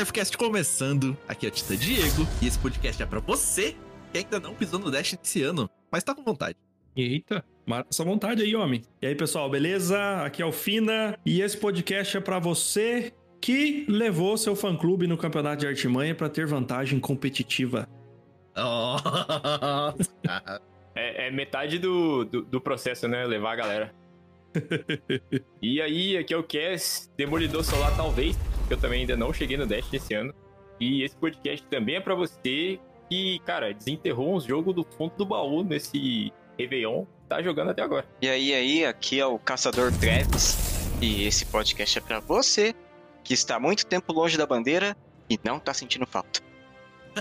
Nerfcast 0.00 0.38
começando, 0.38 1.14
aqui 1.28 1.44
é 1.44 1.50
o 1.50 1.52
Tita 1.52 1.76
Diego, 1.76 2.26
e 2.40 2.46
esse 2.46 2.58
podcast 2.58 3.02
é 3.02 3.04
pra 3.04 3.20
você 3.20 3.76
que 4.10 4.16
ainda 4.16 4.40
não 4.40 4.54
pisou 4.54 4.80
no 4.80 4.90
Dash 4.90 5.12
esse 5.22 5.42
ano, 5.42 5.68
mas 5.92 6.02
tá 6.02 6.14
com 6.14 6.24
vontade. 6.24 6.56
Eita, 6.96 7.44
mata 7.66 7.90
essa 7.92 8.02
vontade 8.02 8.42
aí, 8.42 8.56
homem. 8.56 8.80
E 9.02 9.06
aí, 9.06 9.14
pessoal, 9.14 9.50
beleza? 9.50 10.22
Aqui 10.24 10.40
é 10.40 10.46
o 10.46 10.52
Fina, 10.52 11.18
e 11.26 11.42
esse 11.42 11.54
podcast 11.58 12.16
é 12.16 12.20
pra 12.20 12.38
você 12.38 13.12
que 13.42 13.84
levou 13.90 14.38
seu 14.38 14.56
fã-clube 14.56 15.06
no 15.06 15.18
campeonato 15.18 15.58
de 15.58 15.66
artimanha 15.66 16.14
pra 16.14 16.30
ter 16.30 16.46
vantagem 16.46 16.98
competitiva. 16.98 17.86
Oh. 18.56 18.96
É, 20.92 21.28
é 21.28 21.30
metade 21.30 21.78
do, 21.78 22.24
do, 22.24 22.42
do 22.42 22.60
processo, 22.60 23.06
né? 23.06 23.24
Levar 23.24 23.52
a 23.52 23.56
galera. 23.56 23.94
e 25.62 25.80
aí, 25.80 26.16
aqui 26.16 26.34
é 26.34 26.36
o 26.36 26.42
Cass, 26.42 27.08
Demolidor 27.16 27.62
Solar, 27.62 27.96
talvez, 27.96 28.36
que 28.70 28.74
eu 28.74 28.78
também 28.78 29.00
ainda 29.00 29.16
não 29.16 29.32
cheguei 29.32 29.56
no 29.56 29.66
Dash 29.66 29.92
esse 29.92 30.14
ano. 30.14 30.32
E 30.78 31.02
esse 31.02 31.16
podcast 31.16 31.66
também 31.66 31.96
é 31.96 32.00
pra 32.00 32.14
você 32.14 32.78
que, 33.08 33.40
cara, 33.40 33.74
desenterrou 33.74 34.36
uns 34.36 34.44
jogos 34.44 34.72
do 34.72 34.84
fundo 34.84 35.12
do 35.16 35.26
baú 35.26 35.64
nesse 35.64 36.32
Réveillon, 36.56 37.04
tá 37.28 37.42
jogando 37.42 37.72
até 37.72 37.82
agora. 37.82 38.06
E 38.22 38.28
aí, 38.28 38.54
aí, 38.54 38.84
aqui 38.84 39.18
é 39.18 39.26
o 39.26 39.40
Caçador 39.40 39.90
Travis, 39.98 40.88
e 41.02 41.24
esse 41.24 41.44
podcast 41.46 41.98
é 41.98 42.00
pra 42.00 42.20
você 42.20 42.72
que 43.24 43.34
está 43.34 43.58
muito 43.58 43.84
tempo 43.84 44.12
longe 44.12 44.38
da 44.38 44.46
bandeira 44.46 44.96
e 45.28 45.38
não 45.42 45.58
tá 45.58 45.74
sentindo 45.74 46.06
falta. 46.06 46.40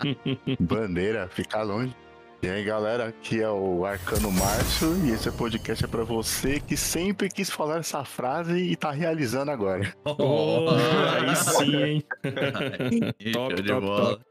Bandeira, 0.58 1.28
ficar 1.28 1.62
longe. 1.64 1.94
E 2.42 2.48
aí, 2.48 2.64
galera, 2.64 3.08
aqui 3.08 3.42
é 3.42 3.50
o 3.50 3.84
Arcano 3.84 4.32
Márcio 4.32 4.96
e 5.04 5.10
esse 5.10 5.30
podcast 5.30 5.84
é 5.84 5.86
pra 5.86 6.04
você 6.04 6.58
que 6.58 6.74
sempre 6.74 7.28
quis 7.28 7.50
falar 7.50 7.80
essa 7.80 8.02
frase 8.02 8.56
e 8.56 8.74
tá 8.76 8.90
realizando 8.90 9.50
agora. 9.50 9.94
Oh, 10.06 10.70
aí 10.70 11.36
sim, 11.36 11.76
hein? 11.76 12.04
Top, 13.32 13.50
show 13.50 13.62
de 13.62 13.68
top, 13.68 13.80
bola. 13.86 14.10
top. 14.12 14.24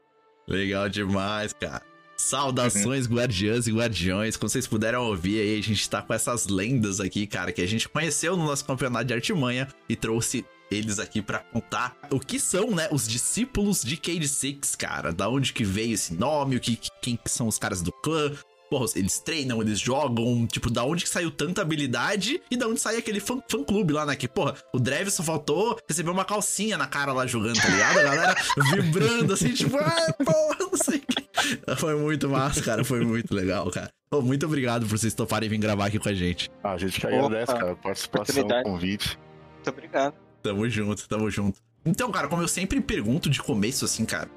Legal 0.48 0.88
demais, 0.88 1.52
cara. 1.52 1.82
Saudações, 2.16 3.06
guardiãs 3.06 3.68
e 3.68 3.72
guardiões. 3.72 4.36
Como 4.36 4.48
vocês 4.50 4.66
puderam 4.66 5.04
ouvir 5.04 5.40
aí, 5.40 5.58
a 5.60 5.62
gente 5.62 5.88
tá 5.88 6.02
com 6.02 6.12
essas 6.12 6.48
lendas 6.48 6.98
aqui, 6.98 7.28
cara, 7.28 7.52
que 7.52 7.62
a 7.62 7.66
gente 7.66 7.88
conheceu 7.88 8.36
no 8.36 8.44
nosso 8.44 8.64
campeonato 8.64 9.04
de 9.04 9.14
artimanha 9.14 9.68
e 9.88 9.94
trouxe 9.94 10.44
eles 10.70 10.98
aqui 10.98 11.20
pra 11.20 11.40
contar 11.40 11.96
o 12.10 12.20
que 12.20 12.38
são, 12.38 12.70
né, 12.70 12.88
os 12.90 13.06
discípulos 13.08 13.82
de 13.82 13.96
Cade 13.96 14.28
Six, 14.28 14.76
cara. 14.76 15.12
Da 15.12 15.28
onde 15.28 15.52
que 15.52 15.64
veio 15.64 15.94
esse 15.94 16.14
nome, 16.14 16.56
o 16.56 16.60
que, 16.60 16.78
quem 17.02 17.16
que 17.16 17.30
são 17.30 17.48
os 17.48 17.58
caras 17.58 17.82
do 17.82 17.92
clã. 17.92 18.32
Porra, 18.70 18.86
eles 18.94 19.18
treinam, 19.18 19.60
eles 19.60 19.80
jogam, 19.80 20.46
tipo, 20.46 20.70
da 20.70 20.84
onde 20.84 21.02
que 21.02 21.10
saiu 21.10 21.28
tanta 21.32 21.60
habilidade 21.60 22.40
e 22.48 22.56
da 22.56 22.68
onde 22.68 22.78
sai 22.78 22.96
aquele 22.96 23.18
fã, 23.18 23.42
fã 23.50 23.64
clube 23.64 23.92
lá, 23.92 24.06
né? 24.06 24.14
Que, 24.14 24.28
porra, 24.28 24.54
o 24.72 24.78
Drev 24.78 25.10
só 25.10 25.24
faltou 25.24 25.76
receber 25.88 26.10
uma 26.10 26.24
calcinha 26.24 26.78
na 26.78 26.86
cara 26.86 27.12
lá 27.12 27.26
jogando, 27.26 27.60
tá 27.60 27.68
ligado? 27.68 27.98
A 27.98 28.02
galera 28.04 28.34
vibrando 28.70 29.32
assim, 29.32 29.52
tipo, 29.52 29.76
ah, 29.76 30.14
porra, 30.24 30.56
não 30.70 30.76
sei 30.76 30.98
o 30.98 31.00
que. 31.00 31.20
Foi 31.78 31.96
muito 31.96 32.28
massa, 32.28 32.62
cara, 32.62 32.84
foi 32.84 33.04
muito 33.04 33.34
legal, 33.34 33.68
cara. 33.70 33.88
Pô, 34.10 34.20
muito 34.20 34.44
obrigado 34.46 34.82
por 34.86 34.98
vocês 34.98 35.14
toparem 35.14 35.48
vir 35.48 35.58
gravar 35.58 35.86
aqui 35.86 35.98
com 35.98 36.08
a 36.08 36.14
gente. 36.14 36.48
Ah, 36.62 36.72
a 36.72 36.78
gente 36.78 37.00
que 37.00 37.06
Opa, 37.06 37.16
agradece, 37.16 37.52
cara, 37.52 37.72
a 37.72 37.76
participação, 37.76 38.20
o 38.20 38.38
oportunidade. 38.44 38.64
convite. 38.64 39.18
Muito 39.54 39.70
obrigado. 39.70 40.14
Tamo 40.42 40.68
junto, 40.68 41.08
tamo 41.08 41.30
junto. 41.30 41.60
Então, 41.84 42.10
cara, 42.10 42.28
como 42.28 42.42
eu 42.42 42.48
sempre 42.48 42.80
pergunto 42.80 43.28
de 43.30 43.42
começo, 43.42 43.84
assim, 43.84 44.04
cara. 44.04 44.28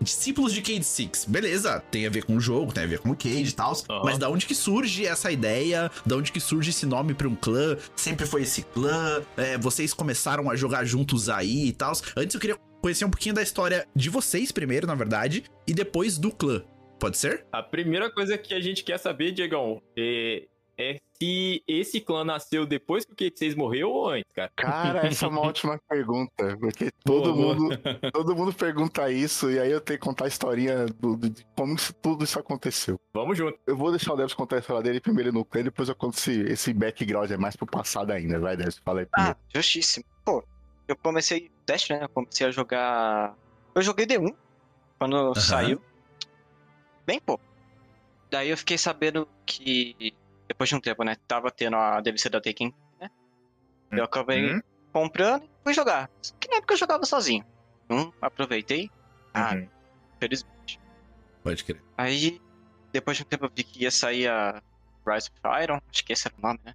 Discípulos 0.00 0.52
de 0.52 0.62
Cade 0.62 0.84
Six, 0.84 1.24
beleza, 1.24 1.80
tem 1.90 2.06
a 2.06 2.10
ver 2.10 2.22
com 2.24 2.36
o 2.36 2.40
jogo, 2.40 2.72
tem 2.72 2.84
a 2.84 2.86
ver 2.86 3.00
com 3.00 3.10
o 3.10 3.16
Cade 3.16 3.48
e 3.48 3.52
tal, 3.52 3.72
Aham. 3.90 4.02
mas 4.04 4.16
da 4.16 4.30
onde 4.30 4.46
que 4.46 4.54
surge 4.54 5.04
essa 5.04 5.30
ideia? 5.32 5.90
Da 6.06 6.16
onde 6.16 6.30
que 6.30 6.38
surge 6.38 6.70
esse 6.70 6.86
nome 6.86 7.14
pra 7.14 7.26
um 7.26 7.34
clã? 7.34 7.76
Sempre 7.96 8.24
foi 8.24 8.42
esse 8.42 8.62
clã? 8.62 9.20
É, 9.36 9.58
vocês 9.58 9.92
começaram 9.92 10.48
a 10.48 10.54
jogar 10.54 10.84
juntos 10.84 11.28
aí 11.28 11.66
e 11.66 11.72
tal? 11.72 11.92
Antes 12.16 12.32
eu 12.32 12.40
queria 12.40 12.56
conhecer 12.80 13.04
um 13.04 13.10
pouquinho 13.10 13.34
da 13.34 13.42
história 13.42 13.88
de 13.94 14.08
vocês 14.08 14.52
primeiro, 14.52 14.86
na 14.86 14.94
verdade, 14.94 15.42
e 15.66 15.74
depois 15.74 16.16
do 16.16 16.30
clã. 16.30 16.62
Pode 17.00 17.18
ser? 17.18 17.44
A 17.52 17.62
primeira 17.62 18.08
coisa 18.08 18.38
que 18.38 18.54
a 18.54 18.60
gente 18.60 18.84
quer 18.84 18.98
saber, 18.98 19.32
Diegão, 19.32 19.82
é, 19.96 20.44
é 20.78 20.98
se 21.20 21.62
esse 21.66 22.00
clã 22.00 22.24
nasceu 22.24 22.64
depois 22.64 23.04
que 23.04 23.12
o 23.12 23.16
K6 23.16 23.56
morreu 23.56 23.90
ou 23.90 24.10
antes, 24.10 24.30
cara. 24.32 24.50
Cara, 24.54 25.06
essa 25.08 25.26
é 25.26 25.28
uma 25.28 25.40
ótima 25.46 25.78
pergunta, 25.88 26.56
porque 26.60 26.90
todo 27.04 27.32
Boa, 27.34 27.54
boa. 27.54 27.54
mundo 27.56 27.78
todo 28.12 28.36
mundo 28.36 28.52
pergunta 28.52 29.10
isso 29.10 29.50
e 29.50 29.58
aí 29.58 29.70
eu 29.72 29.80
tenho 29.80 29.98
que 29.98 30.04
contar 30.04 30.26
a 30.26 30.28
historinha 30.28 30.86
do, 30.86 31.16
do- 31.16 31.28
de 31.30 31.44
como 31.56 31.74
isso- 31.74 31.92
tudo 31.94 32.22
isso 32.24 32.38
aconteceu. 32.38 32.98
Vamos 33.12 33.36
junto. 33.36 33.58
Eu 33.66 33.76
vou 33.76 33.90
deixar 33.90 34.12
o 34.12 34.16
Debs 34.16 34.32
contar 34.34 34.56
a 34.56 34.58
história 34.60 34.82
dele 34.82 35.00
primeiro 35.00 35.32
no 35.32 35.44
clã, 35.44 35.62
depois 35.64 35.88
eu 35.88 35.96
conto 35.96 36.16
esse, 36.16 36.40
esse 36.42 36.72
background 36.72 37.28
é 37.30 37.36
mais 37.36 37.56
pro 37.56 37.66
passado 37.66 38.12
ainda, 38.12 38.38
vai 38.38 38.56
Debs, 38.56 38.78
fala 38.78 39.00
aí 39.00 39.06
Ah, 39.12 39.34
primeiro. 39.34 39.38
justíssimo. 39.54 40.04
Pô, 40.24 40.44
eu 40.86 40.96
comecei 40.96 41.50
Dash, 41.66 41.88
né? 41.90 41.98
Eu 42.04 42.08
comecei 42.08 42.46
a 42.46 42.50
jogar. 42.52 43.36
Eu 43.74 43.82
joguei 43.82 44.06
D1 44.06 44.32
quando 44.98 45.34
saiu. 45.38 45.82
Bem 47.04 47.18
pouco. 47.20 47.42
Daí 48.30 48.50
eu 48.50 48.56
fiquei 48.56 48.78
sabendo 48.78 49.26
que 49.46 50.14
depois 50.48 50.68
de 50.68 50.74
um 50.74 50.80
tempo, 50.80 51.04
né? 51.04 51.14
Tava 51.26 51.50
tendo 51.50 51.76
a 51.76 52.00
DLC 52.00 52.28
da 52.28 52.40
Taken, 52.40 52.72
né? 52.98 53.08
Eu 53.92 54.04
acabei 54.04 54.54
Uhum. 54.54 54.60
comprando 54.92 55.44
e 55.44 55.50
fui 55.62 55.74
jogar. 55.74 56.08
Que 56.40 56.48
na 56.50 56.56
época 56.56 56.74
eu 56.74 56.78
jogava 56.78 57.04
sozinho. 57.04 57.44
Então, 57.84 58.12
aproveitei. 58.20 58.90
Ah, 59.34 59.54
Uhum. 59.54 59.68
felizmente. 60.18 60.78
Pode 61.42 61.64
crer. 61.64 61.82
Aí, 61.96 62.40
depois 62.92 63.16
de 63.16 63.22
um 63.22 63.26
tempo 63.26 63.44
eu 63.46 63.50
vi 63.54 63.64
que 63.64 63.82
ia 63.82 63.90
sair 63.90 64.28
a 64.28 64.60
Rise 65.06 65.28
of 65.44 65.62
Iron, 65.62 65.78
acho 65.92 66.04
que 66.04 66.12
esse 66.12 66.26
era 66.28 66.34
o 66.36 66.40
nome, 66.40 66.58
né? 66.64 66.74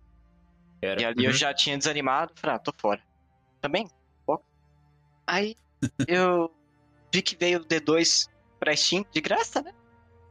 Era. 0.81 1.01
E 1.01 1.05
ali 1.05 1.23
eu 1.25 1.31
Uhum. 1.31 1.37
já 1.37 1.53
tinha 1.53 1.77
desanimado, 1.77 2.33
falei, 2.37 2.55
ah, 2.55 2.59
tô 2.59 2.73
fora. 2.79 3.01
Também? 3.61 3.87
Pouco. 4.25 4.45
Aí 5.27 5.55
eu 6.07 6.49
vi 7.13 7.21
que 7.21 7.35
veio 7.35 7.59
o 7.59 7.65
D2 7.65 8.27
pra 8.59 8.75
Steam 8.75 9.05
de 9.11 9.21
graça, 9.21 9.61
né? 9.61 9.71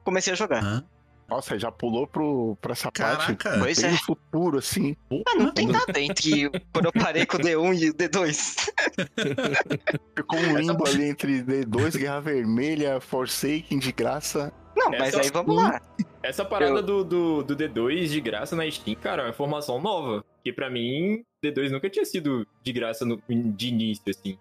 Comecei 0.04 0.32
a 0.32 0.36
jogar. 0.36 0.62
Hã? 0.62 0.88
Nossa, 1.32 1.58
já 1.58 1.72
pulou 1.72 2.06
pro, 2.06 2.56
pra 2.60 2.72
essa 2.72 2.90
Caraca. 2.92 3.34
parte 3.34 3.58
Pois 3.58 3.78
bem 3.80 3.88
é. 3.88 3.92
no 3.92 3.98
futuro, 3.98 4.58
assim. 4.58 4.94
Ah, 5.26 5.34
não 5.34 5.50
tem 5.50 5.66
nada 5.66 5.98
entre 6.00 6.50
quando 6.72 6.86
eu 6.86 6.92
parei 6.92 7.24
com 7.24 7.36
o 7.38 7.40
D1 7.40 7.80
e 7.80 7.90
o 7.90 7.94
D2. 7.94 8.68
Ficou 10.16 10.38
um 10.38 10.56
limbo 10.58 10.86
ali 10.86 11.04
entre 11.08 11.42
D2, 11.42 11.96
Guerra 11.98 12.20
Vermelha, 12.20 13.00
Forsaken 13.00 13.78
de 13.78 13.92
graça. 13.92 14.52
Não, 14.76 14.90
mas 14.90 15.14
Essa- 15.14 15.20
aí 15.22 15.30
vamos 15.30 15.56
lá. 15.56 15.80
Essa 16.22 16.44
parada 16.44 16.78
Eu- 16.78 16.82
do, 16.82 17.04
do, 17.04 17.42
do 17.42 17.56
D2 17.56 18.06
de 18.08 18.20
graça 18.20 18.54
na 18.54 18.70
Steam, 18.70 18.94
cara, 18.96 19.22
é 19.22 19.24
uma 19.26 19.30
informação 19.30 19.80
nova. 19.80 20.24
Que 20.44 20.52
pra 20.52 20.68
mim, 20.70 21.22
D2 21.44 21.70
nunca 21.70 21.88
tinha 21.88 22.04
sido 22.04 22.46
de 22.62 22.72
graça 22.72 23.04
no- 23.04 23.22
de 23.28 23.68
início, 23.68 24.02
assim. 24.08 24.36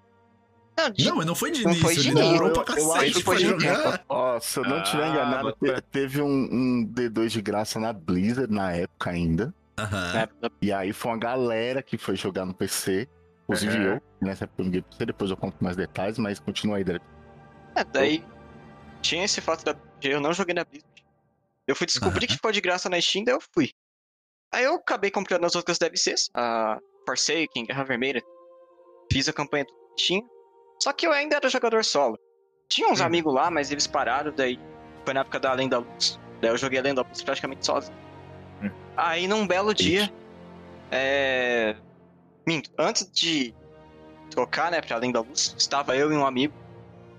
Não, 0.83 0.89
de- 0.92 1.06
Não, 1.06 1.16
mas 1.18 1.25
não 1.25 1.36
foi 1.36 1.51
de 1.51 1.63
Não 1.63 1.72
início, 1.72 1.86
foi 1.86 1.95
de 1.95 2.10
ele 2.10 2.16
demorou 2.22 2.51
pra 2.51 2.75
Eu 2.78 2.92
acho 2.94 2.94
cacete 2.94 3.13
que 3.13 3.24
pra 3.24 3.33
foi 3.33 3.44
de 3.44 3.50
jogar. 3.50 4.06
Ó, 4.10 4.39
se 4.39 4.60
eu 4.60 4.63
não 4.63 4.83
tiver 4.83 5.04
Ah, 5.04 5.07
enganado, 5.10 5.51
te- 5.54 5.68
fé. 5.68 5.81
teve 5.92 6.22
um, 6.22 6.28
um 6.51 6.86
D2 6.86 7.30
de 7.30 7.42
graça 7.42 7.80
na 7.80 7.92
Blizzard 7.94 8.51
na 8.54 8.72
época 8.72 9.10
ainda. 9.12 9.54
Né, 10.13 10.28
E 10.62 10.72
aí 10.72 10.94
foi 10.94 11.12
uma 11.12 11.18
galera 11.18 11.81
que 11.81 11.98
foi 11.98 12.16
jogar 12.16 12.45
no 12.45 12.54
PC. 12.54 13.07
Inclusive 13.44 13.78
Uhum. 13.78 13.83
eu. 13.95 14.01
Nessa 14.22 14.44
época 14.45 14.63
eu 14.63 14.83
PC, 14.83 15.06
depois 15.06 15.31
eu 15.31 15.38
conto 15.38 15.56
mais 15.63 15.75
detalhes, 15.75 16.18
mas 16.19 16.39
continua 16.39 16.78
aí, 16.78 16.83
Drake. 16.83 17.06
É, 17.75 17.83
daí 17.83 18.24
tinha 19.01 19.25
esse 19.25 19.42
fato 19.42 19.66
da. 19.66 19.75
Eu 20.01 20.22
não 20.22 20.33
joguei 20.33 20.54
na 20.54 20.63
Blizzard. 20.63 20.89
Eu 21.68 21.75
fui 21.75 21.88
descobrir 21.88 22.28
que 22.28 22.33
ficou 22.36 22.51
de 22.51 22.62
graça 22.62 22.89
na 22.89 23.00
Steam, 23.01 23.24
daí 23.25 23.33
eu 23.36 23.42
fui. 23.54 23.72
Aí 24.54 24.66
eu 24.66 24.75
acabei 24.75 25.10
comprando 25.10 25.45
as 25.45 25.56
outras 25.56 25.78
DLCs, 25.80 26.30
a 26.33 26.78
Forsaken, 27.06 27.66
Guerra 27.66 27.83
Vermelha. 27.83 28.22
Fiz 29.12 29.28
a 29.30 29.33
campanha 29.33 29.66
do 29.66 29.72
Steam. 30.00 30.22
Só 30.81 30.92
que 30.92 31.06
eu 31.06 31.12
ainda 31.12 31.36
era 31.36 31.48
jogador 31.50 31.83
solo. 31.86 32.18
Tinha 32.68 32.88
uns 32.89 33.01
Hum. 33.01 33.06
amigos 33.06 33.33
lá, 33.33 33.51
mas 33.51 33.72
eles 33.72 33.86
pararam, 33.86 34.31
daí 34.36 34.60
foi 35.06 35.13
na 35.13 35.19
época 35.22 35.39
da 35.39 35.51
Além 35.51 35.69
da 35.69 35.80
Luz. 35.80 36.19
Daí 36.42 36.50
eu 36.50 36.57
joguei 36.57 36.80
Além 36.80 36.94
da 36.95 37.04
Luz 37.04 37.22
praticamente 37.22 37.66
sozinho. 37.66 37.95
Hum. 38.63 38.69
Aí 38.98 39.28
num 39.28 39.45
belo 39.45 39.74
dia. 39.74 40.12
É. 40.89 41.75
Minto, 42.48 42.72
antes 42.78 43.10
de 43.12 43.54
trocar, 44.30 44.72
né, 44.72 44.81
pra 44.81 44.95
Além 44.95 45.12
da 45.12 45.19
Luz, 45.22 45.54
estava 45.57 45.95
eu 45.95 46.12
e 46.12 46.16
um 46.16 46.25
amigo. 46.25 46.54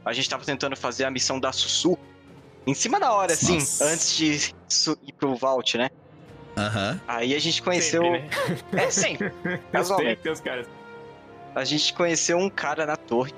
A 0.05 0.13
gente 0.13 0.29
tava 0.29 0.45
tentando 0.45 0.75
fazer 0.77 1.05
a 1.05 1.11
missão 1.11 1.39
da 1.39 1.53
Sussu. 1.53 1.97
Em 2.67 2.75
cima 2.75 2.99
da 2.99 3.13
hora, 3.13 3.33
assim, 3.33 3.55
Nossa. 3.55 3.85
antes 3.85 4.17
de 4.17 4.55
ir 5.07 5.13
pro 5.19 5.35
Vault, 5.37 5.77
né? 5.79 5.91
Aham. 6.57 7.01
Aí 7.09 7.35
a 7.35 7.39
gente 7.39 7.63
conheceu. 7.63 8.03
Sempre, 8.03 8.21
né? 8.73 8.85
É, 8.85 8.91
sempre. 8.91 9.31
Sempre 9.43 9.59
Casualmente. 9.73 10.21
tem 10.23 10.33
os 10.33 10.41
caras. 10.41 10.67
A 11.55 11.65
gente 11.65 11.93
conheceu 11.95 12.39
um 12.39 12.49
cara 12.51 12.87
na 12.87 12.97
torre. 12.97 13.33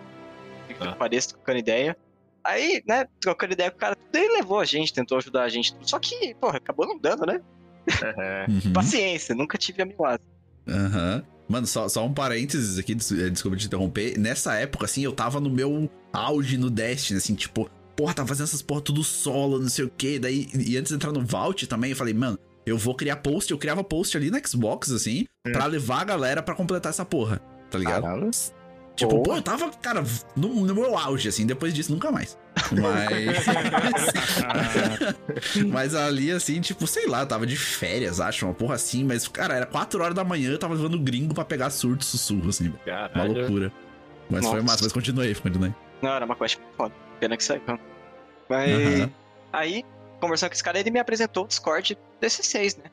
Que 0.69 0.75
Ah. 0.81 0.93
pareça 0.93 1.29
trocando 1.31 1.59
ideia. 1.59 1.97
Aí, 2.43 2.83
né, 2.87 3.07
trocando 3.21 3.53
ideia 3.55 3.71
com 3.71 3.77
o 3.77 3.81
cara, 3.81 3.97
tudo, 3.97 4.17
ele 4.17 4.35
levou 4.37 4.61
a 4.61 4.65
gente, 4.65 4.93
tentou 4.93 5.17
ajudar 5.19 5.45
a 5.45 5.49
gente. 5.49 5.75
Só 5.83 5.99
que, 5.99 6.35
porra, 6.35 6.59
acabou 6.59 6.87
não 6.87 6.99
dando, 6.99 7.25
né? 7.27 7.41
É. 8.03 8.47
Uhum. 8.49 8.73
Paciência, 8.73 9.35
nunca 9.35 9.57
tive 9.59 9.83
a 9.83 9.87
milagre. 9.87 10.27
Aham. 10.69 11.23
Mano, 11.47 11.67
só, 11.67 11.89
só 11.89 12.05
um 12.07 12.13
parênteses 12.15 12.79
aqui, 12.79 12.95
des- 12.95 13.13
eh, 13.13 13.29
desculpa 13.29 13.57
te 13.57 13.67
interromper. 13.67 14.19
Nessa 14.19 14.55
época, 14.55 14.87
assim, 14.87 15.03
eu 15.03 15.13
tava 15.13 15.39
no 15.41 15.51
meu 15.51 15.91
auge 16.13 16.57
no 16.57 16.71
Destiny, 16.71 17.19
assim, 17.19 17.35
tipo, 17.35 17.69
porra, 17.95 18.15
tava 18.15 18.29
fazendo 18.29 18.45
essas 18.45 18.63
porra 18.63 18.81
tudo 18.81 19.05
solo, 19.05 19.59
não 19.59 19.69
sei 19.69 19.85
o 19.85 19.91
quê. 19.91 20.19
Daí, 20.19 20.49
e 20.55 20.77
antes 20.79 20.89
de 20.91 20.97
entrar 20.97 21.13
no 21.13 21.23
Vault 21.25 21.67
também, 21.67 21.91
eu 21.91 21.97
falei, 21.97 22.15
mano, 22.15 22.39
eu 22.65 22.79
vou 22.79 22.95
criar 22.95 23.17
post, 23.17 23.51
eu 23.53 23.59
criava 23.59 23.85
post 23.85 24.17
ali 24.17 24.31
no 24.31 24.39
Xbox, 24.49 24.91
assim, 24.91 25.27
Hum. 25.47 25.53
pra 25.53 25.67
levar 25.67 26.01
a 26.01 26.05
galera 26.05 26.43
pra 26.43 26.55
completar 26.55 26.89
essa 26.91 27.05
porra, 27.05 27.43
tá 27.71 27.79
ligado? 27.79 28.03
Caralho. 28.05 28.31
Tipo, 28.97 29.11
Boa. 29.15 29.23
pô, 29.25 29.35
eu 29.37 29.43
tava, 29.43 29.71
cara, 29.83 30.05
no, 30.37 30.65
no 30.67 30.73
meu 30.75 30.97
auge, 30.97 31.29
assim, 31.29 31.45
depois 31.45 31.75
disso 31.75 31.91
nunca 31.93 32.13
mais. 32.13 32.39
Mas. 32.71 33.45
mas 35.67 35.95
ali, 35.95 36.31
assim, 36.31 36.61
tipo, 36.61 36.87
sei 36.87 37.07
lá, 37.07 37.21
eu 37.23 37.27
tava 37.27 37.47
de 37.47 37.57
férias, 37.57 38.21
acho, 38.21 38.47
uma 38.47 38.55
porra 38.55 38.75
assim, 38.77 39.05
mas, 39.05 39.27
cara, 39.27 39.55
era 39.55 39.67
4 39.67 40.03
horas 40.03 40.15
da 40.15 40.23
manhã, 40.23 40.51
eu 40.51 40.59
tava 40.59 40.75
levando 40.75 40.99
gringo 40.99 41.35
pra 41.35 41.45
pegar 41.45 41.71
surto 41.71 42.03
e 42.03 42.07
sussurro, 42.07 42.49
assim, 42.49 42.65
velho. 42.65 42.81
Uma 42.87 43.09
Caralho. 43.09 43.35
loucura. 43.35 43.73
Mas 44.31 44.45
foi 44.47 44.55
Nossa. 44.55 44.63
massa, 44.73 44.85
mas 44.85 44.93
continua 44.93 45.25
aí, 45.25 45.35
continua 45.35 45.67
aí. 45.69 45.75
Não, 46.01 46.11
era 46.13 46.25
uma 46.25 46.37
quest 46.37 46.59
foda. 46.77 46.95
Pena 47.21 47.37
que 47.37 47.45
saiu. 47.45 47.63
Mas. 48.49 49.01
Aham. 49.01 49.11
Aí, 49.53 49.85
conversando 50.21 50.51
com 50.51 50.55
esse 50.55 50.65
cara, 50.65 50.79
ele 50.79 50.91
me 50.91 50.99
apresentou 51.01 51.45
o 51.45 51.49
Discord 51.49 51.99
desse 52.21 52.43
6, 52.43 52.77
né? 52.77 52.85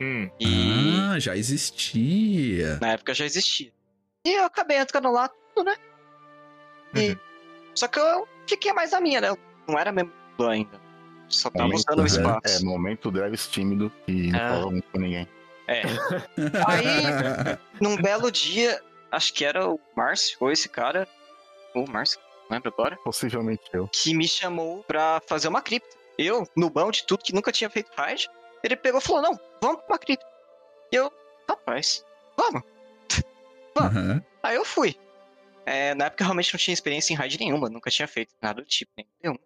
Hum, 0.00 0.28
E 0.40 0.98
Ah, 1.10 1.18
já 1.18 1.36
existia. 1.36 2.78
na 2.80 2.92
época 2.92 3.14
já 3.14 3.24
existia. 3.24 3.72
E 4.24 4.32
eu 4.32 4.44
acabei 4.44 4.78
entrando 4.78 5.10
lá, 5.10 5.28
tudo, 5.54 5.66
né? 5.70 5.76
E... 6.94 7.10
Uhum. 7.10 7.16
Só 7.74 7.88
que 7.88 7.98
eu 7.98 8.26
fiquei 8.46 8.72
mais 8.72 8.92
na 8.92 9.00
minha, 9.00 9.20
né? 9.20 9.28
Eu 9.30 9.38
não 9.68 9.78
era 9.78 9.90
mesmo 9.92 10.12
do 10.38 10.46
ainda. 10.48 10.80
Só 11.28 11.50
tava 11.50 11.64
Momento 11.64 11.78
usando 11.88 12.02
o 12.02 12.06
espaço. 12.06 12.62
É, 12.62 12.64
momento 12.64 13.10
Dreves 13.10 13.48
tímido 13.48 13.90
e 14.06 14.30
não 14.30 14.38
Ah. 14.38 14.48
falava 14.48 14.70
muito 14.70 14.90
com 14.90 14.98
ninguém. 14.98 15.28
É. 15.66 15.82
Aí, 16.68 17.58
num 17.80 17.96
belo 17.96 18.30
dia, 18.30 18.80
acho 19.10 19.32
que 19.32 19.44
era 19.44 19.68
o 19.68 19.80
Márcio, 19.96 20.36
ou 20.40 20.52
esse 20.52 20.68
cara, 20.68 21.08
ou 21.74 21.84
o 21.86 21.90
Márcio, 21.90 22.20
não 22.48 22.56
lembro 22.56 22.68
agora, 22.76 22.96
Possivelmente 22.98 23.62
eu. 23.72 23.88
que 23.88 24.14
me 24.14 24.28
chamou 24.28 24.84
pra 24.84 25.20
fazer 25.26 25.48
uma 25.48 25.62
cripta. 25.62 25.96
Eu, 26.16 26.46
no 26.56 26.70
bão 26.70 26.90
de 26.90 27.04
tudo 27.04 27.24
que 27.24 27.34
nunca 27.34 27.50
tinha 27.50 27.68
feito 27.70 27.90
raid, 27.96 28.28
ele 28.62 28.76
pegou 28.76 29.00
e 29.00 29.02
falou: 29.02 29.22
Não, 29.22 29.40
vamos 29.60 29.78
pra 29.78 29.94
uma 29.94 29.98
cripta. 29.98 30.26
E 30.92 30.96
eu, 30.96 31.10
rapaz, 31.48 32.04
vamos. 32.36 32.62
Aham. 33.78 34.22
Aí 34.42 34.56
eu 34.56 34.64
fui. 34.64 34.96
É, 35.66 35.94
na 35.94 36.06
época 36.06 36.22
eu 36.22 36.26
realmente 36.26 36.52
não 36.52 36.58
tinha 36.58 36.74
experiência 36.74 37.12
em 37.12 37.16
raid 37.16 37.38
nenhuma, 37.38 37.68
nunca 37.70 37.90
tinha 37.90 38.06
feito 38.06 38.34
nada 38.42 38.60
do 38.62 38.68
tipo, 38.68 38.92
nenhum. 39.22 39.36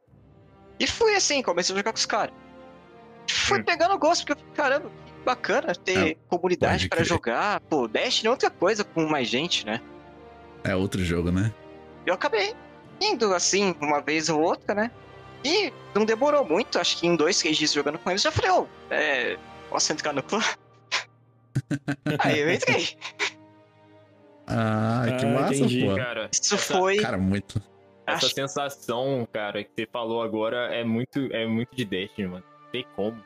E 0.81 0.87
fui 0.87 1.15
assim, 1.15 1.43
comecei 1.43 1.75
a 1.75 1.79
jogar 1.79 1.93
com 1.93 1.99
os 1.99 2.07
caras. 2.07 2.35
Fui 3.31 3.61
Hum. 3.61 3.65
pegando 3.65 3.99
gosto, 3.99 4.27
porque 4.27 4.43
caramba, 4.55 4.91
que 5.07 5.13
bacana 5.25 5.75
ter 5.75 6.17
comunidade 6.29 6.85
pode 6.85 6.89
pra 6.89 6.97
crer. 6.99 7.07
jogar. 7.07 7.61
Pô, 7.63 7.87
Destiny 7.87 8.29
é 8.29 8.31
outra 8.31 8.51
coisa 8.51 8.85
com 8.85 9.07
mais 9.07 9.29
gente, 9.29 9.65
né? 9.65 9.81
É 10.65 10.75
outro 10.75 11.05
jogo, 11.05 11.31
né? 11.31 11.53
Eu 12.07 12.15
acabei 12.15 12.55
indo 13.01 13.33
assim, 13.35 13.75
uma 13.81 14.01
vez 14.01 14.29
ou 14.29 14.41
outra, 14.41 14.75
né? 14.75 14.91
E 15.45 15.73
não 15.95 16.05
demorou 16.05 16.45
muito, 16.45 16.79
acho 16.81 16.99
que 16.99 17.07
em 17.07 17.15
dois, 17.15 17.39
três 17.39 17.57
dias 17.57 17.73
jogando 17.73 17.99
com 17.99 18.11
eles, 18.11 18.25
eu 18.25 18.31
já 18.31 18.37
falei, 18.37 18.51
ô, 18.51 18.67
é, 18.91 19.39
posso 19.71 19.93
entrar 19.93 20.13
no 20.13 20.23
clã? 20.23 20.41
Aí 22.19 22.39
eu 22.41 22.53
entrei. 22.53 22.89
Ah, 24.49 25.05
que 25.19 25.25
Ah, 25.27 25.29
massa, 25.29 25.55
entendi, 25.56 25.85
pô. 25.85 25.95
cara, 25.97 26.29
Isso 26.33 26.55
essa- 26.55 26.75
foi. 26.79 26.97
Cara, 26.97 27.19
muito. 27.19 27.61
essa 28.06 28.27
acho- 28.27 28.35
sensação, 28.35 29.29
cara, 29.33 29.62
que 29.62 29.71
você 29.77 29.87
falou 29.93 30.23
agora 30.23 30.75
é 30.75 30.83
muito, 30.85 31.19
é 31.33 31.47
muito 31.47 31.75
de 31.77 31.85
Destiny, 31.85 32.29
mano. 32.29 32.45
Não 32.65 32.71
tem 32.71 32.87
como. 32.97 33.23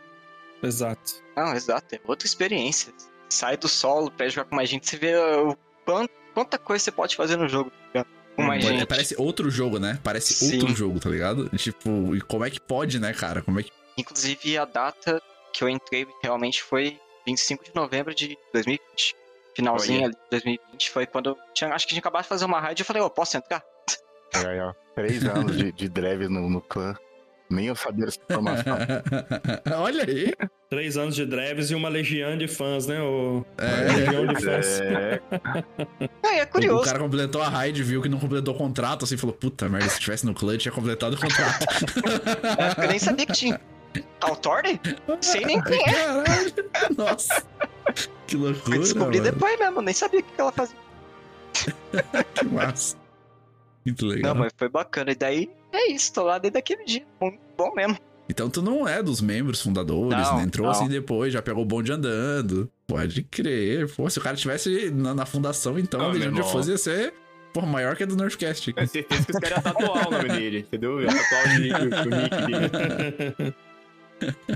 Exato. 0.62 1.14
Não, 1.36 1.54
exato, 1.54 1.94
é 1.94 2.00
outra 2.06 2.26
experiência. 2.26 2.92
Sai 3.28 3.56
do 3.56 3.68
solo 3.68 4.10
pra 4.10 4.28
jogar 4.28 4.48
com 4.48 4.56
mais 4.56 4.68
gente, 4.68 4.88
você 4.88 4.96
vê 4.96 5.16
o 5.16 5.56
quanto, 5.84 6.10
quanta 6.34 6.58
coisa 6.58 6.84
você 6.84 6.92
pode 6.92 7.16
fazer 7.16 7.36
no 7.36 7.48
jogo 7.48 7.70
tá 7.70 7.76
ligado? 7.88 8.06
com 8.36 8.42
mais 8.42 8.64
Pô, 8.64 8.70
gente. 8.70 8.86
Parece 8.86 9.14
outro 9.18 9.50
jogo, 9.50 9.78
né? 9.78 9.98
Parece 10.02 10.34
Sim. 10.34 10.58
outro 10.60 10.74
jogo, 10.74 10.98
tá 11.00 11.08
ligado? 11.10 11.48
Tipo, 11.56 12.14
e 12.16 12.20
como 12.20 12.44
é 12.44 12.50
que 12.50 12.60
pode, 12.60 12.98
né, 12.98 13.12
cara? 13.12 13.42
Como 13.42 13.58
é 13.60 13.62
que. 13.62 13.70
Inclusive, 13.98 14.56
a 14.56 14.64
data 14.64 15.20
que 15.52 15.62
eu 15.64 15.68
entrei 15.68 16.06
realmente 16.22 16.62
foi 16.62 16.98
25 17.26 17.64
de 17.64 17.74
novembro 17.74 18.14
de 18.14 18.38
2020. 18.52 19.14
Finalzinho 19.54 20.10
de 20.10 20.16
2020 20.30 20.90
foi 20.90 21.06
quando 21.06 21.30
eu 21.30 21.36
tinha, 21.54 21.70
acho 21.74 21.86
que 21.86 21.90
tinha 21.90 22.00
acabado 22.00 22.22
de 22.22 22.28
fazer 22.28 22.44
uma 22.44 22.60
raid 22.60 22.80
e 22.80 22.82
eu 22.82 22.86
falei, 22.86 23.02
ô, 23.02 23.10
posso 23.10 23.36
entrar? 23.36 23.62
É, 24.34 24.38
aí, 24.48 24.60
ó, 24.60 24.72
três 24.94 25.24
anos 25.24 25.56
de, 25.56 25.72
de 25.72 25.88
Dreves 25.88 26.28
no, 26.30 26.48
no 26.48 26.60
clã. 26.60 26.94
Nem 27.50 27.66
eu 27.66 27.76
sabia 27.76 28.06
dessa 28.06 28.18
informação. 28.30 28.78
Olha 29.76 30.04
aí. 30.04 30.32
Três 30.70 30.96
anos 30.96 31.14
de 31.14 31.26
Dreves 31.26 31.70
e 31.70 31.74
uma 31.74 31.90
legião 31.90 32.34
de 32.38 32.48
fãs, 32.48 32.86
né? 32.86 32.98
O... 33.02 33.44
É. 33.58 33.66
Uma 33.66 33.94
legião 33.94 34.26
de 34.26 34.42
fãs. 34.42 34.80
É, 36.22 36.36
É, 36.36 36.38
é 36.38 36.42
O 36.44 36.48
curioso. 36.48 36.84
cara 36.84 36.98
completou 36.98 37.42
a 37.42 37.48
raid, 37.50 37.82
viu 37.82 38.00
que 38.00 38.08
não 38.08 38.18
completou 38.18 38.54
o 38.54 38.56
contrato, 38.56 39.04
assim, 39.04 39.18
falou, 39.18 39.34
puta 39.36 39.68
merda, 39.68 39.86
se 39.90 40.00
tivesse 40.00 40.24
no 40.24 40.32
clã, 40.32 40.56
tinha 40.56 40.72
completado 40.72 41.14
o 41.14 41.20
contrato. 41.20 41.66
Época 42.58 42.84
eu 42.84 42.88
nem 42.88 42.98
sabia 42.98 43.26
que 43.26 43.32
tinha. 43.34 43.60
Authority? 44.22 44.96
Sei 45.20 45.44
nem 45.44 45.62
quem 45.62 45.82
é. 45.82 45.92
Caralho, 45.92 46.54
nossa. 46.96 47.44
Que 48.36 48.42
Fui 48.42 48.50
loucura, 48.52 48.78
descobrir 48.78 49.18
mano. 49.20 49.30
depois 49.32 49.58
mesmo, 49.58 49.82
nem 49.82 49.94
sabia 49.94 50.20
o 50.20 50.22
que 50.22 50.40
ela 50.40 50.52
fazia. 50.52 50.76
Que 52.34 52.44
massa. 52.46 52.96
Muito 53.84 54.06
legal. 54.06 54.34
Não, 54.34 54.40
mas 54.42 54.52
foi 54.56 54.68
bacana. 54.68 55.10
E 55.12 55.14
daí, 55.14 55.50
é 55.72 55.90
isso, 55.92 56.12
tô 56.12 56.22
lá 56.22 56.38
desde 56.38 56.58
aquele 56.58 56.84
dia. 56.84 57.04
Muito 57.20 57.38
bom 57.56 57.72
mesmo. 57.74 57.98
Então 58.28 58.48
tu 58.48 58.62
não 58.62 58.86
é 58.88 59.02
dos 59.02 59.20
membros 59.20 59.60
fundadores, 59.60 60.16
Não, 60.26 60.36
né? 60.38 60.44
Entrou 60.44 60.64
não. 60.66 60.70
assim 60.72 60.88
depois, 60.88 61.32
já 61.32 61.42
pegou 61.42 61.62
o 61.62 61.66
bonde 61.66 61.92
andando. 61.92 62.70
Pode 62.86 63.22
crer. 63.24 63.92
Pô, 63.94 64.08
se 64.08 64.18
o 64.18 64.22
cara 64.22 64.36
tivesse 64.36 64.90
na, 64.90 65.12
na 65.14 65.26
fundação, 65.26 65.78
então, 65.78 66.08
Ah, 66.08 66.12
de 66.12 66.22
irmão. 66.22 66.42
Força 66.44 66.70
ia 66.70 66.78
ser 66.78 67.12
pô, 67.52 67.60
maior 67.62 67.94
que 67.96 68.04
a 68.04 68.06
do 68.06 68.16
Nerfcast. 68.16 68.68
Eu 68.70 68.74
tenho 68.74 68.88
certeza 68.88 69.24
que 69.26 69.32
os 69.32 69.38
caras 69.38 69.56
iam 69.64 69.72
tatuar 69.74 70.08
o 70.08 70.10
nome 70.10 70.28
dele, 70.30 70.58
entendeu? 70.60 70.98
Tatuar 71.04 71.44
o, 71.44 71.58
nick- 71.58 72.06
o 72.06 72.10
nick 72.16 72.36
dele. 73.40 73.54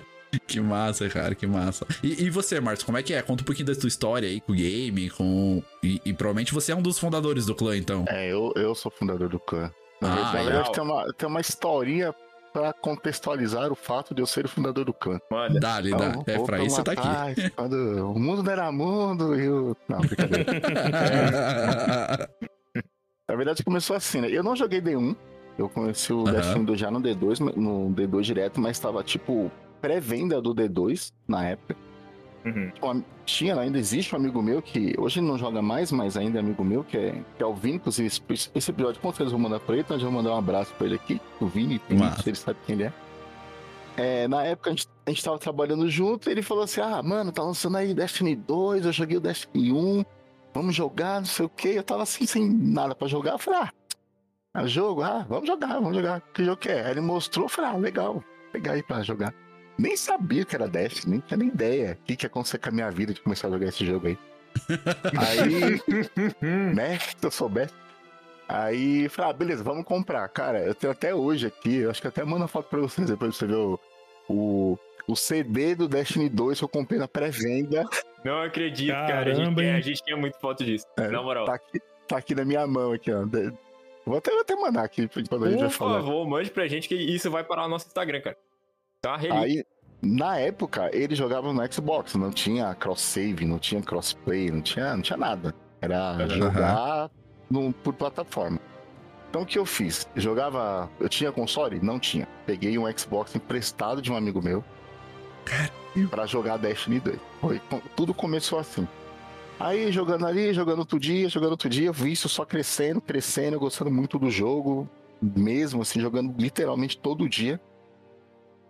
Que 0.47 0.61
massa, 0.61 1.09
cara, 1.09 1.35
que 1.35 1.47
massa. 1.47 1.87
E, 2.02 2.25
e 2.25 2.31
você, 2.31 2.61
Marcos, 2.61 2.83
como 2.85 2.97
é 2.99 3.02
que 3.02 3.12
é? 3.14 3.23
Conta 3.23 3.43
um 3.43 3.47
pouquinho 3.47 3.66
da 3.66 3.75
tua 3.75 3.88
história 3.88 4.28
aí 4.28 4.40
com 4.40 4.52
o 4.52 4.55
game, 4.55 5.11
com. 5.11 5.62
E, 5.83 6.00
e 6.05 6.12
provavelmente 6.12 6.52
você 6.55 6.73
é 6.73 6.76
um 6.76 6.83
dos 6.83 6.99
fundadores 6.99 7.47
do 7.47 7.55
clã, 7.55 7.76
então. 7.76 8.05
é, 8.09 8.26
eu, 8.33 8.52
eu 8.57 8.75
sou 8.75 8.90
fundador 8.90 9.28
do 9.28 9.38
clã. 9.38 9.71
Na 10.00 10.12
Ah, 10.31 10.33
verdade, 10.43 10.73
tem 10.73 10.83
uma, 10.85 11.12
tem 11.14 11.28
uma 11.28 11.40
historinha 11.40 12.14
pra 12.52 12.73
contextualizar 12.73 13.71
o 13.71 13.75
fato 13.75 14.14
de 14.14 14.23
eu 14.23 14.26
ser 14.26 14.45
o 14.47 14.49
fundador 14.49 14.85
do 14.85 14.93
clã. 14.95 15.19
Mano, 15.31 15.59
Dá-lhe, 15.61 15.90
dá. 15.90 16.09
Então, 16.09 16.25
É, 16.26 16.37
vou 16.37 16.47
pra 16.47 16.62
isso 16.62 16.76
você 16.76 16.83
tá 16.83 16.93
aqui. 16.93 17.50
Quando 17.50 17.75
o 18.12 18.19
mundo 18.19 18.43
não 18.43 18.50
era 18.52 18.71
mundo 18.73 19.38
e 19.38 19.49
o... 19.49 19.76
Não, 19.88 19.99
brincadeira. 20.00 20.47
Na 23.28 23.35
verdade, 23.37 23.64
começou 23.64 23.97
assim, 23.97 24.21
né? 24.21 24.28
Eu 24.31 24.43
não 24.43 24.55
joguei 24.55 24.81
D1, 24.81 25.16
Eu 25.59 25.69
conheci 25.69 26.12
o 26.12 26.21
Aham. 26.26 26.33
Destiny 26.33 26.64
2 26.66 26.78
já 26.81 26.90
no 26.90 27.00
D2, 27.00 27.40
mas- 27.40 27.57
no 27.57 27.90
D2 27.90 28.23
direto, 28.23 28.61
mas 28.61 28.78
tava 28.78 29.02
tipo 29.02 29.50
pré-venda 29.87 30.40
do 30.43 30.55
D2 30.55 31.12
na 31.28 31.45
época. 31.47 31.76
Uhum. 32.45 32.71
Um- 32.83 33.02
Tinha, 33.25 33.59
ainda 33.59 33.76
existe 33.78 34.14
um 34.14 34.19
amigo 34.19 34.40
meu 34.40 34.62
que 34.62 34.95
hoje 34.99 35.19
ele 35.19 35.26
não 35.26 35.37
joga 35.37 35.61
mais, 35.61 35.90
mas 35.90 36.16
ainda 36.16 36.38
é 36.38 36.40
amigo 36.40 36.62
meu, 36.64 36.85
que 36.85 36.97
é, 36.97 37.23
que 37.37 37.43
é 37.43 37.47
o 37.47 37.52
Vini. 37.55 37.76
Inclusive, 37.76 38.07
esse, 38.07 38.50
esse 38.55 38.71
episódio, 38.71 39.00
com 39.00 39.09
certeza, 39.11 39.28
eu 39.35 39.38
vou 39.38 39.40
mandar 39.40 39.59
pra 39.61 39.75
ele, 39.75 39.83
então 39.83 39.97
eu 39.97 40.00
já 40.00 40.07
vou 40.07 40.14
mandar 40.14 40.33
um 40.33 40.38
abraço 40.38 40.73
pra 40.75 40.87
ele 40.87 40.95
aqui. 40.97 41.21
O 41.40 41.47
Vini, 41.47 41.78
tem 41.81 41.99
Massa. 41.99 42.28
ele 42.28 42.37
sabe 42.37 42.59
quem 42.64 42.75
ele 42.76 42.85
é. 42.85 42.93
É, 43.97 44.28
na 44.28 44.45
época 44.45 44.71
a 44.71 44.73
gente, 44.75 44.87
a 45.07 45.11
gente 45.11 45.25
tava 45.25 45.38
trabalhando 45.38 45.88
junto, 45.88 46.28
e 46.28 46.33
ele 46.33 46.43
falou 46.43 46.62
assim: 46.64 46.81
Ah, 46.81 47.02
mano, 47.02 47.33
tá 47.33 47.43
lançando 47.43 47.76
aí 47.78 47.93
Destiny 47.95 48.37
2, 48.37 48.85
eu 48.87 48.93
joguei 48.93 49.16
o 49.16 49.21
Destiny 49.21 49.73
1, 49.73 50.05
vamos 50.55 50.75
jogar, 50.75 51.19
não 51.21 51.26
sei 51.26 51.47
o 51.47 51.49
que. 51.49 51.69
Eu 51.69 51.83
tava 51.83 52.02
assim, 52.05 52.26
sem 52.26 52.49
nada 52.49 52.95
pra 52.95 53.09
jogar. 53.09 53.33
Eu 53.33 53.38
falei, 53.38 53.61
ah, 53.62 53.73
é 54.62 54.66
jogo? 54.69 55.02
Ah, 55.02 55.25
vamos 55.28 55.49
jogar, 55.49 55.81
vamos 55.81 55.97
jogar. 55.97 56.21
Que 56.33 56.45
jogo 56.45 56.59
que 56.59 56.69
é? 56.69 56.85
Aí 56.85 56.90
ele 56.93 57.00
mostrou, 57.00 57.47
eu 57.47 57.49
falei, 57.49 57.71
ah, 57.73 57.76
legal, 57.76 58.12
vou 58.14 58.25
pegar 58.52 58.73
aí 58.73 58.83
pra 58.85 59.02
jogar. 59.02 59.35
Nem 59.78 59.97
sabia 59.97 60.45
que 60.45 60.54
era 60.54 60.66
Destiny, 60.66 61.12
nem 61.12 61.21
tinha 61.21 61.37
nem 61.38 61.49
ideia 61.49 61.99
o 62.00 62.04
que, 62.06 62.16
que 62.16 62.25
ia 62.25 62.28
acontecer 62.28 62.59
com 62.59 62.68
a 62.68 62.73
minha 62.73 62.90
vida 62.90 63.12
de 63.12 63.21
começar 63.21 63.49
a 63.49 63.50
jogar 63.50 63.66
esse 63.66 63.85
jogo 63.85 64.06
aí. 64.09 64.18
aí, 65.18 65.83
né, 66.75 66.99
se 66.99 67.16
eu 67.23 67.30
soubesse. 67.30 67.75
Aí, 68.49 69.09
falei, 69.09 69.30
ah, 69.30 69.35
beleza, 69.35 69.64
vamos 69.64 69.85
comprar. 69.85 70.26
Cara, 70.28 70.61
eu 70.61 70.75
tenho 70.75 70.92
até 70.92 71.14
hoje 71.14 71.47
aqui, 71.49 71.76
eu 71.78 71.90
acho 71.90 72.00
que 72.00 72.06
até 72.09 72.25
mando 72.25 72.45
a 72.45 72.49
foto 72.49 72.68
pra 72.68 72.78
vocês 72.80 73.09
depois 73.09 73.35
você 73.37 73.47
ver 73.47 73.56
o, 73.56 73.78
o, 74.28 74.78
o 75.09 75.16
CD 75.16 75.75
do 75.75 75.88
Destiny 75.88 76.28
2 76.28 76.59
que 76.59 76.64
eu 76.64 76.68
comprei 76.68 76.99
na 76.99 77.09
pré-venda. 77.09 77.85
Não 78.25 78.40
acredito, 78.42 78.92
cara. 78.95 79.30
A 79.33 79.35
gente, 79.35 79.37
Caramba, 79.54 79.61
a 79.62 79.80
gente 79.80 80.02
quer 80.02 80.16
muito 80.16 80.38
foto 80.40 80.64
disso. 80.64 80.87
É, 80.97 81.09
Na 81.09 81.23
moral. 81.23 81.45
Tá 81.45 81.54
aqui, 81.54 81.80
tá 82.06 82.16
aqui 82.18 82.35
na 82.37 82.45
minha 82.45 82.66
mão, 82.66 82.92
aqui, 82.92 83.12
ó. 83.12 83.25
De- 83.25 83.52
Vou 84.04 84.18
até, 84.18 84.30
vou 84.30 84.40
até 84.42 84.54
mandar 84.54 84.85
aqui 84.85 85.09
quando 85.28 85.47
a 85.47 85.50
gente 85.50 85.59
vai 85.59 85.68
Por 85.68 85.75
falar. 85.75 85.95
favor, 86.00 86.28
mande 86.28 86.49
pra 86.49 86.68
gente 86.68 86.87
que 86.87 86.95
isso 86.95 87.28
vai 87.28 87.42
parar 87.42 87.64
no 87.64 87.71
nosso 87.71 87.88
Instagram, 87.88 88.21
cara. 88.21 88.37
Tá 89.07 89.17
relíquia. 89.17 89.41
Aí, 89.43 89.65
na 90.03 90.39
época, 90.39 90.91
ele 90.93 91.15
jogava 91.15 91.53
no 91.53 91.73
Xbox, 91.73 92.15
não 92.15 92.31
tinha 92.31 92.75
cross-save, 92.75 93.45
não 93.45 93.59
tinha 93.59 93.83
crossplay, 93.83 94.51
não 94.51 94.61
tinha, 94.61 94.95
não 94.95 95.03
tinha 95.03 95.17
nada. 95.17 95.55
Era 95.81 95.99
Aham. 95.99 96.29
jogar 96.29 97.11
no- 97.51 97.73
por 97.73 97.93
plataforma. 97.95 98.59
Então 99.31 99.43
o 99.43 99.47
que 99.47 99.59
eu 99.59 99.67
fiz? 99.67 100.09
Eu 100.15 100.23
jogava. 100.23 100.89
Eu 100.99 101.09
tinha 101.09 101.31
console? 101.33 101.79
Não 101.81 101.99
tinha. 101.99 102.27
Peguei 102.47 102.79
um 102.79 102.85
Xbox 102.97 103.35
emprestado 103.35 104.01
de 104.01 104.11
um 104.11 104.17
amigo 104.17 104.41
meu 104.43 104.65
pra 106.11 106.27
jogar 106.27 106.57
Destiny 106.57 107.01
2. 107.01 107.19
Foi, 107.41 107.61
tudo 107.95 108.13
começou 108.15 108.59
assim. 108.59 108.87
Aí 109.59 109.91
jogando 109.91 110.27
ali, 110.27 110.53
jogando 110.53 110.81
outro 110.81 110.99
dia, 110.99 111.29
jogando 111.29 111.53
outro 111.53 111.69
dia, 111.69 111.91
vício 111.91 112.29
só 112.29 112.45
crescendo, 112.45 113.01
crescendo, 113.01 113.59
gostando 113.59 113.91
muito 113.91 114.19
do 114.19 114.31
jogo, 114.31 114.89
mesmo 115.21 115.81
assim, 115.83 116.01
jogando 116.01 116.35
literalmente 116.39 116.99
todo 116.99 117.29
dia. 117.29 117.61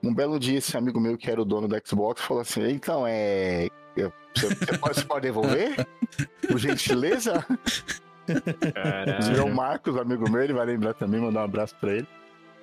Um 0.06 0.14
belo 0.14 0.38
dia, 0.38 0.58
esse 0.58 0.76
amigo 0.76 1.00
meu 1.00 1.16
que 1.18 1.30
era 1.30 1.40
o 1.40 1.44
dono 1.44 1.66
do 1.68 1.76
Xbox 1.84 2.22
falou 2.22 2.40
assim: 2.42 2.68
então, 2.68 3.04
é. 3.06 3.68
eu- 3.96 4.12
Você, 4.34 4.48
você 4.54 4.78
pode, 4.78 4.94
você 4.94 5.04
pode 5.04 5.22
devolver? 5.22 5.86
Por 6.48 6.58
gentileza? 6.58 7.44
Caralho. 8.74 9.36
É 9.38 9.42
o 9.42 9.54
Marcos, 9.54 9.96
amigo 9.96 10.30
meu, 10.30 10.42
ele 10.42 10.52
vai 10.52 10.66
lembrar 10.66 10.94
também, 10.94 11.20
mandar 11.20 11.40
um 11.40 11.44
abraço 11.44 11.74
pra 11.80 11.92
ele. 11.94 12.06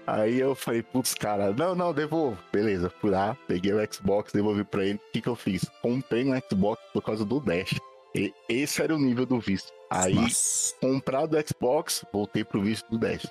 Aí 0.05 0.37
eu 0.39 0.53
falei, 0.53 0.83
putz, 0.83 1.13
cara, 1.13 1.53
não, 1.53 1.73
não, 1.73 1.93
devolvo. 1.93 2.37
Beleza, 2.51 2.91
fui 2.99 3.09
lá, 3.09 3.37
peguei 3.47 3.71
o 3.73 3.93
Xbox, 3.93 4.33
devolvi 4.33 4.63
pra 4.65 4.83
ele. 4.85 4.95
O 4.95 5.11
que 5.13 5.21
que 5.21 5.29
eu 5.29 5.35
fiz? 5.35 5.63
Comprei 5.81 6.25
um 6.29 6.37
Xbox 6.49 6.81
por 6.91 7.01
causa 7.01 7.23
do 7.23 7.39
Dash. 7.39 7.79
E 8.13 8.33
esse 8.49 8.81
era 8.81 8.93
o 8.93 8.99
nível 8.99 9.25
do 9.25 9.39
vício. 9.39 9.71
Aí, 9.89 10.13
Nossa. 10.15 10.75
comprado 10.81 11.37
o 11.37 11.47
Xbox, 11.47 12.05
voltei 12.11 12.43
pro 12.43 12.61
vício 12.61 12.85
do 12.89 12.97
Dash. 12.97 13.25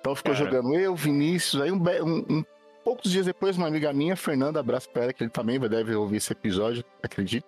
Então 0.00 0.14
ficou 0.16 0.32
Cara. 0.34 0.44
jogando 0.44 0.74
eu, 0.74 0.96
Vinícius, 0.96 1.62
aí 1.62 1.70
um, 1.70 1.76
um- 1.78 2.24
um- 2.28 2.44
poucos 2.84 3.10
dias 3.10 3.26
depois, 3.26 3.56
uma 3.56 3.66
amiga 3.66 3.92
minha, 3.92 4.16
Fernanda, 4.16 4.60
abraço 4.60 4.88
pra 4.90 5.04
ela, 5.04 5.12
que 5.12 5.22
ele 5.22 5.30
também 5.30 5.58
vai- 5.58 5.68
deve 5.68 5.94
ouvir 5.94 6.16
esse 6.16 6.32
episódio, 6.32 6.84
acredito. 7.02 7.44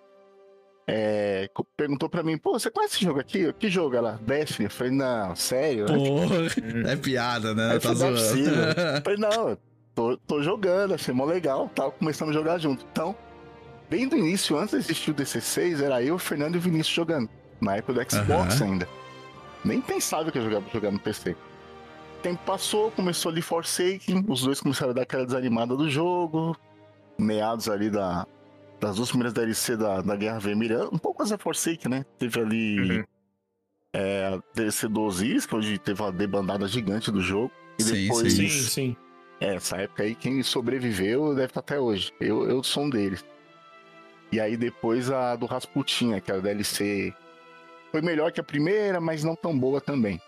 É, 0.85 1.49
perguntou 1.77 2.09
pra 2.09 2.23
mim, 2.23 2.37
pô, 2.37 2.59
você 2.59 2.69
conhece 2.69 2.95
esse 2.95 3.05
jogo 3.05 3.19
aqui? 3.19 3.53
Que 3.53 3.69
jogo? 3.69 3.95
Ela, 3.95 4.19
Destiny. 4.21 4.65
Eu 4.65 4.69
falei, 4.71 4.91
não, 4.93 5.33
sério? 5.35 5.85
Porra. 5.85 6.91
É 6.91 6.95
piada, 6.97 7.53
né? 7.55 7.71
Aí 7.73 7.79
Tá 7.79 7.89
eu 7.93 7.95
falei, 7.95 8.11
não 8.11 8.17
é 8.17 8.21
zoando. 8.21 8.81
Eu 8.97 9.01
falei, 9.01 9.17
não, 9.19 9.57
tô, 9.95 10.17
tô 10.17 10.43
jogando, 10.43 10.93
achei 10.93 11.13
mó 11.13 11.23
legal, 11.23 11.69
tal, 11.73 11.91
começamos 11.93 12.35
a 12.35 12.37
jogar 12.37 12.57
junto. 12.57 12.85
Então, 12.91 13.15
bem 13.89 14.07
do 14.09 14.17
início, 14.17 14.57
antes 14.57 14.71
de 14.71 14.77
existir 14.79 15.11
o 15.11 15.13
DC6, 15.13 15.81
era 15.81 16.03
eu, 16.03 16.15
o 16.15 16.19
Fernando 16.19 16.55
e 16.55 16.57
o 16.57 16.61
Vinícius 16.61 16.93
jogando. 16.93 17.29
Na 17.61 17.77
época 17.77 17.93
do 17.93 18.11
Xbox 18.11 18.59
Aham. 18.61 18.71
ainda. 18.71 18.89
Nem 19.63 19.79
pensava 19.79 20.29
que 20.33 20.37
eu 20.37 20.43
jogava 20.43 20.65
jogar 20.73 20.91
no 20.91 20.99
PC. 20.99 21.33
O 22.23 22.29
tempo 22.31 22.39
passou, 22.45 22.89
começou 22.89 23.29
ali 23.33 23.41
Forsaken, 23.41 24.23
os 24.29 24.43
dois 24.43 24.61
começaram 24.61 24.91
a 24.91 24.93
dar 24.93 25.01
aquela 25.01 25.25
desanimada 25.25 25.75
do 25.75 25.89
jogo, 25.89 26.55
meados 27.19 27.67
ali 27.67 27.89
da, 27.89 28.25
das 28.79 28.95
duas 28.95 29.09
primeiras 29.09 29.33
DLC 29.33 29.75
da, 29.75 29.99
da 30.01 30.15
Guerra 30.15 30.39
Vermelha, 30.39 30.85
um 30.85 30.97
pouco 30.97 31.25
da 31.25 31.37
Forsaken, 31.37 31.91
né? 31.91 32.05
Teve 32.17 32.39
ali 32.39 32.79
Uhum. 32.99 33.03
é, 33.91 34.25
a 34.35 34.41
DLC 34.55 34.87
12 34.87 35.35
Is, 35.35 35.45
que 35.45 35.53
onde 35.53 35.77
teve 35.77 36.01
uma 36.01 36.13
debandada 36.13 36.65
gigante 36.65 37.11
do 37.11 37.19
jogo. 37.19 37.51
E 37.77 37.83
Sim, 37.83 38.03
depois, 38.07 38.31
Sim, 38.31 38.47
sim. 38.47 38.95
é, 39.41 39.55
essa 39.55 39.75
época 39.75 40.03
aí, 40.03 40.15
quem 40.15 40.41
sobreviveu 40.43 41.35
deve 41.35 41.47
estar 41.47 41.59
até 41.59 41.77
hoje. 41.77 42.13
Eu, 42.21 42.49
eu 42.49 42.63
sou 42.63 42.83
um 42.85 42.89
deles. 42.89 43.21
E 44.31 44.39
aí 44.39 44.55
depois 44.55 45.11
a 45.11 45.35
do 45.35 45.45
Rasputinha, 45.45 46.21
que 46.21 46.31
era 46.31 46.39
a 46.39 46.43
DLC. 46.43 47.13
Foi 47.91 48.01
melhor 48.01 48.31
que 48.31 48.39
a 48.39 48.43
primeira, 48.45 49.01
mas 49.01 49.25
não 49.25 49.35
tão 49.35 49.59
boa 49.59 49.81
também. 49.81 50.21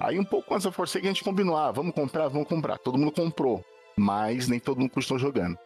Aí 0.00 0.18
um 0.18 0.24
pouco 0.24 0.54
antes 0.54 0.64
da 0.64 0.72
Forsaken 0.72 1.10
a 1.10 1.12
gente 1.12 1.22
combinou, 1.24 1.56
ah, 1.56 1.70
vamos 1.70 1.94
comprar, 1.94 2.28
vamos 2.28 2.48
comprar. 2.48 2.78
Todo 2.78 2.96
mundo 2.98 3.12
comprou, 3.12 3.62
mas 3.96 4.48
nem 4.48 4.58
todo 4.58 4.80
mundo 4.80 4.90
continuou 4.90 5.18
jogando. 5.20 5.58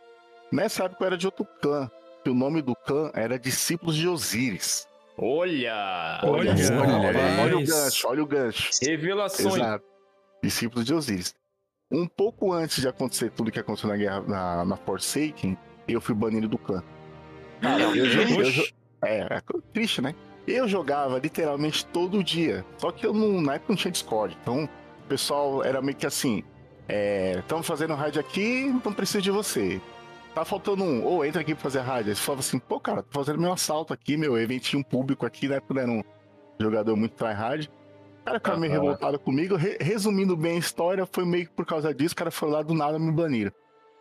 Nessa 0.52 0.84
época 0.84 1.04
eu 1.04 1.06
era 1.06 1.16
de 1.16 1.26
outro 1.26 1.46
clã, 1.62 1.88
que 2.22 2.30
o 2.30 2.34
nome 2.34 2.60
do 2.60 2.74
clã 2.74 3.10
era 3.14 3.38
Discípulos 3.38 3.94
de 3.96 4.08
Osíris. 4.08 4.88
Olha! 5.16 6.20
Olha, 6.24 6.50
olha, 6.52 7.42
olha, 7.42 7.56
o 7.58 7.64
gancho, 7.64 8.08
olha 8.08 8.22
o 8.22 8.26
gancho. 8.26 8.70
Revelações. 8.82 9.54
Exato. 9.54 9.84
Discípulos 10.42 10.84
de 10.84 10.92
Osíris. 10.92 11.34
Um 11.90 12.06
pouco 12.08 12.52
antes 12.52 12.80
de 12.80 12.88
acontecer 12.88 13.30
tudo 13.30 13.52
que 13.52 13.60
aconteceu 13.60 13.88
na 13.88 13.96
guerra 13.96 14.20
na, 14.22 14.64
na 14.64 14.76
Forsaken, 14.76 15.56
eu 15.86 16.00
fui 16.00 16.14
banido 16.14 16.48
do 16.48 16.58
clã. 16.58 16.82
Cara, 17.60 17.82
eu, 17.82 17.94
eu, 17.94 18.50
jo- 18.50 18.66
é, 19.04 19.18
é 19.20 19.40
triste, 19.72 20.02
né? 20.02 20.14
Eu 20.46 20.68
jogava 20.68 21.18
literalmente 21.18 21.86
todo 21.86 22.22
dia. 22.22 22.64
Só 22.78 22.90
que 22.90 23.06
eu 23.06 23.12
não, 23.14 23.40
na 23.40 23.54
época 23.54 23.72
não 23.72 23.76
tinha 23.76 23.90
Discord. 23.92 24.36
Então, 24.42 24.64
o 24.64 25.08
pessoal 25.08 25.64
era 25.64 25.80
meio 25.80 25.96
que 25.96 26.06
assim: 26.06 26.42
estamos 27.38 27.66
fazendo 27.66 27.94
raid 27.94 28.18
aqui, 28.18 28.66
não 28.84 28.92
preciso 28.92 29.22
de 29.22 29.30
você. 29.30 29.80
Tá 30.34 30.44
faltando 30.44 30.82
um, 30.82 31.04
ou 31.04 31.24
entra 31.24 31.40
aqui 31.40 31.54
pra 31.54 31.62
fazer 31.62 31.80
raid. 31.80 32.10
Aí 32.10 32.16
você 32.16 32.20
falava 32.22 32.40
assim: 32.40 32.58
pô, 32.58 32.78
cara, 32.80 33.02
tô 33.02 33.18
fazendo 33.18 33.40
meu 33.40 33.52
assalto 33.52 33.92
aqui, 33.92 34.16
meu 34.16 34.36
eventinho 34.36 34.84
público 34.84 35.24
aqui, 35.24 35.48
na 35.48 35.56
época 35.56 35.74
eu 35.74 35.82
era 35.82 35.90
um 35.90 36.02
jogador 36.60 36.96
muito 36.96 37.12
tryhard. 37.14 37.70
O 38.20 38.24
cara 38.24 38.38
ficava 38.38 38.58
meio 38.58 38.72
Aham. 38.72 38.82
revoltado 38.82 39.18
comigo. 39.18 39.54
Re- 39.56 39.78
resumindo 39.80 40.36
bem 40.36 40.56
a 40.56 40.58
história, 40.58 41.06
foi 41.10 41.24
meio 41.24 41.46
que 41.46 41.52
por 41.52 41.64
causa 41.66 41.94
disso, 41.94 42.14
o 42.14 42.16
cara 42.16 42.30
foi 42.30 42.50
lá 42.50 42.62
do 42.62 42.74
nada 42.74 42.98
me 42.98 43.12
baniram. 43.12 43.52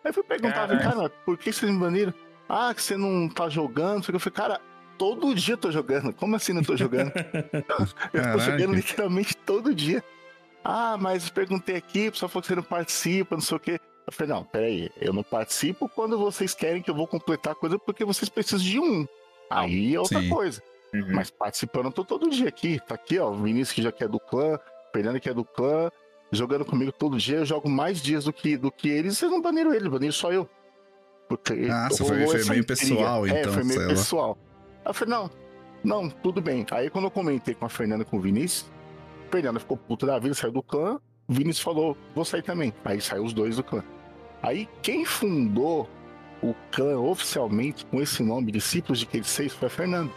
Aí 0.04 0.10
eu 0.10 0.14
fui 0.14 0.24
perguntar, 0.24 0.68
cara, 0.80 1.10
por 1.26 1.38
que 1.38 1.52
vocês 1.54 1.72
me 1.72 1.78
baniram? 1.78 2.14
Ah, 2.50 2.74
que 2.74 2.82
você 2.82 2.98
não 2.98 3.30
tá 3.30 3.48
jogando. 3.48 4.06
não. 4.08 4.16
Eu 4.16 4.20
falei, 4.20 4.36
cara, 4.36 4.62
todo 4.98 5.34
dia 5.36 5.54
eu 5.54 5.58
tô 5.58 5.72
jogando. 5.72 6.14
Como 6.14 6.36
assim 6.36 6.54
não 6.54 6.64
tô 6.64 6.76
jogando? 6.76 7.12
eu 8.14 8.32
tô 8.34 8.40
jogando 8.40 8.74
literalmente 8.74 9.36
todo 9.36 9.74
dia. 9.74 10.04
Ah, 10.64 10.98
mas 11.00 11.30
perguntei 11.30 11.76
aqui, 11.76 12.08
o 12.08 12.12
pessoal 12.12 12.30
falou 12.30 12.42
que 12.42 12.48
você 12.48 12.56
não 12.56 12.64
participa, 12.64 13.36
não 13.36 13.42
sei 13.42 13.58
o 13.58 13.60
quê. 13.60 13.80
Eu 14.06 14.14
falei, 14.14 14.34
não, 14.34 14.44
peraí, 14.44 14.90
eu 15.00 15.14
não 15.14 15.24
participo 15.24 15.88
quando 15.90 16.18
vocês 16.18 16.54
querem 16.54 16.82
que 16.82 16.90
eu 16.90 16.96
vou 16.96 17.08
completar 17.08 17.54
a 17.54 17.56
coisa 17.56 17.78
porque 17.80 18.04
vocês 18.06 18.30
precisam 18.30 18.66
de 18.66 18.80
um. 18.80 19.06
Aí 19.50 19.94
é 19.96 20.00
outra 20.00 20.20
Sim. 20.22 20.30
coisa. 20.30 20.62
Uhum. 20.94 21.08
Mas 21.14 21.30
participando, 21.30 21.86
eu 21.86 21.92
tô 21.92 22.06
todo 22.06 22.30
dia 22.30 22.48
aqui. 22.48 22.80
Tá 22.88 22.96
aqui, 22.96 23.18
ó. 23.20 23.30
O 23.32 23.36
Vinícius 23.42 23.74
que 23.74 23.82
já 23.82 23.92
que 23.92 24.04
é 24.04 24.08
do 24.08 24.20
clã, 24.20 24.60
Fernando 24.94 25.20
que 25.20 25.30
é 25.30 25.34
do 25.34 25.44
clã, 25.44 25.90
jogando 26.32 26.64
comigo 26.66 26.92
todo 26.92 27.18
dia. 27.18 27.38
Eu 27.38 27.46
jogo 27.46 27.70
mais 27.70 28.02
dias 28.02 28.26
do 28.26 28.32
que, 28.34 28.56
do 28.56 28.72
que 28.72 28.90
eles. 28.90 29.18
Vocês 29.18 29.32
não 29.32 29.42
baniram 29.42 29.74
ele, 29.74 29.90
baniram 29.90 30.14
só 30.14 30.32
eu. 30.32 30.50
Porque 31.28 31.54
rolou 31.68 31.98
foi- 31.98 32.08
foi 32.08 32.50
meio 32.50 32.62
intriga. 32.62 32.66
pessoal, 32.66 33.26
É, 33.26 33.42
então, 33.42 33.54
foi 33.54 33.64
meio 33.64 33.98
sei 33.98 34.18
lá. 34.20 34.36
Eu 34.86 34.94
falei, 34.94 35.14
não, 35.14 35.30
não, 35.84 36.10
tudo 36.10 36.42
bem. 36.42 36.66
Aí 36.72 36.90
quando 36.90 37.06
eu 37.06 37.12
comentei 37.12 37.54
com 37.54 37.66
a 37.66 37.70
Fernanda 37.70 38.04
e 38.04 38.06
com 38.06 38.18
o 38.18 38.22
Vinícius, 38.22 38.70
a 39.28 39.32
Fernanda 39.32 39.60
ficou 39.60 39.78
puta 39.78 40.06
da 40.06 40.20
vida, 40.20 40.34
saiu 40.34 40.52
do 40.52 40.64
clã. 40.64 41.00
O 41.28 41.34
Vinícius 41.34 41.64
falou, 41.64 41.98
vou 42.14 42.26
sair 42.26 42.44
também. 42.44 42.74
Aí 42.84 43.00
saiu 43.02 43.24
os 43.24 43.34
dois 43.34 43.56
do 43.58 43.64
clã. 43.64 43.84
Aí 44.42 44.68
quem 44.82 45.06
fundou 45.06 45.90
o 46.42 46.54
clã 46.72 47.00
oficialmente 47.00 47.86
com 47.86 48.02
esse 48.02 48.22
nome, 48.22 48.52
Discípulos 48.52 49.00
de 49.00 49.06
Kate 49.06 49.28
6, 49.28 49.54
foi 49.54 49.68
a 49.68 49.72
Fernanda. 49.72 50.12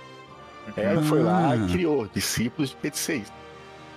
Ela 0.77 1.01
foi 1.03 1.23
lá 1.23 1.51
Ah. 1.53 1.57
e 1.57 1.69
criou 1.73 2.09
Discípulos 2.09 2.71
de 2.71 2.77
Kate 2.77 2.99
6. 2.99 3.33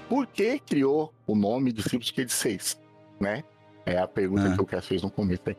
Por 0.08 0.28
que 0.28 0.60
criou 0.60 1.12
o 1.26 1.36
nome 1.36 1.72
Discípulos 1.72 2.06
de 2.08 2.14
Kate 2.14 2.32
6? 2.32 2.80
Né? 3.20 3.44
É 3.86 3.98
a 3.98 4.08
pergunta 4.08 4.48
Ah. 4.48 4.56
que 4.56 4.62
o 4.62 4.66
Cass 4.66 4.86
fez 4.86 5.02
no 5.02 5.10
começo 5.10 5.42
aí. 5.48 5.58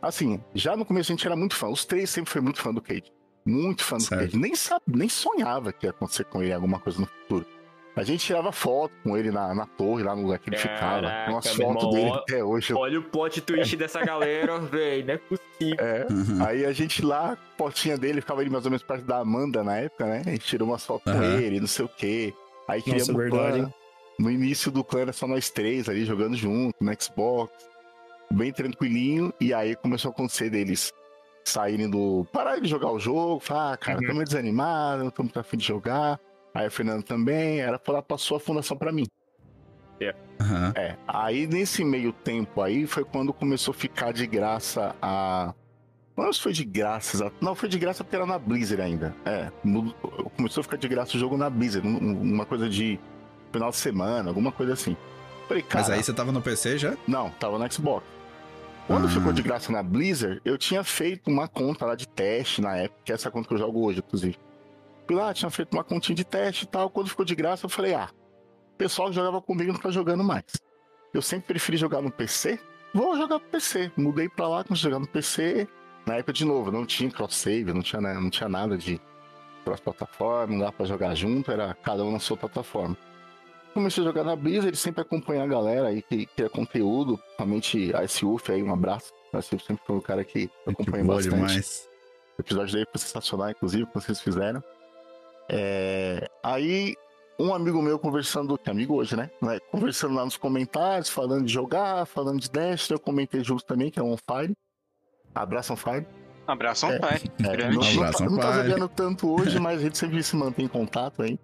Assim, 0.00 0.40
já 0.54 0.76
no 0.76 0.84
começo 0.84 1.10
a 1.10 1.14
gente 1.16 1.26
era 1.26 1.34
muito 1.36 1.54
fã. 1.56 1.68
Os 1.68 1.84
três 1.84 2.08
sempre 2.08 2.30
foi 2.30 2.40
muito 2.40 2.60
fã 2.60 2.72
do 2.72 2.80
Cade. 2.80 3.12
Muito 3.44 3.82
fã 3.84 3.96
do 3.96 4.02
Certo. 4.02 4.20
Cade. 4.22 4.36
Nem, 4.38 4.54
sabe, 4.54 4.82
nem 4.86 5.08
sonhava 5.08 5.72
que 5.72 5.86
ia 5.86 5.90
acontecer 5.90 6.24
com 6.24 6.42
ele 6.42 6.52
alguma 6.52 6.78
coisa 6.78 7.00
no 7.00 7.06
futuro. 7.06 7.46
A 7.96 8.04
gente 8.04 8.24
tirava 8.24 8.52
foto 8.52 8.92
com 9.02 9.16
ele 9.16 9.30
na, 9.32 9.52
na 9.52 9.66
torre, 9.66 10.04
lá 10.04 10.14
no 10.14 10.22
lugar 10.22 10.38
que 10.38 10.48
ele 10.48 10.56
ficava. 10.56 11.02
Caraca, 11.02 11.24
Tem 11.24 11.34
umas 11.34 11.56
meu 11.56 11.66
fotos 11.66 11.82
irmão, 11.84 11.90
dele 11.90 12.10
até 12.18 12.44
hoje. 12.44 12.72
Olha 12.72 12.98
o 13.00 13.02
plot 13.02 13.40
twist 13.40 13.76
dessa 13.76 14.00
galera, 14.04 14.58
velho. 14.60 15.06
Não 15.06 15.14
é 15.14 15.18
possível. 15.18 15.76
É. 15.84 16.06
Uhum. 16.08 16.44
Aí 16.46 16.64
a 16.64 16.72
gente 16.72 17.04
lá, 17.04 17.36
fotinha 17.58 17.98
dele, 17.98 18.20
ficava 18.20 18.40
ele 18.42 18.50
mais 18.50 18.64
ou 18.64 18.70
menos 18.70 18.82
perto 18.84 19.04
da 19.04 19.18
Amanda 19.18 19.64
na 19.64 19.76
época, 19.76 20.06
né? 20.06 20.22
A 20.24 20.30
gente 20.30 20.46
tirou 20.46 20.68
umas 20.68 20.86
fotos 20.86 21.12
com 21.12 21.18
Aham. 21.18 21.40
ele, 21.40 21.58
não 21.60 21.66
sei 21.66 21.84
o 21.84 21.88
quê. 21.88 22.32
Aí 22.68 22.78
Nossa, 22.78 22.90
criamos 22.90 23.08
o 23.08 23.16
verdade, 23.16 23.58
clã. 23.58 23.66
hein? 23.66 23.74
No 24.20 24.30
início 24.30 24.70
do 24.70 24.84
clã 24.84 25.00
era 25.00 25.12
só 25.12 25.26
nós 25.26 25.50
três 25.50 25.88
ali 25.88 26.04
jogando 26.04 26.36
junto, 26.36 26.76
no 26.80 26.92
Xbox. 27.02 27.52
Bem 28.30 28.52
tranquilinho. 28.52 29.34
E 29.40 29.52
aí 29.52 29.74
começou 29.74 30.10
a 30.10 30.12
acontecer 30.12 30.48
deles 30.48 30.92
saírem 31.44 31.88
do. 31.90 32.26
Parar 32.32 32.58
de 32.60 32.68
jogar 32.68 32.90
o 32.92 32.98
jogo. 32.98 33.40
Falar, 33.40 33.72
ah, 33.72 33.76
cara, 33.76 33.98
Uhum. 34.00 34.06
tô 34.06 34.12
meio 34.12 34.24
desanimado, 34.24 35.04
não 35.04 35.10
tô 35.10 35.22
muito 35.22 35.38
afim 35.38 35.56
de 35.56 35.66
jogar. 35.66 36.18
Aí 36.54 36.66
o 36.66 36.70
Fernando 36.70 37.02
também. 37.02 37.60
Ela 37.60 37.78
falou, 37.78 38.02
passou 38.02 38.36
a 38.36 38.40
fundação 38.40 38.76
pra 38.76 38.90
mim. 38.92 39.06
Aham. 40.40 40.72
É, 40.74 40.96
aí 41.06 41.46
nesse 41.46 41.84
meio 41.84 42.12
tempo 42.12 42.62
aí 42.62 42.86
foi 42.86 43.04
quando 43.04 43.30
começou 43.32 43.72
a 43.72 43.74
ficar 43.74 44.12
de 44.12 44.26
graça 44.26 44.94
a. 45.02 45.52
Não 46.16 46.32
foi 46.32 46.52
de 46.52 46.64
graça, 46.64 47.30
não, 47.40 47.54
foi 47.54 47.68
de 47.68 47.78
graça 47.78 48.02
porque 48.02 48.16
era 48.16 48.24
na 48.26 48.38
Blizzard 48.38 48.80
ainda. 48.82 49.14
É, 49.24 49.50
começou 50.36 50.60
a 50.60 50.64
ficar 50.64 50.76
de 50.78 50.88
graça 50.88 51.16
o 51.16 51.20
jogo 51.20 51.36
na 51.36 51.48
Blizzard, 51.50 51.86
um- 51.86 51.96
um- 51.96 52.20
uma 52.34 52.44
coisa 52.46 52.68
de 52.68 52.98
final 53.52 53.70
de 53.70 53.76
semana, 53.76 54.28
alguma 54.30 54.50
coisa 54.52 54.72
assim. 54.74 54.96
Falei, 55.48 55.62
cara, 55.62 55.80
Mas 55.84 55.90
aí 55.90 56.02
você 56.02 56.12
tava 56.12 56.30
no 56.32 56.40
PC 56.42 56.78
já? 56.78 56.96
não, 57.06 57.28
tava 57.30 57.58
no 57.58 57.70
Xbox. 57.72 58.06
Quando 58.90 59.06
Ah. 59.06 59.08
ficou 59.08 59.32
de 59.32 59.40
graça 59.40 59.70
na 59.70 59.84
Blizzard, 59.84 60.40
eu 60.44 60.58
tinha 60.58 60.82
feito 60.82 61.30
uma 61.30 61.46
conta 61.46 61.86
lá 61.86 61.94
de 61.94 62.08
teste 62.08 62.60
na 62.60 62.76
época, 62.76 63.00
que 63.04 63.12
é 63.12 63.14
essa 63.14 63.30
conta 63.30 63.46
que 63.46 63.54
eu 63.54 63.58
jogo 63.58 63.84
hoje, 63.84 64.00
inclusive. 64.00 64.36
Fui 65.06 65.14
lá, 65.14 65.32
tinha 65.32 65.48
feito 65.48 65.72
uma 65.74 65.84
continha 65.84 66.16
de 66.16 66.24
teste 66.24 66.64
e 66.64 66.66
tal. 66.66 66.90
Quando 66.90 67.08
ficou 67.08 67.24
de 67.24 67.36
graça, 67.36 67.66
eu 67.66 67.70
falei, 67.70 67.94
ah, 67.94 68.10
o 68.74 68.76
pessoal 68.76 69.08
que 69.08 69.14
jogava 69.14 69.40
comigo 69.40 69.72
não 69.72 69.78
tá 69.78 69.92
jogando 69.92 70.24
mais. 70.24 70.44
Eu 71.14 71.22
sempre 71.22 71.46
preferi 71.46 71.76
jogar 71.76 72.02
no 72.02 72.10
PC, 72.10 72.58
vou 72.92 73.16
jogar 73.16 73.36
no 73.36 73.40
PC. 73.40 73.92
Mudei 73.96 74.28
pra 74.28 74.48
lá, 74.48 74.64
comecei 74.64 74.88
a 74.88 74.90
jogar 74.90 74.98
no 74.98 75.06
PC. 75.06 75.68
Na 76.04 76.16
época, 76.16 76.32
de 76.32 76.44
novo, 76.44 76.72
não 76.72 76.84
tinha 76.84 77.12
cross-save, 77.12 77.72
não 77.72 77.82
tinha, 77.82 78.02
né, 78.02 78.14
não 78.14 78.28
tinha 78.28 78.48
nada 78.48 78.76
de 78.76 79.00
cross-plataforma, 79.64 80.52
não 80.52 80.64
dá 80.64 80.72
pra 80.72 80.84
jogar 80.84 81.14
junto, 81.14 81.52
era 81.52 81.74
cada 81.74 82.04
um 82.04 82.10
na 82.10 82.18
sua 82.18 82.36
plataforma. 82.36 82.96
Comecei 83.74 84.02
a 84.02 84.06
jogar 84.06 84.24
na 84.24 84.34
Blizzard, 84.34 84.76
sempre 84.76 85.00
acompanhar 85.02 85.44
a 85.44 85.46
galera 85.46 85.88
aí 85.88 86.02
que 86.02 86.26
cria 86.26 86.48
conteúdo, 86.50 87.16
principalmente 87.18 87.94
a 87.94 88.06
SUF 88.08 88.50
aí, 88.52 88.62
um 88.62 88.72
abraço. 88.72 89.12
A 89.32 89.40
SUF 89.40 89.64
sempre 89.64 89.82
foi 89.86 89.96
um 89.96 90.00
cara 90.00 90.24
que 90.24 90.50
eu 90.66 90.72
acompanho 90.72 91.04
Boa 91.04 91.16
bastante. 91.16 91.34
demais. 91.36 91.88
O 92.36 92.42
episódio 92.42 92.72
dele 92.72 92.86
foi 92.90 93.00
sensacional, 93.00 93.50
inclusive, 93.50 93.86
que 93.86 93.94
vocês 93.94 94.20
fizeram. 94.20 94.62
É, 95.48 96.28
Aí, 96.42 96.94
um 97.38 97.54
amigo 97.54 97.80
meu 97.80 97.98
conversando, 97.98 98.56
que 98.58 98.68
é 98.68 98.72
amigo 98.72 98.94
hoje, 98.94 99.14
né? 99.16 99.30
Né, 99.40 99.58
Conversando 99.70 100.14
lá 100.14 100.24
nos 100.24 100.36
comentários, 100.36 101.08
falando 101.08 101.44
de 101.46 101.52
jogar, 101.52 102.06
falando 102.06 102.40
de 102.40 102.50
Dash, 102.50 102.90
eu 102.90 102.98
comentei 102.98 103.42
junto 103.44 103.64
também, 103.64 103.90
que 103.90 103.98
é 103.98 104.02
o 104.02 104.06
On 104.12 104.16
Fire. 104.16 104.52
Abraço 105.34 105.72
On 105.72 105.76
Fire. 105.76 106.06
Abraço, 106.46 106.86
É. 106.86 106.98
pai. 106.98 107.20
É, 107.38 107.56
Grande. 107.56 107.76
não, 107.76 107.84
não, 108.04 108.10
tá, 108.12 108.24
não 108.24 108.36
tá 108.38 108.52
jogando 108.64 108.88
tanto 108.88 109.30
hoje, 109.30 109.60
mas 109.60 109.78
a 109.78 109.82
gente 109.84 109.96
sempre 109.96 110.20
se 110.22 110.34
mantém 110.34 110.64
em 110.64 110.68
contato 110.68 111.22
aí. 111.22 111.38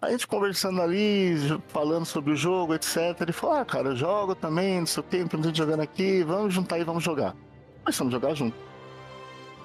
A 0.00 0.10
gente 0.10 0.26
conversando 0.26 0.82
ali, 0.82 1.36
falando 1.68 2.04
sobre 2.04 2.32
o 2.32 2.36
jogo, 2.36 2.74
etc. 2.74 3.20
Ele 3.20 3.32
falou: 3.32 3.56
Ah, 3.56 3.64
cara, 3.64 3.88
eu 3.88 3.96
jogo 3.96 4.34
também, 4.34 4.80
não 4.80 4.86
sei 4.86 5.00
o 5.00 5.06
quê, 5.06 5.24
tem 5.24 5.42
gente 5.42 5.56
jogando 5.58 5.80
aqui, 5.80 6.22
vamos 6.24 6.52
juntar 6.52 6.76
aí, 6.76 6.84
vamos 6.84 7.02
jogar. 7.02 7.34
Começamos 7.84 8.12
a 8.12 8.16
jogar 8.16 8.34
junto. 8.34 8.56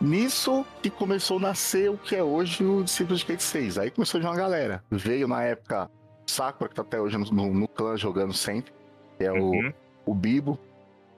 Nisso 0.01 0.65
que 0.81 0.89
começou 0.89 1.38
a 1.38 1.41
nascer 1.41 1.89
o 1.89 1.98
que 1.98 2.15
é 2.15 2.24
hoje 2.24 2.63
o 2.63 2.83
Discípulo 2.83 3.15
de 3.15 3.21
Skate 3.21 3.43
6. 3.43 3.77
Aí 3.79 3.91
começou 3.91 4.17
a 4.17 4.21
vir 4.21 4.29
uma 4.29 4.36
galera. 4.36 4.83
Veio 4.89 5.27
na 5.27 5.43
época 5.43 5.89
Sakura, 6.25 6.69
que 6.69 6.75
tá 6.75 6.83
até 6.83 7.01
hoje 7.01 7.17
no, 7.17 7.53
no, 7.53 7.67
clã 7.67 7.98
jogando 7.98 8.33
sempre, 8.33 8.71
que 9.17 9.25
é 9.25 9.31
o, 9.31 9.51
Uhum. 9.51 9.74
o 10.05 10.13
Bibo, 10.13 10.57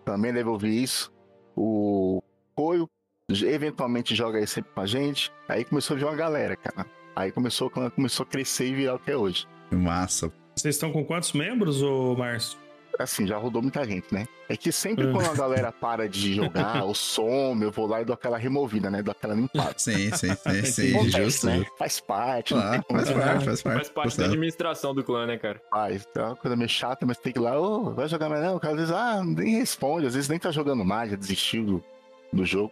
também 0.04 0.34
deve 0.34 0.50
ouvir 0.50 0.82
isso. 0.82 1.14
O 1.56 2.24
Coio, 2.56 2.90
eventualmente 3.30 4.16
joga 4.16 4.40
aí 4.40 4.48
sempre 4.48 4.72
com 4.74 4.82
a 4.82 4.86
gente. 4.86 5.32
Aí 5.48 5.64
começou 5.64 5.96
a 5.96 6.00
vir 6.00 6.06
uma 6.06 6.16
galera, 6.16 6.56
cara. 6.56 6.88
Aí 7.16 7.32
começou, 7.32 7.70
começou 7.70 8.24
a 8.24 8.28
crescer 8.28 8.68
e 8.68 8.74
virar 8.76 8.96
o 8.96 9.00
que 9.00 9.12
é 9.12 9.18
hoje. 9.18 9.48
Que 9.70 9.76
Massa. 9.76 10.32
Vocês 10.56 10.76
estão 10.76 10.92
com 10.92 11.04
quantos 11.06 11.34
membros, 11.34 11.82
ô 11.82 12.16
Márcio? 12.16 12.60
Assim, 13.00 13.26
já 13.26 13.38
rodou 13.38 13.62
muita 13.62 13.84
gente, 13.86 14.14
né? 14.14 14.28
É 14.48 14.56
que 14.56 14.72
sempre 14.72 15.08
Hum. 15.08 15.14
quando 15.14 15.30
a 15.30 15.34
galera 15.34 15.72
para 15.74 16.08
de 16.08 16.36
jogar 16.36 16.84
ou 16.84 16.94
some, 16.94 17.64
eu 17.64 17.72
vou 17.72 17.88
lá 17.88 18.02
e 18.02 18.06
dou 18.06 18.14
aquela 18.14 18.38
removida, 18.38 18.92
né? 18.92 19.02
Dou 19.02 19.12
aquela 19.14 19.34
limpada. 19.34 19.74
Sim, 19.78 20.12
sim, 20.12 20.36
sim, 20.36 20.66
sim. 20.66 20.90
Acontece, 20.96 21.24
Justo. 21.24 21.48
né? 21.48 21.66
Faz 21.80 22.00
parte, 22.00 22.54
tem 22.54 22.62
Claro, 22.62 22.84
como 22.84 23.00
faz 23.00 23.12
parte, 23.12 23.46
faz 23.46 23.62
parte. 23.64 23.76
Faz 23.78 23.90
parte 23.90 24.18
da 24.18 24.26
administração 24.26 24.94
do 24.94 25.04
clã, 25.04 25.26
né, 25.26 25.38
cara? 25.38 25.60
Faz. 25.72 26.06
É 26.16 26.22
uma 26.22 26.36
coisa 26.36 26.56
meio 26.56 26.70
chata, 26.70 27.06
mas 27.06 27.18
tem 27.18 27.32
que 27.34 27.40
ir 27.40 27.42
lá, 27.42 27.60
ô, 27.60 27.92
vai 27.94 28.08
jogar 28.08 28.30
mais 28.30 28.44
não? 28.44 28.58
O 28.58 28.60
cara 28.60 28.74
às 28.74 28.80
vezes, 28.80 28.94
ah, 28.94 29.24
nem 29.24 29.58
responde, 29.58 30.06
às 30.06 30.14
vezes 30.14 30.30
nem 30.30 30.38
tá 30.38 30.52
jogando 30.52 30.84
mais, 30.86 31.10
já 31.10 31.16
desistiu 31.16 31.66
do, 31.66 31.84
do 32.32 32.46
jogo. 32.46 32.72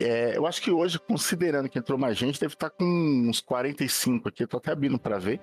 É, 0.00 0.36
eu 0.36 0.46
acho 0.46 0.60
que 0.60 0.70
hoje, 0.70 0.98
considerando 0.98 1.68
que 1.68 1.78
entrou 1.78 1.98
mais 1.98 2.16
gente, 2.18 2.40
deve 2.40 2.54
estar 2.54 2.70
com 2.70 2.84
uns 2.84 3.40
45 3.40 4.28
aqui, 4.28 4.42
eu 4.42 4.48
tô 4.48 4.56
até 4.56 4.72
abrindo 4.72 4.98
pra 4.98 5.18
ver. 5.18 5.40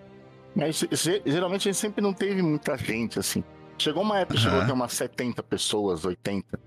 Mas 0.55 0.85
ge- 0.91 1.21
geralmente 1.25 1.69
a 1.69 1.71
gente 1.71 1.79
sempre 1.79 2.01
não 2.01 2.13
teve 2.13 2.41
muita 2.41 2.77
gente, 2.77 3.17
assim. 3.17 3.43
Chegou 3.77 4.03
uma 4.03 4.19
época, 4.19 4.35
que 4.35 4.41
chegou 4.41 4.57
Aham. 4.57 4.65
até 4.65 4.73
umas 4.73 4.93
70 4.93 5.41
pessoas, 5.41 6.03
80. 6.05 6.59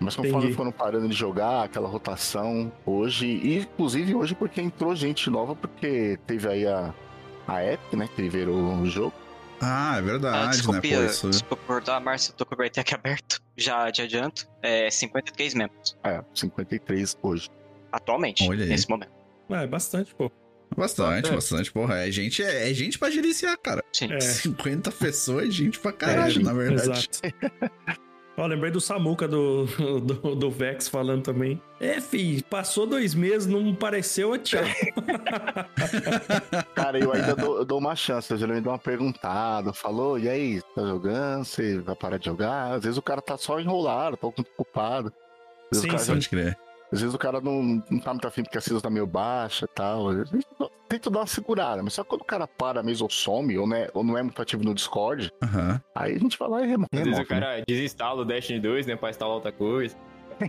Mas 0.00 0.16
conforme 0.16 0.38
Entendi. 0.38 0.54
foram 0.54 0.72
parando 0.72 1.08
de 1.08 1.14
jogar, 1.14 1.62
aquela 1.62 1.88
rotação, 1.88 2.72
hoje, 2.84 3.26
e 3.26 3.58
inclusive 3.60 4.14
hoje 4.16 4.34
porque 4.34 4.60
entrou 4.60 4.94
gente 4.96 5.30
nova, 5.30 5.54
porque 5.54 6.18
teve 6.26 6.48
aí 6.48 6.66
a, 6.66 6.92
a 7.46 7.64
Epic, 7.64 7.92
né, 7.92 8.08
que 8.14 8.20
liberou 8.20 8.56
o 8.56 8.86
jogo. 8.86 9.12
Ah, 9.64 9.94
é 9.94 9.98
Ah, 9.98 10.00
verdade, 10.02 10.44
né? 10.46 10.50
desculpa, 10.50 10.80
Pô, 10.80 10.86
isso... 11.04 11.30
desculpa 11.30 11.64
cortar, 11.66 12.00
Márcio, 12.00 12.32
eu 12.32 12.36
tô 12.36 12.44
com 12.44 12.54
o 12.54 12.58
Greatech 12.58 12.94
aberto. 12.94 13.40
Já 13.56 13.88
de 13.90 14.02
adianto. 14.02 14.48
É 14.60 14.90
53 14.90 15.54
membros. 15.54 15.96
É, 16.02 16.20
53 16.34 17.16
hoje. 17.22 17.48
Atualmente, 17.92 18.42
Olha 18.48 18.64
aí. 18.64 18.68
nesse 18.70 18.88
momento. 18.90 19.12
Ah, 19.48 19.62
é 19.62 19.66
bastante, 19.66 20.14
pô. 20.14 20.30
Bastante, 20.76 21.28
É. 21.28 21.32
bastante, 21.34 21.70
porra. 21.70 21.98
É 22.06 22.10
gente, 22.10 22.42
é, 22.42 22.70
é 22.70 22.74
gente 22.74 22.98
pra 22.98 23.10
gerenciar, 23.10 23.56
cara. 23.58 23.84
Sim. 23.92 24.10
É. 24.12 24.18
50 24.20 24.90
pessoas 24.90 25.46
é 25.46 25.50
gente 25.50 25.78
pra 25.78 25.92
caralho, 25.92 26.40
É, 26.40 26.42
na 26.42 26.52
verdade. 26.54 27.08
Exato. 27.12 27.20
Ó, 28.36 28.46
lembrei 28.46 28.70
do 28.70 28.80
Samuca 28.80 29.28
do, 29.28 29.66
do, 30.00 30.34
do 30.34 30.50
Vex 30.50 30.88
falando 30.88 31.22
também. 31.22 31.60
É, 31.78 32.00
fi, 32.00 32.42
passou 32.48 32.86
dois 32.86 33.14
meses, 33.14 33.46
não 33.46 33.74
pareceu, 33.74 34.36
tchau. 34.38 34.62
Cara, 36.74 36.98
eu 36.98 37.12
ainda 37.12 37.36
dou, 37.36 37.58
eu 37.58 37.64
dou 37.64 37.78
uma 37.78 37.94
chance, 37.94 38.30
eu 38.30 38.38
geralmente 38.38 38.64
dou 38.64 38.72
uma 38.72 38.78
perguntada, 38.78 39.72
falou, 39.72 40.18
e 40.18 40.28
aí, 40.28 40.62
tá 40.74 40.82
jogando? 40.82 41.44
Você 41.44 41.78
vai 41.80 41.94
parar 41.94 42.18
de 42.18 42.26
jogar? 42.26 42.72
Às 42.72 42.84
vezes 42.84 42.96
o 42.96 43.02
cara 43.02 43.20
tá 43.20 43.36
só 43.36 43.60
enrolado, 43.60 44.16
tá 44.16 44.26
um 44.26 44.30
ocupado. 44.30 45.12
Sim, 45.72 45.98
sim. 45.98 46.12
Pode 46.12 46.28
crer. 46.28 46.58
Às 46.92 47.00
vezes 47.00 47.14
o 47.14 47.18
cara 47.18 47.40
não, 47.40 47.82
não 47.90 47.98
tá 47.98 48.12
muito 48.12 48.28
afim 48.28 48.42
porque 48.42 48.58
a 48.58 48.60
CISA 48.60 48.80
tá 48.80 48.90
meio 48.90 49.06
baixa 49.06 49.64
e 49.64 49.74
tal. 49.74 50.10
Às 50.10 50.16
vezes, 50.30 50.46
Tenta 50.88 51.08
dar 51.10 51.20
uma 51.20 51.26
segurada, 51.26 51.82
mas 51.82 51.94
só 51.94 52.04
quando 52.04 52.20
o 52.20 52.24
cara 52.24 52.46
para 52.46 52.82
mesmo 52.82 53.04
ou 53.06 53.10
some, 53.10 53.56
ou, 53.56 53.66
né, 53.66 53.88
ou 53.94 54.04
não 54.04 54.18
é 54.18 54.22
muito 54.22 54.42
ativo 54.42 54.62
no 54.62 54.74
Discord, 54.74 55.32
Aham. 55.42 55.80
aí 55.94 56.16
a 56.16 56.18
gente 56.18 56.38
vai 56.38 56.48
lá 56.50 56.62
e 56.62 56.66
remo- 56.68 56.86
Às 56.92 56.98
vezes 56.98 57.12
remove. 57.18 57.24
o 57.24 57.28
cara 57.28 57.62
desinstala 57.66 58.20
o 58.20 58.24
Destiny 58.26 58.60
2, 58.60 58.86
né, 58.86 58.94
pra 58.94 59.08
instalar 59.08 59.34
outra 59.34 59.50
coisa. 59.50 59.96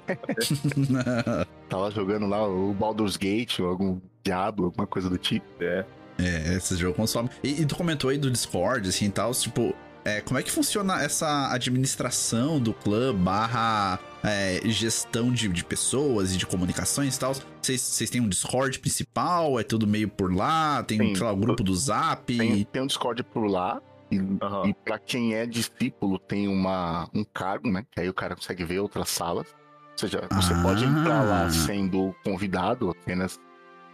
né? 0.89 1.45
Tava 1.69 1.89
jogando 1.91 2.27
lá 2.27 2.45
o 2.47 2.73
Baldur's 2.73 3.15
Gate, 3.15 3.59
ou 3.59 3.69
algum 3.69 4.01
Diablo, 4.23 4.65
alguma 4.65 4.85
coisa 4.87 5.09
do 5.09 5.17
tipo. 5.17 5.45
É. 5.61 5.85
É, 6.19 6.55
esse 6.55 6.75
jogo 6.75 6.93
consome. 6.95 7.29
E, 7.43 7.61
e 7.61 7.65
tu 7.65 7.75
comentou 7.75 8.09
aí 8.09 8.17
do 8.17 8.29
Discord, 8.29 8.87
assim, 8.89 9.05
e 9.05 9.11
tal, 9.11 9.31
tipo, 9.31 9.73
é, 10.05 10.21
como 10.21 10.37
é 10.39 10.43
que 10.43 10.51
funciona 10.51 11.01
essa 11.01 11.51
administração 11.53 12.59
do 12.59 12.73
clã 12.73 13.13
barra 13.15 13.99
é, 14.23 14.61
gestão 14.65 15.31
de, 15.31 15.47
de 15.47 15.63
pessoas 15.63 16.33
e 16.33 16.37
de 16.37 16.45
comunicações 16.45 17.15
e 17.15 17.19
tal? 17.19 17.33
Vocês 17.61 18.09
têm 18.09 18.19
um 18.21 18.27
Discord 18.27 18.79
principal? 18.79 19.59
É 19.59 19.63
tudo 19.63 19.87
meio 19.87 20.09
por 20.09 20.33
lá? 20.33 20.83
Tem, 20.83 20.97
Sim. 20.99 21.15
sei 21.15 21.25
lá, 21.25 21.31
o 21.31 21.37
grupo 21.37 21.63
do 21.63 21.73
Zap? 21.75 22.25
Tem, 22.37 22.63
tem 22.65 22.81
um 22.81 22.87
Discord 22.87 23.23
por 23.23 23.45
lá. 23.47 23.81
E, 24.11 24.19
Aham. 24.41 24.67
e 24.67 24.73
pra 24.73 24.99
quem 24.99 25.33
é 25.33 25.45
discípulo, 25.45 26.19
tem 26.19 26.47
uma, 26.47 27.09
um 27.13 27.23
cargo, 27.23 27.71
né? 27.71 27.83
Que 27.89 28.01
aí 28.01 28.09
o 28.09 28.13
cara 28.13 28.35
consegue 28.35 28.63
ver 28.63 28.79
outras 28.79 29.09
salas. 29.09 29.47
Ou 29.93 29.97
seja, 29.97 30.27
você 30.31 30.53
Ah. 30.53 30.61
pode 30.61 30.83
entrar 30.85 31.23
lá 31.23 31.49
sendo 31.49 32.13
convidado 32.23 32.89
apenas 32.91 33.39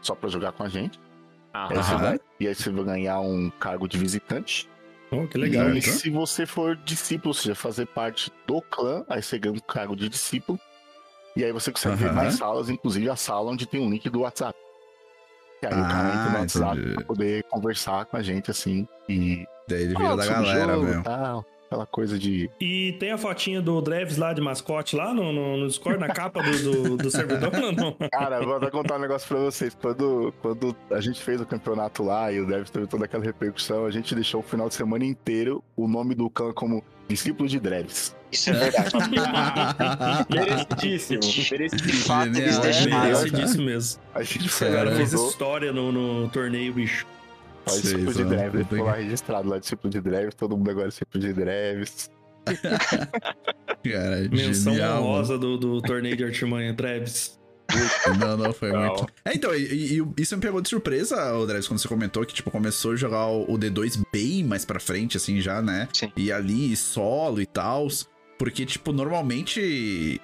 só 0.01 0.15
pra 0.15 0.29
jogar 0.29 0.51
com 0.53 0.63
a 0.63 0.69
gente. 0.69 0.99
Aí 1.53 1.75
você 1.75 1.93
Aham. 1.93 1.97
vai- 2.03 2.19
e 2.39 2.47
aí 2.47 2.55
você 2.55 2.69
vai 2.69 2.83
ganhar 2.83 3.19
um 3.21 3.49
cargo 3.59 3.87
de 3.87 3.97
visitante. 3.97 4.67
Oh, 5.11 5.27
que 5.27 5.37
legal. 5.37 5.69
e 5.73 5.79
então. 5.79 5.93
se 5.93 6.09
você 6.09 6.45
for 6.45 6.75
discípulo, 6.75 7.29
ou 7.29 7.33
seja, 7.33 7.55
fazer 7.55 7.85
parte 7.87 8.31
do 8.45 8.61
clã, 8.61 9.03
aí 9.09 9.21
você 9.23 9.39
ganha 9.39 9.55
um 9.55 9.59
cargo 9.59 9.95
de 9.95 10.07
discípulo. 10.09 10.59
E 11.35 11.43
aí 11.43 11.51
você 11.51 11.71
consegue 11.71 11.95
ver 11.95 12.05
Aham. 12.07 12.15
mais 12.15 12.35
salas, 12.35 12.69
inclusive 12.69 13.09
a 13.09 13.15
sala 13.15 13.51
onde 13.51 13.65
tem 13.65 13.79
um 13.81 13.89
link 13.89 14.07
do 14.09 14.21
WhatsApp. 14.21 14.57
E 15.61 15.65
aí 15.67 15.73
o 15.73 15.87
cara 15.87 16.09
entra 16.09 16.29
no 16.31 16.37
Ah, 16.37 16.39
WhatsApp 16.41 16.77
entendi. 16.79 16.95
pra 16.95 17.05
poder 17.05 17.43
conversar 17.45 18.05
com 18.05 18.17
a 18.17 18.21
gente 18.21 18.49
assim. 18.51 18.87
E 19.07 19.45
Daí 19.67 19.83
ele 19.83 19.95
vira 19.95 20.15
da 20.15 20.25
galera 20.25 20.73
jogo 20.73 20.85
mesmo. 20.85 21.03
tal. 21.03 21.45
Aquela 21.69 21.85
coisa 21.85 22.17
de. 22.17 22.49
E 22.59 22.93
tem 22.99 23.11
a 23.11 23.17
fotinha 23.17 23.61
do 23.61 23.79
Dreves 23.79 24.17
lá 24.17 24.33
de 24.33 24.41
mascote 24.41 24.95
lá 24.95 25.13
no, 25.13 25.31
no, 25.31 25.57
no 25.57 25.67
Discord, 25.67 25.99
na 25.99 26.09
capa 26.09 26.41
do, 26.41 26.63
do, 26.63 26.97
do 26.97 27.11
servidor, 27.11 27.51
não, 27.53 27.71
não? 27.71 27.95
Cara, 28.11 28.41
vou 28.41 28.55
até 28.55 28.69
contar 28.71 28.97
um 28.97 28.99
negócio 28.99 29.27
pra 29.27 29.37
vocês. 29.37 29.77
Quando, 29.79 30.33
quando 30.41 30.75
a 30.91 30.99
gente 30.99 31.21
fez 31.21 31.39
o 31.39 31.45
campeonato 31.45 32.03
lá 32.03 32.31
e 32.31 32.39
o 32.41 32.45
Dreves 32.45 32.71
teve 32.71 32.87
toda 32.87 33.05
aquela 33.05 33.23
repercussão, 33.23 33.85
a 33.85 33.91
gente 33.91 34.15
deixou 34.15 34.41
o 34.41 34.43
final 34.43 34.67
de 34.67 34.73
semana 34.73 35.05
inteiro 35.05 35.63
o 35.75 35.87
nome 35.87 36.15
do 36.15 36.29
clã 36.29 36.51
como 36.51 36.83
discípulo 37.07 37.47
de 37.47 37.59
Dreves. 37.59 38.15
Isso 38.31 38.49
é 38.49 38.53
verdade. 38.53 38.91
Merecidíssimo. 40.29 41.19
Merecidíssimo. 41.51 41.91
De 41.91 41.93
fato, 42.03 42.27
eles 42.27 42.55
Genial, 42.55 42.61
deixaram. 42.61 43.03
Merecidíssimo 43.03 43.65
mesmo. 43.65 44.01
A 44.13 44.23
gente 44.23 44.59
cara 44.59 44.95
fez 44.95 45.13
história 45.13 45.71
no, 45.71 45.91
no 45.91 46.29
torneio, 46.29 46.73
bicho. 46.73 47.05
Ó, 47.65 47.71
discípulo 47.71 48.13
de 48.13 48.23
Dreves. 48.23 48.51
Puta 48.63 48.69
ficou 48.69 48.85
lá 48.85 48.93
registrado 48.93 49.49
lá, 49.49 49.59
discípulo 49.59 49.91
de 49.91 50.01
Dreves, 50.01 50.35
todo 50.35 50.57
mundo 50.57 50.69
agora 50.71 50.87
é 50.87 50.89
discípulo 50.89 51.23
de 51.23 51.33
Dreves. 51.33 52.09
Cara, 53.83 54.27
Menção 54.31 54.73
genial, 54.73 55.03
honrosa 55.03 55.37
do, 55.37 55.57
do 55.57 55.81
torneio 55.81 56.15
de 56.17 56.23
artimanha, 56.23 56.73
Travis. 56.73 57.37
Não, 58.19 58.35
não, 58.35 58.51
foi 58.51 58.71
Não. 58.71 58.79
muito. 58.87 59.07
É, 59.23 59.35
então, 59.35 59.53
e, 59.53 59.99
e- 59.99 60.07
isso 60.17 60.35
me 60.35 60.41
pegou 60.41 60.59
de 60.59 60.67
surpresa, 60.67 61.31
Andrés, 61.31 61.67
quando 61.67 61.79
você 61.79 61.87
comentou 61.87 62.25
que, 62.25 62.33
tipo, 62.33 62.49
começou 62.49 62.93
a 62.93 62.95
jogar 62.95 63.27
o 63.27 63.43
o 63.43 63.57
D2 63.59 64.01
bem 64.11 64.43
mais 64.43 64.65
pra 64.65 64.79
frente, 64.79 65.17
assim, 65.17 65.39
já, 65.39 65.61
né? 65.61 65.87
Sim. 65.93 66.11
E 66.17 66.31
ali, 66.31 66.75
solo 66.75 67.39
e 67.41 67.45
tal. 67.45 67.87
Porque, 68.39 68.65
tipo, 68.65 68.93
normalmente. 68.93 69.59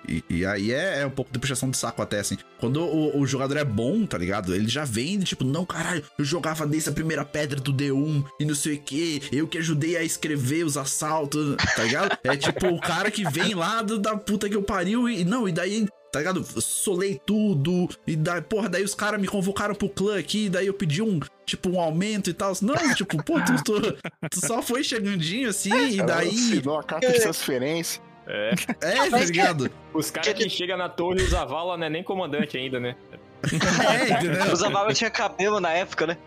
E, 0.07 0.23
e 0.29 0.45
aí 0.45 0.71
é, 0.71 1.01
é 1.01 1.05
um 1.05 1.09
pouco 1.11 1.31
de 1.33 1.37
puxação 1.37 1.69
de 1.69 1.75
saco 1.77 2.01
até, 2.01 2.19
assim. 2.19 2.37
Quando 2.57 2.81
o, 2.81 3.19
o 3.19 3.27
jogador 3.27 3.57
é 3.57 3.63
bom, 3.65 4.05
tá 4.05 4.17
ligado? 4.17 4.55
Ele 4.55 4.69
já 4.69 4.85
vem, 4.85 5.19
tipo, 5.19 5.43
não, 5.43 5.65
caralho, 5.65 6.01
eu 6.17 6.23
jogava 6.23 6.65
desde 6.65 6.89
a 6.89 6.93
primeira 6.93 7.25
pedra 7.25 7.59
do 7.59 7.73
D1 7.73 8.23
e 8.39 8.45
não 8.45 8.55
sei 8.55 8.75
o 8.75 8.81
que. 8.81 9.21
Eu 9.31 9.47
que 9.47 9.57
ajudei 9.57 9.97
a 9.97 10.03
escrever 10.03 10.65
os 10.65 10.77
assaltos, 10.77 11.55
tá 11.75 11.83
ligado? 11.83 12.17
É 12.23 12.37
tipo 12.37 12.67
o 12.67 12.79
cara 12.79 13.11
que 13.11 13.29
vem 13.29 13.53
lá 13.53 13.81
do- 13.81 13.99
da 13.99 14.15
puta 14.15 14.49
que 14.49 14.55
eu 14.55 14.63
pariu 14.63 15.09
e. 15.09 15.25
Não, 15.25 15.47
e 15.47 15.51
daí 15.51 15.85
tá 16.15 16.19
ligado? 16.19 16.43
Solei 16.61 17.19
tudo, 17.25 17.89
e 18.07 18.15
daí, 18.15 18.41
porra, 18.41 18.69
daí 18.69 18.83
os 18.83 18.95
caras 18.95 19.19
me 19.19 19.27
convocaram 19.27 19.75
pro 19.75 19.89
clã 19.89 20.17
aqui, 20.17 20.47
daí 20.47 20.67
eu 20.67 20.73
pedi 20.73 21.01
um, 21.01 21.19
tipo, 21.45 21.69
um 21.69 21.77
aumento 21.79 22.29
e 22.29 22.33
tal. 22.33 22.53
Não, 22.61 22.73
tipo, 22.95 23.21
pô, 23.21 23.33
tu, 23.41 23.63
tu- 23.63 23.97
tu 24.31 24.45
só 24.45 24.61
foi 24.61 24.81
chegandinho 24.81 25.49
assim, 25.49 25.69
e 25.89 25.99
Ela 25.99 26.07
daí. 26.07 26.29
assinou 26.29 26.79
a 26.79 26.83
carta 26.83 27.11
de 27.11 27.19
transferência. 27.19 28.01
É. 28.27 28.55
É, 28.81 29.09
tá 29.09 29.19
ligado? 29.19 29.69
Os 29.93 30.09
caras 30.09 30.33
que 30.33 30.49
chegam 30.49 30.77
na 30.77 30.87
torre 30.89 31.19
e 31.19 31.23
usa 31.23 31.43
vala 31.45 31.77
não 31.77 31.85
é 31.85 31.89
nem 31.89 32.03
comandante 32.03 32.57
ainda, 32.57 32.79
né? 32.79 32.95
É, 33.11 33.17
entendeu? 33.45 34.87
O 34.89 34.93
tinha 34.93 35.09
cabelo 35.09 35.59
na 35.59 35.71
época, 35.71 36.07
né? 36.07 36.17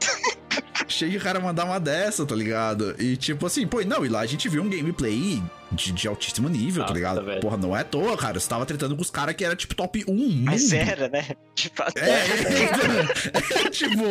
Chega 0.87 1.19
o 1.19 1.21
cara 1.21 1.39
mandar 1.39 1.65
uma 1.65 1.79
dessa, 1.79 2.25
tá 2.25 2.35
ligado? 2.35 2.95
E 2.99 3.17
tipo 3.17 3.47
assim, 3.47 3.67
pô, 3.67 3.83
não, 3.83 4.05
e 4.07 4.09
lá 4.09 4.21
a 4.21 4.27
gente 4.27 4.49
viu 4.49 4.63
um 4.63 4.71
gameplay 4.71 5.43
de, 5.71 5.93
de 5.93 6.09
altíssimo 6.09 6.49
nível, 6.49 6.83
tá 6.83 6.89
Nossa, 6.89 6.95
ligado? 6.95 7.25
velho. 7.25 7.41
Porra, 7.41 7.57
não 7.57 7.77
é 7.77 7.81
à 7.81 7.85
toa, 7.85 8.17
cara. 8.17 8.41
Você 8.41 8.49
tava 8.49 8.65
tretando 8.65 8.97
com 8.97 9.03
os 9.03 9.11
caras 9.11 9.35
que 9.35 9.45
era 9.45 9.55
tipo 9.55 9.75
top 9.75 10.05
1. 10.09 10.43
Mas 10.45 10.73
mundo. 10.73 10.75
era, 10.75 11.09
né? 11.09 11.27
De 11.55 11.69
fato. 11.69 11.99
É, 11.99 13.67
é, 13.67 13.71
tipo, 13.71 14.03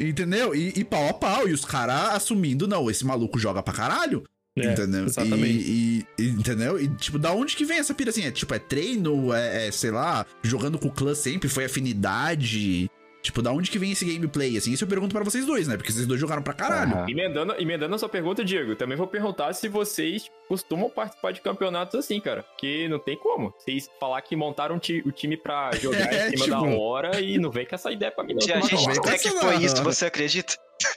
entendeu? 0.00 0.54
E, 0.54 0.72
e 0.76 0.84
pau 0.84 1.08
a 1.08 1.14
pau, 1.14 1.48
e 1.48 1.52
os 1.52 1.64
caras 1.64 2.14
assumindo, 2.14 2.66
não, 2.66 2.90
esse 2.90 3.04
maluco 3.04 3.38
joga 3.38 3.62
pra 3.62 3.72
caralho. 3.74 4.24
É, 4.58 4.72
entendeu? 4.72 5.04
exatamente. 5.04 5.58
E, 5.68 6.06
e- 6.18 6.28
entendeu? 6.30 6.80
E, 6.80 6.88
tipo, 6.88 7.18
da 7.18 7.32
onde 7.32 7.54
que 7.54 7.64
vem 7.64 7.78
essa 7.78 7.92
pira 7.92 8.10
assim? 8.10 8.24
É 8.24 8.30
tipo, 8.30 8.54
é 8.54 8.58
treino, 8.58 9.32
é, 9.34 9.66
é, 9.68 9.70
sei 9.70 9.90
lá, 9.90 10.24
jogando 10.42 10.78
com 10.78 10.88
o 10.88 10.92
clã 10.92 11.14
sempre, 11.14 11.48
foi 11.48 11.66
afinidade. 11.66 12.90
Tipo, 13.22 13.42
da 13.42 13.50
onde 13.50 13.72
que 13.72 13.78
vem 13.78 13.90
esse 13.90 14.04
gameplay? 14.04 14.56
Assim, 14.56 14.70
isso 14.72 14.84
eu 14.84 14.88
pergunto 14.88 15.12
pra 15.12 15.24
vocês 15.24 15.44
dois, 15.44 15.66
né? 15.66 15.76
Porque 15.76 15.90
vocês 15.90 16.06
dois 16.06 16.20
jogaram 16.20 16.42
pra 16.42 16.54
caralho. 16.54 16.92
Aham. 16.94 17.10
Emendando, 17.10 17.54
emendando 17.58 17.94
a 17.96 17.98
sua 17.98 18.08
pergunta, 18.08 18.44
Diego, 18.44 18.76
também 18.76 18.96
vou 18.96 19.08
perguntar 19.08 19.52
se 19.52 19.68
vocês 19.68 20.30
costumam 20.48 20.88
participar 20.88 21.32
de 21.32 21.40
campeonatos 21.40 21.96
assim, 21.98 22.20
cara. 22.20 22.44
Porque 22.44 22.86
não 22.88 23.00
tem 23.00 23.18
como. 23.18 23.52
Vocês 23.58 23.90
falar 23.98 24.22
que 24.22 24.36
montaram 24.36 24.78
ti- 24.78 25.02
o 25.04 25.10
time 25.10 25.36
pra 25.36 25.72
jogar 25.74 26.12
É, 26.14 26.28
em 26.32 26.36
cima 26.36 26.60
da 26.60 26.68
tipo- 26.68 26.80
hora 26.80 27.20
e 27.20 27.36
não 27.36 27.50
vem 27.50 27.66
com 27.66 27.74
essa 27.74 27.90
ideia 27.90 28.12
pra 28.12 28.22
mim, 28.22 28.34
não. 28.34 28.38
Tia, 28.38 28.60
Não, 28.60 28.62
gente, 28.68 28.84
como 29.00 29.10
é 29.10 29.18
que 29.18 29.28
foi 29.30 29.56
isso? 29.56 29.82
Você 29.82 30.06
acredita? 30.06 30.54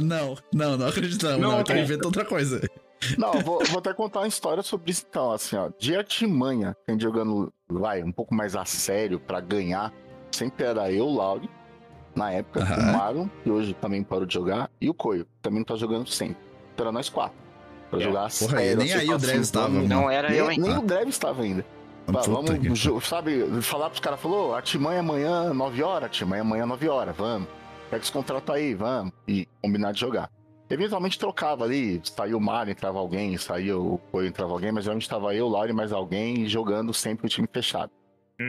Não, 0.00 0.38
não, 0.54 0.78
não 0.78 0.86
acredito 0.86 1.22
não. 1.26 1.32
Não, 1.32 1.50
não 1.50 1.58
eu 1.58 1.64
tô 1.64 1.68
cara. 1.68 1.80
inventando 1.80 2.06
outra 2.06 2.24
coisa. 2.24 2.62
Não, 3.18 3.34
eu 3.34 3.40
vou, 3.40 3.64
vou 3.66 3.78
até 3.78 3.92
contar 3.92 4.20
uma 4.20 4.28
história 4.28 4.62
sobre 4.62 4.90
isso 4.90 5.04
então, 5.08 5.30
assim, 5.32 5.56
ó. 5.56 5.70
De 5.78 5.96
artimanha, 5.96 6.76
quem 6.86 6.98
jogando, 6.98 7.52
vai, 7.70 8.02
um 8.02 8.12
pouco 8.12 8.34
mais 8.34 8.54
a 8.56 8.64
sério 8.64 9.18
pra 9.20 9.40
ganhar, 9.40 9.92
sempre 10.30 10.64
era 10.64 10.90
eu, 10.90 11.08
Lauri, 11.08 11.48
na 12.14 12.30
época, 12.30 12.60
Aham. 12.60 12.76
o 12.76 12.92
Maron, 12.96 13.28
que 13.42 13.50
hoje 13.50 13.74
também 13.74 14.02
parou 14.02 14.26
de 14.26 14.34
jogar, 14.34 14.70
e 14.80 14.88
o 14.88 14.94
Coio, 14.94 15.24
que 15.24 15.30
também 15.42 15.58
não 15.60 15.64
tá 15.64 15.76
jogando 15.76 16.08
sempre. 16.08 16.36
Então 16.74 16.84
era 16.86 16.92
nós 16.92 17.08
quatro. 17.08 17.36
Pra 17.90 18.00
É. 18.00 18.04
jogar 18.04 18.20
Porra, 18.20 18.30
sério, 18.30 18.76
nem 18.78 18.92
assim, 18.92 19.00
aí 19.02 19.08
o 19.10 19.14
assim, 19.16 19.26
Dreves 19.26 19.50
tava, 19.50 19.66
vamos- 19.68 19.88
mano. 19.88 20.00
Não 20.02 20.10
era 20.10 20.28
Nem, 20.30 20.38
eu, 20.38 20.50
hein? 20.50 20.58
nem 20.58 20.78
o 20.78 20.82
Dreves 20.82 21.14
estava 21.14 21.42
ainda. 21.42 21.62
Tá, 22.06 22.12
Puta 22.14 22.30
vamos, 22.30 22.50
que- 22.82 23.00
sabe, 23.06 23.62
falar 23.62 23.88
pros 23.90 24.00
caras, 24.00 24.18
falou, 24.20 24.54
artimanha 24.54 25.00
amanhã, 25.00 25.52
9 25.54 25.82
horas, 25.82 26.04
artimanha 26.04 26.42
amanhã, 26.42 26.64
9 26.66 26.88
horas, 26.88 27.14
vamos. 27.16 27.46
Pega 27.90 28.02
esse 28.02 28.10
contrato 28.10 28.50
aí, 28.50 28.74
vamos. 28.74 29.12
E 29.28 29.46
combinar 29.60 29.92
de 29.92 30.00
jogar. 30.00 30.30
Eventualmente 30.72 31.18
trocava 31.18 31.64
ali, 31.64 32.00
saiu 32.02 32.38
o 32.38 32.40
Mário, 32.40 32.70
entrava 32.70 32.98
alguém, 32.98 33.36
saía 33.36 33.76
o 33.76 33.98
Coelho, 33.98 34.28
entrava 34.28 34.52
alguém, 34.52 34.72
mas 34.72 34.84
geralmente 34.84 35.02
estava 35.02 35.34
eu, 35.34 35.46
Lauri, 35.48 35.72
mais 35.72 35.92
alguém, 35.92 36.46
jogando 36.48 36.94
sempre 36.94 37.26
o 37.26 37.28
time 37.28 37.46
fechado. 37.52 37.92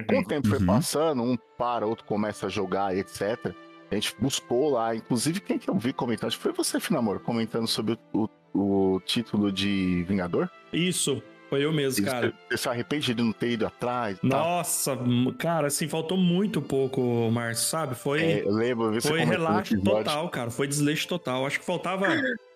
Com 0.07 0.19
o 0.19 0.25
tempo 0.25 0.47
foi 0.47 0.59
Uhum. 0.59 0.65
passando, 0.65 1.21
um 1.21 1.37
para, 1.57 1.85
outro 1.85 2.05
começa 2.05 2.47
a 2.47 2.49
jogar, 2.49 2.95
etc. 2.97 3.53
A 3.91 3.95
gente 3.95 4.15
buscou 4.19 4.71
lá, 4.71 4.95
inclusive 4.95 5.39
quem 5.39 5.59
que 5.59 5.69
eu 5.69 5.75
vi 5.77 5.91
comentando, 5.93 6.29
acho 6.29 6.37
que 6.37 6.43
foi 6.43 6.53
você, 6.53 6.79
Finamor, 6.79 7.19
comentando 7.19 7.67
sobre 7.67 7.99
o, 8.13 8.23
o- 8.53 8.95
o 8.95 8.99
título 9.01 9.51
de 9.51 10.03
Vingador. 10.07 10.49
Isso, 10.71 11.21
foi 11.53 11.63
eu 11.63 11.71
mesmo, 11.71 12.03
cara. 12.03 12.33
Você 12.49 12.57
se 12.57 12.67
arrepende 12.67 13.13
de 13.13 13.21
não 13.21 13.31
ter 13.31 13.51
ido 13.51 13.67
atrás? 13.67 14.17
tal? 14.19 14.27
Nossa, 14.27 14.97
cara, 15.37 15.67
assim, 15.67 15.87
faltou 15.87 16.17
muito 16.17 16.59
pouco, 16.63 17.29
Márcio, 17.31 17.67
sabe? 17.67 17.93
Foi, 17.93 18.39
É, 18.39 18.43
lembro, 18.43 18.99
foi 18.99 19.23
relaxo 19.23 19.79
total, 19.79 20.29
cara. 20.29 20.49
Foi 20.49 20.67
desleixo 20.67 21.07
total. 21.07 21.45
Acho 21.45 21.59
que 21.59 21.65
faltava 21.65 22.07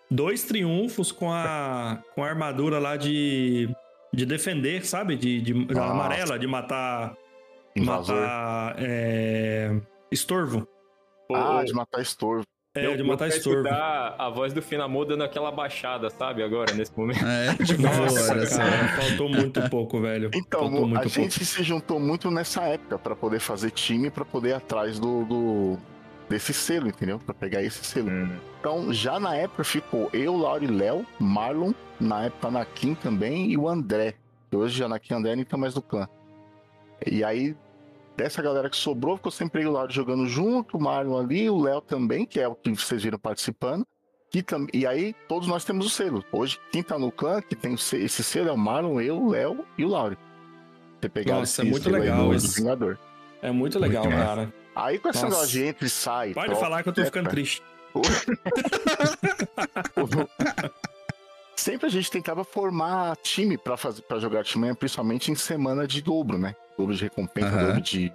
dois 0.09 0.45
triunfos 0.45 1.11
com 1.11 1.31
a, 1.31 2.01
com 2.15 2.23
a 2.23 2.27
armadura 2.27 2.79
lá 2.79 2.97
de, 2.97 3.69
de 4.11 4.25
defender, 4.25 4.83
sabe? 4.83 5.15
De, 5.15 5.41
de 5.41 5.53
amarela, 5.77 6.39
de 6.39 6.47
matar. 6.47 7.15
Invasor. 7.75 8.15
Matar. 8.15 8.75
É, 8.79 9.79
estorvo. 10.11 10.67
Ah, 11.31 11.63
de 11.63 11.71
matar 11.71 12.01
estorvo. 12.01 12.47
É, 12.77 12.81
deu- 12.81 12.97
de 12.97 13.03
matar 13.03 13.27
estorvo. 13.27 13.67
a 13.69 14.29
voz 14.29 14.53
do 14.53 14.61
Finamô 14.61 15.03
dando 15.05 15.23
aquela 15.23 15.51
baixada, 15.51 16.09
sabe? 16.09 16.43
Agora, 16.43 16.73
nesse 16.73 16.91
momento. 16.97 17.25
É, 17.25 17.53
tipo, 17.63 17.81
Nossa, 17.81 18.57
cara, 18.57 18.87
faltou 19.01 19.29
muito 19.29 19.69
pouco, 19.69 19.99
velho. 20.01 20.29
Então, 20.33 20.59
faltou 20.71 20.97
a 20.99 21.05
gente 21.07 21.43
se 21.45 21.63
juntou 21.63 21.99
muito 21.99 22.29
nessa 22.31 22.63
época 22.63 22.97
pra 22.99 23.15
poder 23.15 23.39
fazer 23.39 23.71
time, 23.71 24.09
pra 24.09 24.23
poder 24.25 24.49
ir 24.49 24.53
atrás 24.53 24.99
do, 24.99 25.25
do- 25.25 25.77
desse 26.29 26.53
selo, 26.53 26.87
entendeu? 26.87 27.19
Pra 27.19 27.33
pegar 27.33 27.61
esse 27.63 27.83
selo. 27.83 28.09
Então, 28.59 28.91
já 28.93 29.19
na 29.19 29.35
época 29.35 29.63
ficou 29.63 30.09
eu, 30.13 30.35
Lauro 30.35 30.63
e 30.63 30.67
Léo, 30.67 31.05
Marlon, 31.19 31.71
na 31.99 32.25
época 32.25 32.47
Anakin 32.49 32.95
também 32.95 33.51
e 33.51 33.57
o 33.57 33.67
André. 33.67 34.15
Hoje 34.53 34.83
Anakin 34.83 35.13
e 35.13 35.17
André 35.17 35.35
nem 35.35 35.45
tá 35.45 35.57
mais 35.57 35.73
no 35.75 35.81
clã. 35.81 36.07
E 37.05 37.23
aí, 37.23 37.55
dessa 38.17 38.41
galera 38.41 38.69
que 38.69 38.75
sobrou, 38.75 39.15
ficou 39.15 39.31
sempre 39.31 39.61
e 39.61 39.65
o 39.67 39.71
Lauro 39.71 39.93
jogando 39.93 40.27
junto, 40.27 40.77
o 40.77 40.81
Marlon 40.81 41.17
ali, 41.19 41.49
o 41.49 41.61
Léo 41.61 41.79
também, 41.81 42.25
que 42.25 42.39
é 42.39 42.47
o 42.47 42.55
que 42.55 42.71
vocês 42.71 43.03
viram 43.03 43.19
participando. 43.19 43.85
E, 44.33 44.43
e 44.73 44.85
aí, 44.85 45.15
todos 45.27 45.47
nós 45.47 45.63
temos 45.63 45.85
o 45.85 45.89
selo. 45.89 46.23
Hoje, 46.31 46.59
quem 46.71 46.83
tá 46.83 46.97
no 46.99 47.11
clã, 47.11 47.41
que 47.41 47.55
tem 47.55 47.75
esse 47.75 48.23
selo, 48.23 48.49
é 48.49 48.51
o 48.51 48.57
Marlon, 48.57 48.99
eu, 48.99 49.17
o 49.21 49.29
Léo 49.29 49.63
e 49.77 49.85
o 49.85 49.87
Lauro. 49.87 50.17
Você 50.99 51.07
pegar 51.07 51.35
Nossa, 51.35 51.61
esse 51.61 51.63
é 51.67 51.71
muito 51.71 51.89
legal 51.89 52.33
esse- 52.33 52.59
Vingador. 52.59 52.97
É 53.41 53.51
muito 53.51 53.79
legal, 53.79 54.03
Muito 54.03 54.15
massa. 54.17 54.27
cara. 54.27 54.53
Aí 54.75 54.99
com 54.99 55.09
essa 55.09 55.29
Nossa. 55.29 55.59
entra 55.59 55.85
e 55.85 55.89
sai. 55.89 56.33
Pode 56.33 56.47
troca, 56.47 56.61
falar 56.61 56.83
que 56.83 56.89
eu 56.89 56.93
tô 56.93 57.05
ficando 57.05 57.29
triste. 57.29 57.61
Sempre 61.55 61.87
a 61.87 61.89
gente 61.89 62.11
tentava 62.11 62.43
formar 62.43 63.15
time 63.17 63.57
pra 63.57 63.75
fazer 63.77 64.01
para 64.03 64.19
jogar 64.19 64.43
time, 64.43 64.73
principalmente 64.75 65.31
em 65.31 65.35
semana 65.35 65.87
de 65.87 66.01
dobro, 66.01 66.37
né? 66.37 66.55
Dobro 66.77 66.93
de 66.95 67.03
recompensa, 67.03 67.47
Aham. 67.47 67.65
dobro 67.67 67.81
de 67.81 68.13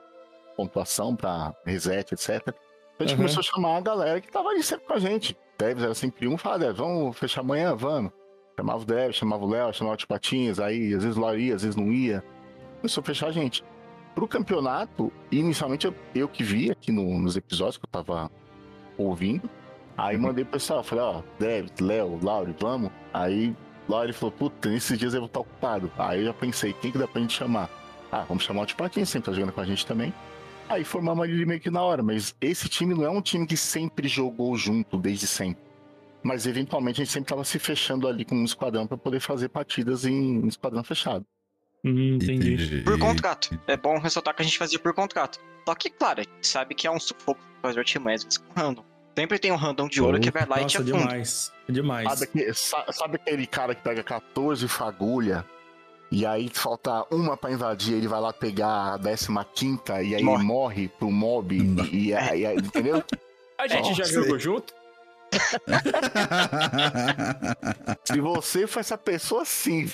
pontuação 0.56 1.16
pra 1.16 1.54
reset, 1.64 2.12
etc. 2.14 2.28
Então 2.40 2.54
a 3.00 3.02
gente 3.02 3.10
Aham. 3.12 3.16
começou 3.16 3.40
a 3.40 3.42
chamar 3.42 3.76
a 3.76 3.80
galera 3.80 4.20
que 4.20 4.30
tava 4.30 4.48
ali 4.50 4.62
sempre 4.62 4.86
com 4.86 4.92
a 4.94 4.98
gente. 4.98 5.36
Devs 5.58 5.82
era 5.82 5.94
sempre 5.94 6.26
um, 6.28 6.36
fala, 6.36 6.58
Devs, 6.58 6.76
vamos 6.78 7.16
fechar 7.18 7.40
amanhã, 7.40 7.74
vamos. 7.74 8.12
Chamava 8.58 8.82
o 8.82 8.84
Devs, 8.84 9.16
chamava 9.16 9.44
o 9.44 9.48
Léo, 9.48 9.72
chamava 9.72 9.94
o 9.94 9.96
Tipatinhas, 9.96 10.60
aí 10.60 10.94
às 10.94 11.02
vezes 11.02 11.16
o 11.16 11.24
Léo 11.24 11.38
ia, 11.38 11.54
às 11.54 11.62
vezes 11.62 11.76
não 11.76 11.90
ia. 11.92 12.22
Começou 12.80 13.00
a 13.00 13.04
fechar 13.04 13.28
a 13.28 13.32
gente. 13.32 13.64
Pro 14.14 14.28
campeonato, 14.28 15.10
inicialmente 15.30 15.86
eu, 15.86 15.94
eu 16.14 16.28
que 16.28 16.42
vi 16.44 16.70
aqui 16.70 16.92
no- 16.92 17.18
nos 17.18 17.34
episódios 17.36 17.78
que 17.78 17.84
eu 17.86 17.90
tava 17.90 18.30
ouvindo. 18.98 19.48
Aí 19.96 20.16
mandei 20.18 20.44
pro 20.44 20.52
pessoal, 20.54 20.82
falei, 20.82 21.04
ó, 21.04 21.22
David, 21.38 21.72
Léo, 21.82 22.18
Lauri, 22.22 22.54
vamos? 22.60 22.90
Aí 23.12 23.54
Lauri 23.88 24.12
falou, 24.12 24.32
puta, 24.32 24.68
nesses 24.68 24.98
dias 24.98 25.14
eu 25.14 25.20
vou 25.20 25.26
estar 25.26 25.40
ocupado. 25.40 25.90
Aí 25.98 26.20
eu 26.20 26.26
já 26.26 26.34
pensei, 26.34 26.72
quem 26.74 26.90
que 26.92 26.98
dá 26.98 27.06
pra 27.08 27.20
gente 27.20 27.32
chamar? 27.32 27.70
Ah, 28.12 28.24
vamos 28.28 28.44
chamar 28.44 28.62
o 28.62 28.66
Tipatinho, 28.66 29.06
sempre 29.06 29.26
tá 29.30 29.32
jogando 29.32 29.52
com 29.52 29.60
a 29.60 29.64
gente 29.64 29.86
também. 29.86 30.12
Aí 30.68 30.84
formamos 30.84 31.24
ali 31.24 31.44
meio 31.46 31.58
que 31.60 31.70
na 31.70 31.82
hora, 31.82 32.02
mas 32.02 32.34
esse 32.40 32.68
time 32.68 32.94
não 32.94 33.04
é 33.04 33.10
um 33.10 33.22
time 33.22 33.46
que 33.46 33.56
sempre 33.56 34.06
jogou 34.06 34.54
junto, 34.56 34.98
desde 34.98 35.26
sempre. 35.26 35.62
Mas 36.22 36.46
eventualmente 36.46 37.00
a 37.00 37.04
gente 37.04 37.12
sempre 37.12 37.28
tava 37.30 37.42
se 37.44 37.58
fechando 37.58 38.06
ali 38.06 38.24
com 38.24 38.36
um 38.36 38.44
esquadrão 38.44 38.86
pra 38.86 38.96
poder 38.96 39.18
fazer 39.20 39.48
partidas 39.48 40.04
em 40.04 40.46
esquadrão 40.46 40.84
fechado. 40.84 41.26
Hum, 41.84 42.14
entendi. 42.14 42.82
Por 42.84 42.98
contrato. 42.98 43.58
É 43.66 43.76
bom 43.76 43.98
ressaltar 43.98 44.34
que 44.34 44.42
a 44.42 44.44
gente 44.44 44.56
fazia 44.56 44.78
por 44.78 44.94
contrato. 44.94 45.40
Só 45.66 45.74
que, 45.74 45.90
claro, 45.90 46.20
a 46.20 46.22
gente 46.22 46.46
sabe 46.46 46.74
que 46.74 46.86
é 46.86 46.90
um 46.90 47.00
sufoco 47.00 47.40
fazer 47.60 47.80
artimanhas 47.80 48.20
às 48.20 48.24
vezes 48.24 48.38
com 48.38 48.60
random. 48.60 48.84
Sempre 49.18 49.38
tem 49.38 49.50
um 49.52 49.56
random 49.56 49.88
de 49.88 50.00
ouro 50.00 50.20
que 50.20 50.30
vai 50.30 50.46
lá 50.46 50.62
e 50.62 50.66
te 50.66 50.78
Nossa, 50.78 50.90
afunda. 50.90 50.98
demais. 51.08 51.52
Demais. 51.68 52.08
Sabe, 52.08 52.24
aque- 52.24 52.54
sa- 52.54 52.86
sabe 52.92 53.16
aquele 53.16 53.46
cara 53.46 53.74
que 53.74 53.82
pega 53.82 54.02
14 54.02 54.66
fagulha 54.68 55.44
e 56.12 56.24
aí 56.26 56.48
falta 56.52 57.04
uma 57.10 57.36
pra 57.36 57.50
invadir, 57.50 57.94
ele 57.94 58.06
vai 58.06 58.20
lá 58.20 58.32
pegar 58.32 58.94
a 58.94 58.98
15 58.98 59.32
e 60.04 60.14
aí 60.14 60.22
Morre. 60.22 60.22
morre, 60.22 60.44
morre 60.44 60.88
pro 60.88 61.10
mob 61.10 61.56
e, 61.90 62.08
e, 62.10 62.14
aí- 62.14 62.44
entendeu? 62.56 63.02
A 63.58 63.66
gente 63.68 63.94
já 63.94 64.04
Nossa. 64.04 64.12
jogou 64.12 64.38
junto? 64.38 64.72
Se 68.04 68.20
você 68.20 68.66
for 68.66 68.80
essa 68.80 68.98
pessoa, 68.98 69.44
sim. 69.44 69.86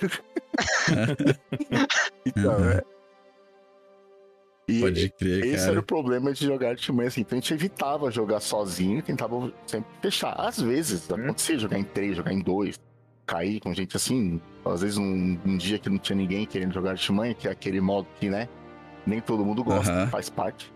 então, 2.24 2.70
é. 2.70 2.82
E 4.66 4.80
Pode 4.80 5.08
crer, 5.10 5.44
esse 5.46 5.56
cara. 5.58 5.70
era 5.72 5.80
o 5.80 5.82
problema 5.82 6.32
de 6.32 6.44
jogar 6.44 6.70
Artimanha 6.70 7.08
assim. 7.08 7.22
Então 7.22 7.38
a 7.38 7.40
gente 7.40 7.54
evitava 7.54 8.10
jogar 8.10 8.40
sozinho 8.40 8.98
e 8.98 9.02
tentava 9.02 9.50
sempre 9.66 9.88
fechar. 10.02 10.34
Às 10.38 10.60
vezes 10.60 11.08
Hum. 11.10 11.14
acontecia 11.14 11.58
jogar 11.58 11.78
em 11.78 11.84
três, 11.84 12.16
jogar 12.16 12.32
em 12.32 12.40
dois, 12.40 12.78
cair 13.28 13.60
com 13.60 13.74
gente 13.74 13.94
assim. 13.96 14.40
Às 14.64 14.80
vezes 14.80 14.96
um, 14.96 15.38
um 15.44 15.56
dia 15.56 15.78
que 15.78 15.88
não 15.90 15.98
tinha 15.98 16.16
ninguém 16.16 16.46
querendo 16.46 16.72
jogar 16.72 16.92
Artimanha, 16.92 17.34
que 17.34 17.46
é 17.46 17.50
aquele 17.50 17.80
modo 17.80 18.08
que, 18.18 18.28
né, 18.28 18.48
nem 19.06 19.20
todo 19.20 19.44
mundo 19.44 19.62
gosta, 19.62 20.06
faz 20.08 20.28
parte. 20.30 20.72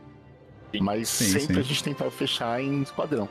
Mas 0.81 1.09
Sim, 1.09 1.41
sempre 1.41 1.55
sim. 1.55 1.61
a 1.61 1.63
gente 1.63 1.85
tentava 1.85 2.11
fechar 2.11 2.63
em 2.63 2.83
esquadrão. 2.83 3.29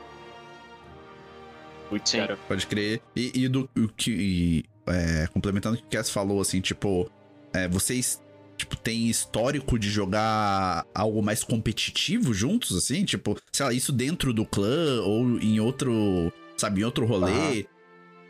Sim. 2.04 2.18
cara. 2.18 2.38
Pode 2.48 2.66
crer. 2.66 3.00
E, 3.14 3.32
e 3.34 3.48
do 3.48 3.68
o 3.76 3.88
que. 3.88 4.10
e, 4.10 4.64
é, 4.86 5.26
complementando 5.28 5.76
o 5.76 5.78
que 5.78 5.84
o 5.84 5.90
Cass 5.90 6.10
falou, 6.10 6.40
assim, 6.40 6.60
tipo, 6.60 7.10
é, 7.52 7.68
vocês. 7.68 8.20
Tipo, 8.56 8.76
tem 8.76 9.08
histórico 9.08 9.76
de 9.78 9.90
jogar 9.90 10.86
algo 10.94 11.20
mais 11.20 11.42
competitivo 11.42 12.32
juntos, 12.32 12.76
assim? 12.76 13.04
Tipo, 13.04 13.36
sei 13.50 13.66
lá, 13.66 13.72
isso 13.72 13.90
dentro 13.90 14.32
do 14.32 14.46
clã 14.46 15.02
ou 15.02 15.38
em 15.40 15.58
outro. 15.58 16.32
Sabe, 16.56 16.80
em 16.80 16.84
outro 16.84 17.04
rolê? 17.04 17.66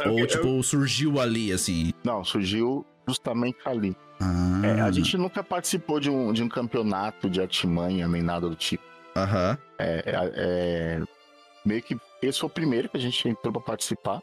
Eu- 0.05 0.13
ou, 0.13 0.19
eu- 0.21 0.27
tipo, 0.27 0.63
surgiu 0.63 1.21
ali, 1.21 1.53
assim? 1.53 1.93
Não, 2.05 2.25
surgiu 2.25 2.85
justamente 3.07 3.59
ali. 3.65 3.97
Ah, 4.21 4.61
É, 4.65 4.81
a 4.81 4.91
gente 4.93 5.17
nunca 5.19 5.43
participou 5.43 5.99
de 5.99 6.09
um, 6.11 6.33
de 6.33 6.43
um 6.43 6.49
campeonato 6.49 7.29
de 7.29 7.41
artimanha 7.41 8.07
nem 8.07 8.23
nada 8.23 8.49
do 8.49 8.55
tipo. 8.55 8.85
Aham. 9.17 9.59
É, 9.79 10.03
é- 10.07 10.33
é, 10.37 11.03
meio 11.65 11.83
que 11.83 11.97
esse 12.23 12.39
foi 12.39 12.47
o 12.47 12.51
primeiro 12.53 12.89
que 12.89 12.97
a 12.97 13.01
gente 13.01 13.29
entrou 13.29 13.53
pra 13.53 13.61
participar. 13.63 14.21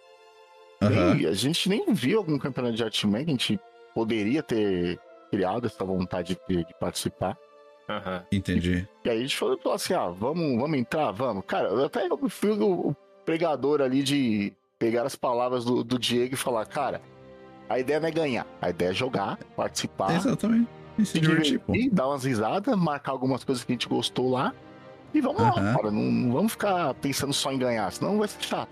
Aham. 0.81 1.15
Nem- 1.15 1.25
a 1.25 1.33
gente 1.33 1.67
nem 1.67 1.93
viu 1.93 2.17
algum 2.19 2.37
campeonato 2.37 2.75
de 2.75 2.83
artimanha 2.83 3.25
que 3.25 3.31
a 3.31 3.33
gente 3.33 3.59
poderia 3.93 4.41
ter 4.41 4.97
criado 5.29 5.67
essa 5.67 5.83
vontade 5.83 6.39
de, 6.47 6.63
de 6.63 6.73
participar. 6.79 7.37
Aham. 7.89 8.23
Entendi. 8.31 8.87
E 9.03 9.09
aí 9.09 9.17
a 9.17 9.21
gente 9.21 9.35
falou 9.37 9.57
falou 9.57 9.75
assim: 9.75 9.93
ah, 9.93 10.07
vamos, 10.09 10.57
vamos 10.59 10.77
entrar? 10.77 11.11
Vamos. 11.11 11.43
Cara, 11.45 11.67
eu 11.67 11.85
até 11.85 12.07
eu 12.07 12.29
fui 12.29 12.51
o, 12.51 12.89
o 12.89 12.95
pregador 13.25 13.81
ali 13.81 14.01
de 14.01 14.53
pegar 14.79 15.03
as 15.05 15.15
palavras 15.15 15.65
do, 15.65 15.83
do 15.83 15.99
Diego 15.99 16.33
e 16.33 16.37
falar: 16.37 16.65
cara, 16.65 17.01
a 17.69 17.77
ideia 17.77 17.99
não 17.99 18.07
é 18.07 18.11
ganhar, 18.11 18.47
a 18.61 18.69
ideia 18.69 18.89
é 18.89 18.93
jogar, 18.93 19.37
participar. 19.55 20.15
Exatamente. 20.15 20.67
E 20.97 21.05
se 21.05 21.19
divertir, 21.19 21.89
dar 21.91 22.07
umas 22.07 22.23
risadas, 22.23 22.75
marcar 22.75 23.11
algumas 23.11 23.43
coisas 23.43 23.63
que 23.63 23.71
a 23.71 23.75
gente 23.75 23.87
gostou 23.87 24.31
lá. 24.31 24.53
E 25.13 25.21
vamos 25.21 25.41
lá, 25.41 25.49
Aham. 25.49 25.75
cara. 25.75 25.91
Não, 25.91 26.01
não 26.03 26.33
vamos 26.33 26.51
ficar 26.53 26.93
pensando 26.95 27.33
só 27.33 27.51
em 27.51 27.57
ganhar, 27.57 27.91
senão 27.91 28.17
vai 28.17 28.27
ser 28.27 28.41
chato. 28.43 28.69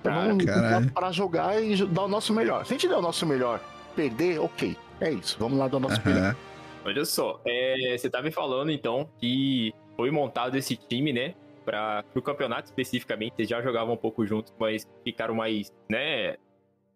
Então 0.00 0.12
Ah, 0.12 0.26
vamos 0.28 0.44
caralho. 0.44 0.92
para 0.92 1.12
jogar 1.12 1.62
e 1.62 1.84
dar 1.86 2.02
o 2.02 2.08
nosso 2.08 2.32
melhor. 2.34 2.64
Se 2.66 2.72
a 2.72 2.76
gente 2.76 2.88
der 2.88 2.96
o 2.96 3.02
nosso 3.02 3.24
melhor, 3.26 3.60
perder, 3.96 4.38
ok. 4.40 4.76
É 5.00 5.10
isso. 5.10 5.36
Vamos 5.38 5.58
lá 5.58 5.66
dar 5.68 5.76
o 5.78 5.80
nosso 5.80 6.00
melhor. 6.04 6.22
Aham. 6.24 6.36
Olha 6.84 7.04
só, 7.04 7.40
é, 7.46 7.96
você 7.96 8.10
tava 8.10 8.24
me 8.24 8.32
falando 8.32 8.70
então 8.70 9.08
que 9.18 9.72
foi 9.96 10.10
montado 10.10 10.56
esse 10.56 10.76
time, 10.76 11.12
né? 11.12 11.34
Para 11.64 12.04
o 12.14 12.22
campeonato 12.22 12.66
especificamente, 12.68 13.34
vocês 13.36 13.48
já 13.48 13.60
jogavam 13.62 13.94
um 13.94 13.96
pouco 13.96 14.26
juntos, 14.26 14.52
mas 14.58 14.86
ficaram 15.04 15.34
mais, 15.34 15.72
né? 15.90 16.36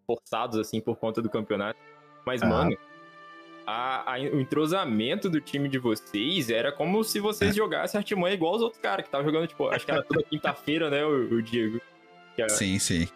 Forçados 0.05 0.57
assim 0.59 0.79
por 0.81 0.95
conta 0.97 1.21
do 1.21 1.29
campeonato. 1.29 1.79
Mas, 2.25 2.41
Ah. 2.41 2.45
mano, 2.47 2.77
a- 3.65 4.13
a- 4.15 4.19
o 4.19 4.39
entrosamento 4.39 5.29
do 5.29 5.41
time 5.41 5.67
de 5.67 5.77
vocês 5.77 6.49
era 6.49 6.71
como 6.71 7.03
se 7.03 7.19
vocês 7.19 7.55
jogassem 7.55 7.97
artimanha 7.97 8.33
igual 8.33 8.55
os 8.55 8.61
outros 8.61 8.81
caras 8.81 9.03
que 9.03 9.07
estavam 9.09 9.25
jogando, 9.25 9.47
tipo, 9.47 9.67
acho 9.69 9.85
que 9.85 9.91
era 9.91 10.03
toda 10.03 10.23
quinta-feira, 10.23 10.89
né, 10.89 11.05
o, 11.05 11.33
o 11.35 11.41
Diego. 11.41 11.79
Que 12.35 12.41
era- 12.41 12.49
Sim, 12.49 12.77
sim. 12.79 13.07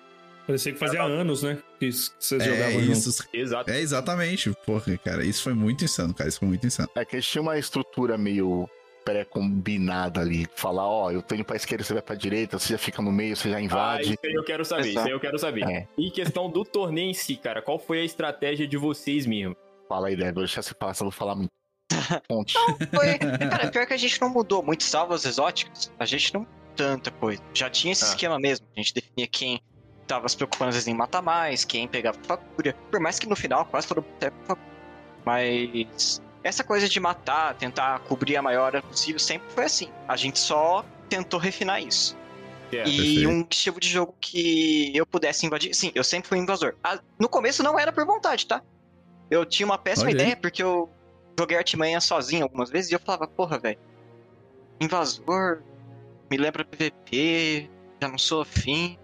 Parecia 0.47 0.73
que 0.73 0.79
fazia 0.79 1.03
anos, 1.03 1.43
né? 1.43 1.59
Que, 1.79 1.91
vocês 1.91 2.41
É 2.41 2.45
jogavam 2.45 2.79
isso. 2.81 3.27
Exato. 3.31 3.69
É 3.69 3.79
exatamente. 3.79 4.51
Porra, 4.65 4.97
cara, 4.97 5.23
isso 5.23 5.43
foi 5.43 5.53
muito 5.53 5.85
insano, 5.85 6.13
cara. 6.13 6.27
Isso 6.27 6.39
foi 6.39 6.47
muito 6.47 6.65
insano. 6.65 6.89
É 6.95 7.05
que 7.05 7.15
a 7.15 7.19
gente 7.19 7.29
tinha 7.31 7.41
uma 7.41 7.57
estrutura 7.59 8.17
meio 8.17 8.67
pré-combinada 9.03 10.21
ali. 10.21 10.47
Falar, 10.55 10.87
ó, 10.87 11.11
eu 11.11 11.21
tô 11.21 11.35
indo 11.35 11.43
pra 11.45 11.55
esquerda, 11.55 11.83
você 11.83 11.93
vai 11.93 12.01
pra 12.01 12.15
direita, 12.15 12.57
você 12.59 12.69
já 12.73 12.77
fica 12.77 13.01
no 13.01 13.11
meio, 13.11 13.35
você 13.35 13.49
já 13.49 13.57
Ah, 13.57 13.61
invade. 13.61 14.13
isso 14.13 14.19
aí 14.25 14.33
eu 14.33 14.43
quero 14.43 14.63
saber, 14.65 14.89
isso 14.89 14.99
aí 14.99 15.11
eu 15.11 15.19
quero 15.19 15.37
saber. 15.39 15.63
É. 15.69 15.87
E 15.97 16.11
questão 16.11 16.49
do 16.49 16.63
torneio 16.63 17.09
em 17.09 17.13
si, 17.13 17.35
cara, 17.35 17.61
qual 17.61 17.77
foi 17.79 18.01
a 18.01 18.03
estratégia 18.05 18.67
de 18.67 18.77
vocês 18.77 19.25
mesmo? 19.25 19.55
Fala 19.89 20.07
aí, 20.07 20.15
Débora, 20.15 20.45
deixa 20.45 20.61
você 20.61 20.73
falar, 20.79 20.93
só 20.93 21.03
vou 21.05 21.11
falar 21.11 21.35
muito. 21.35 21.49
Ponte. 22.27 22.53
Foi, 22.93 23.17
cara, 23.17 23.69
pior 23.69 23.85
que 23.85 23.93
a 23.93 23.97
gente 23.97 24.19
não 24.21 24.29
mudou 24.29 24.63
muito, 24.63 24.83
salvo 24.83 25.13
os 25.13 25.25
exóticos, 25.25 25.91
a 25.99 26.05
gente 26.05 26.33
não 26.33 26.41
mudou 26.41 26.55
tanta 26.75 27.11
coisa. 27.11 27.41
Já 27.53 27.69
tinha 27.69 27.91
esse 27.91 28.05
Ah. 28.05 28.07
esquema 28.07 28.39
mesmo, 28.39 28.65
a 28.75 28.79
gente 28.79 28.93
definia 28.93 29.27
quem 29.27 29.59
tava 30.07 30.27
se 30.29 30.35
preocupando 30.37 30.69
às 30.69 30.75
vezes 30.75 30.87
em 30.87 30.93
matar 30.93 31.21
mais, 31.21 31.63
quem 31.65 31.87
pegava 31.87 32.17
fagulha. 32.23 32.73
Por 32.89 32.99
mais 32.99 33.19
que 33.19 33.27
no 33.27 33.35
final 33.35 33.65
quase 33.65 33.87
todo 33.87 34.01
mundo 34.01 34.13
pega 34.19 34.35
fagulha. 34.45 34.71
Mas 35.25 36.21
essa 36.43 36.63
coisa 36.63 36.89
de 36.89 36.99
matar, 36.99 37.55
tentar 37.55 37.99
cobrir 37.99 38.35
a 38.37 38.41
maior 38.41 38.65
área 38.65 38.81
possível, 38.81 39.19
sempre 39.19 39.47
foi 39.51 39.65
assim. 39.65 39.89
A 40.07 40.15
gente 40.15 40.39
só 40.39 40.83
tentou 41.09 41.39
refinar 41.39 41.81
isso. 41.81 42.17
É, 42.71 42.87
e 42.87 42.97
perfeito. 42.97 43.29
um 43.29 43.47
estilo 43.49 43.79
de 43.79 43.89
jogo 43.89 44.15
que 44.19 44.95
eu 44.95 45.05
pudesse 45.05 45.45
invadir. 45.45 45.73
Sim, 45.75 45.91
eu 45.93 46.03
sempre 46.03 46.29
fui 46.29 46.37
invasor. 46.37 46.75
Ah, 46.83 46.99
no 47.19 47.27
começo 47.27 47.61
não 47.61 47.77
era 47.77 47.91
por 47.91 48.05
vontade, 48.05 48.45
tá? 48.47 48.61
Eu 49.29 49.45
tinha 49.45 49.65
uma 49.65 49.77
péssima 49.77 50.09
Olha 50.09 50.17
aí. 50.17 50.21
ideia, 50.21 50.37
porque 50.37 50.63
eu 50.63 50.89
joguei 51.37 51.57
artimanha 51.57 51.99
sozinho 51.99 52.43
algumas 52.43 52.69
vezes 52.69 52.91
e 52.91 52.95
eu 52.95 52.99
falava, 52.99 53.27
porra, 53.27 53.59
velho. 53.59 53.79
Invasor, 54.79 55.61
me 56.29 56.37
lembra 56.37 56.65
PVP, 56.65 57.69
já 58.01 58.07
não 58.07 58.17
sou 58.17 58.41
afim. 58.41 58.97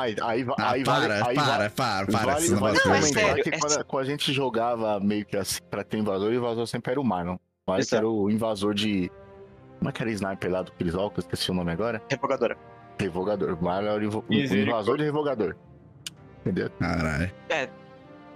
Aí, 0.00 0.16
aí, 0.22 0.46
Ah, 0.58 0.70
aí 0.72 0.84
para, 0.84 0.94
vale, 1.00 1.12
aí 1.12 1.34
para, 1.34 1.44
vale, 1.44 1.70
para, 1.70 2.06
para, 2.06 2.24
vale, 2.24 2.38
esse 2.44 2.54
vale 2.54 2.72
negócio 2.78 2.88
Não, 2.88 2.94
é 2.94 3.02
sério, 3.02 3.42
que 3.44 3.50
é 3.50 3.58
quando, 3.58 3.84
quando 3.84 4.02
a 4.02 4.06
gente 4.06 4.32
jogava 4.32 5.00
meio 5.00 5.24
que 5.26 5.36
assim 5.36 5.60
pra 5.70 5.84
ter 5.84 5.98
invasor, 5.98 6.30
o 6.30 6.34
invasor 6.34 6.66
sempre 6.66 6.92
era 6.92 7.00
o 7.00 7.04
Marlon. 7.04 7.36
Mas 7.66 7.86
Exato. 7.86 7.96
era 7.96 8.08
o 8.08 8.30
invasor 8.30 8.74
de. 8.74 9.10
Como 9.78 9.88
é 9.90 9.92
que 9.92 10.02
era 10.02 10.10
o 10.10 10.12
sniper 10.14 10.50
lá 10.50 10.62
do 10.62 10.72
Chris 10.72 10.94
Hall, 10.94 11.10
que 11.10 11.18
eu 11.18 11.22
esqueci 11.22 11.50
o 11.50 11.54
nome 11.54 11.72
agora? 11.72 12.02
Revogadora. 12.10 12.56
Revogador. 12.98 13.58
O 13.60 13.64
Marlon 13.64 13.88
era 13.90 14.08
o 14.08 14.24
o 14.28 14.34
invasor 14.34 14.96
de 14.98 15.04
revogador. 15.04 15.54
Entendeu? 16.40 16.70
Caralho. 16.78 17.30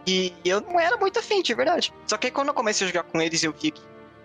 E 0.07 0.33
eu 0.45 0.61
não 0.61 0.79
era 0.79 0.97
muito 0.97 1.19
afim, 1.19 1.43
de 1.43 1.55
verdade. 1.55 1.93
Só 2.07 2.17
que 2.19 2.27
aí 2.27 2.31
quando 2.31 2.49
eu 2.49 2.55
comecei 2.55 2.87
a 2.87 2.91
jogar 2.91 3.05
com 3.05 3.21
eles 3.21 3.43
e 3.43 3.47
eu 3.47 3.53
vi 3.53 3.71
que 3.71 3.83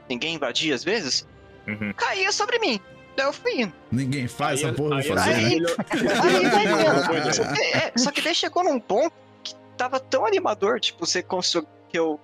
ninguém 0.09 0.35
invadia 0.35 0.75
às 0.75 0.83
vezes, 0.83 1.25
Uhum. 1.67 1.93
caía 1.93 2.31
sobre 2.31 2.59
mim. 2.59 2.79
Daí 3.15 3.25
eu 3.25 3.33
fui 3.33 3.61
indo. 3.61 3.73
Ninguém 3.91 4.27
faz 4.27 4.59
Aí- 4.59 4.65
essa 4.65 4.73
porra, 4.75 4.97
aí- 4.99 5.07
vou 5.07 5.17
fazer, 5.17 5.33
aí- 5.35 5.59
né? 5.59 5.67
Aí 6.23 6.49
vai 6.49 6.67
Boa 6.67 7.07
vendo. 7.21 7.33
Só 7.33 7.43
que, 7.53 7.61
é, 7.61 7.91
só 7.97 8.11
que 8.11 8.21
daí 8.21 8.35
chegou 8.35 8.63
num 8.63 8.79
ponto 8.79 9.13
que 9.43 9.53
tava 9.77 9.99
tão 9.99 10.25
animador, 10.25 10.79
tipo, 10.79 11.05
você 11.05 11.21
conseguiu 11.23 11.67
que 11.89 11.97
eu. 11.99 12.19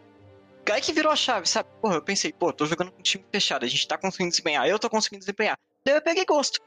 Aí 0.71 0.81
que 0.81 0.93
virou 0.93 1.11
a 1.11 1.15
chave, 1.15 1.47
sabe? 1.47 1.69
Porra, 1.81 1.95
eu 1.95 2.01
pensei, 2.01 2.33
pô, 2.33 2.51
tô 2.51 2.65
jogando 2.65 2.91
com 2.91 2.99
um 2.99 3.03
time 3.03 3.23
fechado, 3.31 3.65
a 3.65 3.67
gente 3.67 3.87
tá 3.87 3.97
conseguindo 3.97 4.29
desempenhar, 4.31 4.67
eu 4.67 4.79
tô 4.79 4.89
conseguindo 4.89 5.19
desempenhar. 5.19 5.57
Daí 5.85 5.95
eu 5.95 6.01
peguei 6.01 6.25
gosto. 6.25 6.59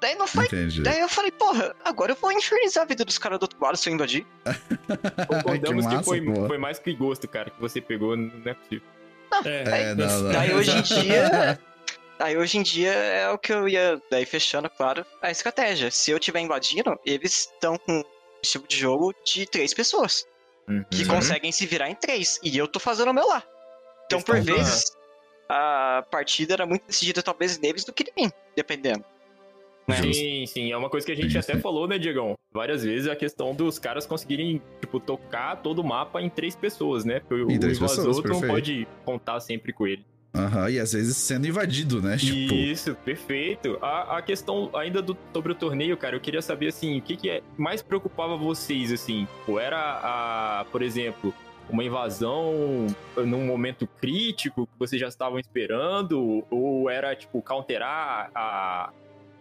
Daí 0.00 0.16
não 0.16 0.26
foi. 0.26 0.46
Entendi. 0.46 0.82
Daí 0.82 0.98
eu 1.00 1.08
falei, 1.08 1.30
porra, 1.30 1.74
agora 1.84 2.12
eu 2.12 2.16
vou 2.16 2.32
infernizar 2.32 2.82
a 2.82 2.86
vida 2.86 3.04
dos 3.04 3.16
caras 3.18 3.38
do 3.38 3.44
outro 3.44 3.58
lado 3.62 3.76
se 3.76 3.88
eu 3.88 3.94
invadir. 3.94 4.26
Concordamos 5.28 5.86
que, 5.86 5.94
massa, 5.94 6.02
foi, 6.04 6.20
foi 6.48 6.58
mais 6.58 6.78
que 6.78 6.92
gosto, 6.92 7.28
cara, 7.28 7.50
que 7.50 7.60
você 7.60 7.80
pegou, 7.80 8.16
não 8.16 8.30
é 8.44 8.52
possível. 8.54 8.86
É, 9.44 9.62
É, 9.90 9.94
não, 9.94 10.22
não. 10.24 10.32
Daí 10.32 10.52
hoje 10.52 10.76
em 10.76 10.82
dia. 10.82 11.58
Aí 12.22 12.36
hoje 12.36 12.56
em 12.58 12.62
dia 12.62 12.92
é 12.92 13.28
o 13.30 13.36
que 13.38 13.52
eu 13.52 13.68
ia. 13.68 14.00
Daí 14.10 14.24
fechando, 14.24 14.70
claro, 14.70 15.04
a 15.20 15.30
estratégia. 15.30 15.90
Se 15.90 16.10
eu 16.10 16.18
tiver 16.20 16.40
invadindo, 16.40 16.98
eles 17.04 17.50
estão 17.52 17.76
com 17.76 17.98
um 17.98 18.04
tipo 18.42 18.66
de 18.68 18.76
jogo 18.76 19.12
de 19.24 19.44
três 19.46 19.74
pessoas. 19.74 20.24
Que 20.90 21.02
Uhum. 21.02 21.08
conseguem 21.08 21.50
se 21.50 21.66
virar 21.66 21.90
em 21.90 21.94
três. 21.94 22.38
E 22.42 22.56
eu 22.56 22.68
tô 22.68 22.78
fazendo 22.78 23.10
o 23.10 23.14
meu 23.14 23.26
lá. 23.26 23.42
Então, 24.06 24.22
por 24.22 24.36
Questão 24.36 24.56
da- 24.56 24.62
vezes, 24.62 24.84
a 25.48 26.04
partida 26.10 26.54
era 26.54 26.64
muito 26.64 26.86
decidida, 26.86 27.22
talvez, 27.22 27.58
neles 27.58 27.84
do 27.84 27.92
que 27.92 28.04
de 28.04 28.12
mim, 28.16 28.30
dependendo. 28.54 29.04
Né? 29.88 30.00
Sim, 30.00 30.46
sim, 30.46 30.70
é 30.72 30.76
uma 30.76 30.88
coisa 30.88 31.04
que 31.04 31.10
a 31.12 31.16
gente 31.16 31.36
até 31.36 31.58
falou, 31.58 31.88
né, 31.88 31.98
Diegão? 31.98 32.38
Várias 32.52 32.84
vezes 32.84 33.08
a 33.08 33.16
questão 33.16 33.52
dos 33.52 33.80
caras 33.80 34.06
conseguirem, 34.06 34.62
tipo, 34.80 35.00
tocar 35.00 35.56
todo 35.56 35.80
o 35.80 35.84
mapa 35.84 36.22
em 36.22 36.30
três 36.30 36.54
pessoas, 36.54 37.04
né? 37.04 37.18
Porque 37.18 37.34
o, 37.42 37.50
invasor 37.50 38.24
não 38.28 38.40
pode 38.42 38.86
contar 39.04 39.40
sempre 39.40 39.72
com 39.72 39.84
ele. 39.86 40.06
Aham, 40.34 40.70
e 40.70 40.80
às 40.80 40.92
vezes 40.92 41.16
sendo 41.16 41.46
invadido, 41.46 42.00
né? 42.00 42.16
Tipo, 42.22 42.54
Isso, 42.54 42.94
perfeito. 43.04 43.78
A, 43.82 44.18
a 44.18 44.22
questão 44.22 44.70
ainda 44.74 45.02
do, 45.02 45.16
sobre 45.32 45.52
o 45.52 45.54
torneio, 45.54 45.96
cara, 45.96 46.16
eu 46.16 46.20
queria 46.20 46.40
saber, 46.40 46.68
assim, 46.68 46.98
o 46.98 47.02
que, 47.02 47.16
que 47.16 47.28
é, 47.30 47.42
mais 47.56 47.82
preocupava 47.82 48.36
vocês, 48.36 48.90
assim? 48.90 49.28
Ou 49.46 49.60
era, 49.60 49.78
a, 49.78 50.64
por 50.72 50.80
exemplo, 50.80 51.34
uma 51.68 51.84
invasão 51.84 52.86
num 53.16 53.46
momento 53.46 53.86
crítico 53.86 54.66
que 54.66 54.78
vocês 54.78 55.00
já 55.00 55.08
estavam 55.08 55.38
esperando? 55.38 56.44
Ou 56.50 56.88
era, 56.88 57.14
tipo, 57.14 57.42
counterar 57.42 58.30
a, 58.34 58.90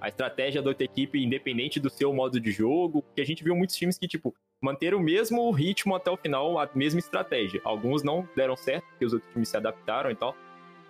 a 0.01 0.07
estratégia 0.09 0.61
da 0.61 0.69
outra 0.69 0.83
equipe 0.83 1.23
independente 1.23 1.79
do 1.79 1.89
seu 1.89 2.13
modo 2.13 2.37
de 2.37 2.51
jogo? 2.51 3.01
Porque 3.01 3.21
a 3.21 3.25
gente 3.25 3.43
viu 3.45 3.55
muitos 3.55 3.77
times 3.77 3.97
que, 3.97 4.09
tipo, 4.09 4.35
manteram 4.61 4.97
o 4.97 5.01
mesmo 5.01 5.49
ritmo 5.51 5.95
até 5.95 6.11
o 6.11 6.17
final, 6.17 6.59
a 6.59 6.69
mesma 6.75 6.99
estratégia. 6.99 7.61
Alguns 7.63 8.03
não 8.03 8.27
deram 8.35 8.57
certo, 8.57 8.85
porque 8.89 9.05
os 9.05 9.13
outros 9.13 9.31
times 9.31 9.47
se 9.47 9.55
adaptaram 9.55 10.11
e 10.11 10.15
tal. 10.15 10.35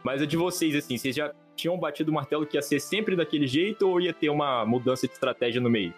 Mas 0.04 0.22
a 0.22 0.26
de 0.26 0.36
vocês, 0.38 0.76
assim, 0.76 0.98
vocês 0.98 1.16
já 1.16 1.32
tinham 1.56 1.78
batido 1.78 2.12
o 2.12 2.14
martelo 2.14 2.46
que 2.46 2.58
ia 2.58 2.62
ser 2.62 2.80
sempre 2.80 3.16
daquele 3.16 3.46
jeito 3.48 3.88
ou 3.88 4.00
ia 4.02 4.14
ter 4.14 4.30
uma 4.30 4.66
mudança 4.66 5.06
de 5.08 5.14
estratégia 5.14 5.62
no 5.62 5.70
meio? 5.70 5.94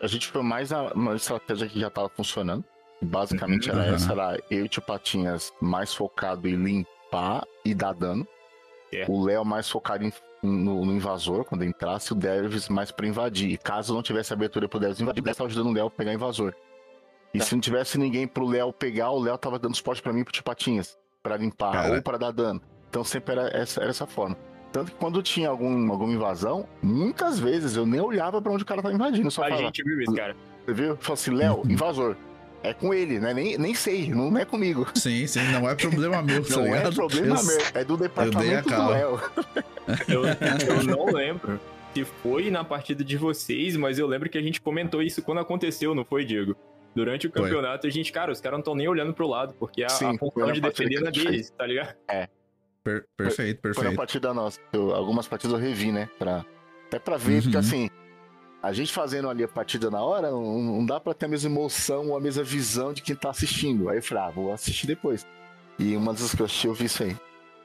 A 0.00 0.06
gente 0.06 0.26
foi 0.28 0.42
mais 0.42 0.72
a- 0.72 0.92
uma 0.94 1.14
estratégia 1.16 1.66
que 1.68 1.80
já 1.80 1.88
tava 1.90 2.08
funcionando. 2.10 2.64
Basicamente 3.00 3.68
era 3.70 3.80
Uhum. 3.88 3.94
essa, 3.94 4.12
era 4.12 4.38
eu 4.50 4.60
e 4.60 4.62
o 4.62 4.68
Tio 4.68 4.82
Patinhas 4.82 5.52
mais 5.60 5.92
focado 5.94 6.48
em 6.48 6.54
limpar 6.54 7.44
e 7.64 7.74
dar 7.74 7.92
dano. 7.94 8.26
Certo. 8.90 9.10
O 9.10 9.24
Léo 9.24 9.44
mais 9.44 9.68
focado 9.68 10.04
em- 10.04 10.12
no, 10.42 10.84
no 10.84 10.92
invasor, 10.92 11.44
quando 11.44 11.64
entrasse, 11.64 12.12
o 12.12 12.14
Dervis 12.14 12.68
mais 12.68 12.90
pra 12.90 13.06
invadir. 13.06 13.50
E 13.50 13.56
caso 13.56 13.94
não 13.94 14.02
tivesse 14.02 14.32
abertura 14.32 14.68
pro 14.68 14.78
Dervis 14.78 15.00
invadir, 15.00 15.20
o 15.20 15.24
Dervis 15.24 15.38
tava 15.38 15.48
ajudando 15.48 15.68
o 15.70 15.72
Léo 15.72 15.86
a 15.86 15.90
pegar 15.90 16.12
invasor. 16.12 16.54
E 17.34 17.38
Tá. 17.38 17.44
se 17.44 17.54
não 17.54 17.60
tivesse 17.60 17.96
ninguém 17.98 18.26
pro 18.28 18.46
Léo 18.46 18.72
pegar, 18.72 19.10
o 19.10 19.18
Léo 19.20 19.38
tava 19.38 19.58
dando 19.58 19.74
suporte 19.74 20.02
pra 20.02 20.12
mim 20.12 20.20
e 20.20 20.24
pro 20.24 20.32
Tio 20.32 20.44
Patinhas. 20.44 20.98
Pra 21.22 21.36
limpar 21.36 21.72
Cara. 21.72 21.94
ou 21.94 22.02
pra 22.02 22.18
dar 22.18 22.30
dano. 22.32 22.60
Então 22.92 23.02
sempre 23.02 23.32
era 23.32 23.48
essa, 23.56 23.80
era 23.80 23.88
essa 23.88 24.06
forma. 24.06 24.36
Tanto 24.70 24.90
que 24.92 24.98
quando 24.98 25.22
tinha 25.22 25.48
algum, 25.48 25.90
alguma 25.90 26.12
invasão, 26.12 26.68
muitas 26.82 27.38
vezes 27.38 27.74
eu 27.74 27.86
nem 27.86 27.98
olhava 28.00 28.40
pra 28.42 28.52
onde 28.52 28.64
o 28.64 28.66
cara 28.66 28.82
tava 28.82 28.94
invadindo. 28.94 29.30
Só 29.30 29.40
A 29.44 29.44
falava, 29.46 29.62
gente 29.64 29.82
viu 29.82 29.98
isso, 30.02 30.14
cara. 30.14 30.36
você 30.66 30.74
viu? 30.74 30.96
Falou 30.98 31.14
assim, 31.14 31.30
Léo, 31.30 31.62
invasor. 31.66 32.16
É 32.62 32.74
com 32.74 32.92
ele, 32.92 33.18
né? 33.18 33.32
Nem, 33.32 33.56
nem 33.56 33.74
sei, 33.74 34.10
não 34.10 34.36
é 34.36 34.44
comigo. 34.44 34.86
sim, 34.94 35.26
sim, 35.26 35.40
não 35.52 35.68
é 35.68 35.74
problema 35.74 36.20
meu, 36.22 36.44
tá 36.44 36.56
Não 36.56 36.66
é 36.66 36.76
ligado? 36.76 36.94
problema 36.94 37.36
Eu- 37.38 37.44
meu, 37.44 37.58
é 37.74 37.84
do 37.84 37.96
departamento 37.96 38.68
do. 38.68 38.88
Léo. 38.90 39.20
Eu, 40.06 40.22
eu 40.26 40.82
não 40.86 41.06
lembro 41.06 41.58
se 41.94 42.04
foi 42.04 42.50
na 42.50 42.62
partida 42.62 43.02
de 43.02 43.16
vocês, 43.16 43.74
mas 43.74 43.98
eu 43.98 44.06
lembro 44.06 44.28
que 44.28 44.36
a 44.36 44.42
gente 44.42 44.60
comentou 44.60 45.00
isso 45.02 45.22
quando 45.22 45.38
aconteceu, 45.38 45.94
não 45.94 46.04
foi, 46.04 46.26
Diego? 46.26 46.54
Durante 46.94 47.26
o 47.26 47.32
Foi. 47.32 47.42
campeonato, 47.42 47.86
a 47.86 47.90
gente, 47.90 48.12
cara, 48.12 48.30
os 48.30 48.38
caras 48.38 48.56
não 48.58 48.60
estão 48.60 48.74
nem 48.74 48.86
olhando 48.86 49.14
pro 49.14 49.26
lado, 49.26 49.54
porque 49.58 49.82
a, 49.82 49.88
Sim, 49.88 50.04
a 50.14 50.18
foi 50.18 50.30
função 50.30 50.52
de 50.52 50.60
defender 50.60 51.02
é 51.06 51.10
deles, 51.10 51.50
tá 51.50 51.66
ligado? 51.66 51.94
Per- 52.84 53.06
perfeito, 53.16 53.60
Foi 53.60 53.70
na 53.70 53.74
perfeito. 53.74 53.96
partida 53.96 54.34
nossa. 54.34 54.58
Eu- 54.72 54.94
algumas 54.94 55.28
partidas 55.28 55.54
eu 55.54 55.60
revi, 55.64 55.92
né? 55.92 56.08
Pra, 56.18 56.44
até 56.86 56.98
pra 56.98 57.16
ver, 57.16 57.36
Uhum. 57.36 57.42
porque 57.42 57.56
assim, 57.56 57.88
a 58.62 58.72
gente 58.72 58.92
fazendo 58.92 59.28
ali 59.28 59.44
a 59.44 59.48
partida 59.48 59.90
na 59.90 60.02
hora, 60.02 60.30
não, 60.30 60.42
não 60.60 60.86
dá 60.86 60.98
pra 60.98 61.14
ter 61.14 61.26
a 61.26 61.28
mesma 61.28 61.48
emoção 61.50 62.08
ou 62.10 62.16
a 62.16 62.20
mesma 62.20 62.42
visão 62.42 62.92
de 62.92 63.00
quem 63.02 63.14
tá 63.14 63.30
assistindo. 63.30 63.88
Aí 63.88 63.98
eu 63.98 64.02
falei, 64.02 64.24
ah, 64.24 64.30
vou 64.30 64.52
assistir 64.52 64.86
depois. 64.86 65.26
E 65.78 65.96
uma 65.96 66.12
das 66.12 66.20
vezes 66.22 66.34
que 66.34 66.42
eu 66.42 66.46
assisti, 66.46 66.66
eu 66.66 66.74
vi 66.74 66.84
isso 66.86 67.02
aí. 67.02 67.16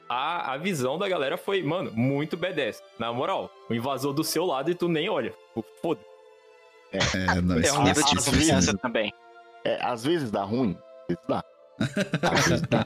A, 0.08 0.54
a 0.54 0.56
visão 0.56 0.96
da 0.98 1.06
galera 1.08 1.36
foi, 1.36 1.62
mano, 1.62 1.90
muito 1.92 2.36
B10. 2.36 2.80
Na 2.98 3.12
moral, 3.12 3.50
o 3.68 3.74
invasor 3.74 4.14
do 4.14 4.24
seu 4.24 4.46
lado 4.46 4.70
e 4.70 4.74
tu 4.74 4.88
nem 4.88 5.08
olha. 5.08 5.34
Foda. 5.82 6.00
É, 6.90 7.40
não, 7.42 7.56
É 7.58 7.72
um 7.72 7.82
nível 7.82 8.02
de 8.04 8.14
confiança 8.16 8.76
também. 8.78 9.12
É, 9.64 9.78
às 9.84 10.02
vezes 10.04 10.30
dá 10.30 10.42
ruim, 10.44 10.78
às 11.02 11.06
vezes 11.08 11.22
dá. 11.28 11.44
Às 12.32 12.46
vezes 12.48 12.62
dá. 12.62 12.84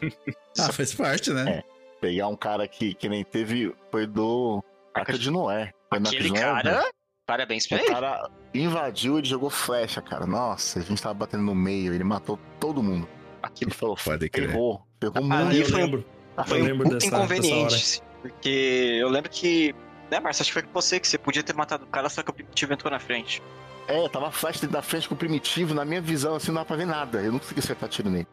Ah, 0.59 0.73
faz 0.73 0.93
parte, 0.95 1.31
né? 1.33 1.51
É. 1.51 1.72
Pegar 2.03 2.27
um 2.27 2.35
cara 2.35 2.67
que, 2.67 2.95
que 2.95 3.09
nem 3.09 3.23
teve, 3.25 3.73
foi 3.93 4.09
do 4.09 4.61
Arca 4.93 5.17
de 5.17 5.31
Noé. 5.31 5.71
Foi 5.89 6.01
na 6.01 6.09
Aquele 6.09 6.31
Noé, 6.31 6.41
cara, 6.41 6.85
parabéns 7.25 7.65
pra 7.69 7.79
O 7.79 7.81
ele. 7.81 7.89
cara 7.89 8.29
invadiu 8.53 9.21
e 9.21 9.25
jogou 9.25 9.49
flecha, 9.49 10.03
cara. 10.03 10.27
Nossa, 10.27 10.81
a 10.81 10.83
gente 10.83 11.01
tava 11.01 11.15
batendo 11.15 11.45
no 11.45 11.55
meio, 11.55 11.95
ele 11.95 12.03
matou 12.03 12.39
todo 12.59 12.83
mundo. 12.83 13.09
Aquilo 13.41 13.71
Ele 13.71 13.77
falou, 13.79 13.97
Pode 14.05 14.29
crer. 14.29 14.49
ferrou, 14.51 14.85
ferrou 15.01 15.19
Ah, 15.33 15.45
muito. 15.45 15.57
eu 15.57 15.65
foi- 15.67 15.81
lembro. 15.81 16.05
Foi 16.45 16.59
eu 16.59 16.63
um 16.63 16.67
lembro 16.67 16.85
puta 16.85 16.95
dessa- 16.97 17.07
inconveniente. 17.07 17.75
dessa 17.75 18.03
porque 18.21 18.99
eu 19.01 19.09
lembro 19.09 19.31
que. 19.31 19.73
Né, 20.11 20.19
Márcio? 20.19 20.43
Acho 20.43 20.51
que 20.51 20.55
foi 20.55 20.63
com 20.63 20.73
você 20.73 20.99
que 20.99 21.07
você 21.07 21.17
podia 21.17 21.43
ter 21.45 21.55
matado 21.55 21.85
o 21.85 21.87
cara, 21.87 22.09
só 22.09 22.21
que 22.23 22.31
o 22.31 22.33
primitivo 22.35 22.73
entrou 22.73 22.91
na 22.91 22.99
frente. 22.99 23.41
É, 23.87 24.09
tava 24.09 24.31
flash 24.33 24.61
dentro 24.61 24.75
da 24.75 24.83
frente 24.83 25.09
com 25.09 25.15
o 25.15 25.19
primitivo, 25.19 25.73
na 25.73 25.85
minha 25.85 26.01
visão, 26.01 26.35
assim, 26.35 26.49
não 26.49 26.57
dá 26.57 26.65
pra 26.65 26.75
ver 26.77 26.85
nada. 26.87 27.23
Eu 27.23 27.31
não 27.33 27.39
consegui 27.39 27.61
acertar 27.61 27.89
tiro 27.89 28.11
nele. 28.11 28.27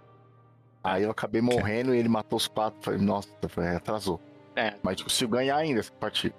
Aí 0.83 1.03
eu 1.03 1.11
acabei 1.11 1.41
morrendo 1.41 1.93
e 1.93 1.99
ele 1.99 2.09
matou 2.09 2.37
os 2.37 2.47
quatro. 2.47 2.79
Falei, 2.81 2.99
nossa, 2.99 3.27
falei, 3.49 3.75
atrasou. 3.75 4.19
É. 4.55 4.73
Mas 4.83 4.85
a 4.85 4.89
gente 4.95 5.03
conseguiu 5.03 5.29
ganhar 5.29 5.57
ainda 5.57 5.79
essa 5.79 5.91
partida. 5.93 6.35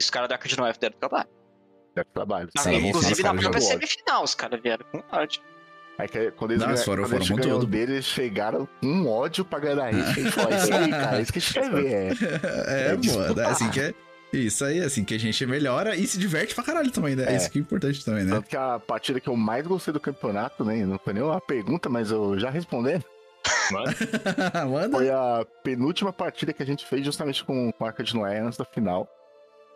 Os 0.00 0.08
caras 0.08 0.30
da 0.30 0.36
Arca 0.36 0.48
de 0.48 0.56
Noé 0.56 0.72
deram 0.80 0.96
trabalho. 0.98 1.28
Deu 1.94 2.04
trabalho. 2.06 2.48
Ah, 2.56 2.62
Sim, 2.62 2.88
inclusive 2.88 3.22
na 3.22 3.34
própria 3.34 3.60
semifinal, 3.60 4.22
os 4.24 4.34
caras 4.34 4.58
vieram 4.62 4.84
com 4.90 5.02
ódio. 5.14 5.42
Aí 5.98 6.08
que, 6.08 6.30
quando 6.30 6.52
eles, 6.52 6.84
foram- 6.84 7.02
quando 7.02 7.10
foram 7.26 7.36
com 7.36 7.42
ganhou 7.42 7.60
tudo. 7.60 7.70
deles, 7.70 7.90
eles 7.90 8.04
chegaram 8.06 8.66
com 8.80 8.86
um 8.86 9.06
ódio 9.06 9.44
pra 9.44 9.58
ganhar 9.58 9.84
a 9.84 9.92
gente. 9.92 10.08
A 10.08 10.12
gente 10.14 10.30
falou, 10.32 10.52
é 10.52 10.56
isso 10.56 10.72
aí, 10.74 10.90
cara, 10.90 11.18
é 11.18 11.20
isso 11.22 11.32
que 11.34 11.38
a 11.38 11.42
gente 11.42 11.52
quer 11.52 11.70
ver. 11.70 11.92
É. 11.92 12.10
É, 12.88 12.92
É 12.92 12.96
mano, 13.14 13.40
é 13.40 13.44
assim 13.44 13.70
que 13.70 13.80
é. 13.80 13.94
Isso 14.32 14.64
aí, 14.64 14.80
assim 14.80 15.04
que 15.04 15.12
a 15.14 15.18
gente 15.18 15.44
melhora 15.44 15.94
e 15.94 16.06
se 16.06 16.16
diverte 16.16 16.54
pra 16.54 16.64
caralho 16.64 16.90
também, 16.90 17.14
né? 17.14 17.30
É. 17.30 17.36
Isso 17.36 17.50
que 17.50 17.58
é 17.58 17.60
importante 17.60 18.02
também, 18.02 18.24
né? 18.24 18.30
Tanto 18.36 18.48
que 18.48 18.56
a 18.56 18.78
partida 18.78 19.20
que 19.20 19.28
eu 19.28 19.36
mais 19.36 19.66
gostei 19.66 19.92
do 19.92 20.00
campeonato, 20.00 20.64
né? 20.64 20.76
Não 20.86 20.98
foi 20.98 21.12
nem 21.12 21.22
uma 21.22 21.40
pergunta, 21.42 21.90
mas 21.90 22.10
eu 22.10 22.38
já 22.38 22.48
respondendo. 22.48 23.04
Mano, 23.72 23.86
Manda. 24.70 24.96
Foi 24.98 25.10
a 25.10 25.46
penúltima 25.62 26.12
partida 26.12 26.52
que 26.52 26.62
a 26.62 26.66
gente 26.66 26.86
fez 26.86 27.04
justamente 27.04 27.44
com, 27.44 27.70
com 27.72 27.84
a 27.84 27.88
Arca 27.88 28.02
de 28.02 28.14
Noé 28.14 28.40
antes 28.40 28.58
da 28.58 28.64
final. 28.64 29.08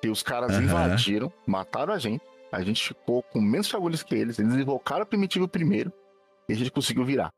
E 0.03 0.09
os 0.09 0.23
caras 0.23 0.53
Aham. 0.53 0.63
invadiram, 0.65 1.33
mataram 1.47 1.93
a 1.95 1.99
gente. 1.99 2.23
A 2.53 2.63
gente 2.63 2.83
ficou 2.89 3.23
com 3.23 3.41
menos 3.41 3.69
fagulhos 3.71 4.03
que 4.03 4.15
eles. 4.15 4.39
Eles 4.39 4.55
invocaram 4.55 5.03
o 5.03 5.07
primitivo 5.07 5.49
primeiro 5.49 5.93
e 6.49 6.53
a 6.53 6.57
gente 6.57 6.71
conseguiu 6.71 7.05
virar. 7.05 7.31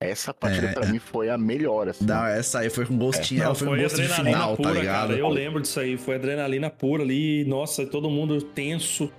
Essa 0.00 0.32
partida 0.32 0.68
É. 0.68 0.72
pra 0.72 0.86
mim 0.86 0.98
foi 0.98 1.28
a 1.28 1.36
melhor, 1.38 1.88
assim. 1.88 2.04
Não, 2.04 2.24
essa 2.26 2.60
aí 2.60 2.70
foi 2.70 2.86
com 2.86 2.96
gostinho, 2.96 3.38
Não, 3.40 3.46
ela 3.46 3.54
foi, 3.54 3.66
foi 3.68 3.78
um 3.78 3.82
gosto 3.82 3.96
de 3.96 4.02
adrenalina 4.02 4.36
final, 4.36 4.56
pura, 4.56 4.68
tá 4.68 4.74
ligado? 4.80 5.08
cara. 5.08 5.18
Eu 5.18 5.28
lembro 5.28 5.60
disso 5.60 5.80
aí. 5.80 5.96
Foi 5.96 6.14
adrenalina 6.16 6.70
pura 6.70 7.02
ali. 7.02 7.44
Nossa, 7.46 7.84
todo 7.86 8.08
mundo 8.10 8.40
tenso. 8.42 9.10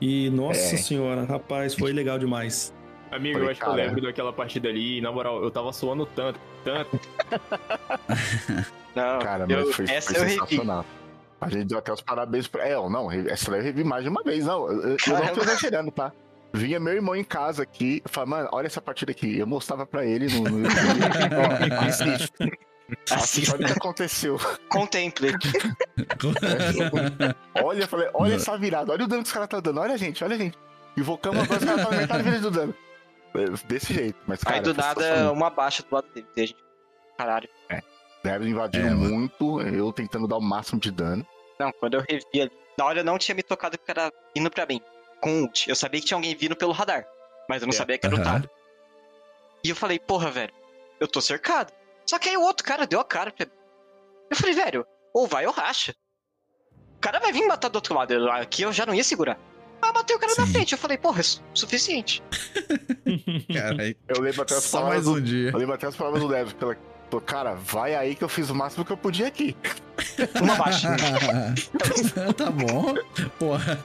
E, 0.00 0.28
nossa 0.30 0.74
É. 0.74 0.78
senhora, 0.78 1.24
rapaz, 1.24 1.74
foi 1.74 1.92
legal 1.92 2.18
demais. 2.18 2.74
Amigo, 3.14 3.34
Falei, 3.34 3.46
eu 3.48 3.50
acho 3.52 3.60
que 3.60 3.66
eu 3.66 3.70
cara. 3.70 3.82
lembro 3.84 4.00
daquela 4.02 4.32
partida 4.32 4.68
ali, 4.68 4.98
e 4.98 5.00
na 5.00 5.10
moral, 5.12 5.42
eu 5.42 5.50
tava 5.50 5.72
suando 5.72 6.06
tanto, 6.06 6.38
tanto. 6.64 7.00
Não, 8.94 9.18
Cara, 9.20 9.46
eu- 9.48 9.66
mas 9.66 9.74
foi, 9.76 9.84
essa 9.88 10.12
foi 10.12 10.20
eu 10.20 10.24
revi. 10.26 10.34
sensacional. 10.40 10.84
A 11.40 11.48
gente 11.50 11.64
deu 11.66 11.78
até 11.78 11.92
os 11.92 12.00
parabéns 12.00 12.46
pra. 12.48 12.66
É, 12.66 12.74
não, 12.74 13.10
essa 13.10 13.50
daí 13.50 13.60
eu 13.60 13.64
revi 13.64 13.84
mais 13.84 14.02
de 14.04 14.08
uma 14.08 14.22
vez, 14.22 14.46
não. 14.46 14.66
Eu, 14.70 14.90
eu 14.90 14.96
não 15.18 15.34
tô 15.34 15.40
exagerando, 15.42 15.90
tá? 15.90 16.12
Vinha 16.52 16.78
meu 16.78 16.92
irmão 16.94 17.16
em 17.16 17.24
casa 17.24 17.64
aqui, 17.64 18.00
falava, 18.06 18.30
mano, 18.36 18.48
olha 18.52 18.66
essa 18.66 18.80
partida 18.80 19.10
aqui. 19.10 19.36
Eu 19.38 19.46
mostrava 19.46 19.84
pra 19.84 20.06
ele 20.06 20.28
no, 20.28 20.42
no 20.48 20.68
assiste. 21.80 22.32
Assiste, 23.10 23.50
olha 23.52 23.64
o 23.64 23.66
que 23.66 23.72
aconteceu. 23.72 24.38
Contemple. 24.68 25.32
Olha, 27.62 27.82
eu 27.82 27.88
falei, 27.88 28.08
olha 28.14 28.34
essa 28.34 28.56
virada, 28.56 28.92
olha 28.92 29.04
o 29.04 29.08
dano 29.08 29.22
que 29.22 29.26
os 29.28 29.32
caras 29.32 29.48
tá 29.48 29.58
dando, 29.60 29.80
olha 29.80 29.94
a 29.94 29.96
gente, 29.96 30.22
olha 30.22 30.36
a 30.36 30.38
gente. 30.38 30.56
Invocamos 30.96 31.42
agora, 31.42 31.58
os 31.58 31.64
caras 31.64 31.80
estão 31.80 31.92
na 31.92 32.00
metade 32.02 32.22
vida 32.22 32.38
do 32.40 32.50
dano. 32.50 32.74
É, 33.36 33.66
Desse 33.66 33.92
jeito, 33.92 34.18
mas 34.26 34.42
cara. 34.44 34.56
Aí 34.56 34.62
do 34.62 34.74
foi 34.74 34.82
nada, 34.84 35.32
uma 35.32 35.50
baixa 35.50 35.82
do 35.82 35.94
lado 35.94 36.06
dele. 36.14 36.26
A 36.36 36.40
gente. 36.40 36.56
Caralho. 37.18 37.48
Eles 38.24 38.48
invadiram 38.48 38.86
É, 38.88 38.94
muito, 38.94 39.60
eu 39.60 39.92
tentando 39.92 40.26
dar 40.26 40.36
o 40.38 40.40
máximo 40.40 40.80
de 40.80 40.90
dano. 40.90 41.26
Não, 41.58 41.70
quando 41.72 41.94
eu 41.94 42.00
revi 42.08 42.40
ali. 42.40 42.50
Na 42.78 42.86
hora 42.86 43.00
eu 43.00 43.04
não 43.04 43.18
tinha 43.18 43.34
me 43.34 43.42
tocado 43.42 43.76
que 43.78 43.90
era 43.90 44.10
vindo 44.34 44.50
pra 44.50 44.64
mim. 44.66 44.80
Com 45.20 45.42
ult. 45.42 45.68
Eu 45.68 45.76
sabia 45.76 46.00
que 46.00 46.06
tinha 46.06 46.16
alguém 46.16 46.34
vindo 46.34 46.56
pelo 46.56 46.72
radar. 46.72 47.06
Mas 47.48 47.60
eu 47.62 47.66
não 47.66 47.74
É. 47.74 47.76
sabia 47.76 47.98
que 47.98 48.06
era 48.06 48.14
o 48.14 48.18
Aham. 48.18 48.24
Tado. 48.24 48.50
E 49.62 49.68
eu 49.70 49.76
falei, 49.76 49.98
porra, 49.98 50.30
velho, 50.30 50.52
eu 50.98 51.06
tô 51.06 51.20
cercado. 51.20 51.72
Só 52.06 52.18
que 52.18 52.28
aí 52.30 52.36
o 52.36 52.42
outro 52.42 52.66
cara 52.66 52.86
deu 52.86 52.98
a 53.00 53.04
cara 53.04 53.30
pra 53.30 53.46
mim. 53.46 53.52
Eu 54.30 54.36
falei, 54.36 54.54
velho, 54.54 54.86
ou 55.12 55.26
vai 55.26 55.46
ou 55.46 55.52
racha. 55.52 55.94
O 56.96 57.00
cara 57.00 57.18
vai 57.20 57.30
vir 57.32 57.46
matar 57.46 57.68
do 57.68 57.76
outro 57.76 57.94
lado. 57.94 58.30
Aqui 58.30 58.62
eu 58.62 58.72
já 58.72 58.86
não 58.86 58.94
ia 58.94 59.04
segurar. 59.04 59.38
Ah, 59.86 59.92
matei 59.92 60.16
o 60.16 60.18
cara 60.18 60.34
na 60.38 60.46
Sim. 60.46 60.52
frente. 60.52 60.72
Eu 60.72 60.78
falei, 60.78 60.96
porra, 60.98 61.20
é 61.20 61.22
su- 61.22 61.42
suficiente. 61.52 62.22
Caralho, 63.52 63.96
Eu 64.08 64.20
lembro 64.20 64.42
até 64.42 64.54
as 64.56 64.64
só 64.64 64.78
palavras 64.78 65.04
mais 65.04 65.16
do 65.16 65.20
um 65.20 65.24
dia. 65.24 65.50
Eu 65.50 65.58
lembro 65.58 65.74
até 65.74 65.86
as 65.86 65.96
palavras 65.96 66.22
do 66.22 66.28
Lev, 66.28 66.52
que 66.54 66.64
ela 66.64 66.76
falou, 67.10 67.20
cara, 67.24 67.54
vai 67.54 67.94
aí 67.94 68.14
que 68.14 68.24
eu 68.24 68.28
fiz 68.28 68.50
o 68.50 68.54
máximo 68.54 68.84
que 68.84 68.92
eu 68.92 68.96
podia 68.96 69.26
aqui. 69.26 69.56
Uma 70.40 70.56
baixa. 70.56 70.88
tá 72.36 72.50
bom. 72.50 72.94
Porra. 73.38 73.84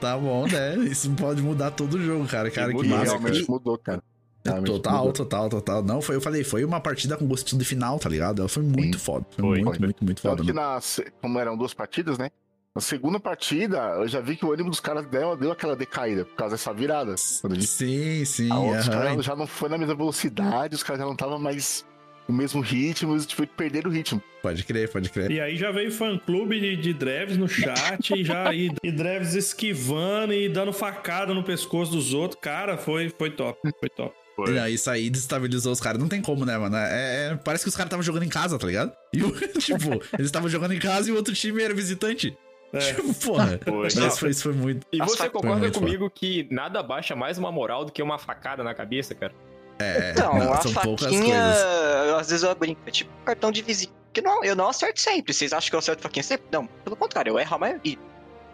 Tá 0.00 0.16
bom, 0.18 0.46
né? 0.46 0.76
Isso 0.78 1.10
pode 1.12 1.40
mudar 1.42 1.70
todo 1.70 1.94
o 1.94 2.02
jogo, 2.02 2.26
cara. 2.26 2.50
Cara, 2.50 2.72
que 2.74 2.84
E 2.84 2.88
massa. 2.88 3.04
realmente 3.16 3.48
mudou, 3.48 3.78
cara. 3.78 4.02
Realmente 4.44 4.66
Total, 4.72 4.98
mudou. 4.98 5.12
total, 5.12 5.48
total. 5.48 5.82
Não, 5.82 6.02
foi, 6.02 6.16
eu 6.16 6.20
falei, 6.20 6.44
foi 6.44 6.64
uma 6.64 6.78
partida 6.80 7.16
com 7.16 7.26
gostinho 7.26 7.58
de 7.58 7.64
final, 7.64 7.98
tá 7.98 8.10
ligado? 8.10 8.40
Ela 8.40 8.48
foi 8.48 8.62
muito 8.62 8.98
foda. 8.98 9.24
Foi, 9.30 9.40
Foi, 9.42 9.62
muito, 9.62 9.70
foi. 9.70 9.78
muito, 9.86 10.04
muito 10.04 10.20
foda. 10.20 10.42
que 10.44 10.52
na, 10.52 10.78
se- 10.82 11.06
como 11.22 11.38
eram 11.38 11.56
duas 11.56 11.72
partidas, 11.72 12.18
né? 12.18 12.30
Na 12.74 12.80
segunda 12.80 13.20
partida, 13.20 13.78
eu 13.98 14.08
já 14.08 14.20
vi 14.20 14.34
que 14.34 14.44
o 14.44 14.52
ânimo 14.52 14.68
dos 14.68 14.80
caras 14.80 15.06
deu, 15.06 15.36
deu 15.36 15.52
aquela 15.52 15.76
decaída, 15.76 16.24
por 16.24 16.34
causa 16.34 16.56
dessa 16.56 16.72
virada. 16.74 17.14
Quando 17.40 17.52
a 17.52 17.54
gente 17.56 17.68
Sim, 17.68 18.24
sim. 18.24 18.50
A 18.50 18.58
outros 18.58 18.88
aham. 18.88 18.98
caras 18.98 19.24
já 19.24 19.36
não 19.36 19.46
foi 19.46 19.68
na 19.68 19.78
mesma 19.78 19.94
velocidade, 19.94 20.74
os 20.74 20.82
caras 20.82 20.98
já 20.98 21.06
não 21.06 21.12
estavam 21.12 21.38
mais 21.38 21.84
o 22.26 22.32
mesmo 22.32 22.60
ritmo, 22.60 23.16
tipo, 23.20 23.46
perder 23.46 23.86
o 23.86 23.90
ritmo. 23.90 24.20
Pode 24.42 24.64
crer, 24.64 24.90
pode 24.90 25.08
crer. 25.08 25.30
E 25.30 25.40
aí 25.40 25.56
já 25.56 25.70
veio 25.70 25.92
fã-clube 25.92 26.58
de, 26.58 26.76
de 26.76 26.92
Dreves 26.92 27.36
no 27.36 27.46
chat, 27.46 28.10
e 28.12 28.24
já 28.24 28.52
e, 28.52 28.72
e 28.82 28.90
Dreves 28.90 29.34
esquivando 29.34 30.32
e 30.32 30.48
dando 30.48 30.72
facada 30.72 31.32
no 31.32 31.44
pescoço 31.44 31.92
dos 31.92 32.12
outros. 32.12 32.40
Cara, 32.42 32.76
foi, 32.76 33.08
foi 33.08 33.30
top, 33.30 33.60
foi 33.78 33.88
top. 33.88 34.12
Foi. 34.34 34.50
Não, 34.52 34.66
isso 34.66 34.90
aí 34.90 35.08
desestabilizou 35.08 35.70
os 35.72 35.78
caras. 35.78 36.00
Não 36.00 36.08
tem 36.08 36.20
como, 36.20 36.44
né, 36.44 36.58
mano? 36.58 36.74
É, 36.76 37.28
é- 37.30 37.36
parece 37.36 37.62
que 37.62 37.68
os 37.68 37.76
caras 37.76 37.86
estavam 37.86 38.02
jogando 38.02 38.24
em 38.24 38.28
casa, 38.28 38.58
tá 38.58 38.66
ligado? 38.66 38.92
E 39.12 39.22
o, 39.22 39.30
tipo, 39.60 39.92
eles 39.92 40.26
estavam 40.26 40.48
jogando 40.48 40.74
em 40.74 40.80
casa 40.80 41.08
e 41.08 41.12
o 41.12 41.16
outro 41.16 41.32
time 41.34 41.62
era 41.62 41.72
visitante. 41.72 42.36
É. 42.74 42.78
Tipo, 42.94 43.14
porra. 43.14 43.58
Foi. 43.64 43.88
Mas 43.96 44.18
foi, 44.18 44.30
isso 44.30 44.42
foi 44.42 44.52
muito. 44.52 44.86
E 44.92 44.98
você 44.98 45.28
concorda 45.30 45.70
comigo 45.70 46.10
que 46.10 46.46
nada 46.50 46.82
baixa 46.82 47.14
mais 47.16 47.38
uma 47.38 47.50
moral 47.52 47.84
do 47.84 47.92
que 47.92 48.02
uma 48.02 48.18
facada 48.18 48.62
na 48.64 48.74
cabeça, 48.74 49.14
cara? 49.14 49.32
É, 49.78 50.10
Então, 50.12 50.38
não, 50.38 50.52
a 50.52 50.60
são 50.60 50.72
poucas 50.72 51.04
faquinha, 51.06 51.40
coisas. 51.42 52.14
às 52.20 52.28
vezes 52.30 52.42
eu 52.44 52.54
brinco, 52.54 52.80
é 52.86 52.90
tipo 52.90 53.10
cartão 53.24 53.50
de 53.50 53.62
visita. 53.62 53.92
Porque 54.06 54.20
não, 54.20 54.44
eu 54.44 54.54
não 54.54 54.68
acerto 54.68 55.00
sempre. 55.00 55.32
Vocês 55.34 55.52
acham 55.52 55.68
que 55.68 55.74
eu 55.74 55.78
acerto 55.80 56.02
faquinha 56.02 56.22
sempre? 56.22 56.46
Não, 56.52 56.66
pelo 56.66 56.94
contrário, 56.96 57.30
eu 57.32 57.38
erro 57.38 57.56
a 57.56 57.58
maioria. 57.58 57.98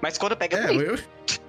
Mas 0.01 0.17
quando 0.17 0.35
pega 0.37 0.57
é, 0.57 0.73
É, 0.73 0.75
eu- 0.77 0.99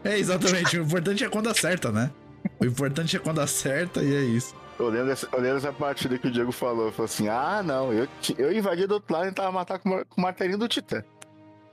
é, 0.03 0.17
exatamente. 0.19 0.77
O 0.77 0.83
importante 0.83 1.23
é 1.23 1.29
quando 1.29 1.47
acerta, 1.49 1.89
né? 1.91 2.11
O 2.59 2.65
importante 2.65 3.15
é 3.15 3.19
quando 3.19 3.39
acerta 3.39 4.01
e 4.03 4.13
é 4.13 4.19
isso. 4.21 4.53
Eu 4.77 4.89
lembro, 4.89 5.07
dessa, 5.07 5.27
eu 5.31 5.39
lembro 5.39 5.61
dessa 5.61 5.71
partida 5.71 6.17
que 6.17 6.27
o 6.27 6.31
Diego 6.31 6.51
falou. 6.51 6.91
Falou 6.91 7.05
assim: 7.05 7.29
ah, 7.29 7.61
não, 7.63 7.93
eu, 7.93 8.07
eu 8.37 8.51
invadi 8.51 8.85
do 8.87 8.95
outro 8.95 9.13
lado 9.13 9.25
e 9.25 9.29
tentava 9.29 9.51
matar 9.51 9.79
com, 9.79 9.89
com 10.03 10.19
o 10.19 10.21
martelinho 10.21 10.57
do 10.57 10.67
Titã. 10.67 11.03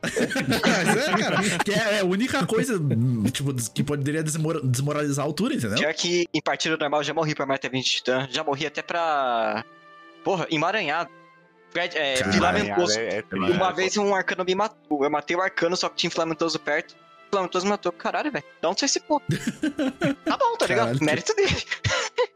Mas 0.03 0.97
é, 1.09 1.17
cara, 1.19 1.37
que 1.65 1.73
é 1.73 2.01
a 2.01 2.05
única 2.05 2.47
coisa, 2.47 2.79
tipo, 3.33 3.53
que 3.73 3.83
poderia 3.83 4.23
desmora- 4.23 4.61
desmoralizar 4.63 5.25
a 5.25 5.29
altura, 5.29 5.55
entendeu? 5.55 5.79
Pior 5.79 5.95
que 5.95 6.27
em 6.33 6.41
partida 6.41 6.77
normal 6.77 7.03
já 7.03 7.13
morri 7.13 7.35
pra 7.35 7.47
Marta 7.47 7.69
20 7.69 7.85
Titã. 7.97 8.29
Já 8.31 8.45
morri 8.45 8.67
até 8.67 8.81
pra. 8.83 9.65
Porra, 10.25 10.47
emaranhado. 10.51 11.11
Fred, 11.71 11.97
é, 11.99 12.15
Caralho, 12.15 12.33
filamentoso. 12.33 12.99
É, 12.99 13.19
é. 13.19 13.25
Uma 13.35 13.73
vez 13.73 13.97
um 13.97 14.15
arcano 14.15 14.45
me 14.45 14.55
matou. 14.55 15.05
Eu 15.05 15.11
matei 15.11 15.37
o 15.37 15.43
arcano, 15.43 15.77
só 15.77 15.89
que 15.89 15.97
tinha 15.97 16.11
filamentoso 16.11 16.59
perto. 16.59 16.93
O 16.93 17.31
filamentoso 17.31 17.67
me 17.67 17.71
matou. 17.73 17.93
Caralho, 17.93 18.33
velho. 18.33 18.45
De 18.61 18.67
onde 18.67 18.81
você 18.81 18.89
se 18.89 19.01
pô? 19.01 19.21
Tá 20.25 20.37
bom, 20.37 20.57
tá 20.57 20.67
ligado? 20.67 20.85
Caralho, 20.87 20.99
que- 20.99 21.05
Mérito 21.05 21.35
dele. 21.35 21.57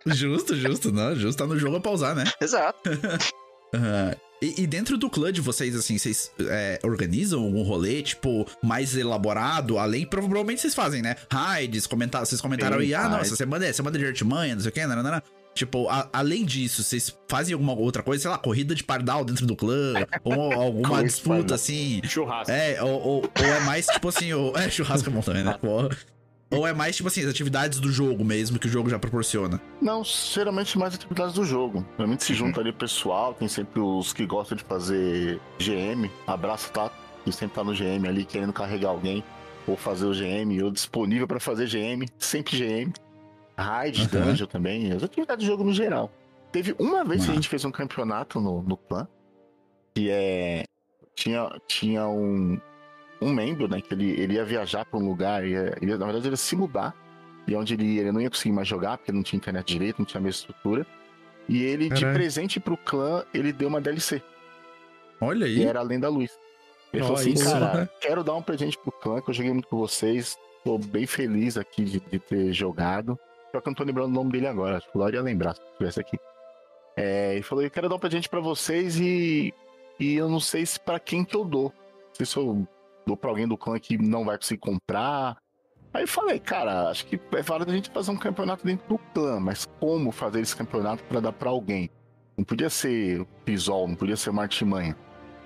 Justo, 0.07 0.55
justo, 0.57 0.93
não. 0.93 1.15
Justo 1.17 1.39
tá 1.39 1.47
no 1.47 1.59
jogo 1.59 1.73
pra 1.81 1.91
pausar, 1.91 2.15
né? 2.15 2.25
Exato. 2.41 2.79
Aham. 3.75 4.15
E, 4.43 4.63
e 4.63 4.67
dentro 4.67 4.99
do 4.99 5.09
clã 5.09 5.33
de 5.33 5.41
vocês, 5.41 5.77
assim, 5.77 5.97
vocês 5.97 6.33
é, 6.41 6.81
organizam 6.83 7.45
algum 7.45 7.63
rolê, 7.63 8.03
tipo, 8.03 8.45
mais 8.61 8.97
elaborado? 8.97 9.79
Além, 9.79 10.05
provavelmente 10.05 10.61
vocês 10.61 10.75
fazem, 10.75 11.01
né? 11.01 11.15
Raids, 11.31 11.87
comentar, 11.87 12.27
vocês 12.27 12.41
comentaram 12.41 12.79
aí, 12.79 12.93
ah, 12.93 13.21
essa 13.21 13.37
semana 13.37 13.67
é 13.67 13.73
semana 13.73 13.97
de 13.97 14.05
artimanha, 14.05 14.55
não 14.57 14.63
sei 14.63 14.71
o 14.71 14.73
que, 14.73 14.85
nanana. 14.85 15.23
Tipo, 15.55 15.89
a- 15.89 16.09
além 16.13 16.45
disso, 16.47 16.83
vocês 16.83 17.17
fazem 17.29 17.53
alguma 17.53 17.75
outra 17.75 18.03
coisa, 18.03 18.23
sei 18.23 18.31
lá, 18.31 18.39
corrida 18.39 18.75
de 18.75 18.83
pardal 18.83 19.23
dentro 19.25 19.47
do 19.47 19.55
clã, 19.55 19.93
ou 20.25 20.53
alguma 20.53 21.05
disputa, 21.05 21.55
assim. 21.55 22.01
Churrasco. 22.05 22.51
É, 22.51 22.83
ou, 22.83 22.91
ou, 23.01 23.23
ou 23.39 23.47
é 23.47 23.61
mais, 23.61 23.87
tipo 23.87 24.09
assim, 24.09 24.33
ou, 24.33 24.57
é 24.57 24.69
churrasco 24.71 25.09
é 25.09 25.13
bom 25.13 25.21
também, 25.21 25.45
né? 25.45 25.57
Ou 26.53 26.67
é 26.67 26.73
mais, 26.75 26.97
tipo 26.97 27.09
assim, 27.09 27.23
as 27.23 27.29
atividades 27.29 27.81
do 27.81 27.91
jogo 27.91 28.23
mesmo, 28.25 28.59
que 28.59 28.67
o 28.67 28.71
jogo 28.71 28.91
já 28.91 28.99
proporciona. 28.99 29.61
Não, 29.81 30.05
geralmente 30.05 30.79
mais 30.79 30.95
atividades 30.95 31.35
do 31.35 31.45
jogo. 31.45 31.85
Geralmente 31.97 32.25
se 32.25 32.35
junta 32.35 32.61
ali 32.61 32.71
o 32.71 32.75
pessoal, 32.75 33.33
tem 33.33 33.49
sempre 33.49 33.81
os 33.81 34.13
que 34.13 34.27
gostam 34.27 34.57
de 34.57 34.65
fazer 34.65 35.41
GM. 35.59 36.11
Abraço, 36.27 36.71
tá? 36.71 36.91
Que 37.25 37.33
sempre 37.33 37.55
tá 37.55 37.65
no 37.65 37.73
GM 37.73 38.07
ali 38.07 38.25
querendo 38.25 38.53
carregar 38.53 38.91
alguém. 38.91 39.25
Ou 39.67 39.77
fazer 39.77 40.07
o 40.07 40.13
GM, 40.13 40.63
ou 40.63 40.71
disponível 40.71 41.27
pra 41.27 41.41
fazer 41.41 41.67
GM. 41.67 42.07
Sempre 42.19 42.59
GM. 42.59 42.93
Raid, 43.57 44.09
Aham. 44.15 44.27
dungeon 44.27 44.47
também. 44.47 44.93
As 44.93 45.03
atividades 45.03 45.47
do 45.47 45.51
jogo 45.51 45.65
no 45.65 45.73
geral. 45.73 46.13
Teve 46.51 46.75
uma 46.79 47.05
vez 47.05 47.25
que 47.25 47.31
a 47.31 47.35
gente 47.35 47.49
fez 47.49 47.65
um 47.65 47.71
campeonato 47.71 48.41
no, 48.41 48.63
no 48.63 48.77
clã. 48.77 49.09
Que 49.95 50.11
é. 50.11 50.65
Tinha, 51.15 51.49
tinha 51.69 52.07
um, 52.09 52.59
um 53.23 53.33
membro, 53.33 53.69
né? 53.69 53.81
Que 53.81 53.95
ele, 53.95 54.11
ele 54.21 54.35
ia 54.35 54.45
viajar 54.45 54.85
pra 54.85 54.99
um 54.99 55.07
lugar. 55.07 55.47
Ia, 55.47 55.77
na 55.81 56.05
verdade, 56.07 56.27
ele 56.27 56.31
ia 56.31 56.37
se 56.37 56.57
mudar. 56.57 56.95
E 57.47 57.55
onde 57.57 57.75
ele, 57.75 57.85
ia, 57.85 58.03
ele 58.03 58.13
não 58.13 58.21
ia 58.21 58.31
conseguir 58.31 58.53
mais 58.53 58.69
jogar, 58.69 58.99
porque 58.99 59.13
não 59.13 59.23
tinha 59.23 59.39
internet 59.39 59.67
direito, 59.67 59.99
não 59.99 60.07
tinha 60.07 60.21
a 60.21 60.23
mesma 60.23 60.41
estrutura. 60.41 60.87
E 61.49 61.63
ele, 61.63 61.89
de 61.89 62.05
presente 62.13 62.61
pro 62.61 62.77
clã, 62.77 63.25
ele 63.35 63.53
deu 63.53 63.69
uma 63.69 63.81
DLC. 63.81 64.23
Olha 65.21 65.47
E 65.47 65.61
aí. 65.61 65.65
era 65.65 65.81
Além 65.81 65.99
da 65.99 66.09
Luz. 66.09 66.31
Ele 66.93 67.03
Ó, 67.03 67.07
falou 67.07 67.21
assim, 67.21 67.33
isso, 67.33 67.45
cara, 67.45 67.75
né? 67.75 67.89
quero 68.01 68.23
dar 68.23 68.35
um 68.35 68.43
presente 68.43 68.79
pro 68.79 68.93
clã, 68.93 69.21
que 69.21 69.31
eu 69.31 69.35
joguei 69.35 69.53
muito 69.53 69.69
com 69.69 69.79
vocês. 69.79 70.37
Tô 70.65 70.79
bem 70.79 71.07
feliz 71.07 71.57
aqui 71.57 71.85
de, 71.85 72.01
de 72.01 72.19
ter 72.19 72.53
jogado. 72.53 73.19
Só 73.51 73.61
que 73.61 73.69
eu 73.69 73.71
não 73.71 73.75
tô 73.75 73.85
lembrando 73.85 74.11
o 74.11 74.15
nome 74.15 74.31
dele 74.33 74.47
agora. 74.47 74.77
Acho 74.77 74.91
que 74.91 74.97
o 74.97 75.01
Laura 75.01 75.17
ia 75.17 75.23
lembrar 75.23 75.55
se 75.55 75.63
estivesse 75.73 76.01
aqui. 76.01 76.19
É, 76.97 77.35
ele 77.35 77.43
falou, 77.43 77.65
eu 77.65 77.71
quero 77.71 77.89
dar 77.89 77.97
um 77.97 77.99
presente 77.99 78.29
pra 78.29 78.41
vocês 78.41 79.01
e, 79.01 79.53
e 79.99 80.15
eu 80.15 80.29
não 80.29 80.39
sei 80.39 80.65
se 80.65 80.79
para 80.79 81.01
quem 81.01 81.25
que 81.25 81.35
eu 81.35 81.45
dou. 81.45 81.73
Não 82.09 82.15
sei 82.15 82.27
se 82.27 82.37
eu 82.37 82.67
dou 83.07 83.17
pra 83.17 83.31
alguém 83.31 83.47
do 83.47 83.57
clã 83.57 83.79
que 83.79 83.97
não 83.99 84.25
vai 84.25 84.37
conseguir 84.37 84.61
comprar. 84.61 85.37
Aí 85.95 86.05
eu 86.05 86.09
falei, 86.09 86.39
cara, 86.39 86.89
acho 86.89 87.05
que 87.07 87.21
é 87.37 87.43
válido 87.43 87.71
a 87.71 87.75
gente 87.75 87.91
fazer 87.91 88.11
um 88.11 88.17
campeonato 88.17 88.65
dentro 88.65 88.89
do 88.89 88.99
clã, 89.13 89.39
mas 89.39 89.67
como 89.79 90.11
fazer 90.11 90.41
esse 90.41 90.57
campeonato 90.57 91.03
pra 91.05 91.21
dar 91.21 91.33
pra 91.33 91.51
alguém? 91.51 91.91
Não 92.37 92.45
podia 92.45 92.71
ser 92.71 93.27
Pisol, 93.45 93.87
não 93.89 93.95
podia 93.95 94.17
ser 94.17 94.31
uma 94.31 94.43
artimanha. 94.43 94.97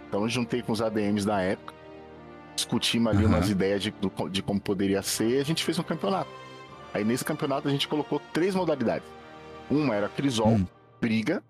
Então 0.09 0.23
eu 0.23 0.29
juntei 0.29 0.63
com 0.63 0.71
os 0.73 0.81
ADMs 0.81 1.27
da 1.27 1.41
época, 1.41 1.75
discutimos 2.55 3.09
ali 3.13 3.25
Aham. 3.25 3.35
umas 3.35 3.51
ideias 3.51 3.83
de, 3.83 3.93
de 4.31 4.43
como 4.43 4.61
poderia 4.61 5.03
ser 5.03 5.31
e 5.31 5.41
a 5.41 5.45
gente 5.45 5.65
fez 5.65 5.79
um 5.79 5.83
campeonato. 5.83 6.31
Aí 6.95 7.05
nesse 7.05 7.25
campeonato 7.25 7.67
a 7.67 7.71
gente 7.71 7.89
colocou 7.89 8.21
três 8.33 8.55
modalidades. 8.55 9.07
Uma 9.69 9.97
era 9.97 10.09
Crisol, 10.09 10.49
Hum. 10.59 10.67
briga. 11.01 11.43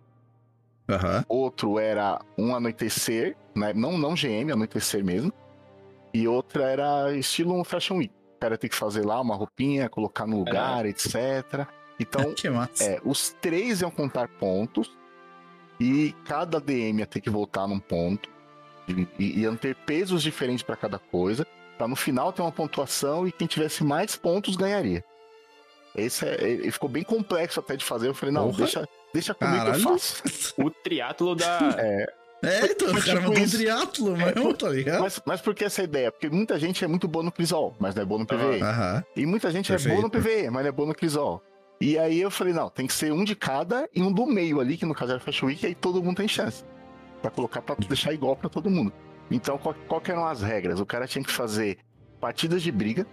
Aham. 0.88 1.22
Outro 1.28 1.78
era 1.78 2.18
um 2.38 2.54
anoitecer, 2.54 3.36
né? 3.54 3.72
não, 3.74 3.98
não 3.98 4.14
GM, 4.14 4.50
anoitecer 4.52 5.04
mesmo. 5.04 5.30
E 6.16 6.26
outra 6.26 6.64
era 6.64 7.14
estilo 7.14 7.60
um 7.60 7.62
Fashion 7.62 7.98
Week. 7.98 8.14
O 8.36 8.38
cara 8.40 8.56
tem 8.56 8.70
que 8.70 8.76
fazer 8.76 9.04
lá 9.04 9.20
uma 9.20 9.34
roupinha, 9.34 9.86
colocar 9.86 10.26
no 10.26 10.38
lugar, 10.38 10.86
etc. 10.86 11.66
Então, 12.00 12.34
é, 12.80 12.98
os 13.04 13.36
três 13.38 13.82
iam 13.82 13.90
contar 13.90 14.26
pontos 14.28 14.90
e 15.78 16.14
cada 16.24 16.58
DM 16.58 17.00
ia 17.00 17.06
ter 17.06 17.20
que 17.20 17.28
voltar 17.28 17.66
num 17.66 17.78
ponto. 17.78 18.30
E, 18.88 19.06
e 19.18 19.40
iam 19.40 19.56
ter 19.56 19.74
pesos 19.74 20.22
diferentes 20.22 20.62
para 20.62 20.74
cada 20.74 20.98
coisa, 20.98 21.46
para 21.76 21.86
no 21.86 21.96
final 21.96 22.32
ter 22.32 22.40
uma 22.40 22.52
pontuação 22.52 23.28
e 23.28 23.32
quem 23.32 23.46
tivesse 23.46 23.84
mais 23.84 24.16
pontos 24.16 24.56
ganharia. 24.56 25.04
Esse 25.94 26.26
é, 26.26 26.42
ele 26.42 26.70
ficou 26.70 26.88
bem 26.88 27.02
complexo 27.02 27.60
até 27.60 27.76
de 27.76 27.84
fazer. 27.84 28.08
Eu 28.08 28.14
falei, 28.14 28.32
não, 28.34 28.46
Porra. 28.46 28.56
deixa, 28.58 28.88
deixa 29.12 29.34
comigo 29.34 29.56
que 29.56 29.68
eu 29.68 29.72
Caralho. 29.72 29.82
faço. 29.82 30.54
O 30.56 30.70
triatlo 30.70 31.34
da. 31.34 31.58
É, 31.78 32.06
É, 32.42 32.66
então, 32.66 32.88
Foi 32.90 33.00
o 33.00 33.04
cara 33.04 33.18
tipo 33.18 33.30
mandou 33.32 33.44
um 33.44 33.48
triatlo, 33.48 34.16
É, 34.16 34.34
mano, 34.34 34.54
tá 34.54 34.68
ligado? 34.68 35.00
mas, 35.00 35.20
mas 35.24 35.40
por 35.40 35.54
que 35.54 35.64
essa 35.64 35.82
ideia? 35.82 36.12
Porque 36.12 36.28
muita 36.28 36.58
gente 36.58 36.84
é 36.84 36.86
muito 36.88 37.08
boa 37.08 37.24
no 37.24 37.32
Crisol, 37.32 37.74
mas 37.80 37.94
não 37.94 38.02
é 38.02 38.04
boa 38.04 38.20
no 38.20 38.26
PVE. 38.26 38.62
Aham. 38.62 39.04
E 39.16 39.24
muita 39.26 39.50
gente 39.50 39.72
é 39.72 39.74
Perfeito. 39.76 39.94
boa 39.94 40.02
no 40.02 40.10
PVE, 40.10 40.50
mas 40.50 40.62
não 40.62 40.68
é 40.68 40.72
boa 40.72 40.88
no 40.88 40.94
Crisol. 40.94 41.42
E 41.80 41.98
aí 41.98 42.20
eu 42.20 42.30
falei, 42.30 42.52
não, 42.52 42.68
tem 42.70 42.86
que 42.86 42.92
ser 42.92 43.12
um 43.12 43.24
de 43.24 43.34
cada 43.34 43.88
e 43.94 44.02
um 44.02 44.12
do 44.12 44.26
meio 44.26 44.60
ali, 44.60 44.76
que 44.76 44.84
no 44.86 44.94
caso 44.94 45.12
era 45.12 45.20
Fashion 45.20 45.46
Week, 45.46 45.62
e 45.64 45.68
aí 45.68 45.74
todo 45.74 46.02
mundo 46.02 46.16
tem 46.18 46.28
chance. 46.28 46.62
Pra 47.22 47.30
colocar, 47.30 47.62
pra 47.62 47.74
deixar 47.74 48.12
igual 48.12 48.36
pra 48.36 48.48
todo 48.48 48.70
mundo. 48.70 48.92
Então, 49.30 49.56
qual, 49.58 49.74
qual 49.88 50.00
que 50.00 50.10
eram 50.12 50.26
as 50.26 50.42
regras? 50.42 50.78
O 50.78 50.86
cara 50.86 51.06
tinha 51.06 51.24
que 51.24 51.32
fazer 51.32 51.78
partidas 52.20 52.62
de 52.62 52.70
briga. 52.70 53.06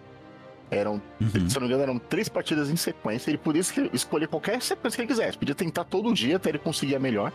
Eram, 0.69 1.01
Uhum. 1.21 1.49
se 1.49 1.55
não 1.55 1.61
me 1.61 1.67
engano, 1.67 1.83
eram 1.83 1.99
três 1.99 2.27
partidas 2.29 2.69
em 2.69 2.75
sequência. 2.75 3.29
Ele 3.31 3.37
podia 3.37 3.61
escolher 3.93 4.27
qualquer 4.27 4.61
sequência 4.61 4.95
que 4.97 5.01
ele 5.01 5.07
quisesse. 5.07 5.37
Podia 5.37 5.55
tentar 5.55 5.83
todo 5.85 6.11
dia 6.13 6.35
até 6.37 6.49
ele 6.49 6.59
conseguir 6.59 6.95
a 6.95 6.99
melhor. 6.99 7.31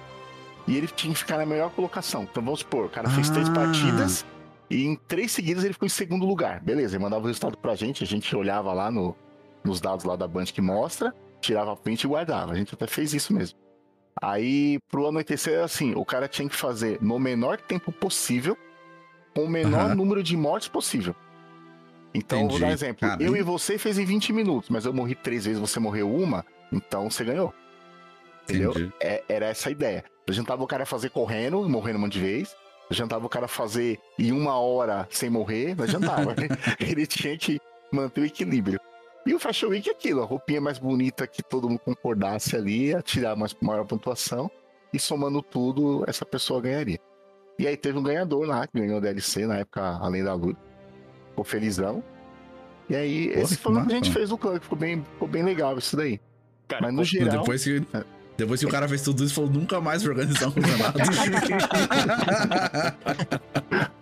E 0.68 0.76
ele 0.76 0.86
tinha 0.86 1.12
que 1.12 1.18
ficar 1.18 1.38
na 1.38 1.46
melhor 1.46 1.70
colocação. 1.70 2.24
Então 2.30 2.42
vamos 2.42 2.60
supor, 2.60 2.84
o 2.86 2.88
cara 2.88 3.08
fez 3.10 3.30
três 3.30 3.48
Ah. 3.48 3.52
partidas 3.52 4.24
e 4.70 4.84
em 4.84 4.94
três 4.94 5.32
seguidas 5.32 5.64
ele 5.64 5.72
ficou 5.72 5.86
em 5.86 5.90
segundo 5.90 6.26
lugar. 6.26 6.60
Beleza, 6.60 6.94
ele 6.96 7.02
mandava 7.02 7.24
o 7.24 7.26
resultado 7.26 7.56
pra 7.56 7.74
gente, 7.74 8.04
a 8.04 8.06
gente 8.06 8.36
olhava 8.36 8.72
lá 8.72 8.90
no, 8.90 9.16
nos 9.64 9.80
dados 9.80 10.04
lá 10.04 10.14
da 10.14 10.28
Band 10.28 10.44
que 10.44 10.60
mostra, 10.60 11.14
tirava 11.40 11.72
a 11.72 11.76
print 11.76 12.02
e 12.04 12.06
guardava. 12.06 12.52
A 12.52 12.54
gente 12.54 12.74
até 12.74 12.86
fez 12.86 13.14
isso 13.14 13.32
mesmo. 13.32 13.58
Aí, 14.20 14.78
pro 14.90 15.06
anoitecer, 15.06 15.54
era 15.54 15.64
assim, 15.64 15.94
o 15.94 16.04
cara 16.04 16.28
tinha 16.28 16.48
que 16.48 16.56
fazer 16.56 16.98
no 17.00 17.18
menor 17.18 17.58
tempo 17.60 17.90
possível, 17.92 18.56
com 19.34 19.44
o 19.44 19.48
menor 19.48 19.86
Aham. 19.86 19.94
número 19.94 20.22
de 20.22 20.36
mortes 20.36 20.68
possível. 20.68 21.14
Então, 22.12 22.40
vou 22.40 22.46
Entendi. 22.48 22.60
dar 22.60 22.66
um 22.66 22.72
exemplo. 22.72 23.00
Caramba. 23.00 23.22
Eu 23.22 23.36
e 23.36 23.42
você 23.42 23.78
fez 23.78 23.96
em 23.98 24.04
20 24.04 24.32
minutos, 24.32 24.70
mas 24.70 24.84
eu 24.84 24.92
morri 24.92 25.14
três 25.14 25.44
vezes, 25.44 25.60
você 25.60 25.78
morreu 25.78 26.12
uma, 26.12 26.44
então 26.72 27.08
você 27.08 27.22
ganhou. 27.24 27.54
Entendeu? 28.42 28.72
É- 29.00 29.22
era 29.28 29.46
essa 29.46 29.68
a 29.68 29.72
ideia. 29.72 30.04
Jantava 30.30 30.62
o 30.62 30.66
cara 30.66 30.84
fazer 30.84 31.10
correndo, 31.10 31.64
e 31.66 31.68
morrendo 31.68 31.98
um 31.98 32.02
monte 32.02 32.14
de 32.14 32.20
vez. 32.20 32.56
Jantava 32.90 33.26
o 33.26 33.28
cara 33.28 33.46
fazer 33.46 33.98
em 34.18 34.32
uma 34.32 34.58
hora 34.58 35.06
sem 35.10 35.28
morrer, 35.28 35.74
mas 35.76 35.90
jantava. 35.90 36.34
Ele 36.80 37.06
tinha 37.06 37.36
que 37.36 37.60
manter 37.92 38.22
o 38.22 38.24
equilíbrio. 38.24 38.80
E 39.26 39.34
o 39.34 39.38
Fashion 39.38 39.68
Week 39.68 39.88
é 39.88 39.92
aquilo, 39.92 40.22
a 40.22 40.24
roupinha 40.24 40.60
mais 40.60 40.78
bonita 40.78 41.26
que 41.26 41.42
todo 41.42 41.68
mundo 41.68 41.80
concordasse 41.80 42.56
ali, 42.56 42.86
ia 42.86 43.02
tirar 43.02 43.36
mais, 43.36 43.54
maior 43.60 43.84
pontuação, 43.84 44.50
e 44.90 44.98
somando 44.98 45.42
tudo, 45.42 46.02
essa 46.06 46.24
pessoa 46.24 46.62
ganharia. 46.62 46.98
E 47.58 47.66
aí 47.66 47.76
teve 47.76 47.98
um 47.98 48.02
ganhador 48.02 48.46
lá, 48.46 48.66
que 48.66 48.78
ganhou 48.78 48.98
o 48.98 49.00
DLC 49.00 49.46
na 49.46 49.58
época, 49.58 49.82
além 50.00 50.24
da 50.24 50.32
luta. 50.32 50.58
Ficou 51.30 51.44
felizão. 51.44 52.02
E 52.88 52.96
aí, 52.96 53.28
Porra, 53.28 53.42
esse 53.42 53.56
que 53.56 53.62
foi 53.62 53.72
o 53.74 53.86
que 53.86 53.92
a 53.92 53.96
gente 53.96 54.12
fez 54.12 54.30
no 54.30 54.38
clã, 54.38 54.54
que 54.58 54.64
ficou 54.64 54.78
bem, 54.78 55.04
ficou 55.04 55.28
bem 55.28 55.42
legal 55.42 55.76
isso 55.76 55.94
daí. 55.96 56.18
Cara, 56.66 56.82
Mas 56.86 56.94
no 56.94 57.04
geral. 57.04 57.40
Depois 57.40 57.64
que. 57.64 57.82
Depois 58.38 58.60
que 58.60 58.66
o 58.66 58.70
cara 58.70 58.88
fez 58.88 59.02
tudo 59.02 59.24
isso, 59.24 59.34
falou 59.34 59.50
nunca 59.50 59.80
mais 59.80 60.02
vou 60.02 60.12
organizar 60.12 60.48
um 60.48 60.52
campeonato. 60.52 60.98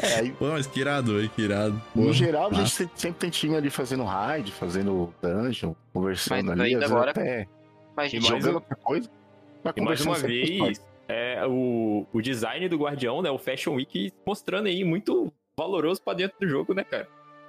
É, 0.00 0.14
aí, 0.20 0.30
Pô, 0.30 0.48
mas 0.52 0.64
que 0.64 0.78
irado, 0.78 1.20
hein? 1.20 1.28
Que 1.34 1.42
irado. 1.42 1.72
no 1.92 2.04
Pô, 2.06 2.12
geral, 2.12 2.46
a 2.46 2.50
massa. 2.50 2.62
gente 2.62 2.70
se- 2.72 2.90
sempre 2.94 3.18
tem 3.18 3.30
time 3.30 3.56
ali 3.56 3.68
fazendo 3.68 4.04
raid, 4.04 4.52
fazendo 4.52 5.12
dungeon, 5.20 5.74
conversando 5.92 6.44
Mas 6.46 6.60
ali, 6.60 6.74
ainda 6.74 6.86
agora- 6.86 7.10
até 7.10 7.48
Mas, 7.96 8.12
gente, 8.12 8.30
mais 8.30 8.44
jogando 8.44 8.54
outra 8.56 8.76
coisa. 8.76 9.10
mas 9.64 9.74
E 9.76 9.80
mais 9.80 10.00
uma 10.02 10.14
vez, 10.14 10.80
é, 11.08 11.44
o, 11.48 12.06
o 12.12 12.22
design 12.22 12.68
do 12.68 12.78
Guardião, 12.78 13.20
né? 13.22 13.28
O 13.30 13.38
Fashion 13.38 13.74
Week 13.74 14.12
mostrando 14.24 14.68
aí 14.68 14.84
muito 14.84 15.32
valoroso 15.58 16.00
pra 16.00 16.14
dentro 16.14 16.36
do 16.40 16.46
jogo, 16.48 16.72
né, 16.74 16.84
cara? 16.84 17.08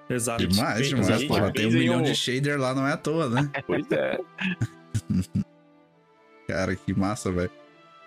Exato. 0.09 0.47
Demais, 0.47 0.87
demais. 0.87 1.05
gente 1.19 1.27
Porra, 1.27 1.53
tem 1.53 1.67
um 1.67 1.71
milhão 1.71 1.99
um- 1.99 2.01
de 2.01 2.15
shader 2.15 2.59
lá, 2.59 2.73
não 2.73 2.87
é 2.87 2.93
à 2.93 2.97
toa, 2.97 3.29
né? 3.29 3.47
Pois 3.67 3.85
é. 3.91 4.19
Cara, 6.49 6.75
que 6.75 6.93
massa, 6.93 7.31
velho. 7.31 7.51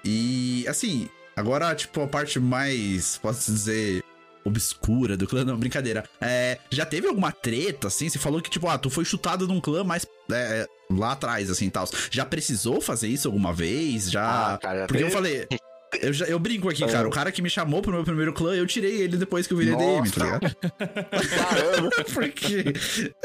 E, 0.05 0.67
assim, 0.67 1.09
agora, 1.37 1.73
tipo, 1.77 2.01
a 2.03 2.09
parte 2.09 2.41
mais, 2.41 3.19
posso 3.19 3.53
dizer, 3.53 4.03
obscura 4.45 5.17
do 5.17 5.29
clã, 5.29 5.45
não, 5.45 5.57
brincadeira. 5.57 6.03
É, 6.21 6.59
já 6.69 6.85
teve 6.85 7.07
alguma 7.07 7.31
treta, 7.31 7.87
assim? 7.87 8.09
Você 8.09 8.19
falou 8.19 8.43
que, 8.43 8.51
tipo, 8.51 8.69
ah, 8.69 8.77
tu 8.77 8.91
foi 8.91 9.05
chutado 9.05 9.47
num 9.47 9.61
clã 9.61 9.85
mais 9.85 10.05
é, 10.33 10.67
lá 10.91 11.13
atrás, 11.13 11.51
assim, 11.51 11.71
tal. 11.71 11.89
Já 12.11 12.25
precisou 12.27 12.81
fazer 12.81 13.07
isso 13.07 13.29
alguma 13.29 13.53
vez? 13.53 14.11
Já... 14.11 14.55
Ah, 14.55 14.59
cara, 14.59 14.87
Porque 14.89 15.05
eu 15.05 15.07
até- 15.07 15.15
falei... 15.15 15.47
Eu, 16.01 16.11
já, 16.11 16.25
eu 16.25 16.39
brinco 16.39 16.71
aqui, 16.71 16.87
cara. 16.87 17.07
O 17.07 17.11
cara 17.11 17.31
que 17.31 17.43
me 17.43 17.51
chamou 17.51 17.83
pro 17.83 17.93
meu 17.93 18.03
primeiro 18.03 18.33
clã, 18.33 18.55
eu 18.55 18.67
tirei 18.67 19.03
ele 19.03 19.19
depois 19.19 19.47
que 19.47 19.53
eu 19.53 19.59
virei 19.59 19.77
DM, 19.77 20.11
tá 20.11 20.25
Nossa. 20.25 20.25
ligado? 20.25 20.57
Caramba. 21.29 21.91
Porque. 22.15 22.65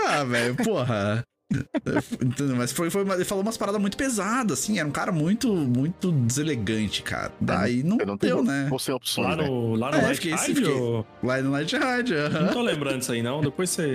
Ah, 0.05 0.25
velho, 0.25 0.53
porra. 0.57 1.23
Entendeu? 2.21 2.55
Mas 2.55 2.71
foi, 2.71 2.89
foi, 2.89 3.03
uma- 3.03 3.15
ele 3.15 3.23
falou 3.25 3.41
umas 3.43 3.57
paradas 3.57 3.79
muito 3.79 3.95
pesadas, 3.97 4.59
assim. 4.59 4.79
Era 4.79 4.87
um 4.87 4.91
cara 4.91 5.11
muito, 5.11 5.51
muito 5.53 6.11
deselegante, 6.11 7.01
cara. 7.01 7.31
Daí 7.39 7.83
não, 7.83 7.97
não 7.97 8.17
deu, 8.17 8.43
né? 8.43 8.67
Você 8.69 8.91
opções, 8.91 9.27
Lá 9.29 9.35
né? 9.37 9.47
no, 9.47 9.75
lá 9.75 9.91
no 9.91 9.97
É, 9.97 10.01
Night 10.01 10.15
fiquei- 10.15 10.35
Ride, 10.35 10.55
fiquei- 10.55 10.71
ou- 10.73 11.05
Lá 11.23 11.41
no 11.41 11.51
Night 11.51 11.75
Ride, 11.75 12.13
Não 12.13 12.25
aham. 12.41 12.53
tô 12.53 12.61
lembrando 12.61 12.99
disso 12.99 13.11
aí, 13.11 13.23
não. 13.23 13.41
Depois 13.41 13.69
você, 13.69 13.93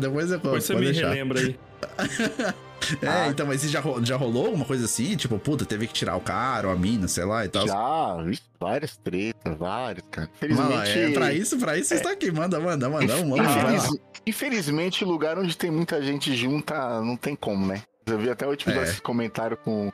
Depois 0.00 0.30
eu 0.30 0.38
depois 0.38 0.64
você 0.64 0.74
me 0.74 0.84
deixar. 0.86 1.08
relembra 1.10 1.40
aí. 1.40 1.58
É, 3.00 3.08
Ah. 3.08 3.28
então, 3.28 3.46
mas 3.46 3.62
já, 3.62 3.82
já 4.02 4.14
rolou 4.14 4.44
alguma 4.46 4.66
coisa 4.66 4.84
assim? 4.84 5.16
Tipo, 5.16 5.38
puta, 5.38 5.64
teve 5.64 5.86
que 5.86 5.94
tirar 5.94 6.16
o 6.16 6.20
cara 6.20 6.66
ou 6.68 6.72
a 6.74 6.76
mina, 6.76 7.08
sei 7.08 7.24
lá 7.24 7.42
e 7.42 7.48
tal. 7.48 7.66
Já, 7.66 8.16
várias 8.60 8.94
tretas, 8.98 9.56
várias, 9.56 10.04
cara. 10.10 10.28
Mas, 10.38 10.50
Infelizmente. 10.50 10.98
é, 10.98 11.10
pra 11.12 11.32
isso, 11.32 11.56
pra 11.58 11.78
isso 11.78 11.88
você 11.88 11.94
está 11.94 12.10
aqui. 12.10 12.30
Manda, 12.30 12.60
manda, 12.60 12.90
manda. 12.90 13.16
Manda, 13.24 13.42
manda. 13.42 13.72
Infeliz- 13.72 13.98
Infelizmente, 14.26 15.02
lugar 15.02 15.38
onde 15.38 15.56
tem 15.56 15.70
muita 15.70 16.02
gente 16.02 16.34
junta, 16.36 17.00
não 17.00 17.16
tem 17.16 17.34
como, 17.34 17.66
né? 17.66 17.82
Eu 18.04 18.18
vi 18.18 18.28
até 18.28 18.46
o 18.46 18.50
último 18.50 18.74
É. 18.74 18.92
comentário 19.02 19.56
com, 19.56 19.90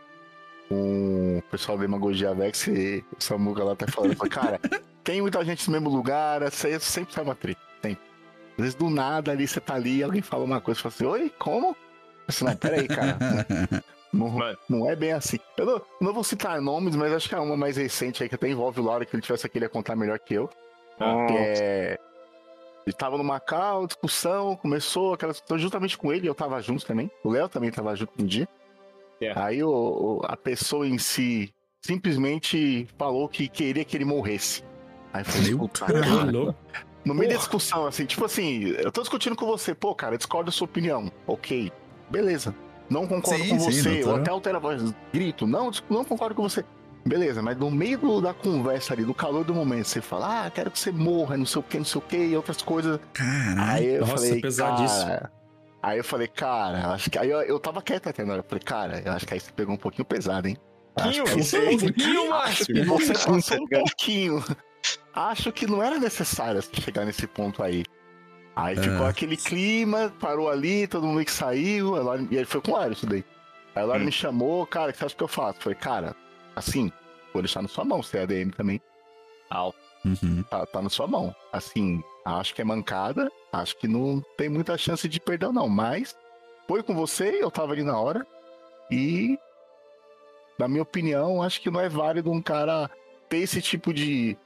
com 0.69 1.39
o 1.39 1.43
pessoal 1.51 1.79
da 1.79 1.83
Demagogia 1.83 2.35
Vex 2.35 2.67
e 2.67 3.05
o 3.17 3.23
Samuca 3.23 3.63
lá 3.63 3.77
tá 3.77 3.87
falando. 3.87 4.17
Cara, 4.29 4.59
tem 5.05 5.21
muita 5.21 5.45
gente 5.45 5.65
no 5.69 5.73
mesmo 5.75 5.91
lugar, 5.91 6.51
sempre 6.51 6.85
sai 7.13 7.23
uma 7.23 7.37
treta. 7.37 7.61
Às 8.61 8.65
vezes 8.65 8.75
do 8.75 8.91
nada 8.91 9.33
ali 9.33 9.47
você 9.49 9.61
tá 9.61 9.75
ali, 9.75 10.03
alguém 10.03 10.23
fala 10.23 10.45
uma 10.45 10.61
coisa 10.61 10.79
e 10.79 10.83
fala 10.83 10.95
assim, 10.95 11.05
oi, 11.07 11.33
como? 11.39 11.77
Assim, 12.29 12.45
não, 12.45 12.57
peraí, 12.57 12.87
cara. 12.87 13.17
Não, 14.13 14.57
não 14.69 14.91
é 14.91 14.97
bem 14.97 15.13
assim. 15.13 15.39
Eu 15.57 15.65
não, 15.67 15.83
não 16.01 16.13
vou 16.13 16.25
citar 16.25 16.61
nomes, 16.61 16.97
mas 16.97 17.13
acho 17.13 17.29
que 17.29 17.35
é 17.37 17.39
uma 17.39 17.57
mais 17.57 17.77
recente 17.77 18.21
aí 18.25 18.29
que 18.29 18.35
até 18.35 18.49
envolve 18.49 18.81
o 18.81 18.83
Laura, 18.83 19.05
que 19.07 19.15
ele 19.15 19.23
tivesse 19.23 19.47
aqui, 19.47 19.57
ele 19.57 19.67
ia 19.67 19.69
contar 19.69 19.95
melhor 19.95 20.19
que 20.19 20.35
eu. 20.35 20.51
Que 21.29 21.37
é. 21.37 21.99
Ele 22.85 22.97
tava 22.97 23.17
no 23.17 23.23
Macau, 23.23 23.87
discussão, 23.87 24.57
começou 24.57 25.15
aquela 25.15 25.31
discussão 25.31 25.57
justamente 25.61 25.97
com 25.97 26.13
ele, 26.13 26.27
eu 26.29 26.35
tava 26.35 26.61
junto 26.61 26.85
também. 26.85 27.09
O 27.23 27.31
Léo 27.31 27.49
também 27.49 27.71
tava 27.71 27.95
junto 27.95 28.21
um 28.21 28.27
dia. 28.27 28.49
É. 29.21 29.33
Aí 29.39 29.63
o, 29.63 29.71
o- 29.71 30.21
a 30.25 30.37
pessoa 30.37 30.89
em 30.89 30.99
si 30.99 31.55
simplesmente 31.81 32.89
falou 32.99 33.29
que 33.29 33.49
queria 33.49 33.85
que 33.85 33.97
ele 33.97 34.05
morresse. 34.05 34.65
Aí 35.13 35.21
eu 35.21 35.25
falei, 35.25 35.49
Meu 35.51 35.59
puta, 35.61 35.87
cara. 35.87 36.57
No 37.05 37.15
meio 37.15 37.31
da 37.31 37.37
discussão, 37.37 37.87
assim, 37.87 38.05
tipo 38.05 38.25
assim, 38.25 38.75
eu 38.79 38.93
tô 38.93 39.01
discutindo 39.01 39.35
com 39.35 39.47
você, 39.47 39.75
pô, 39.75 39.95
cara, 39.95 40.17
discordo 40.19 40.47
da 40.47 40.53
sua 40.53 40.67
opinião. 40.67 41.11
Ok, 41.27 41.73
beleza. 42.11 42.55
Não 42.91 43.07
concordo 43.07 43.43
Sim, 43.45 43.51
com 43.51 43.59
sim, 43.61 43.83
você, 43.83 44.05
ou 44.05 44.17
até 44.17 44.31
altera 44.31 44.57
a 44.59 44.61
voz, 44.61 44.95
grito, 45.13 45.47
não, 45.47 45.71
não 45.89 46.05
concordo 46.05 46.35
com 46.35 46.43
você. 46.43 46.65
Beleza, 47.07 47.41
mas 47.41 47.57
no 47.57 47.71
meio 47.71 47.97
do- 47.97 48.21
da 48.21 48.35
conversa 48.35 48.93
ali, 48.93 49.05
do 49.05 49.15
calor 49.15 49.43
do 49.45 49.55
momento, 49.55 49.87
você 49.87 50.03
fala, 50.03 50.45
ah, 50.47 50.51
quero 50.51 50.71
que 50.71 50.79
você 50.79 50.93
morra, 50.93 51.37
não 51.37 51.47
sei 51.47 51.61
o 51.61 51.63
que, 51.63 51.79
não 51.79 51.85
sei 51.85 51.99
o 51.99 52.03
que, 52.03 52.17
e 52.17 52.37
outras 52.37 52.61
coisas. 52.61 53.01
Caralho. 53.15 53.63
Aí 53.73 53.87
eu 53.95 54.01
Nossa, 54.01 54.17
falei, 54.17 54.41
pesadíssimo. 54.41 55.07
cara. 55.07 55.33
Aí 55.83 55.99
eu 55.99 56.05
falei, 56.05 56.29
cara, 56.29 56.89
acho 56.89 57.09
que. 57.11 57.19
Aí 57.19 57.31
eu, 57.31 57.41
eu 57.41 57.59
tava 57.59 57.81
quieto 57.81 58.09
até 58.09 58.23
na 58.23 58.35
hora. 58.35 58.41
Eu 58.43 58.47
falei, 58.47 58.63
cara, 58.63 59.03
eu 59.03 59.13
acho 59.13 59.27
que 59.27 59.33
aí 59.33 59.41
você 59.41 59.51
pegou 59.51 59.75
um 59.75 59.79
pouquinho 59.79 60.05
pesado, 60.05 60.47
hein? 60.47 60.59
Acho 60.95 61.23
que 61.25 61.31
aí 61.31 61.43
você, 61.43 61.59
um 61.69 61.79
pouquinho, 61.79 62.33
que 62.55 62.85
você 62.85 63.13
passou 63.15 63.57
um 63.63 63.67
pouquinho. 63.67 64.45
Acho 65.13 65.51
que 65.53 65.67
não 65.67 65.83
era 65.83 65.99
necessário 65.99 66.63
chegar 66.81 67.05
nesse 67.05 67.27
ponto 67.27 67.63
aí. 67.63 67.85
Aí 68.55 68.77
ficou 68.77 69.07
Ah. 69.07 69.11
aquele 69.11 69.37
clima, 69.37 70.13
parou 70.21 70.49
ali, 70.51 70.87
todo 70.87 71.07
mundo 71.07 71.25
que 71.25 71.31
saiu. 71.33 71.97
a 71.97 72.01
Laura- 72.03 72.27
E 72.31 72.39
aí 72.39 72.45
foi 72.45 72.61
com 72.61 72.73
o 72.73 72.75
Lário 72.75 72.93
isso 72.93 73.07
daí. 73.07 73.25
Aí 73.75 73.83
a 73.83 73.87
Laura 73.87 74.03
Hum. 74.03 74.07
me 74.07 74.13
chamou, 74.13 74.67
cara, 74.67 74.91
o 74.91 74.93
que 74.93 74.99
você 74.99 75.05
acha 75.07 75.17
que 75.17 75.23
eu 75.23 75.29
faço? 75.29 75.61
Falei, 75.61 75.79
cara, 75.79 76.15
assim, 76.55 76.93
vou 77.33 77.43
deixar 77.43 77.63
na 77.63 77.69
sua 77.69 77.85
mão, 77.85 78.03
você 78.03 78.19
é 78.19 78.23
ADM 78.23 78.51
também. 78.51 78.81
Au. 79.49 79.75
Uhum. 80.05 80.43
Tá, 80.45 80.65
tá 80.67 80.81
na 80.83 80.89
sua 80.89 81.07
mão. 81.07 81.35
Assim, 81.53 82.03
acho 82.25 82.55
que 82.55 82.63
é 82.63 82.65
mancada, 82.65 83.31
acho 83.53 83.77
que 83.77 83.87
não 83.89 84.23
tem 84.37 84.49
muita 84.49 84.77
chance 84.79 85.09
de 85.09 85.21
perdão, 85.21 85.53
não. 85.53 85.69
Mas 85.69 86.17
foi 86.69 86.83
com 86.83 86.95
você, 86.95 87.39
eu 87.43 87.51
tava 87.51 87.73
ali 87.73 87.83
na 87.83 87.99
hora. 87.99 88.27
E, 88.91 89.39
na 90.59 90.67
minha 90.69 90.83
opinião, 90.83 91.43
acho 91.43 91.61
que 91.61 91.71
não 91.71 91.81
é 91.81 91.89
válido 91.89 92.31
um 92.31 92.41
cara 92.43 92.91
ter 93.29 93.39
esse 93.39 93.61
tipo 93.63 93.93
de 93.93 94.37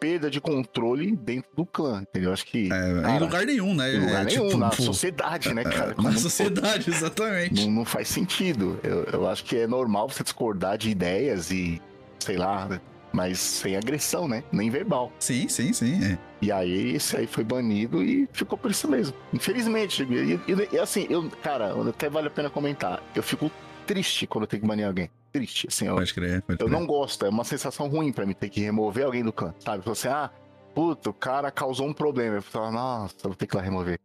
perda 0.00 0.30
de 0.30 0.40
controle 0.40 1.14
dentro 1.14 1.50
do 1.54 1.66
clã, 1.66 2.00
entendeu? 2.02 2.32
Acho 2.32 2.46
que. 2.46 2.66
É, 2.66 2.68
cara, 3.02 3.10
em 3.10 3.18
lugar 3.20 3.44
nenhum, 3.46 3.74
né? 3.74 3.94
em 3.94 4.00
lugar 4.00 4.22
É, 4.22 4.24
nenhum, 4.24 4.46
tipo, 4.48 4.58
na 4.58 4.70
pô, 4.70 4.82
sociedade, 4.82 5.52
né, 5.54 5.62
cara? 5.62 5.90
é, 5.90 5.94
Como 5.94 6.08
Na 6.10 6.16
sociedade, 6.16 6.90
exatamente. 6.90 7.64
não, 7.66 7.70
não 7.70 7.84
faz 7.84 8.08
sentido. 8.08 8.80
Eu, 8.82 9.04
eu 9.12 9.28
acho 9.28 9.44
que 9.44 9.56
é 9.56 9.66
normal 9.66 10.08
você 10.08 10.22
discordar 10.24 10.78
de 10.78 10.90
ideias 10.90 11.50
e, 11.50 11.80
sei 12.18 12.36
lá, 12.36 12.80
mas 13.12 13.38
sem 13.38 13.76
agressão, 13.76 14.26
né? 14.26 14.42
Nem 14.50 14.70
verbal. 14.70 15.12
Sim, 15.18 15.48
sim, 15.48 15.72
sim. 15.72 16.02
é. 16.02 16.18
E 16.40 16.50
aí 16.50 16.94
esse 16.94 17.16
aí 17.16 17.26
foi 17.26 17.44
banido 17.44 18.02
e 18.02 18.26
ficou 18.32 18.56
por 18.56 18.70
isso 18.70 18.88
mesmo. 18.88 19.14
Infelizmente. 19.34 20.02
E, 20.04 20.40
e- 20.50 20.68
e, 20.72 20.78
assim, 20.78 21.06
eu, 21.10 21.28
cara, 21.42 21.74
até 21.88 22.08
vale 22.08 22.28
a 22.28 22.30
pena 22.30 22.48
comentar. 22.48 23.02
Eu 23.14 23.22
fico 23.22 23.50
triste 23.86 24.26
quando 24.26 24.44
eu 24.44 24.48
tenho 24.48 24.62
que 24.62 24.68
banir 24.68 24.86
alguém. 24.86 25.10
Triste, 25.32 25.68
assim, 25.68 25.86
eu, 25.86 25.94
Pode 25.94 26.12
crer, 26.14 26.42
pode 26.42 26.60
eu 26.60 26.66
crer. 26.66 26.78
não 26.78 26.86
gosto. 26.86 27.24
É 27.24 27.28
uma 27.28 27.44
sensação 27.44 27.88
ruim 27.88 28.12
pra 28.12 28.26
mim 28.26 28.34
ter 28.34 28.48
que 28.48 28.60
remover 28.60 29.04
alguém 29.06 29.22
do 29.22 29.32
clã, 29.32 29.54
sabe? 29.60 29.84
Você, 29.84 30.08
ah, 30.08 30.30
puta, 30.74 31.10
o 31.10 31.14
cara 31.14 31.50
causou 31.50 31.86
um 31.86 31.92
problema. 31.92 32.36
Eu 32.36 32.42
falo, 32.42 32.72
nossa, 32.72 33.14
eu 33.22 33.30
vou 33.30 33.34
ter 33.36 33.46
que 33.46 33.54
ir 33.54 33.58
lá 33.58 33.62
remover. 33.62 33.98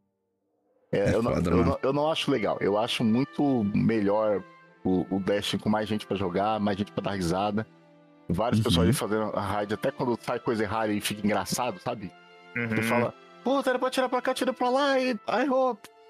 É, 0.92 1.00
É 1.12 1.16
eu, 1.16 1.24
não, 1.24 1.34
foda, 1.34 1.50
eu, 1.50 1.58
mano. 1.58 1.70
não, 1.72 1.80
eu 1.82 1.94
não 1.94 2.12
acho 2.12 2.30
legal. 2.30 2.58
Eu 2.62 2.78
acho 2.78 3.04
muito 3.04 3.64
melhor 3.74 4.44
o, 4.84 5.06
o 5.10 5.20
Destiny 5.20 5.62
com 5.62 5.70
mais 5.70 5.90
gente 5.90 6.06
pra 6.06 6.16
jogar, 6.16 6.60
mais 6.60 6.78
gente 6.78 6.92
pra 6.92 7.04
dar 7.04 7.12
risada. 7.16 7.66
Várias 8.30 8.60
Uhum. 8.60 8.64
pessoas 8.66 8.86
ali 8.86 8.94
fazendo 8.94 9.32
a 9.36 9.42
raid, 9.42 9.74
até 9.74 9.92
quando 9.92 10.18
sai 10.22 10.40
coisa 10.40 10.64
errada 10.64 10.92
e 10.94 11.02
fica 11.02 11.26
engraçado, 11.26 11.80
sabe? 11.80 12.12
Uhum. 12.56 12.70
Você 12.70 12.82
fala, 12.84 13.14
puta, 13.44 13.70
era 13.72 13.80
pra 13.80 13.90
tirar 13.90 14.10
pra 14.10 14.22
cá, 14.22 14.34
tira 14.34 14.52
pra 14.54 14.70
lá, 14.70 15.00
e 15.00 15.20
aí, 15.28 15.48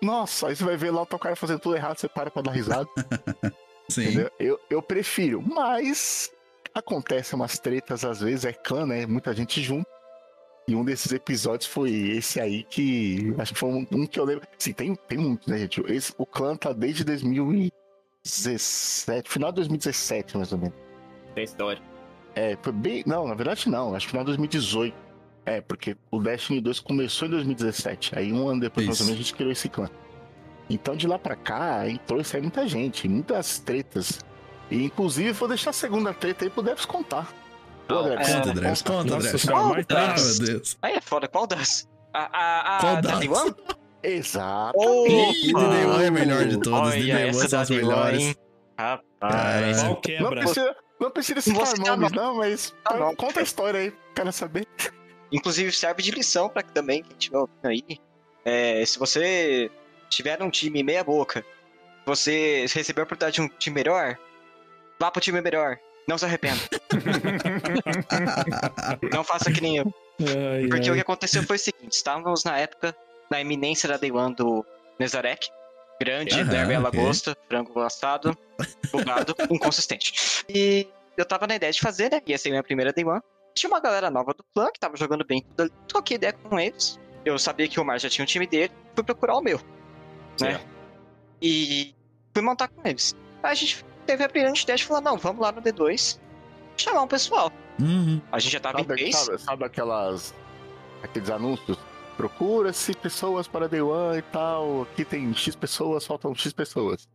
nossa, 0.02 0.48
aí 0.48 0.56
você 0.56 0.64
vai 0.64 0.78
ver 0.78 0.92
lá 0.92 1.02
o 1.02 1.06
teu 1.06 1.20
cara 1.20 1.36
fazendo 1.36 1.60
tudo 1.60 1.76
errado, 1.76 1.98
você 1.98 2.08
para 2.08 2.30
pra 2.32 2.42
dar 2.42 2.52
risada, 2.52 2.88
Sim. 3.90 4.04
entendeu? 4.04 4.32
Eu, 4.40 4.60
eu 4.70 4.82
prefiro, 4.82 5.42
mas 5.42 6.32
acontece 6.74 7.36
umas 7.36 7.60
tretas 7.60 8.04
às 8.04 8.22
vezes, 8.22 8.46
é 8.46 8.54
clã, 8.54 8.86
né? 8.86 9.06
Muita 9.06 9.34
gente 9.34 9.62
junto. 9.62 9.88
E 10.68 10.76
um 10.76 10.84
desses 10.84 11.12
episódios 11.12 11.70
foi 11.70 11.92
esse 11.92 12.40
aí 12.40 12.64
que. 12.64 13.34
Acho 13.38 13.54
que 13.54 13.60
foi 13.60 13.70
um, 13.70 13.86
um 13.92 14.08
que 14.08 14.20
eu 14.20 14.26
lembro. 14.26 14.48
Sim, 14.58 14.74
tem, 14.74 14.96
tem 14.96 15.18
muitos, 15.18 15.48
né, 15.48 15.60
gente? 15.60 15.80
Esse, 15.88 16.12
o 16.18 16.26
clã 16.26 16.56
tá 16.56 16.74
desde 16.74 17.04
2017, 17.04 19.30
final 19.30 19.52
de 19.52 19.58
2017, 19.58 20.38
mais 20.38 20.52
ou 20.52 20.58
menos. 20.58 20.76
Tem 21.36 21.44
história. 21.44 21.80
É, 22.34 22.58
foi 22.62 22.74
bem. 22.74 23.04
Não, 23.06 23.28
na 23.28 23.36
verdade 23.36 23.70
não. 23.70 23.94
Acho 23.94 24.08
que 24.08 24.12
final 24.12 24.24
de 24.24 24.32
2018. 24.32 25.06
É, 25.46 25.62
porque 25.62 25.96
o 26.10 26.20
Destiny 26.20 26.60
2 26.60 26.80
começou 26.80 27.28
em 27.28 27.32
2017. 27.32 28.18
Aí 28.18 28.34
um 28.34 28.48
ano 28.48 28.62
depois, 28.62 28.88
mais 28.88 29.00
ou 29.00 29.04
Isso. 29.04 29.12
menos, 29.12 29.20
a 29.20 29.24
gente 29.24 29.36
criou 29.36 29.52
esse 29.52 29.70
clã. 29.70 29.88
Então 30.70 30.96
de 30.96 31.08
lá 31.08 31.20
pra 31.20 31.36
cá, 31.36 31.88
entrou 31.88 32.20
e 32.20 32.26
saiu 32.26 32.42
muita 32.44 32.68
gente, 32.68 33.08
muitas 33.08 33.60
tretas. 33.60 34.20
E 34.72 34.84
inclusive 34.84 35.32
vou 35.32 35.48
deixar 35.48 35.70
a 35.70 35.74
segunda 35.74 36.14
treta 36.14 36.44
aí 36.46 36.50
pro 36.50 36.64
Devs 36.64 36.86
contar. 36.86 37.32
Ô, 37.88 37.94
Não, 37.94 38.04
Devs, 38.10 38.32
Conta, 38.34 38.50
É. 38.50 38.54
Drex, 38.54 38.82
conta, 38.82 39.18
Drex. 39.18 39.46
mais 39.46 39.86
Ah, 39.90 40.14
três. 40.14 40.40
meu 40.40 40.48
Deus. 40.48 40.78
Aí 40.82 40.94
é 40.96 41.02
foda, 41.02 41.28
qual 41.28 41.46
das? 41.46 41.88
A, 42.14 42.20
a, 42.32 42.78
a, 42.78 42.80
Qual 42.80 43.02
da 43.02 43.20
das? 43.20 43.56
Exato. 44.02 44.78
Day 44.80 45.54
One 45.86 46.04
é 46.04 46.08
a 46.08 46.12
melhor 46.12 46.46
de 46.46 46.60
todas. 46.60 46.94
Olha, 46.94 47.16
Day 47.16 47.26
One 47.26 47.34
são 47.50 47.60
as 47.62 47.70
One, 47.70 47.82
melhores. 47.84 48.36
Rapaz. 48.78 49.84
Não 49.84 49.96
quebra. 49.96 50.30
precisa, 50.42 50.76
não 51.00 51.12
precisa 51.12 51.42
Não 51.48 51.56
vou 51.56 51.66
citar 51.66 51.78
citar 51.78 51.98
nomes, 51.98 52.12
não, 52.12 52.36
mas 52.38 52.74
Tá 52.84 53.16
conta 53.16 53.40
a 53.40 53.44
história 53.44 53.80
aí, 53.80 53.94
quero 54.16 54.32
saber. 54.32 54.68
Inclusive 55.32 55.72
serve 55.72 56.02
de 56.04 56.12
lição 56.12 56.50
pra 56.50 56.64
que 56.64 56.72
também 56.74 57.04
quem 57.04 57.12
estiver 57.18 57.38
ouvindo 57.38 57.66
aí. 57.66 57.84
É, 58.44 58.84
se 58.86 58.98
você 59.00 59.72
tiver 60.10 60.42
um 60.42 60.50
time 60.50 60.84
meia 60.84 61.04
boca 61.04 61.46
você 62.06 62.66
recebeu 62.72 63.04
a 63.04 63.06
oportunidade 63.06 63.36
de 63.36 63.42
um 63.42 63.48
time 63.48 63.76
melhor, 63.76 64.18
vá 65.00 65.10
pro 65.10 65.22
time 65.22 65.42
melhor. 65.42 65.78
Não 66.08 66.20
se 66.20 66.26
arrependa. 66.26 66.62
não 69.12 69.24
faça 69.24 69.52
que 69.52 69.60
nem 69.60 69.78
eu. 69.78 69.92
Ai, 70.22 70.68
Porque 70.68 70.88
ai. 70.88 70.92
o 70.92 70.94
que 70.94 71.02
aconteceu 71.02 71.42
foi 71.42 71.56
o 71.56 71.60
seguinte: 71.60 71.94
estávamos 71.94 72.44
na 72.44 72.60
época 72.60 72.96
na 73.30 73.42
iminência 73.42 73.90
da 73.90 73.98
Day 73.98 74.12
One 74.12 74.36
do 74.36 74.64
Nezarek. 75.00 75.50
Grande, 76.00 76.36
Aham, 76.36 76.50
derby 76.50 76.78
lagosta, 76.78 77.36
frango 77.48 77.80
assado, 77.80 78.38
bugado, 78.92 79.34
inconsistente. 79.50 80.44
E 80.48 80.88
eu 81.18 81.26
tava 81.26 81.48
na 81.48 81.56
ideia 81.56 81.72
de 81.72 81.80
fazer, 81.80 82.12
né? 82.12 82.22
Ia 82.28 82.38
ser 82.38 82.50
minha 82.50 82.62
primeira 82.62 82.94
Day 82.94 83.04
One. 83.04 83.22
Tinha 83.56 83.70
uma 83.70 83.80
galera 83.80 84.12
nova 84.12 84.34
do 84.34 84.44
clã 84.54 84.70
que 84.72 84.80
tava 84.80 84.98
jogando 84.98 85.26
bem 85.26 85.42
tudo 85.42 85.62
ali. 85.62 85.72
Troquei 85.88 86.16
ideia 86.16 86.34
com 86.34 86.60
eles. 86.60 87.00
Eu 87.24 87.40
sabia 87.40 87.68
que 87.68 87.80
o 87.80 87.86
Mar 87.86 88.00
já 88.00 88.10
tinha 88.10 88.24
um 88.24 88.28
time 88.28 88.46
dele. 88.46 88.72
Fui 88.94 89.04
procurar 89.04 89.38
o 89.38 89.42
meu. 89.42 89.60
Né? 90.42 90.60
E 91.42 91.94
fui 92.34 92.42
montar 92.44 92.68
com 92.68 92.82
eles. 92.88 93.16
Aí 93.44 93.52
a 93.52 93.56
gente 93.56 93.86
teve 94.06 94.24
a 94.24 94.28
brilhante 94.28 94.64
ideia 94.64 94.78
de 94.78 94.86
falar: 94.86 95.02
não, 95.02 95.18
vamos 95.18 95.42
lá 95.42 95.52
no 95.52 95.62
D2 95.62 96.20
chamar 96.78 97.04
um 97.04 97.08
pessoal. 97.08 97.52
Uhum. 97.80 98.22
A 98.32 98.40
gente 98.40 98.52
já 98.54 98.60
tava 98.60 98.80
em 98.80 98.84
Sabe, 98.84 98.96
três. 98.96 99.16
sabe, 99.16 99.42
sabe 99.42 99.66
aquelas. 99.66 100.34
aqueles 101.04 101.30
anúncios? 101.30 101.78
Procura-se 102.18 102.94
pessoas 102.96 103.48
para 103.48 103.68
Day 103.68 103.82
One 103.82 104.20
e 104.20 104.22
tal. 104.22 104.84
Aqui 104.84 105.04
tem 105.04 105.34
X 105.34 105.56
pessoas, 105.56 106.06
faltam 106.06 106.34
X 106.34 106.54
pessoas. 106.54 107.08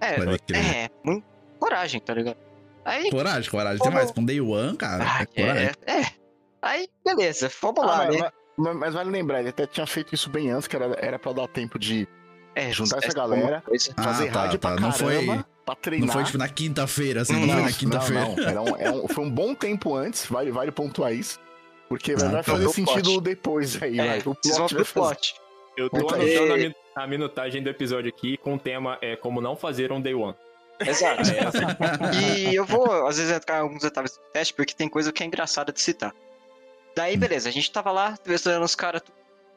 É, 0.00 0.14
crer. 0.38 0.56
é, 0.86 0.90
muito 1.04 1.24
coragem, 1.58 2.00
tá 2.00 2.14
ligado? 2.14 2.38
Aí 2.82 3.10
Coragem, 3.10 3.50
coragem 3.50 3.78
Como- 3.78 3.90
demais. 3.90 4.10
Com 4.10 4.24
Day 4.24 4.40
One, 4.40 4.76
cara. 4.78 5.04
Ah, 5.06 5.26
é 5.36 5.42
é, 5.42 6.00
é. 6.00 6.06
Aí, 6.62 6.88
beleza, 7.04 7.50
vamos 7.60 7.84
lá, 7.84 8.02
Ah, 8.02 8.06
mas, 8.06 8.20
né? 8.20 8.32
Mas- 8.60 8.76
mas 8.76 8.94
vale 8.94 9.10
lembrar, 9.10 9.40
ele 9.40 9.48
até 9.50 9.66
tinha 9.66 9.86
feito 9.86 10.14
isso 10.14 10.28
bem 10.30 10.50
antes, 10.50 10.66
que 10.68 10.76
era, 10.76 10.96
era 11.00 11.18
pra 11.18 11.32
dar 11.32 11.48
tempo 11.48 11.78
de 11.78 12.06
É, 12.54 12.70
juntar 12.72 12.98
essa 12.98 13.08
é 13.08 13.14
galera, 13.14 13.60
coisa. 13.64 13.92
Ah, 13.96 14.02
fazer 14.02 14.30
tá, 14.30 14.40
rádio 14.42 14.58
tá. 14.58 14.68
pra 14.72 14.80
Não 14.80 14.90
caramba, 14.92 15.34
foi- 15.34 15.44
pra 15.64 15.74
treinar. 15.76 16.06
Não 16.06 16.12
foi 16.14 16.24
tipo 16.24 16.38
na 16.38 16.48
quinta-feira, 16.48 17.22
assim, 17.22 17.32
não, 17.34 17.40
Não, 17.46 17.54
foi 17.54 17.62
na 17.62 17.72
quinta-feira. 17.72 18.26
Não, 18.52 18.64
não. 18.64 18.76
Era 18.76 18.92
um- 18.92 19.08
foi 19.08 19.24
um 19.24 19.30
bom 19.30 19.54
tempo 19.54 19.94
antes, 19.94 20.26
vale, 20.26 20.50
vale 20.50 20.70
pontuar 20.72 21.12
isso. 21.14 21.38
Porque 21.88 22.12
Ah, 22.12 22.16
vai 22.16 22.30
tá. 22.30 22.42
fazer 22.44 22.64
Do 22.64 22.72
sentido 22.72 23.02
plot. 23.12 23.20
depois 23.22 23.82
aí, 23.82 23.98
É, 23.98 24.06
vai. 24.06 24.18
O 24.20 24.22
plot 24.34 24.74
fazer. 24.74 24.84
plot. 24.92 25.34
Eu 25.76 25.88
tô 25.90 25.96
Então, 25.98 26.14
anotando 26.20 26.52
a, 26.52 26.56
min- 26.56 26.74
a 26.96 27.06
minutagem 27.06 27.62
do 27.62 27.70
episódio 27.70 28.08
aqui 28.08 28.36
com 28.36 28.54
o 28.54 28.58
tema 28.58 28.98
é 29.00 29.16
como 29.16 29.40
não 29.40 29.56
fazer 29.56 29.90
um 29.92 30.00
day 30.00 30.14
one. 30.14 30.34
Exato. 30.80 31.22
É 31.30 31.38
essa. 31.46 32.14
E 32.14 32.54
eu 32.54 32.64
vou, 32.64 33.06
às 33.06 33.16
vezes, 33.18 33.30
entrar 33.32 33.58
em 33.58 33.60
alguns 33.60 33.82
detalhes 33.82 34.12
do 34.12 34.22
teste, 34.32 34.54
porque 34.54 34.72
tem 34.74 34.88
coisa 34.88 35.12
que 35.12 35.22
é 35.22 35.26
engraçada 35.26 35.72
de 35.72 35.80
citar. 35.80 36.12
Daí, 36.94 37.16
beleza, 37.16 37.48
a 37.48 37.52
gente 37.52 37.70
tava 37.70 37.90
lá, 37.90 38.12
entrevistando 38.12 38.64
os 38.64 38.74
caras, 38.74 39.02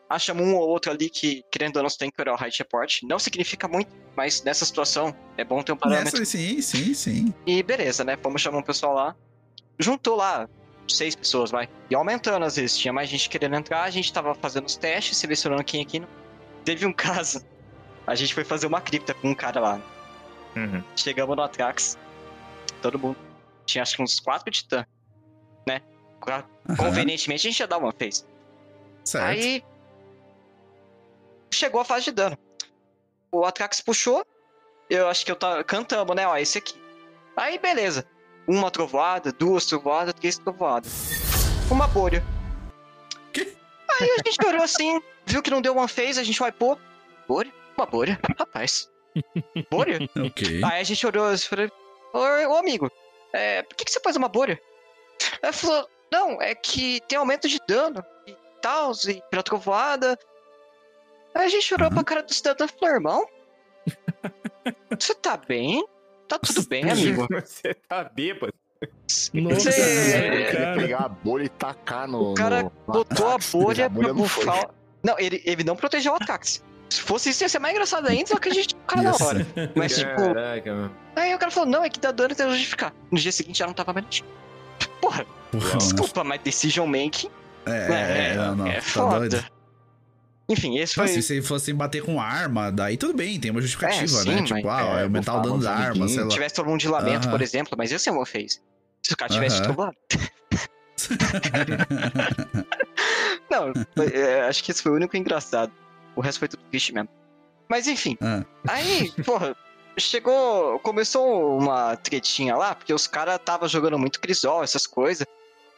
achamos 0.10 0.46
um 0.46 0.56
ou 0.56 0.68
outro 0.68 0.92
ali 0.92 1.10
que, 1.10 1.44
querendo 1.52 1.78
ou 1.78 1.84
não, 1.84 1.90
tem 1.90 2.12
que 2.12 2.22
olhar 2.22 2.34
o 2.34 2.42
height 2.42 2.60
report. 2.60 3.02
Não 3.04 3.20
significa 3.20 3.68
muito, 3.68 3.92
mas 4.16 4.44
nessa 4.44 4.66
situação 4.66 5.16
é 5.38 5.44
bom 5.44 5.62
ter 5.62 5.72
um 5.72 5.78
parâmetro. 5.78 6.20
Nessa, 6.20 6.32
sim, 6.32 6.62
sim, 6.62 6.94
sim. 6.94 7.34
E 7.46 7.64
beleza, 7.64 8.04
né? 8.04 8.18
Fomos 8.22 8.42
chamar 8.42 8.60
um 8.60 8.64
pessoal 8.64 8.94
lá. 8.94 9.16
Juntou 9.80 10.16
lá 10.16 10.48
seis 10.88 11.16
pessoas, 11.16 11.52
vai. 11.52 11.70
E 11.90 11.96
aumentando 11.96 12.46
às 12.46 12.56
vezes. 12.56 12.78
Tinha 12.78 12.94
mais 12.94 13.10
gente 13.10 13.30
querendo 13.30 13.56
entrar, 13.56 13.84
a 13.84 13.90
gente 13.90 14.12
tava 14.12 14.34
fazendo 14.36 14.66
os 14.66 14.76
testes, 14.76 15.18
selecionando 15.18 15.64
quem 15.64 15.82
aqui 15.82 16.00
não. 16.00 16.08
Teve 16.64 16.86
um 16.86 16.94
caso. 16.94 17.46
A 18.06 18.16
gente 18.16 18.34
foi 18.34 18.44
fazer 18.44 18.68
uma 18.68 18.82
cripta 18.82 19.14
com 19.14 19.30
um 19.30 19.36
cara 19.36 19.60
lá. 19.60 19.82
Uhum. 20.56 20.84
Chegamos 20.96 21.36
no 21.36 21.42
Atrax. 21.42 21.98
Todo 22.82 23.00
mundo. 23.00 23.18
Tinha 23.66 23.82
acho 23.82 23.96
que 23.96 24.04
uns 24.04 24.20
quatro 24.20 24.52
titã. 24.52 24.86
Né? 25.68 25.82
Aham, 26.28 26.44
Convenientemente 26.78 27.48
a 27.48 27.52
gente 27.52 27.60
ia 27.60 27.68
dar 27.68 27.78
uma 27.78 27.92
vez. 27.92 28.26
certo. 29.04 29.26
Aí. 29.26 29.64
Chegou 31.52 31.82
a 31.82 31.86
fase 31.86 32.06
de 32.06 32.12
dano. 32.12 32.38
O 33.32 33.46
Atrax 33.46 33.82
puxou. 33.82 34.26
Eu 34.90 35.08
acho 35.08 35.26
que 35.26 35.32
eu 35.32 35.36
tava. 35.36 35.64
Cantamos, 35.64 36.16
né? 36.16 36.28
Ó, 36.28 36.36
esse 36.38 36.58
aqui. 36.58 36.76
Aí, 37.36 37.58
beleza. 37.58 38.06
Uma 38.48 38.70
trovoada, 38.70 39.32
duas 39.32 39.66
trovoadas, 39.66 40.14
três 40.14 40.38
trovoadas. 40.38 40.92
Uma 41.72 41.88
bolha. 41.88 42.24
Que? 43.32 43.56
Aí 44.00 44.10
a 44.12 44.30
gente 44.30 44.46
olhou 44.46 44.64
assim, 44.64 45.02
viu 45.26 45.42
que 45.42 45.50
não 45.50 45.62
deu 45.62 45.78
one 45.78 45.88
phase, 45.88 46.20
a 46.20 46.24
gente 46.24 46.42
wipou. 46.44 46.78
Bolha? 47.28 47.52
Uma 47.78 47.86
bolha? 47.86 48.20
Rapaz. 48.38 48.90
Bolha? 49.72 50.00
Ok. 50.18 50.62
Aí 50.64 50.82
a 50.82 50.84
gente 50.84 51.06
olhou 51.08 51.32
e 51.34 51.38
falou: 51.38 51.72
Ô, 52.14 52.56
amigo, 52.58 52.92
é, 53.32 53.62
por 53.64 53.76
que, 53.76 53.86
que 53.86 53.92
você 53.92 54.00
pôs 54.00 54.16
uma 54.16 54.28
bolha? 54.28 54.60
Aí 55.42 55.54
falou: 55.54 55.88
Não, 56.14 56.40
é 56.42 56.54
que 56.54 57.02
tem 57.08 57.18
aumento 57.18 57.48
de 57.50 57.60
dano 57.68 58.04
e 58.28 58.36
tal, 58.62 58.92
e 59.08 59.22
pela 59.32 59.42
trovoada. 59.42 60.18
Aí 61.34 61.46
a 61.46 61.50
gente 61.50 61.74
olhou 61.74 61.88
Aham. 61.88 61.96
pra 61.96 62.04
cara 62.04 62.22
do 62.24 62.32
cidadão 62.34 62.68
e 62.68 62.80
falou: 62.80 62.96
Irmão, 62.96 63.26
você 65.00 65.16
tá 65.16 65.36
bem? 65.38 65.86
Tá 66.28 66.40
tudo 66.40 66.68
bem, 66.68 66.90
amigo. 66.90 67.28
Você 67.44 67.74
tá 67.74 68.04
bêbado. 68.06 68.54
Nossa, 69.34 69.72
Você- 69.72 70.52
cara. 70.52 70.76
Pegar 70.78 71.00
a 71.00 71.10
bolha 71.10 71.44
e 71.44 71.50
tacar 71.50 72.08
no. 72.08 72.32
O 72.32 72.34
cara 72.34 72.64
no- 72.64 72.72
botou 72.88 73.28
a 73.30 73.38
bolha 73.52 73.90
pra 73.90 74.14
não 74.14 74.26
foi. 74.26 74.46
bufar. 74.46 74.70
Não, 75.04 75.20
ele, 75.20 75.42
ele 75.46 75.64
não 75.64 75.76
protegeu 75.76 76.14
o 76.14 76.16
Atrax. 76.16 76.64
Se 76.90 77.02
fosse 77.02 77.30
isso, 77.30 77.44
ia 77.44 77.50
ser 77.50 77.60
mais 77.60 77.74
engraçado 77.74 78.08
ainda, 78.08 78.28
só 78.30 78.38
que 78.40 78.50
a 78.50 78.54
gente 78.54 78.74
o 78.76 78.78
cara 78.88 79.02
na 79.02 79.12
hora. 79.14 79.46
Mas, 79.76 79.98
tipo, 79.98 80.16
Caraca, 80.16 80.74
mano. 80.74 80.98
aí 81.16 81.36
o 81.36 81.40
cara 81.40 81.52
falou: 81.52 81.70
Não, 81.70 81.84
é 81.84 81.90
que 81.90 82.00
dá 82.00 82.12
dano 82.12 82.34
até 82.34 82.48
justificar. 82.50 82.94
No 83.12 83.18
dia 83.20 83.32
seguinte 83.32 83.60
já 83.60 83.68
não 83.68 83.74
tava 83.74 83.94
mais 83.94 84.06
no 84.06 84.10
time. 84.12 84.30
Porra, 85.04 85.26
Porra, 85.52 85.78
desculpa, 85.78 86.24
mas 86.24 86.42
decision 86.42 86.88
making 86.88 87.30
É, 87.66 88.32
é, 88.32 88.36
não, 88.36 88.56
não. 88.56 88.68
é 88.68 88.76
tá 88.76 88.82
foda. 88.82 89.20
doido. 89.20 89.46
Enfim, 90.50 90.78
esse 90.78 90.94
foi. 90.96 91.08
se 91.08 91.22
você 91.22 91.42
fosse 91.42 91.74
bater 91.74 92.04
com 92.04 92.20
arma, 92.22 92.72
daí 92.72 92.98
tudo 92.98 93.14
bem, 93.14 93.40
tem 93.40 93.52
uma 93.52 93.62
justificativa, 93.62 94.04
É, 94.04 94.08
sim, 94.24 94.36
né? 94.36 94.44
Tipo, 94.44 94.68
mas- 94.68 94.88
ah, 94.88 95.00
é, 95.00 95.04
aumentar 95.04 95.34
o 95.34 95.38
bufar 95.42 95.52
dano 95.52 95.64
da 95.64 95.74
arma, 95.74 96.08
sei 96.08 96.20
lá. 96.20 96.24
Se 96.30 96.36
tivesse 96.36 96.56
todo 96.56 96.68
mundo 96.70 96.80
de 96.80 96.88
lamento, 96.88 97.24
Aham. 97.26 97.32
por 97.32 97.42
exemplo, 97.42 97.76
mas 97.78 97.92
esse 97.92 98.10
é 98.10 98.12
uma 98.12 98.26
fez. 98.26 98.62
Se 99.02 99.14
o 99.14 99.18
cara 99.18 99.32
tivesse 99.34 99.56
Aham. 99.58 99.64
trombado. 99.64 99.94
Não, 103.50 103.72
é, 104.14 104.42
acho 104.48 104.64
que 104.64 104.72
esse 104.72 104.82
foi 104.82 104.92
o 104.92 104.96
único 104.96 105.16
engraçado. 105.18 105.72
O 106.16 106.22
resto 106.22 106.40
foi 106.40 106.48
tudo 106.48 106.64
triste 106.70 106.94
mesmo. 106.94 107.10
Mas 107.70 107.88
enfim, 107.88 108.18
Ah, 108.22 108.44
aí, 108.68 109.12
porra, 109.26 109.56
chegou. 109.98 110.80
Começou 110.80 111.58
uma 111.58 111.96
tretinha 111.98 112.56
lá, 112.56 112.76
porque 112.76 112.94
os 112.94 113.08
caras 113.08 113.40
tava 113.44 113.68
jogando 113.68 113.98
muito 113.98 114.20
Crisol, 114.20 114.64
essas 114.64 114.88
coisas. 114.88 115.26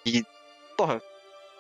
E, 0.06 0.24
porra, 0.78 1.02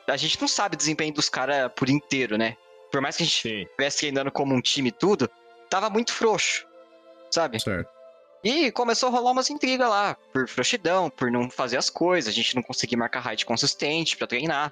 a 0.07 0.17
gente 0.17 0.39
não 0.39 0.47
sabe 0.47 0.75
o 0.75 0.77
desempenho 0.77 1.13
dos 1.13 1.29
caras 1.29 1.71
por 1.75 1.89
inteiro, 1.89 2.37
né? 2.37 2.55
Por 2.91 3.01
mais 3.01 3.17
que 3.17 3.23
a 3.23 3.25
gente 3.25 3.41
Sim. 3.41 3.61
estivesse 3.63 3.99
treinando 3.99 4.31
como 4.31 4.53
um 4.53 4.61
time 4.61 4.89
e 4.89 4.91
tudo, 4.91 5.29
tava 5.69 5.89
muito 5.89 6.13
frouxo, 6.13 6.65
sabe? 7.31 7.59
certo. 7.59 7.89
E 8.43 8.71
começou 8.71 9.09
a 9.09 9.11
rolar 9.11 9.31
umas 9.31 9.49
intrigas 9.49 9.89
lá, 9.89 10.15
por 10.31 10.47
frouxidão, 10.47 11.09
por 11.09 11.31
não 11.31 11.49
fazer 11.49 11.77
as 11.77 11.89
coisas, 11.89 12.31
a 12.31 12.35
gente 12.35 12.55
não 12.55 12.61
conseguia 12.61 12.95
marcar 12.95 13.21
raid 13.21 13.43
consistente 13.43 14.15
pra 14.15 14.27
treinar. 14.27 14.71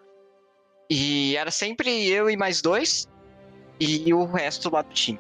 E 0.88 1.36
era 1.36 1.50
sempre 1.50 2.08
eu 2.08 2.30
e 2.30 2.38
mais 2.38 2.62
dois, 2.62 3.08
e 3.80 4.14
o 4.14 4.26
resto 4.26 4.70
lá 4.70 4.84
do 4.84 4.94
time. 4.94 5.20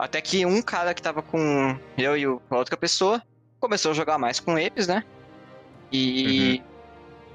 Até 0.00 0.20
que 0.22 0.46
um 0.46 0.62
cara 0.62 0.94
que 0.94 1.02
tava 1.02 1.20
com 1.22 1.78
eu 1.98 2.16
e 2.16 2.26
o- 2.26 2.40
a 2.48 2.56
outra 2.56 2.76
pessoa 2.76 3.22
começou 3.60 3.90
a 3.90 3.94
jogar 3.94 4.16
mais 4.18 4.40
com 4.40 4.58
eles, 4.58 4.86
né? 4.86 5.04
E. 5.92 6.62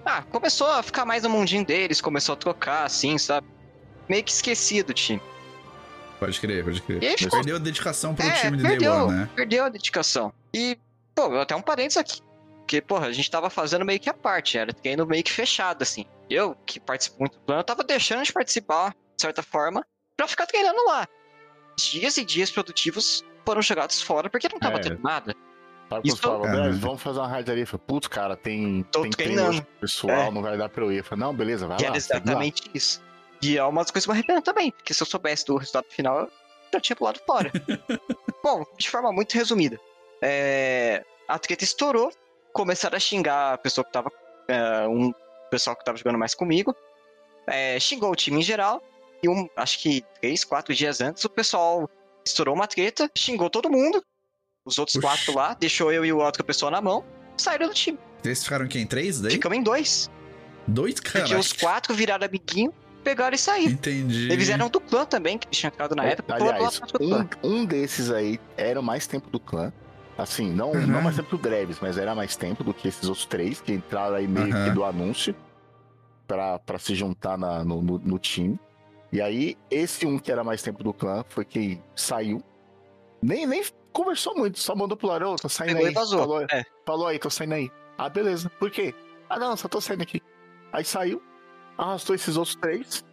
Ah, 0.04 0.24
começou 0.24 0.68
a 0.68 0.82
ficar 0.84 1.06
mais 1.06 1.24
no 1.24 1.30
mundinho 1.30 1.66
deles, 1.66 2.02
começou 2.02 2.34
a 2.34 2.36
trocar, 2.36 2.84
assim, 2.84 3.18
sabe? 3.18 3.48
Meio 4.10 4.24
que 4.24 4.32
esquecido 4.32 4.88
do 4.88 4.94
time. 4.94 5.22
Pode 6.20 6.40
crer, 6.40 6.64
pode 6.64 6.82
crer. 6.82 7.04
E 7.04 7.18
ficou 7.18 7.40
Perdeu 7.40 7.56
a 7.56 7.60
dedicação 7.60 8.16
pro 8.16 8.26
É, 8.26 8.32
time 8.32 8.58
de 8.58 8.64
Day 8.64 8.72
perdeu. 8.74 8.94
One, 8.94 9.16
né? 9.16 9.30
perdeu 9.36 9.66
a 9.66 9.70
dedicação. 9.70 10.34
E, 10.54 10.78
pô, 11.14 11.40
até 11.40 11.56
um 11.56 11.62
parênteses 11.62 11.98
aqui. 11.98 12.22
Porque, 12.60 12.82
porra, 12.82 13.08
a 13.08 13.12
gente 13.12 13.30
tava 13.30 13.50
fazendo 13.50 13.86
meio 13.86 14.00
que 14.00 14.10
a 14.10 14.14
parte, 14.14 14.58
era 14.58 14.74
treino 14.74 15.06
meio 15.06 15.24
que 15.24 15.32
fechado, 15.32 15.84
assim. 15.84 16.06
Eu, 16.30 16.56
que 16.66 16.80
participo 16.80 17.18
muito 17.20 17.34
do 17.38 17.44
plano, 17.46 17.64
tava 17.64 17.84
deixando 17.84 18.24
de 18.24 18.34
participar, 18.34 18.90
de 18.92 19.22
certa 19.22 19.44
forma, 19.44 19.86
pra 20.18 20.28
ficar 20.28 20.48
treinando 20.48 20.84
lá. 20.88 21.08
Dias 21.78 22.18
e 22.18 22.26
dias 22.26 22.50
produtivos 22.52 23.24
foram 23.46 23.62
jogados 23.62 24.02
fora 24.02 24.30
porque 24.30 24.48
não 24.52 24.60
tava 24.60 24.78
É. 24.78 24.80
tendo 24.80 25.02
nada. 25.02 25.36
Sabe 25.90 26.02
quando 26.02 26.06
Isso- 26.06 26.46
É. 26.48 26.52
"Beleza, 26.52 26.80
vamos 26.80 27.02
fazer 27.02 27.20
uma 27.20 27.28
raid 27.28 27.52
ali. 27.52 27.62
Eu 27.62 27.68
falei, 27.68 27.84
Putz, 27.86 28.08
cara, 28.08 28.36
tem, 28.36 28.84
Tô 28.92 29.02
tem 29.04 29.12
treino 29.12 29.64
pessoal, 29.80 30.18
É. 30.18 30.32
não 30.32 30.42
vai 30.42 30.58
dar 30.58 30.68
pra 30.70 30.84
eu 30.84 30.92
ir. 30.92 30.98
Eu 30.98 31.04
falei, 31.04 31.24
não, 31.26 31.34
beleza, 31.36 31.68
vai 31.68 31.78
E 31.80 31.82
lá. 31.84 31.88
era 31.90 32.00
segue 32.00 32.14
lá." 32.14 32.24
exatamente 32.26 32.72
isso. 32.74 33.02
E 33.42 33.58
é 33.58 33.64
uma 33.64 33.82
das 33.84 33.92
coisas 33.92 34.06
que 34.06 34.10
eu 34.10 34.14
me 34.16 34.20
arrependo 34.20 34.42
também, 34.42 34.72
porque 34.72 34.94
se 34.94 35.04
eu 35.04 35.08
soubesse 35.08 35.46
do 35.46 35.58
resultado 35.58 35.86
final, 35.90 36.22
eu 36.22 36.32
já 36.74 36.80
tinha 36.80 36.96
pulado 36.96 37.20
fora. 37.26 37.52
Bom, 38.44 38.66
de 38.78 38.90
forma 38.90 39.12
muito 39.12 39.34
resumida. 39.34 39.80
é, 40.22 41.04
A 41.28 41.38
treta 41.38 41.64
estourou, 41.64 42.12
começaram 42.54 42.96
a 42.96 43.00
xingar 43.00 43.54
a 43.54 43.58
pessoa 43.58 43.84
que 43.86 43.92
tava. 43.92 44.12
é, 44.48 44.88
um 44.88 45.12
pessoal 45.52 45.76
que 45.76 45.84
tava 45.84 45.98
jogando 45.98 46.18
mais 46.20 46.34
comigo. 46.36 46.76
é, 47.48 47.80
xingou 47.80 48.12
o 48.12 48.16
time 48.16 48.40
em 48.40 48.42
geral. 48.44 48.82
E 49.26 49.30
um, 49.30 49.50
acho 49.56 49.80
que 49.80 50.04
três, 50.22 50.44
quatro 50.44 50.72
dias 50.76 51.02
antes, 51.02 51.26
o 51.26 51.30
pessoal 51.30 51.90
estourou 52.24 52.54
uma 52.54 52.68
treta, 52.68 53.10
xingou 53.18 53.50
todo 53.50 53.72
mundo. 53.72 54.04
Os 54.64 54.78
outros 54.78 54.96
Oxi. 54.96 55.06
quatro 55.08 55.34
lá, 55.36 55.56
deixou 55.56 55.92
eu 55.92 56.06
e 56.06 56.14
o 56.14 56.18
outra 56.20 56.44
pessoa 56.44 56.70
na 56.70 56.80
mão, 56.80 57.04
saíram 57.36 57.68
do 57.68 57.74
time. 57.74 57.98
Vocês 58.22 58.44
ficaram 58.44 58.68
quem? 58.68 58.86
Três 58.86 59.20
daí? 59.20 59.32
Ficamos 59.32 59.58
em 59.58 59.64
dois. 59.64 60.10
Dois, 60.68 61.00
cara. 61.00 61.26
Porque 61.26 61.36
os 61.36 61.54
quatro 61.54 61.94
viraram 61.96 62.26
amiguinho 62.26 62.72
pegaram 63.04 63.36
e 63.36 63.38
saíram. 63.38 63.72
Entendi. 63.74 64.32
Eles 64.32 64.50
eram 64.50 64.68
do 64.70 64.80
clã 64.80 65.06
também, 65.06 65.38
que 65.38 65.48
tinha 65.48 65.68
entrado 65.72 65.96
na 65.96 66.06
É, 66.08 66.12
época. 66.14 66.34
aliás, 66.36 66.82
um, 67.44 67.48
um 67.52 67.66
desses 67.66 68.10
aí 68.12 68.40
era 68.58 68.82
mais 68.82 69.06
tempo 69.08 69.30
do 69.30 69.40
clã. 69.40 69.72
Assim, 70.18 70.50
não, 70.52 70.72
Uhum. 70.72 70.88
não 70.88 71.02
mais 71.04 71.16
tempo 71.16 71.36
do 71.36 71.42
Dreves, 71.42 71.78
mas 71.82 71.98
era 72.00 72.16
mais 72.16 72.36
tempo 72.36 72.64
do 72.64 72.74
que 72.74 72.88
esses 72.88 73.04
outros 73.08 73.26
três 73.28 73.60
que 73.62 73.74
entraram 73.74 74.16
aí 74.16 74.28
meio 74.28 74.48
Uhum. 74.56 74.66
que 74.66 74.72
do 74.72 74.84
anúncio 74.84 75.36
pra, 76.26 76.58
pra 76.58 76.80
se 76.80 76.96
juntar 76.96 77.38
na- 77.38 77.64
no, 77.64 77.82
no- 77.82 78.00
no 78.00 78.18
time. 78.18 78.58
E 79.12 79.22
aí, 79.22 79.58
esse 79.70 80.06
um 80.06 80.18
que 80.20 80.32
era 80.32 80.44
mais 80.44 80.62
tempo 80.62 80.84
do 80.84 80.94
clã 80.94 81.24
foi 81.30 81.46
quem 81.46 81.82
saiu. 81.96 82.44
Nem, 83.22 83.46
nem 83.48 83.64
conversou 83.94 84.36
muito, 84.36 84.60
só 84.60 84.76
mandou 84.76 84.98
pro 84.98 85.08
Larão, 85.08 85.36
tô 85.36 85.48
saindo 85.48 85.74
Pegou 85.76 85.86
aí. 85.88 85.92
e 85.92 85.96
vazou. 85.96 86.20
Falou, 86.20 86.42
É. 86.52 86.64
falou 86.86 87.08
aí, 87.08 87.18
tô 87.20 87.30
saindo 87.30 87.54
aí. 87.54 87.72
Ah, 87.98 88.10
beleza. 88.10 88.50
Por 88.60 88.70
quê? 88.70 88.94
Ah, 89.30 89.40
não, 89.40 89.56
só 89.56 89.68
tô 89.68 89.80
saindo 89.80 90.04
aqui. 90.04 90.22
Aí 90.74 90.84
saiu, 90.84 91.24
arrastou 91.78 92.14
esses 92.16 92.36
outros 92.36 92.56
três. 92.56 93.04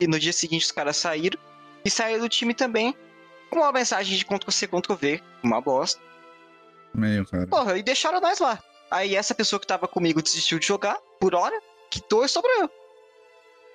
E 0.00 0.06
no 0.08 0.18
dia 0.18 0.32
seguinte 0.32 0.64
os 0.64 0.72
caras 0.72 0.96
saíram. 0.96 1.38
E 1.84 1.90
saíram 1.90 2.20
do 2.22 2.28
time 2.28 2.52
também. 2.52 2.94
Com 3.50 3.60
uma 3.60 3.70
mensagem 3.70 4.16
de 4.18 4.24
Ctrl-C, 4.24 4.66
Ctrl-V. 4.66 5.22
Uma 5.42 5.60
bosta. 5.60 6.00
Meio, 6.92 7.24
cara. 7.26 7.46
Porra, 7.46 7.78
e 7.78 7.82
deixaram 7.82 8.20
nós 8.20 8.40
lá. 8.40 8.58
Aí 8.90 9.14
essa 9.14 9.34
pessoa 9.34 9.60
que 9.60 9.66
tava 9.66 9.86
comigo 9.86 10.20
desistiu 10.20 10.58
de 10.58 10.66
jogar, 10.66 10.96
por 11.20 11.34
hora, 11.34 11.56
quitou 11.90 12.24
e 12.24 12.28
sobrou 12.28 12.52
eu. 12.60 12.70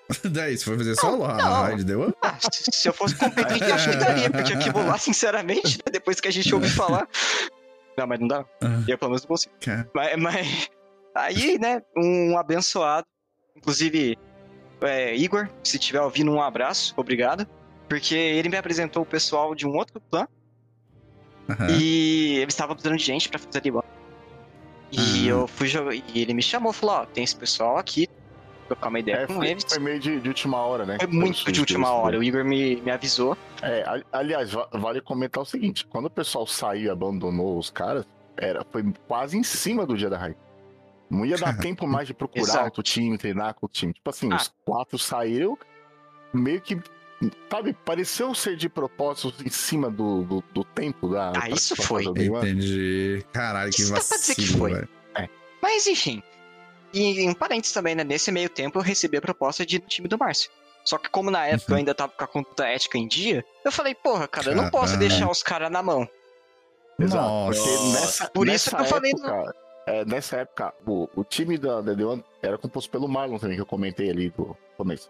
Daí, 0.31 0.57
você 0.57 0.65
foi 0.65 0.77
fazer. 0.77 0.95
A 1.23 1.61
raid 1.67 1.83
deu? 1.83 2.15
Ah, 2.21 2.35
se, 2.41 2.87
eu 2.89 2.93
fosse 2.93 3.15
competente, 3.15 3.63
eu 3.63 3.75
acho 3.75 3.89
que 3.91 3.95
daria, 3.97 4.29
porque 4.29 4.53
aquilo 4.53 4.85
lá, 4.85 4.97
sinceramente, 4.97 5.77
né, 5.77 5.91
depois 5.91 6.19
que 6.19 6.27
a 6.27 6.31
gente 6.31 6.53
ouve 6.53 6.69
falar. 6.69 7.07
Não, 7.97 8.07
mas 8.07 8.19
não 8.19 8.27
dá. 8.27 8.45
Ah, 8.61 8.81
Eu 8.87 8.97
pelo 8.97 9.11
menos 9.11 9.23
não 9.23 9.27
consigo. 9.27 9.53
cara. 9.61 9.89
Mas, 9.93 10.15
mas 10.21 10.69
aí, 11.15 11.59
né, 11.59 11.81
um 11.97 12.37
abençoado. 12.37 13.05
Inclusive, 13.55 14.17
é, 14.81 15.15
Igor, 15.15 15.49
se 15.63 15.77
estiver 15.77 16.01
ouvindo, 16.01 16.31
um 16.31 16.41
abraço, 16.41 16.93
obrigado. 16.97 17.45
Porque 17.87 18.15
ele 18.15 18.49
me 18.49 18.57
apresentou 18.57 19.03
o 19.03 19.05
pessoal 19.05 19.53
de 19.53 19.67
um 19.67 19.71
outro 19.75 19.99
clã 20.11 20.27
Aham. 21.49 21.67
e 21.71 22.37
eles 22.37 22.53
estavam 22.53 22.75
precisando 22.75 22.97
de 22.97 23.03
gente 23.03 23.27
pra 23.29 23.39
fazer 23.39 23.61
Liban. 23.63 23.81
E 24.91 25.27
Ah. 25.27 25.31
eu 25.31 25.47
fui 25.47 25.67
jogar. 25.67 25.93
E 25.95 26.03
ele 26.15 26.33
me 26.33 26.41
chamou, 26.41 26.71
falou: 26.71 26.95
Ó, 26.97 27.05
tem 27.05 27.23
esse 27.23 27.35
pessoal 27.35 27.77
aqui, 27.77 28.07
trocar 28.69 28.89
uma 28.89 28.99
ideia 28.99 29.17
É, 29.17 29.27
com 29.27 29.33
foi, 29.35 29.47
eles. 29.49 29.65
foi 29.67 29.79
meio 29.79 29.99
de, 29.99 30.19
de 30.19 30.27
última 30.29 30.57
hora, 30.57 30.85
né? 30.85 30.97
Foi 30.99 31.07
muito 31.11 31.51
de 31.51 31.59
última 31.59 31.91
hora. 31.91 32.17
O 32.19 32.23
Igor 32.23 32.45
me, 32.45 32.77
me 32.81 32.91
avisou. 32.91 33.37
É, 33.61 33.83
ali- 33.87 34.05
aliás, 34.11 34.51
va- 34.51 34.69
vale 34.73 35.01
comentar 35.01 35.43
o 35.43 35.45
seguinte: 35.45 35.85
quando 35.85 36.05
o 36.05 36.09
pessoal 36.09 36.45
saiu 36.47 36.83
e 36.85 36.89
abandonou 36.89 37.57
os 37.57 37.69
caras, 37.69 38.05
era, 38.37 38.65
foi 38.71 38.83
quase 39.07 39.37
em 39.37 39.43
cima 39.43 39.85
do 39.85 39.97
dia 39.97 40.09
da 40.09 40.17
raid. 40.17 40.37
Não 41.09 41.25
ia 41.25 41.37
dar 41.37 41.57
tempo 41.59 41.87
mais 41.87 42.07
de 42.07 42.13
procurar 42.13 42.65
outro 42.65 42.83
time, 42.83 43.17
treinar 43.17 43.53
com 43.55 43.65
o 43.65 43.69
time. 43.69 43.91
Tipo 43.93 44.09
assim, 44.09 44.29
Ah. 44.31 44.35
os 44.37 44.53
quatro 44.63 44.97
saíram, 44.97 45.57
meio 46.33 46.61
que. 46.61 46.79
Sabe, 47.51 47.73
pareceu 47.83 48.33
ser 48.33 48.55
de 48.55 48.69
propósito 48.69 49.33
em 49.45 49.49
cima 49.49 49.89
do, 49.89 50.23
do, 50.23 50.43
do 50.53 50.63
tempo 50.63 51.09
da. 51.09 51.33
Ah, 51.35 51.49
isso 51.49 51.75
foi. 51.75 52.05
Entendi. 52.05 53.25
Caralho, 53.33 53.71
que 53.73 53.81
Isso 53.81 53.91
dá 53.91 53.99
pra 53.99 54.17
dizer 54.17 54.35
que 54.35 54.41
vacilo, 54.41 54.59
foi. 54.59 54.73
velho. 54.73 54.89
Mas 55.61 55.85
enfim. 55.87 56.23
E 56.93 57.27
um 57.29 57.33
parênteses 57.33 57.73
também, 57.73 57.93
né? 57.95 58.03
Nesse 58.03 58.31
meio 58.31 58.49
tempo 58.49 58.79
eu 58.79 58.83
recebi 58.83 59.17
a 59.17 59.21
proposta 59.21 59.65
de 59.65 59.75
ir 59.77 59.81
no 59.81 59.87
time 59.87 60.07
do 60.07 60.17
Márcio. 60.17 60.49
Só 60.85 60.97
que 60.97 61.09
como 61.09 61.29
na 61.29 61.45
época 61.45 61.71
eu 61.71 61.73
Uhum. 61.73 61.79
ainda 61.79 61.93
tava 61.93 62.11
com 62.13 62.23
a 62.23 62.27
conta 62.27 62.65
ética 62.65 62.97
em 62.97 63.07
dia, 63.07 63.45
eu 63.63 63.71
falei, 63.71 63.93
porra, 63.93 64.27
cara, 64.27 64.51
eu 64.51 64.55
não 64.55 64.69
posso 64.71 64.97
deixar 64.97 65.29
os 65.29 65.43
caras 65.43 65.69
na 65.71 65.83
mão. 65.83 66.07
Exato, 66.97 67.23
Nossa. 67.23 67.61
porque 67.61 67.83
nessa, 67.91 68.29
Por 68.29 68.47
isso 68.47 68.75
que 68.75 68.81
eu 68.81 68.85
falei 68.85 69.11
época, 69.11 69.55
é, 69.85 70.05
nessa 70.05 70.37
época, 70.37 70.73
o, 70.85 71.07
o 71.15 71.23
time 71.23 71.57
da, 71.57 71.79
da 71.81 71.95
The 71.95 72.03
One 72.03 72.23
era 72.41 72.57
composto 72.57 72.89
pelo 72.89 73.07
Marlon 73.07 73.37
também, 73.37 73.55
que 73.55 73.61
eu 73.61 73.65
comentei 73.65 74.09
ali 74.09 74.29
do 74.31 74.55
começo. 74.77 75.09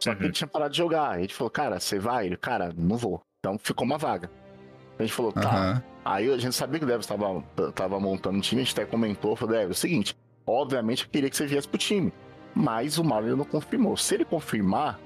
Só 0.00 0.14
que 0.14 0.20
Uhum. 0.20 0.24
ele 0.26 0.32
tinha 0.32 0.48
parado 0.48 0.72
de 0.72 0.78
jogar. 0.78 1.10
A 1.10 1.20
gente 1.20 1.34
falou, 1.34 1.50
cara, 1.50 1.78
você 1.78 1.98
vai? 1.98 2.26
Ele, 2.26 2.36
cara, 2.36 2.72
não 2.76 2.96
vou. 2.96 3.20
Então 3.38 3.56
ficou 3.58 3.84
uma 3.86 3.98
vaga. 3.98 4.28
A 4.98 5.02
gente 5.02 5.12
falou, 5.14 5.32
tá. 5.32 5.40
Aham. 5.48 5.82
Aí 6.04 6.32
a 6.32 6.38
gente 6.38 6.56
sabia 6.56 6.78
que 6.80 6.84
o 6.84 6.88
Devs 6.88 7.06
tava, 7.06 7.42
tava 7.74 8.00
montando 8.00 8.36
um 8.38 8.40
time, 8.40 8.62
a 8.62 8.64
gente 8.64 8.72
até 8.78 8.84
comentou, 8.90 9.36
falou, 9.36 9.54
Devs, 9.54 9.68
é 9.68 9.70
o 9.70 9.74
seguinte, 9.74 10.16
obviamente 10.46 11.04
eu 11.04 11.10
queria 11.10 11.28
que 11.30 11.36
você 11.36 11.46
viesse 11.46 11.68
pro 11.68 11.78
time. 11.78 12.12
Mas 12.54 12.98
o 12.98 13.04
Marlon 13.04 13.36
não 13.36 13.44
confirmou. 13.44 13.96
Se 13.96 14.14
ele 14.14 14.24
confirmar, 14.24 14.98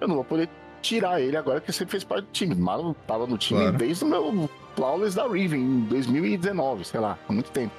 eu 0.00 0.08
não 0.08 0.14
vou 0.16 0.24
poder 0.24 0.48
tirar 0.80 1.20
ele 1.20 1.36
agora 1.36 1.60
que 1.60 1.70
você 1.72 1.84
fez 1.86 2.02
parte 2.04 2.24
do 2.26 2.32
time. 2.32 2.54
O 2.54 2.58
Marlon 2.58 2.94
tava 3.06 3.26
no 3.26 3.36
time 3.38 3.60
Claro. 3.60 3.76
desde 3.76 4.04
o 4.04 4.06
meu 4.06 4.48
Flawless 4.74 5.14
da 5.16 5.26
Riven, 5.28 5.60
em 5.60 5.80
2019, 5.82 6.84
sei 6.84 7.00
lá, 7.00 7.18
há 7.28 7.32
muito 7.32 7.50
tempo. 7.50 7.72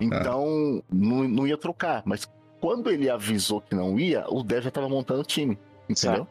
Então, 0.00 0.82
não, 0.92 1.24
não 1.28 1.46
ia 1.46 1.56
trocar. 1.56 2.02
Mas 2.04 2.26
quando 2.60 2.90
ele 2.90 3.08
avisou 3.08 3.60
que 3.60 3.74
não 3.74 3.98
ia, 3.98 4.24
o 4.28 4.42
Dev 4.42 4.64
já 4.64 4.70
tava 4.70 4.88
montando 4.88 5.20
o 5.20 5.24
time, 5.24 5.58
entendeu? 5.88 6.26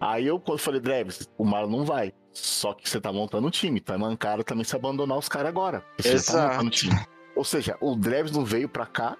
Aí 0.00 0.26
eu 0.26 0.40
quando 0.40 0.58
falei, 0.58 0.80
Dreves, 0.80 1.28
o 1.36 1.44
Marlon 1.44 1.70
não 1.78 1.84
vai. 1.84 2.12
Só 2.32 2.72
que 2.72 2.88
você 2.88 3.00
tá 3.00 3.12
montando 3.12 3.46
o 3.46 3.50
time, 3.50 3.80
tá 3.80 3.98
mancado 3.98 4.42
também 4.44 4.64
se 4.64 4.74
abandonar 4.74 5.18
os 5.18 5.28
caras 5.28 5.48
agora. 5.48 5.84
Você 5.98 6.08
tá 6.10 6.14
Exato. 6.14 6.48
montando 6.52 6.68
o 6.68 6.70
time. 6.70 7.00
Ou 7.36 7.44
seja, 7.44 7.76
o 7.80 7.94
Dreves 7.94 8.32
não 8.32 8.44
veio 8.44 8.68
pra 8.68 8.86
cá 8.86 9.16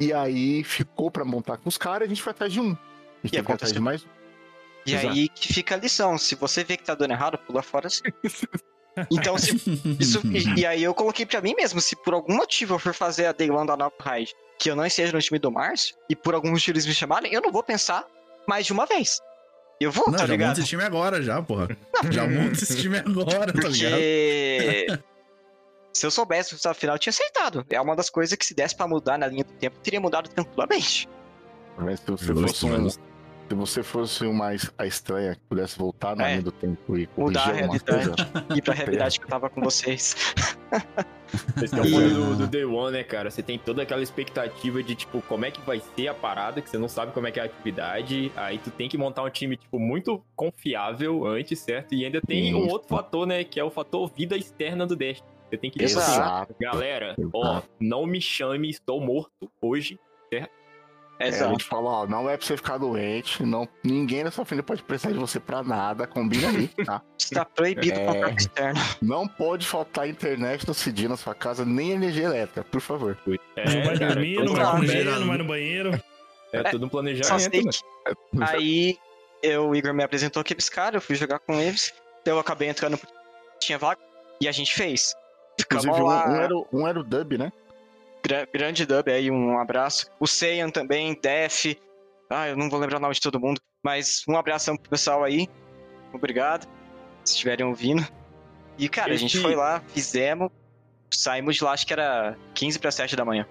e 0.00 0.12
aí 0.12 0.62
ficou 0.64 1.10
pra 1.10 1.24
montar 1.24 1.56
com 1.58 1.68
os 1.68 1.78
caras 1.78 2.02
e 2.02 2.04
a 2.06 2.08
gente 2.08 2.22
foi 2.22 2.30
atrás 2.32 2.52
de 2.52 2.60
um. 2.60 2.70
A 2.72 3.26
gente 3.26 3.34
E 3.36 3.38
atrás 3.38 3.44
de 3.72 3.78
aconteceu. 3.78 3.82
mais 3.82 4.04
um. 4.04 4.08
E 4.86 4.92
Exato. 4.94 5.08
aí 5.08 5.28
que 5.28 5.52
fica 5.52 5.74
a 5.74 5.78
lição. 5.78 6.16
Se 6.16 6.34
você 6.36 6.62
vê 6.62 6.76
que 6.76 6.84
tá 6.84 6.94
dando 6.94 7.10
errado, 7.12 7.38
pula 7.38 7.62
fora. 7.62 7.88
sim. 7.90 8.02
Então, 9.10 9.36
se 9.36 9.54
Isso, 10.00 10.22
e, 10.28 10.60
e 10.60 10.64
aí 10.66 10.82
eu 10.82 10.94
coloquei 10.94 11.26
pra 11.26 11.42
mim 11.42 11.54
mesmo, 11.54 11.82
se 11.82 11.94
por 11.96 12.14
algum 12.14 12.34
motivo 12.34 12.76
eu 12.76 12.78
for 12.78 12.94
fazer 12.94 13.26
a 13.26 13.32
Day 13.32 13.50
One 13.50 13.66
da 13.66 13.76
nova 13.76 13.92
raid, 14.00 14.32
que 14.58 14.70
eu 14.70 14.74
não 14.76 14.86
esteja 14.86 15.12
no 15.12 15.20
time 15.20 15.38
do 15.38 15.52
Márcio, 15.52 15.94
e 16.08 16.16
por 16.16 16.34
algum 16.34 16.50
motivo 16.50 16.72
eles 16.72 16.86
me 16.86 16.94
chamarem, 16.94 17.30
eu 17.30 17.42
não 17.42 17.52
vou 17.52 17.62
pensar 17.62 18.06
mais 18.48 18.64
de 18.64 18.72
uma 18.72 18.86
vez. 18.86 19.20
Eu 19.78 19.92
vou, 19.92 20.06
Não, 20.06 20.12
tá 20.14 20.20
já 20.20 20.22
monta 20.28 20.32
ligado? 20.32 20.58
esse 20.60 20.66
time 20.68 20.82
agora, 20.82 21.20
já, 21.22 21.42
porra. 21.42 21.68
Já 22.10 22.26
monta 22.26 22.52
esse 22.54 22.74
time 22.80 22.96
agora, 22.96 23.52
tá 23.52 23.68
ligado? 23.68 23.96
Se 25.96 26.06
eu 26.06 26.10
soubesse 26.10 26.50
o 26.50 26.52
resultado 26.52 26.74
final, 26.76 26.94
eu 26.96 26.98
tinha 26.98 27.10
aceitado. 27.10 27.64
É 27.70 27.80
uma 27.80 27.96
das 27.96 28.10
coisas 28.10 28.36
que 28.36 28.44
se 28.44 28.54
desse 28.54 28.76
pra 28.76 28.86
mudar 28.86 29.18
na 29.18 29.26
linha 29.26 29.44
do 29.44 29.52
tempo, 29.52 29.78
teria 29.82 30.00
mudado 30.00 30.28
tranquilamente. 30.28 31.08
Mas 31.78 32.00
se 32.00 32.10
você 32.10 32.24
Justo, 32.26 32.46
fosse 32.48 32.66
um, 32.66 32.88
se 32.90 33.54
você 33.54 33.82
fosse 33.82 34.26
uma 34.26 34.50
a 34.76 34.86
estranha 34.86 35.34
que 35.34 35.40
pudesse 35.48 35.78
voltar 35.78 36.14
na 36.16 36.26
É. 36.26 36.30
linha 36.32 36.42
do 36.42 36.52
tempo 36.52 36.98
e 36.98 37.08
Mudar 37.16 37.40
a 37.40 37.44
corrigir 37.44 37.62
alguma 37.64 37.78
realidade. 37.84 38.32
coisa, 38.32 38.46
E 38.58 38.62
pra 38.62 38.74
realidade 38.74 39.18
que 39.20 39.24
eu 39.24 39.28
tava 39.30 39.48
com 39.48 39.60
vocês. 39.62 40.16
Esse 41.62 41.74
é 41.74 41.80
o 41.82 41.86
E- 41.86 42.10
do, 42.14 42.36
do 42.36 42.46
Day 42.46 42.64
One, 42.64 42.92
né, 42.92 43.04
cara? 43.04 43.30
Você 43.30 43.42
tem 43.42 43.58
toda 43.58 43.82
aquela 43.82 44.02
expectativa 44.02 44.82
de, 44.82 44.94
tipo, 44.94 45.20
como 45.22 45.44
é 45.44 45.50
que 45.50 45.60
vai 45.62 45.82
ser 45.96 46.08
a 46.08 46.14
parada, 46.14 46.60
que 46.62 46.68
você 46.70 46.78
não 46.78 46.88
sabe 46.88 47.12
como 47.12 47.26
é 47.26 47.30
que 47.32 47.38
é 47.40 47.42
a 47.42 47.46
atividade. 47.46 48.30
Aí 48.36 48.58
tu 48.58 48.70
tem 48.70 48.88
que 48.88 48.96
montar 48.98 49.22
um 49.22 49.30
time, 49.30 49.56
tipo, 49.56 49.78
muito 49.78 50.22
confiável 50.34 51.26
antes, 51.26 51.58
certo? 51.60 51.94
E 51.94 52.04
ainda 52.04 52.20
tem 52.20 52.54
um 52.54 52.64
Isso. 52.64 52.68
outro 52.72 52.88
fator, 52.88 53.26
né, 53.26 53.44
que 53.44 53.58
é 53.60 53.64
o 53.64 53.70
fator 53.70 54.10
vida 54.14 54.36
externa 54.36 54.86
do 54.86 54.94
Dash. 54.96 55.22
Você 55.48 55.56
tem 55.56 55.70
que 55.70 55.78
dizer 55.78 55.98
assim, 55.98 56.20
galera, 56.60 57.14
ó, 57.32 57.62
não 57.80 58.04
me 58.06 58.20
chame, 58.20 58.68
estou 58.68 59.00
morto 59.00 59.50
hoje. 59.60 59.98
É, 61.18 61.24
a 61.24 61.28
Exato. 61.28 61.50
gente 61.52 61.64
fala, 61.64 61.88
ó, 61.88 62.06
não 62.06 62.28
é 62.28 62.36
pra 62.36 62.44
você 62.46 62.58
ficar 62.58 62.76
doente, 62.76 63.42
não, 63.42 63.66
ninguém 63.82 64.22
na 64.22 64.30
sua 64.30 64.44
família 64.44 64.62
pode 64.62 64.82
precisar 64.82 65.12
de 65.14 65.18
você 65.18 65.40
pra 65.40 65.62
nada, 65.62 66.06
combina 66.06 66.48
aí, 66.50 66.68
tá? 66.84 67.00
Está 67.18 67.42
proibido 67.42 67.98
o 67.98 68.02
É. 68.02 68.06
contato 68.06 68.38
externo. 68.38 68.80
Não 69.00 69.26
pode 69.26 69.66
faltar 69.66 70.06
internet 70.06 70.68
no 70.68 70.74
CD 70.74 71.08
na 71.08 71.16
sua 71.16 71.34
casa, 71.34 71.64
nem 71.64 71.92
energia 71.92 72.24
elétrica, 72.24 72.64
por 72.64 72.82
favor. 72.82 73.16
É, 73.56 73.64
não 73.64 73.84
vai 73.86 73.98
cara, 73.98 74.14
dormir, 74.14 74.44
não 74.44 74.52
vai 74.54 74.70
comer, 74.72 75.04
não 75.04 75.26
vai 75.26 75.38
no 75.38 75.44
banheiro. 75.44 76.02
É 76.52 76.62
tudo 76.64 76.84
um 76.84 76.88
planejamento, 76.88 77.66
né? 78.34 78.46
Aí 78.48 78.98
eu, 79.42 79.70
o 79.70 79.74
Igor 79.76 79.94
me 79.94 80.02
apresentou 80.02 80.40
aqueles 80.42 80.68
caras, 80.68 80.94
eu 80.96 81.00
fui 81.00 81.14
jogar 81.16 81.38
com 81.38 81.54
eles. 81.58 81.94
Eu 82.26 82.38
acabei 82.38 82.68
entrando 82.68 82.98
porque 82.98 83.14
tinha 83.60 83.78
vaga 83.78 84.00
e 84.40 84.46
a 84.46 84.52
gente 84.52 84.74
fez. 84.74 85.14
Inclusive, 85.60 85.92
um, 85.92 86.06
um 86.06 86.36
era, 86.36 86.54
o- 86.56 86.66
um 86.72 86.86
era 86.88 87.00
o 87.00 87.04
Dub, 87.04 87.38
né? 87.38 87.52
Gra- 88.26 88.46
grande 88.52 88.84
dub 88.84 89.08
aí, 89.08 89.30
um 89.30 89.58
abraço. 89.58 90.10
O 90.18 90.26
Seiyan 90.26 90.68
também, 90.70 91.18
Def. 91.22 91.76
Ah, 92.28 92.48
eu 92.48 92.56
não 92.56 92.68
vou 92.68 92.78
lembrar 92.80 92.96
o 92.98 93.00
nome 93.00 93.14
de 93.14 93.20
todo 93.20 93.38
mundo. 93.38 93.60
Mas 93.84 94.24
um 94.28 94.36
abração 94.36 94.76
pro 94.76 94.90
pessoal 94.90 95.22
aí. 95.22 95.48
Obrigado. 96.12 96.66
Se 97.24 97.34
estiverem 97.34 97.64
ouvindo. 97.64 98.04
E, 98.78 98.88
cara, 98.88 99.12
a 99.12 99.16
gente 99.16 99.34
Esse- 99.34 99.42
foi 99.42 99.54
lá, 99.54 99.80
fizemos. 99.88 100.50
Saímos 101.10 101.56
de 101.56 101.62
lá, 101.64 101.70
acho 101.72 101.86
que 101.86 101.92
era 101.92 102.36
15 102.52 102.78
para 102.80 102.90
7 102.90 103.14
da 103.14 103.24
manhã. 103.24 103.46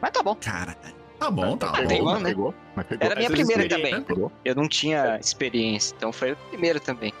Mas 0.00 0.12
tá 0.12 0.22
bom. 0.22 0.34
Cara, 0.36 0.76
tá 1.18 1.28
bom, 1.30 1.56
tá 1.56 1.72
Pegou, 1.72 1.98
bom. 1.98 2.04
lá, 2.04 2.18
né? 2.20 2.28
pegou, 2.30 2.54
mas 2.76 2.86
pegou. 2.86 3.04
Era 3.04 3.14
a 3.14 3.18
minha 3.18 3.30
primeira 3.30 3.68
também. 3.68 4.00
Pegou. 4.02 4.32
Eu 4.44 4.54
não 4.54 4.68
tinha 4.68 5.18
experiência, 5.18 5.92
então 5.96 6.12
foi 6.12 6.30
a 6.30 6.36
primeira 6.36 6.78
também. 6.78 7.12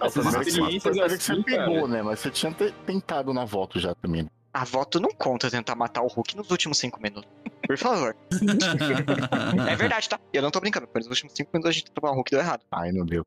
Essas 0.00 0.24
você- 0.24 0.40
experiências 0.50 0.96
que 1.16 1.22
você 1.24 1.42
pegou, 1.42 1.74
cara. 1.74 1.88
né? 1.88 2.02
Mas 2.02 2.20
você 2.20 2.30
tinha 2.30 2.52
te- 2.52 2.72
tentado 2.86 3.32
na 3.32 3.44
volta 3.44 3.78
já 3.78 3.94
também. 3.94 4.22
né? 4.24 4.28
A 4.52 4.64
voto 4.64 5.00
não 5.00 5.10
conta 5.10 5.50
tentar 5.50 5.74
matar 5.74 6.02
o 6.02 6.06
Hulk 6.06 6.36
nos 6.36 6.48
últimos 6.50 6.78
5 6.78 7.02
minutos. 7.02 7.28
Por 7.66 7.76
favor. 7.76 8.14
é 9.68 9.74
verdade, 9.76 10.08
tá? 10.08 10.20
Eu 10.32 10.42
não 10.42 10.50
tô 10.50 10.60
brincando. 10.60 10.86
Foi 10.92 11.00
nos 11.00 11.08
últimos 11.08 11.32
5 11.34 11.50
minutos 11.52 11.70
a 11.70 11.72
gente 11.72 11.90
matar 11.90 12.12
o 12.12 12.14
Hulk 12.14 12.30
deu 12.30 12.40
errado. 12.40 12.62
Aí 12.70 12.92
não 12.92 13.04
deu. 13.04 13.24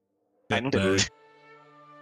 Aí 0.51 0.61
não 0.61 0.69
deu. 0.69 0.95
É. 0.95 0.97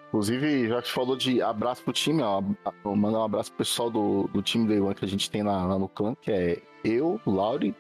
Inclusive, 0.10 0.70
já 0.70 0.82
que 0.82 0.88
você 0.88 0.94
falou 0.94 1.16
de 1.18 1.42
abraço 1.42 1.84
pro 1.84 1.92
time, 1.92 2.22
ó, 2.22 2.42
vou 2.84 2.96
mandar 2.96 3.20
um 3.20 3.24
abraço 3.24 3.50
pro 3.52 3.58
pessoal 3.60 3.90
do, 3.90 4.30
do 4.32 4.42
time 4.42 4.68
Day 4.68 4.80
One 4.80 4.96
que 4.96 5.04
a 5.04 5.08
gente 5.08 5.30
tem 5.30 5.44
lá, 5.44 5.66
lá 5.66 5.78
no 5.80 5.90
clã, 5.90 6.16
que 6.22 6.32
é 6.32 6.62
eu, 6.84 7.20
o 7.26 7.32
Lauri, 7.32 7.76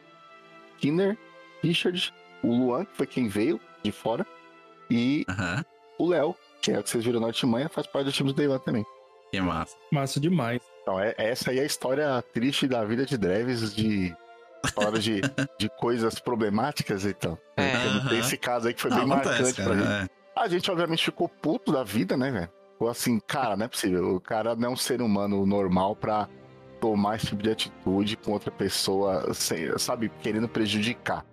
Kinner, 0.80 1.18
Richard, 1.62 2.14
o 2.44 2.48
Luan, 2.48 2.86
que 2.86 2.96
foi 2.98 3.08
quem 3.08 3.28
veio, 3.28 3.60
de 3.84 3.92
fora. 3.92 4.26
E 4.90 5.24
Aham. 5.30 5.64
o 5.98 6.08
Léo, 6.10 6.36
que 6.66 6.72
é 6.72 6.80
o 6.80 6.84
que 6.84 6.90
vocês 6.90 7.04
viram 7.06 7.20
na 7.20 7.28
Artimanha, 7.28 7.70
faz 7.70 7.86
parte 7.88 8.06
do 8.06 8.12
time 8.12 8.32
do 8.32 8.36
Day 8.36 8.48
One 8.48 8.60
também. 8.60 8.86
Que 9.32 9.40
massa. 9.40 9.76
Massa 9.92 10.20
demais. 10.20 10.62
Então, 10.82 11.00
é, 11.00 11.14
essa 11.18 11.52
aí 11.52 11.60
é 11.60 11.62
a 11.62 11.66
história 11.66 12.22
triste 12.34 12.68
da 12.68 12.84
vida 12.84 13.06
de 13.06 13.18
Dreves, 13.18 13.74
de 13.74 14.16
história 14.64 15.00
de, 15.00 15.22
de 15.60 15.70
coisas 15.80 16.20
problemáticas, 16.20 17.06
então. 17.06 17.38
É. 17.58 17.74
Tem 18.10 18.20
esse 18.20 18.38
caso 18.38 18.68
aí 18.68 18.74
que 18.74 18.82
foi 18.82 18.92
bem 18.92 19.00
Acontece, 19.02 19.28
marcante 19.42 19.62
pra 19.64 19.76
gente. 19.76 19.88
é. 19.88 20.10
A 20.36 20.48
gente, 20.48 20.70
obviamente, 20.72 21.06
ficou 21.06 21.30
puto 21.30 21.72
da 21.72 21.84
vida, 21.84 22.18
né, 22.18 22.30
velho? 22.32 22.50
Ficou 22.74 22.90
assim, 22.90 23.20
cara, 23.20 23.56
não 23.56 23.66
é 23.66 23.70
possível. 23.70 24.16
O 24.16 24.20
cara 24.20 24.56
não 24.56 24.70
é 24.70 24.72
um 24.72 24.76
ser 24.76 25.02
humano 25.02 25.46
normal 25.46 25.96
pra 25.96 26.28
tomar 26.82 27.16
esse 27.16 27.28
tipo 27.28 27.42
de 27.42 27.50
atitude 27.52 28.18
com 28.18 28.32
outra 28.32 28.52
pessoa, 28.52 29.34
sem- 29.34 29.78
sabe, 29.78 30.12
querendo 30.22 30.50
prejudicar. 30.50 31.26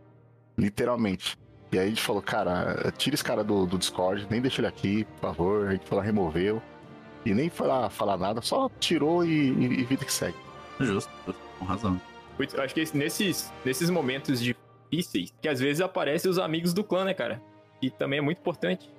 Literalmente. 0.57 1.37
E 1.73 1.79
aí 1.79 1.87
a 1.87 1.89
gente 1.89 2.03
falou, 2.03 2.20
cara, 2.20 2.93
tira 2.99 3.14
esse 3.14 3.25
cara 3.25 3.43
do, 3.43 3.64
do 3.66 3.79
Discord, 3.79 4.27
nem 4.31 4.41
deixa 4.43 4.61
ele 4.61 4.66
aqui, 4.68 5.05
por 5.05 5.20
favor. 5.20 5.68
A 5.68 5.73
gente 5.73 5.87
falou, 5.87 6.05
removeu. 6.05 6.61
E 7.25 7.33
nem 7.33 7.49
foi 7.49 7.66
lá 7.66 7.89
falar 7.89 8.18
nada, 8.18 8.43
só 8.43 8.68
tirou 8.81 9.25
e, 9.25 9.31
e- 9.51 9.81
e 9.81 9.85
vida 9.85 10.05
que 10.05 10.12
segue. 10.12 10.37
Justo, 10.81 11.11
justo, 11.27 11.41
com 11.59 11.64
razão. 11.64 12.01
Eu 12.39 12.62
acho 12.62 12.75
que 12.75 12.81
esse- 12.81 12.97
nesses, 12.97 13.53
nesses 13.64 13.89
momentos 13.89 14.41
difíceis, 14.41 15.33
que 15.41 15.49
às 15.49 15.61
vezes 15.61 15.81
aparecem 15.81 16.31
os 16.31 16.39
amigos 16.39 16.75
do 16.75 16.83
clã, 16.85 17.05
né, 17.05 17.14
cara? 17.14 17.41
E 17.81 17.91
também 17.91 18.18
é 18.18 18.23
muito 18.23 18.39
importante. 18.39 18.91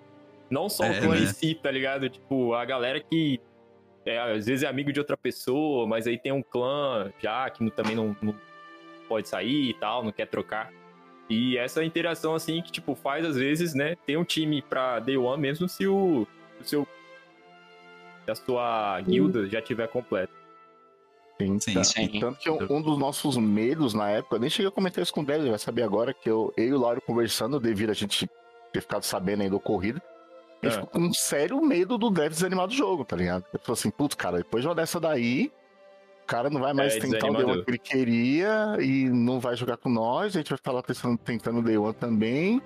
Não 0.49 0.67
só 0.69 0.85
É, 0.85 0.97
o 0.97 1.01
clã 1.01 1.15
né? 1.15 1.21
em 1.21 1.27
si, 1.27 1.53
tá 1.55 1.69
ligado? 1.69 2.09
Tipo, 2.09 2.53
a 2.53 2.63
galera 2.65 2.99
que 3.01 3.39
é, 4.05 4.17
às 4.19 4.45
vezes 4.47 4.63
é 4.63 4.67
amigo 4.67 4.91
de 4.91 4.99
outra 4.99 5.15
pessoa, 5.17 5.85
mas 5.85 6.07
aí 6.07 6.17
tem 6.17 6.31
um 6.31 6.41
clã 6.43 7.11
já 7.19 7.49
que 7.49 7.63
não- 7.63 7.69
também 7.71 7.95
não, 7.95 8.15
não 8.21 8.33
pode 9.07 9.27
sair 9.29 9.69
e 9.69 9.73
tal, 9.75 10.03
não 10.03 10.11
quer 10.11 10.25
trocar. 10.27 10.71
E 11.29 11.57
essa 11.57 11.83
interação, 11.83 12.35
assim, 12.35 12.61
que, 12.61 12.71
tipo, 12.71 12.95
faz 12.95 13.25
às 13.25 13.35
vezes, 13.35 13.73
né, 13.73 13.95
ter 14.05 14.17
um 14.17 14.23
time 14.25 14.61
pra 14.61 14.99
Day 14.99 15.17
One, 15.17 15.41
mesmo 15.41 15.67
se 15.69 15.87
o, 15.87 16.27
o 16.59 16.63
seu. 16.63 16.87
se 18.25 18.31
a 18.31 18.35
sua 18.35 19.01
guilda 19.01 19.47
já 19.47 19.61
tiver 19.61 19.87
completa. 19.87 20.31
Sim, 21.41 21.59
Sim, 21.59 21.73
tá. 21.73 21.83
sim. 21.83 22.19
Tanto 22.19 22.39
que 22.39 22.49
um, 22.49 22.57
um 22.77 22.81
dos 22.81 22.97
nossos 22.97 23.37
medos 23.37 23.93
na 23.93 24.09
época, 24.09 24.35
eu 24.35 24.39
nem 24.39 24.49
cheguei 24.49 24.67
a 24.67 24.71
comentar 24.71 25.01
isso 25.01 25.13
com 25.13 25.21
o 25.21 25.25
Délio, 25.25 25.49
vai 25.49 25.59
saber 25.59 25.83
agora 25.83 26.13
que 26.13 26.29
eu, 26.29 26.53
eu 26.55 26.65
e 26.65 26.73
o 26.73 26.79
Lauro 26.79 27.01
conversando, 27.01 27.59
devido 27.59 27.89
a 27.89 27.93
gente 27.93 28.29
ter 28.71 28.81
ficado 28.81 29.03
sabendo 29.03 29.41
aí 29.43 29.49
do 29.49 29.57
ocorrido, 29.57 30.01
a 30.61 30.65
gente 30.65 30.77
É. 30.77 30.81
ficou 30.81 30.87
com 31.01 31.07
um 31.07 31.13
sério 31.13 31.59
medo 31.61 31.97
do 31.97 32.09
Dev 32.09 32.29
desanimar 32.31 32.67
do 32.67 32.73
jogo, 32.73 33.03
tá 33.03 33.15
ligado? 33.15 33.43
Ele 33.53 33.61
falou 33.63 33.73
assim, 33.73 33.89
putz, 33.89 34.15
cara, 34.15 34.37
depois 34.37 34.61
de 34.63 34.67
uma 34.67 34.75
dessa 34.75 34.99
daí, 34.99 35.51
o 36.23 36.25
cara 36.25 36.49
não 36.49 36.59
vai 36.61 36.73
mais 36.73 36.95
É, 36.95 36.99
tentar 36.99 37.27
o 37.29 37.33
Day. 37.33 37.43
One 37.45 37.63
que 37.65 37.69
ele 37.71 37.77
queria 37.77 38.77
e 38.79 39.09
não 39.09 39.39
vai 39.39 39.55
jogar 39.55 39.77
com 39.77 39.89
nós, 39.89 40.35
a 40.35 40.39
gente 40.39 40.49
vai 40.49 40.57
ficar 40.57 40.71
lá 40.71 40.81
tentando, 40.81 41.17
tentando 41.17 41.59
o 41.59 41.61
Day 41.61 41.77
One 41.77 41.93
também. 41.93 42.61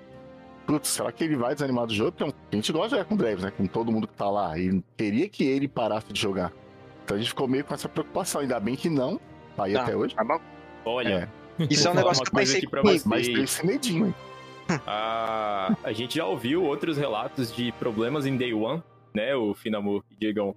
Putz, 0.66 0.88
será 0.88 1.10
que 1.10 1.24
ele 1.24 1.34
vai 1.36 1.54
desanimar 1.54 1.86
do 1.86 1.94
jogo? 1.94 2.12
Porque 2.12 2.32
a 2.52 2.56
gente 2.56 2.70
gosta 2.72 2.88
de 2.88 2.94
jogar 2.96 3.04
com 3.06 3.14
o 3.14 3.18
Dreves, 3.18 3.42
né? 3.44 3.50
Com 3.50 3.66
todo 3.66 3.90
mundo 3.90 4.06
que 4.06 4.14
tá 4.14 4.28
lá. 4.30 4.58
E 4.58 4.82
queria 4.96 5.28
que 5.28 5.42
ele 5.44 5.66
parasse 5.66 6.12
de 6.12 6.20
jogar. 6.20 6.52
Então 7.04 7.16
a 7.16 7.20
gente 7.20 7.30
ficou 7.30 7.48
meio 7.48 7.64
com 7.64 7.72
essa 7.74 7.88
preocupação. 7.88 8.42
Ainda 8.42 8.60
bem 8.60 8.76
que 8.76 8.90
não, 8.90 9.18
tá 9.56 9.64
aí 9.64 9.72
Tá. 9.72 9.82
até 9.82 9.96
hoje. 9.96 10.14
Tá 10.14 10.22
bom. 10.22 10.38
Olha, 10.84 11.30
Isso 11.70 11.88
é 11.88 11.90
um 11.90 11.94
negócio 11.94 12.22
que 12.22 12.28
eu 12.30 12.34
pensei 12.38 12.58
aqui 12.58 12.68
pra 12.68 12.82
comigo. 12.82 12.98
você. 13.00 13.08
Mas 13.08 13.26
tem 13.26 13.42
esse 13.42 13.66
medinho, 13.66 14.06
hein? 14.08 14.14
A, 14.86 15.74
a 15.82 15.92
gente 15.92 16.16
já 16.16 16.26
ouviu 16.26 16.62
outros 16.62 16.98
relatos 16.98 17.50
de 17.54 17.72
problemas 17.72 18.26
em 18.26 18.36
Day 18.36 18.52
One, 18.52 18.82
né, 19.14 19.34
o 19.34 19.54
Finamur 19.54 20.04
e 20.10 20.16
Diegão. 20.16 20.54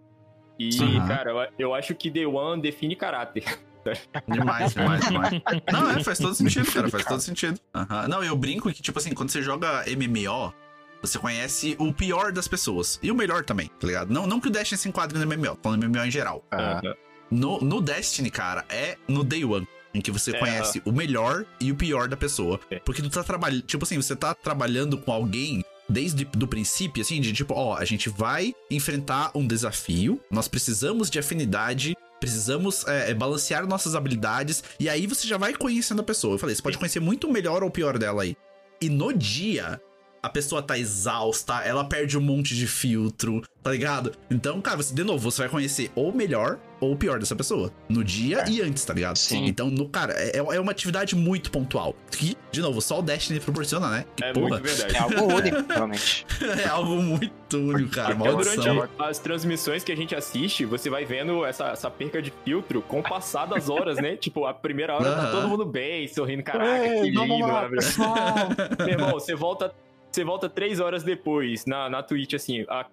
E, 0.70 0.72
Sim. 0.74 1.00
cara, 1.08 1.32
eu, 1.32 1.68
eu 1.68 1.74
acho 1.74 1.96
que 1.96 2.10
Day 2.10 2.26
One 2.26 2.62
define 2.62 2.96
caráter. 2.96 3.44
Demais, 4.28 4.76
demais, 4.76 5.04
demais. 5.08 5.42
Não, 5.74 5.90
é, 5.90 6.04
faz 6.04 6.20
todo 6.20 6.36
sentido, 6.36 6.72
cara, 6.72 6.88
faz 6.88 7.04
todo 7.04 7.20
sentido. 7.20 7.60
Aham. 7.74 8.08
Não, 8.08 8.24
eu 8.24 8.36
brinco 8.36 8.72
que, 8.72 8.80
tipo 8.80 9.00
assim, 9.00 9.12
quando 9.12 9.32
você 9.32 9.42
joga 9.42 9.84
MMO, 9.88 10.54
você 11.02 11.18
conhece 11.18 11.76
o 11.80 11.92
pior 11.92 12.32
das 12.32 12.48
pessoas. 12.48 13.00
E 13.02 13.10
o 13.10 13.16
melhor 13.16 13.44
também, 13.44 13.72
tá 13.80 13.88
ligado? 13.88 14.14
Não, 14.14 14.28
não 14.28 14.40
que 14.40 14.50
o 14.50 14.52
Destiny 14.52 14.78
se 14.78 14.88
enquadre 14.88 15.18
no 15.18 15.26
MMO, 15.26 15.58
falando 15.64 15.90
MMO 15.90 16.06
em 16.06 16.12
geral. 16.12 16.46
Aham. 16.54 16.94
No, 17.32 17.60
no 17.60 17.82
Destiny, 17.82 18.30
cara, 18.30 18.66
é 18.70 18.98
no 19.08 19.24
Day 19.24 19.44
One. 19.44 19.68
Em 19.94 20.00
que 20.00 20.12
você 20.12 20.30
É, 20.32 20.40
conhece 20.40 20.82
o 20.86 20.92
melhor 20.92 21.44
e 21.60 21.72
o 21.72 21.76
pior 21.76 22.08
da 22.08 22.16
pessoa. 22.16 22.60
É. 22.70 22.78
Porque 22.80 23.02
tu 23.02 23.10
tá 23.10 23.24
trabalhando. 23.24 23.64
Tipo 23.64 23.84
assim, 23.84 23.98
você 23.98 24.16
tá 24.16 24.34
trabalhando 24.36 24.98
com 24.98 25.12
alguém 25.12 25.66
desde 25.92 26.26
do 26.26 26.48
princípio, 26.48 27.02
assim, 27.02 27.20
de 27.20 27.34
tipo, 27.34 27.54
ó, 27.54 27.76
a 27.76 27.86
gente 27.86 28.10
vai 28.10 28.56
enfrentar 28.70 29.32
um 29.36 29.46
desafio, 29.46 30.20
nós 30.32 30.48
precisamos 30.48 31.10
de 31.10 31.20
afinidade, 31.20 31.96
precisamos 32.20 32.88
é, 32.88 33.12
é, 33.12 33.14
balancear 33.14 33.68
nossas 33.68 33.96
habilidades, 33.96 34.64
e 34.80 34.88
aí 34.88 35.06
você 35.06 35.28
já 35.28 35.38
vai 35.38 35.54
conhecendo 35.54 36.02
a 36.02 36.06
pessoa. 36.06 36.36
Eu 36.36 36.40
falei, 36.40 36.56
você 36.56 36.62
pode 36.62 36.78
conhecer 36.78 37.00
muito 37.00 37.30
melhor 37.30 37.64
ou 37.64 37.70
o 37.70 37.72
pior 37.72 37.98
dela 37.98 38.24
aí. 38.24 38.36
E 38.82 38.90
no 38.90 39.12
dia, 39.14 39.80
a 40.22 40.30
pessoa 40.30 40.62
tá 40.62 40.78
exausta, 40.78 41.62
ela 41.64 41.84
perde 41.84 42.18
um 42.18 42.22
monte 42.22 42.56
de 42.56 42.68
filtro, 42.68 43.42
tá 43.64 43.72
ligado? 43.72 44.12
Então, 44.30 44.62
cara, 44.62 44.78
você, 44.78 44.94
de 44.94 45.04
novo, 45.04 45.32
você 45.32 45.42
vai 45.44 45.50
conhecer 45.50 45.92
ou 45.96 46.10
o 46.10 46.16
melhor 46.16 46.60
ou 46.80 46.94
o 46.94 46.96
pior 46.96 47.20
dessa 47.20 47.36
pessoa. 47.36 47.72
No 47.90 48.04
dia 48.04 48.44
e 48.50 48.60
antes, 48.62 48.84
tá 48.86 48.94
ligado? 48.94 49.16
Sim. 49.18 49.46
Então, 49.46 49.70
no, 49.70 49.88
cara, 49.88 50.14
é, 50.14 50.38
é 50.38 50.60
uma 50.60 50.72
atividade 50.72 51.16
muito 51.16 51.52
pontual. 51.52 51.96
Que, 52.10 52.36
de 52.52 52.60
novo, 52.60 52.82
só 52.82 53.00
o 53.00 53.02
Destiny 53.04 53.40
proporciona, 53.40 53.88
né? 53.90 54.06
Que 54.16 54.24
É 54.24 54.34
porra, 54.34 54.50
muito 54.50 54.64
verdade. 54.64 54.96
É 54.96 55.00
algo 55.00 55.26
único, 55.36 55.74
realmente. 55.74 56.26
é 56.64 56.68
algo 56.68 56.96
muito 57.02 57.58
único, 57.58 57.92
cara. 57.92 58.14
Até 58.16 58.30
Maldição. 58.32 58.56
durante 58.64 58.92
a- 59.00 59.08
as 59.08 59.20
transmissões 59.20 59.84
que 59.84 59.92
a 59.92 59.96
gente 59.96 60.16
assiste, 60.16 60.66
você 60.66 60.90
vai 60.90 61.06
vendo 61.06 61.46
essa, 61.46 61.68
essa 61.70 61.90
perca 61.92 62.20
de 62.22 62.34
filtro 62.44 62.82
com 62.82 63.00
o 63.00 63.04
passar 63.04 63.46
das 63.46 63.70
horas, 63.70 63.98
né? 63.98 64.16
tipo, 64.16 64.46
a 64.46 64.54
primeira 64.54 64.96
hora 64.96 65.04
tá 65.12 65.22
Aham. 65.22 65.32
todo 65.32 65.48
mundo 65.50 65.66
bem, 65.66 66.08
sorrindo, 66.08 66.42
caraca, 66.44 66.84
Ei, 66.88 67.04
que 67.10 67.12
vamos 67.14 67.38
lindo, 67.38 67.48
lá! 67.48 67.68
Meu 68.80 68.90
irmão, 68.90 69.12
você 69.12 69.36
volta, 69.36 69.72
você 70.12 70.24
volta 70.24 70.50
três 70.50 70.80
horas 70.80 71.04
depois 71.04 71.66
na, 71.66 71.90
na 71.90 72.04
Twitch, 72.04 72.34
assim, 72.34 72.66
a, 72.70 72.86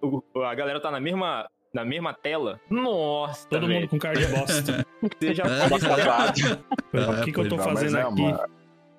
a 0.49 0.55
galera 0.55 0.81
tá 0.81 0.91
na 0.91 1.01
mesma, 1.01 1.49
na 1.75 1.85
mesma 1.85 2.15
tela. 2.15 2.61
Nossa, 2.71 3.49
Todo 3.49 3.67
velho. 3.67 3.81
mundo 3.81 3.91
com 3.91 3.99
cara 3.99 4.15
de 4.19 4.27
bosta. 4.27 4.87
Você 5.21 5.35
já 5.35 5.45
É. 5.45 7.21
o 7.21 7.25
que, 7.25 7.33
que 7.33 7.39
eu 7.41 7.49
tô 7.49 7.59
fazendo 7.59 7.97
é 7.99 8.03
aqui? 8.03 8.21
Uma, 8.23 8.49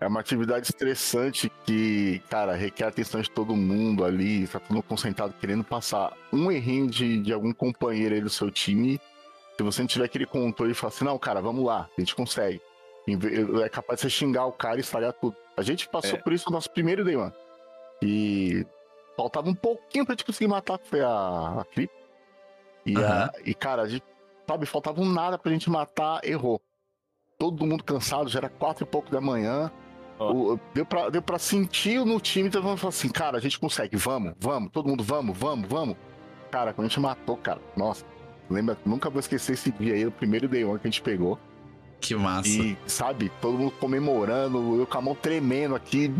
é 0.01 0.07
uma 0.07 0.19
atividade 0.19 0.65
estressante 0.67 1.51
que, 1.65 2.21
cara, 2.29 2.55
requer 2.55 2.85
a 2.85 2.87
atenção 2.87 3.21
de 3.21 3.29
todo 3.29 3.55
mundo 3.55 4.05
ali, 4.05 4.47
tá 4.47 4.59
todo 4.59 4.73
mundo 4.73 4.83
concentrado 4.83 5.33
querendo 5.39 5.63
passar 5.63 6.13
um 6.31 6.51
errinho 6.51 6.87
de, 6.87 7.19
de 7.21 7.33
algum 7.33 7.51
companheiro 7.53 8.15
aí 8.15 8.21
do 8.21 8.29
seu 8.29 8.49
time. 8.49 8.99
Se 9.57 9.63
você 9.63 9.81
não 9.81 9.87
tiver 9.87 10.05
aquele 10.05 10.25
controle 10.25 10.71
e 10.71 10.75
falar 10.75 10.93
assim, 10.93 11.03
não, 11.03 11.17
cara, 11.19 11.41
vamos 11.41 11.65
lá, 11.65 11.89
a 11.97 12.01
gente 12.01 12.15
consegue. 12.15 12.61
É 13.63 13.67
capaz 13.69 13.97
de 13.99 14.03
você 14.03 14.09
xingar 14.09 14.45
o 14.45 14.51
cara 14.53 14.77
e 14.77 14.81
estragar 14.81 15.11
tudo. 15.13 15.35
A 15.57 15.61
gente 15.61 15.89
passou 15.89 16.17
É. 16.17 16.21
por 16.21 16.31
isso 16.31 16.45
no 16.47 16.53
nosso 16.53 16.69
primeiro 16.71 17.03
day 17.03 17.15
one. 17.17 17.33
E 18.01 18.65
faltava 19.17 19.49
um 19.49 19.55
pouquinho 19.55 20.05
pra 20.05 20.13
gente 20.13 20.25
conseguir 20.25 20.47
matar, 20.47 20.77
que 20.79 20.87
foi 20.87 21.01
a, 21.01 21.07
a 21.61 21.65
Clip. 21.73 21.91
E, 22.85 22.95
a- 22.95 22.99
Aham. 22.99 23.29
e, 23.45 23.53
cara, 23.53 23.81
a 23.83 23.87
gente, 23.87 24.03
sabe, 24.47 24.65
faltava 24.65 25.01
um 25.01 25.05
nada 25.11 25.37
pra 25.37 25.51
gente 25.51 25.69
matar, 25.69 26.21
errou. 26.23 26.61
Todo 27.37 27.65
mundo 27.65 27.83
cansado, 27.83 28.29
já 28.29 28.39
era 28.39 28.49
quatro 28.49 28.83
e 28.83 28.87
pouco 28.87 29.09
da 29.11 29.19
manhã. 29.21 29.71
O- 30.19 30.59
deu, 30.73 30.85
pra, 30.85 31.09
deu 31.09 31.21
pra 31.21 31.39
sentir 31.39 32.03
no 32.05 32.19
time, 32.19 32.49
todo 32.49 32.63
mundo 32.63 32.77
falou 32.77 32.89
assim, 32.89 33.07
cara, 33.09 33.37
a 33.37 33.41
gente 33.41 33.57
consegue, 33.59 33.95
vamos, 33.95 34.33
vamos, 34.37 34.69
todo 34.71 34.87
mundo, 34.89 35.03
vamos, 35.03 35.37
vamos, 35.37 35.67
vamos. 35.69 35.95
Cara, 36.51 36.73
quando 36.73 36.85
a 36.85 36.89
gente 36.89 36.99
matou, 36.99 37.37
cara, 37.37 37.61
nossa, 37.77 38.03
lembra, 38.49 38.77
nunca 38.85 39.09
vou 39.09 39.19
esquecer 39.19 39.53
esse 39.53 39.71
dia 39.71 39.93
aí, 39.93 40.05
o 40.05 40.11
primeiro 40.11 40.47
day 40.47 40.65
one 40.65 40.77
que 40.79 40.87
a 40.87 40.91
gente 40.91 41.01
pegou. 41.01 41.39
Que 42.01 42.15
massa. 42.15 42.49
E, 42.49 42.77
sabe, 42.85 43.31
todo 43.41 43.57
mundo 43.57 43.71
comemorando, 43.79 44.77
eu 44.79 44.85
com 44.87 44.97
a 44.97 45.01
mão 45.01 45.15
tremendo 45.15 45.73
aqui, 45.75 46.11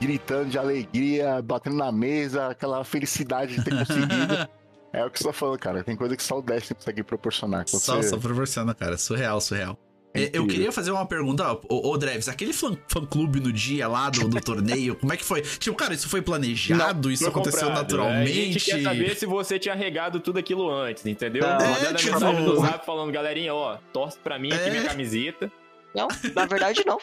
gritando 0.00 0.48
de 0.50 0.58
alegria, 0.58 1.40
batendo 1.42 1.76
na 1.76 1.92
mesa, 1.92 2.48
aquela 2.48 2.82
felicidade 2.84 3.56
de 3.56 3.64
ter 3.64 3.70
conseguido. 3.70 4.48
é 4.92 5.04
o 5.04 5.10
que 5.10 5.18
você 5.18 5.24
tá 5.24 5.32
falando, 5.32 5.58
cara. 5.58 5.84
Tem 5.84 5.94
coisa 5.96 6.16
que 6.16 6.22
só 6.22 6.38
o 6.38 6.42
Destiny 6.42 6.74
consegue 6.76 7.02
proporcionar. 7.02 7.64
Quando 7.70 7.82
Só, 7.82 7.96
você- 7.96 8.08
só 8.08 8.16
proporciona, 8.16 8.74
cara. 8.74 8.96
Surreal, 8.96 9.40
surreal. 9.40 9.78
É 10.12 10.24
É, 10.24 10.30
Eu 10.32 10.44
queria 10.44 10.72
fazer 10.72 10.90
uma 10.90 11.06
pergunta, 11.06 11.44
ó, 11.46 11.60
ô, 11.68 11.90
ô 11.92 11.96
Dreves, 11.96 12.28
aquele 12.28 12.52
fã, 12.52 12.76
fã 12.88 13.06
clube 13.06 13.38
no 13.38 13.52
dia 13.52 13.86
lá 13.86 14.10
do, 14.10 14.26
do 14.28 14.40
torneio, 14.40 14.96
como 14.96 15.12
é 15.12 15.16
que 15.16 15.24
foi? 15.24 15.40
Tipo, 15.42 15.76
cara, 15.76 15.94
isso 15.94 16.08
foi 16.08 16.20
planejado? 16.20 17.12
isso 17.12 17.22
Foi 17.22 17.30
aconteceu 17.30 17.68
comprado. 17.68 17.82
naturalmente? 17.82 18.30
A 18.32 18.34
gente 18.34 18.58
quer 18.64 18.82
saber 18.82 19.14
se 19.16 19.24
você 19.24 19.56
tinha 19.56 19.74
regado 19.76 20.18
tudo 20.18 20.40
aquilo 20.40 20.68
antes, 20.68 21.06
entendeu? 21.06 21.42
Não, 21.42 21.52
Mandando 21.52 21.84
é, 21.86 21.88
a 21.90 21.94
tipo- 21.94 22.12
mensagem 22.14 22.42
no 22.44 22.56
zap 22.56 22.84
falando, 22.84 23.12
galerinha, 23.12 23.54
ó, 23.54 23.76
torce 23.92 24.18
pra 24.18 24.36
mim 24.36 24.50
aqui 24.52 24.64
É. 24.64 24.70
minha 24.70 24.82
camiseta. 24.82 25.52
Não, 25.94 26.08
na 26.34 26.44
verdade 26.46 26.82
não. 26.84 26.98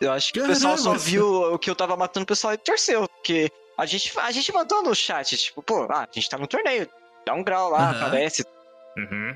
Eu 0.00 0.12
acho 0.12 0.32
que 0.32 0.40
o 0.40 0.46
pessoal 0.46 0.76
só 0.78 0.84
Caramba. 0.92 0.98
viu 1.04 1.26
o 1.54 1.58
que 1.58 1.68
eu 1.68 1.74
tava 1.76 1.96
matando 1.96 2.24
o 2.24 2.26
pessoal 2.26 2.54
e 2.54 2.56
torceu. 2.58 3.06
Porque 3.08 3.50
a 3.76 3.84
gente, 3.84 4.12
a 4.18 4.30
gente 4.30 4.52
mandou 4.52 4.82
no 4.82 4.94
chat, 4.94 5.36
tipo, 5.36 5.62
pô, 5.62 5.86
ah, 5.90 6.02
a 6.02 6.08
gente 6.10 6.28
tá 6.28 6.38
no 6.38 6.46
torneio. 6.46 6.88
Dá 7.26 7.34
um 7.34 7.44
grau 7.44 7.70
lá, 7.70 7.90
Aham. 7.90 8.06
aparece. 8.06 8.44
Uhum. 8.96 9.34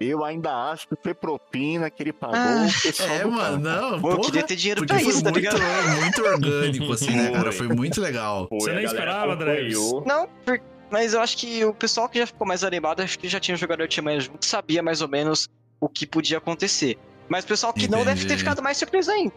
Eu 0.00 0.24
ainda 0.24 0.52
acho 0.72 0.88
que 0.88 0.96
foi 1.00 1.14
propina 1.14 1.88
que 1.88 2.02
ele 2.02 2.12
pagou 2.12 2.36
Ah, 2.36 2.66
o 2.66 2.82
pessoal 2.82 3.08
É, 3.08 3.24
mano, 3.24 3.58
não, 3.58 4.00
Pô, 4.02 4.10
eu 4.10 4.20
queria 4.20 4.42
ter 4.42 4.56
dinheiro 4.56 4.84
pra 4.84 4.98
foi 4.98 5.08
isso, 5.08 5.22
tá 5.22 5.30
muito, 5.30 5.44
ligado? 5.44 6.00
muito 6.00 6.22
orgânico, 6.24 6.92
assim, 6.92 7.10
né, 7.16 7.30
cara? 7.30 7.52
Foi. 7.52 7.68
Muito 7.68 8.00
legal. 8.00 8.48
Foi, 8.48 8.60
Você 8.60 8.72
nem 8.72 8.84
esperava, 8.84 9.32
acompanhou. 9.34 10.04
Não, 10.04 10.28
por- 10.44 10.60
mas 10.90 11.14
eu 11.14 11.20
acho 11.20 11.36
que 11.38 11.64
o 11.64 11.72
pessoal 11.72 12.08
que 12.08 12.18
já 12.18 12.26
ficou 12.26 12.46
mais 12.46 12.64
animado, 12.64 13.00
acho 13.00 13.18
que 13.18 13.28
já 13.28 13.38
tinha 13.40 13.56
jogado 13.56 13.80
Artimanha 13.80 14.20
junto, 14.20 14.44
sabia 14.44 14.82
mais 14.82 15.00
ou 15.00 15.08
menos 15.08 15.48
o 15.80 15.88
que 15.88 16.04
podia 16.06 16.36
acontecer. 16.38 16.98
Mas 17.28 17.44
o 17.44 17.46
pessoal 17.48 17.72
que 17.72 17.88
não 17.88 18.04
deve 18.04 18.20
ter 18.20 18.24
Entendi. 18.26 18.40
ficado 18.40 18.60
mais 18.62 18.76
surpreso 18.76 19.10
ainda. 19.10 19.32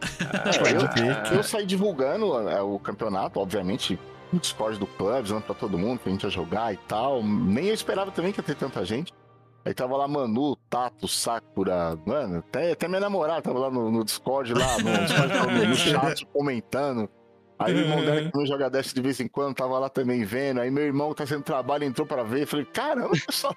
Tipo, 0.50 0.66
eu, 0.68 1.36
eu 1.36 1.42
saí 1.42 1.66
divulgando 1.66 2.48
é, 2.48 2.60
o 2.62 2.78
campeonato, 2.78 3.38
obviamente, 3.38 3.98
no 4.32 4.38
Discord 4.38 4.78
do 4.78 4.86
clube, 4.86 5.22
dizendo 5.22 5.42
pra 5.42 5.54
todo 5.54 5.78
mundo 5.78 6.00
que 6.00 6.08
a 6.08 6.12
gente 6.12 6.22
ia 6.22 6.30
jogar 6.30 6.72
e 6.72 6.76
tal. 6.76 7.22
Nem 7.22 7.66
eu 7.66 7.74
esperava 7.74 8.10
também 8.10 8.32
que 8.32 8.40
ia 8.40 8.44
ter 8.44 8.54
tanta 8.54 8.84
gente. 8.84 9.12
Aí 9.64 9.74
tava 9.74 9.96
lá 9.96 10.08
Manu, 10.08 10.56
Tato, 10.70 11.06
Sakura, 11.06 11.98
mano, 12.06 12.38
até, 12.38 12.72
até 12.72 12.88
minha 12.88 13.00
namorada 13.00 13.42
tava 13.42 13.58
lá 13.58 13.70
no, 13.70 13.90
no 13.90 14.04
Discord, 14.04 14.54
lá 14.54 14.78
no, 14.78 14.84
Discord, 15.04 15.34
no, 15.34 15.68
no 15.68 15.74
chat, 15.76 16.26
comentando. 16.26 17.10
Aí 17.60 17.74
o 17.74 17.78
irmão 17.78 18.02
dela 18.02 18.22
que 18.30 18.36
não 18.36 18.46
joga 18.46 18.70
Dash 18.70 18.92
de 18.94 19.02
vez 19.02 19.20
em 19.20 19.28
quando 19.28 19.54
tava 19.54 19.78
lá 19.78 19.90
também 19.90 20.24
vendo. 20.24 20.60
Aí 20.60 20.70
meu 20.70 20.84
irmão 20.84 21.12
tá 21.12 21.26
sendo 21.26 21.42
trabalho 21.42 21.84
entrou 21.84 22.06
pra 22.06 22.22
ver. 22.22 22.46
Falei, 22.46 22.64
caramba, 22.64 23.10
pessoal. 23.26 23.54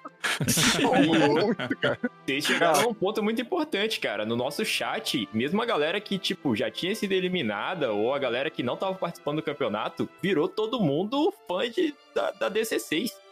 Vocês 2.26 2.44
chegaram 2.44 2.80
a 2.82 2.86
um 2.86 2.94
ponto 2.94 3.22
muito 3.22 3.40
importante, 3.40 3.98
cara. 3.98 4.26
No 4.26 4.36
nosso 4.36 4.62
chat, 4.64 5.26
mesmo 5.32 5.62
a 5.62 5.64
galera 5.66 5.98
que, 6.00 6.18
tipo, 6.18 6.54
já 6.54 6.70
tinha 6.70 6.94
sido 6.94 7.12
eliminada, 7.12 7.92
ou 7.92 8.12
a 8.14 8.18
galera 8.18 8.50
que 8.50 8.62
não 8.62 8.76
tava 8.76 8.94
participando 8.94 9.36
do 9.36 9.42
campeonato, 9.42 10.08
virou 10.22 10.48
todo 10.48 10.80
mundo 10.80 11.32
fã 11.48 11.68
de, 11.70 11.94
da, 12.14 12.30
da 12.32 12.50
DC6. 12.50 13.23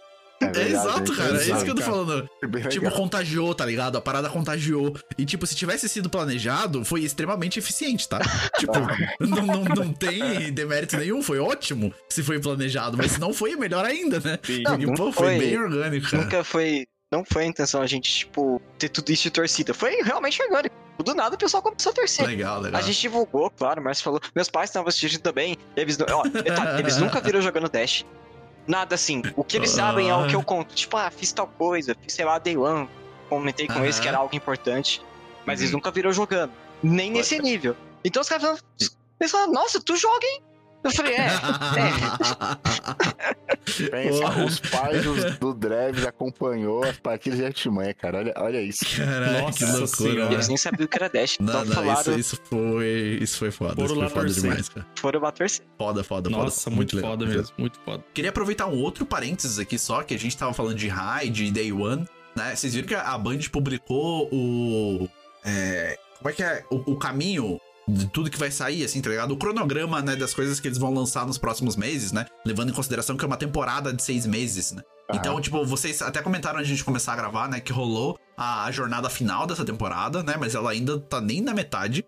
É, 0.53 0.65
verdade, 0.65 0.73
exato, 0.73 1.13
é 1.13 1.17
cara. 1.17 1.31
É 1.31 1.35
isso 1.35 1.45
exato, 1.45 1.65
que 1.65 1.71
eu 1.71 1.75
tô 1.75 1.83
falando. 1.83 2.31
É 2.43 2.69
Tipo, 2.69 2.91
contagiou, 2.91 3.55
tá 3.55 3.65
ligado? 3.65 3.97
A 3.97 4.01
parada 4.01 4.29
contagiou. 4.29 4.95
E, 5.17 5.25
tipo, 5.25 5.47
se 5.47 5.55
tivesse 5.55 5.89
sido 5.89 6.11
planejado, 6.11 6.85
foi 6.85 7.03
extremamente 7.03 7.59
eficiente, 7.59 8.09
tá? 8.09 8.19
tipo, 8.59 8.73
não, 9.21 9.47
não, 9.47 9.65
não 9.65 9.93
tem 9.93 10.53
demérito 10.53 10.97
nenhum, 10.97 11.23
foi 11.23 11.39
ótimo 11.39 11.93
se 12.09 12.23
foi 12.23 12.39
planejado, 12.41 12.97
mas 12.97 13.13
se 13.13 13.21
não 13.21 13.33
foi, 13.33 13.53
é 13.53 13.57
melhor 13.57 13.85
ainda, 13.85 14.21
né? 14.21 14.39
Sim. 14.43 14.63
Não, 14.63 14.95
pô, 14.95 15.13
foi 15.13 15.37
foi. 15.37 15.39
bem 15.39 15.59
orgânico, 15.59 16.11
cara. 16.11 16.23
Nunca 16.23 16.45
foi. 16.45 16.87
Não 17.11 17.25
foi 17.25 17.45
a 17.45 17.47
intenção 17.47 17.83
a 17.83 17.87
gente, 17.87 18.11
tipo, 18.11 18.61
ter 18.79 18.89
tudo 18.89 19.11
isso 19.11 19.25
de 19.25 19.31
torcida. 19.31 19.75
Foi 19.75 20.03
realmente 20.03 20.43
orgânico. 20.43 20.75
Do 21.03 21.15
nada 21.15 21.35
o 21.35 21.39
pessoal 21.39 21.63
começou 21.63 21.91
a 21.91 21.95
torcer. 21.95 22.27
Legal, 22.27 22.61
legal. 22.61 22.81
A 22.81 22.85
gente 22.85 23.01
divulgou, 23.01 23.51
claro, 23.51 23.81
o 23.81 23.85
Márcio 23.85 24.05
falou. 24.05 24.21
Meus 24.35 24.49
pais 24.49 24.71
estavam 24.71 24.89
assistindo 24.89 25.21
também. 25.21 25.57
Eles, 25.77 25.99
ó, 26.01 26.23
detalhe, 26.23 26.81
eles 26.81 26.97
nunca 26.99 27.21
viram 27.21 27.43
jogando 27.43 27.69
Dash. 27.69 28.05
Nada 28.67 28.95
assim. 28.95 29.23
O 29.37 29.43
que 29.43 29.57
eles 29.57 29.71
sabem 29.71 30.09
é 30.09 30.15
o 30.15 30.27
que 30.27 30.37
eu 30.37 30.43
conto. 30.43 30.75
Tipo, 30.75 30.97
ah, 30.97 31.11
fiz 31.11 31.33
tal 31.33 31.47
coisa, 31.47 31.97
fiz, 32.01 32.13
sei 32.13 32.25
lá, 32.25 32.39
Day 32.39 32.57
One. 32.57 32.89
Comentei 33.29 33.67
com 33.67 33.83
eles 33.83 33.99
que 33.99 34.09
era 34.09 34.19
algo 34.19 34.35
importante. 34.35 35.03
Mas 35.45 35.61
eles 35.61 35.73
nunca 35.73 35.91
viram 35.91 36.13
jogando. 36.13 36.53
Nem 36.83 37.11
nesse 37.11 37.39
nível. 37.41 37.77
Então 38.05 38.23
os 38.23 38.29
caras 38.29 38.63
falam, 39.29 39.53
nossa, 39.53 39.81
tu 39.81 39.97
joga, 39.97 40.25
hein? 40.27 40.43
Eu 40.85 40.91
falei, 40.91 41.15
é. 41.15 41.29
Pensa, 43.91 44.21
Porra. 44.21 44.45
os 44.45 44.61
pais 44.61 45.05
do, 45.05 45.39
do 45.39 45.55
Dreves 45.55 46.05
acompanhou 46.05 46.85
as 46.85 46.99
partidas 46.99 47.39
de 47.39 47.45
artimanha, 47.45 47.95
cara. 47.95 48.19
Olha, 48.19 48.35
olha 48.37 48.61
isso. 48.61 48.85
Caralho, 48.97 49.43
Nossa 49.43 49.59
que 49.59 49.65
loucura? 49.73 50.33
Eles 50.33 50.49
nem 50.49 50.57
sabiam 50.57 50.85
o 50.85 50.89
que 50.89 50.97
era 50.97 51.09
Dash. 51.09 51.37
Não, 51.39 51.49
Então 51.49 51.65
não, 51.67 51.75
falaram, 51.75 52.01
isso, 52.01 52.19
isso 52.19 52.41
foi. 52.45 53.19
Isso 53.21 53.39
foi 53.39 53.51
foda. 53.51 53.75
Foram 53.75 53.87
Isso 53.87 53.95
lá 53.95 54.09
foi 54.09 54.15
foda 54.15 54.27
torcer. 54.27 54.43
demais, 54.43 54.69
cara. 54.69 54.87
foram 54.99 55.21
lá 55.21 55.33
torcer. 55.33 55.65
Foda, 55.79 56.05
foda, 56.05 56.31
Nossa, 56.31 56.61
foda. 56.63 56.77
muito, 56.77 56.97
legal. 56.97 57.11
foda 57.13 57.27
mesmo. 57.27 57.55
Muito 57.57 57.79
foda. 57.85 58.05
Queria 58.13 58.31
aproveitar 58.31 58.67
um 58.67 58.77
outro 58.79 59.07
parênteses 59.07 59.59
aqui 59.59 59.79
só, 59.79 60.03
que 60.03 60.15
a 60.15 60.19
gente 60.19 60.37
tava 60.37 60.53
falando 60.53 60.77
de 60.77 60.89
High, 60.89 61.31
de 61.31 61.51
Day 61.51 61.73
One, 61.73 62.07
né? 62.37 62.55
Vocês 62.57 62.75
viram 62.75 62.89
que 62.89 62.95
a 62.95 63.17
Band 63.17 63.39
publicou 63.53 64.29
o. 64.33 65.09
é, 65.45 65.99
como 66.19 66.31
é 66.31 66.33
que 66.33 66.43
é? 66.43 66.65
O, 66.71 66.93
o 66.93 66.97
caminho 66.97 67.61
de 67.89 68.07
tudo 68.07 68.31
que 68.31 68.39
vai 68.39 68.51
sair, 68.51 68.85
assim, 68.85 69.01
tá 69.01 69.11
ligado? 69.11 69.33
O 69.33 69.37
cronograma, 69.37 70.01
né, 70.01 70.15
das 70.17 70.33
coisas 70.33 70.61
que 70.61 70.69
eles 70.69 70.79
vão 70.79 70.93
lançar 70.95 71.27
nos 71.27 71.37
próximos 71.39 71.77
meses, 71.77 72.13
né? 72.13 72.27
Levando 72.47 72.71
em 72.71 72.73
consideração 72.73 73.17
que 73.17 73.25
é 73.25 73.27
uma 73.27 73.37
temporada 73.37 73.93
de 73.93 74.03
seis 74.03 74.25
meses, 74.27 74.73
né? 74.73 74.83
Então, 75.13 75.39
tipo, 75.41 75.65
vocês 75.67 76.01
até 76.01 76.23
comentaram 76.23 76.57
antes 76.59 76.69
de 76.69 76.73
a 76.75 76.77
gente 76.77 76.85
começar 76.85 77.13
a 77.13 77.17
gravar, 77.17 77.49
né? 77.49 77.61
Que 77.61 77.73
rolou 77.73 78.19
a, 78.37 78.65
a 78.65 78.71
jornada 78.71 79.11
final 79.11 79.47
dessa 79.47 79.65
temporada, 79.65 80.23
né? 80.23 80.37
Mas 80.39 80.55
ela 80.55 80.71
ainda 80.71 80.99
tá 80.99 81.21
nem 81.21 81.41
na 81.43 81.53
metade. 81.53 82.05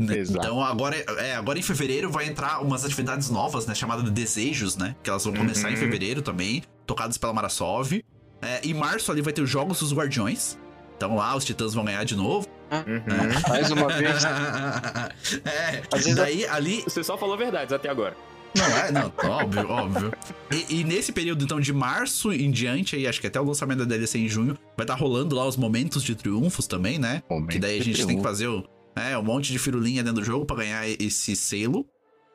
né? 0.00 0.16
Exato. 0.18 0.38
Então 0.38 0.60
agora, 0.64 0.96
é, 1.18 1.36
agora 1.36 1.58
em 1.58 1.62
fevereiro 1.62 2.10
vai 2.10 2.26
entrar 2.26 2.60
umas 2.60 2.84
atividades 2.84 3.30
novas, 3.30 3.66
né? 3.66 3.74
Chamadas 3.74 4.04
de 4.04 4.10
Desejos, 4.10 4.76
né? 4.76 4.96
Que 5.04 5.10
elas 5.10 5.22
vão 5.24 5.34
começar 5.34 5.70
em 5.70 5.74
Uhum. 5.74 5.78
fevereiro 5.80 6.20
também, 6.22 6.62
tocadas 6.86 7.16
pela 7.18 7.32
Marasov. 7.32 7.92
É, 8.40 8.60
em 8.66 8.74
março 8.74 9.12
ali 9.12 9.20
vai 9.22 9.32
ter 9.32 9.42
os 9.42 9.50
Jogos 9.50 9.78
dos 9.78 9.92
Guardiões. 9.92 10.58
Então 10.96 11.14
lá 11.14 11.36
os 11.36 11.44
Titãs 11.44 11.74
vão 11.74 11.84
ganhar 11.84 12.02
de 12.04 12.16
novo. 12.16 12.48
Uhum. 12.72 13.48
Mais 13.48 13.70
uma 13.70 13.88
vez. 13.88 14.24
é, 15.44 15.82
Às 15.90 16.04
vezes 16.04 16.16
daí 16.16 16.46
ali. 16.46 16.82
Você 16.82 17.04
só 17.04 17.18
falou 17.18 17.36
verdades 17.36 17.72
até 17.72 17.88
agora. 17.88 18.16
Não, 18.54 18.66
é, 18.66 18.92
não, 18.92 19.12
óbvio, 19.30 19.68
óbvio. 19.68 20.12
E, 20.50 20.80
e 20.80 20.84
nesse 20.84 21.10
período, 21.10 21.44
então, 21.44 21.58
de 21.58 21.72
março 21.72 22.32
em 22.32 22.50
diante, 22.50 22.96
aí, 22.96 23.06
acho 23.06 23.20
que 23.20 23.26
até 23.26 23.40
o 23.40 23.44
lançamento 23.44 23.78
da 23.78 23.84
DLC 23.84 24.18
em 24.18 24.28
junho, 24.28 24.58
vai 24.76 24.84
estar 24.84 24.94
rolando 24.94 25.34
lá 25.34 25.46
os 25.46 25.56
momentos 25.56 26.02
de 26.02 26.14
triunfos 26.14 26.66
também, 26.66 26.98
né? 26.98 27.22
Momento 27.30 27.50
Que 27.50 27.58
daí 27.58 27.80
a 27.80 27.82
gente 27.82 28.06
tem 28.06 28.16
que 28.16 28.22
fazer 28.22 28.48
o, 28.48 28.64
é, 28.94 29.16
um 29.16 29.22
monte 29.22 29.52
de 29.52 29.58
firulinha 29.58 30.02
dentro 30.02 30.20
do 30.20 30.24
jogo 30.24 30.44
pra 30.44 30.56
ganhar 30.56 30.86
esse 30.86 31.34
selo. 31.34 31.86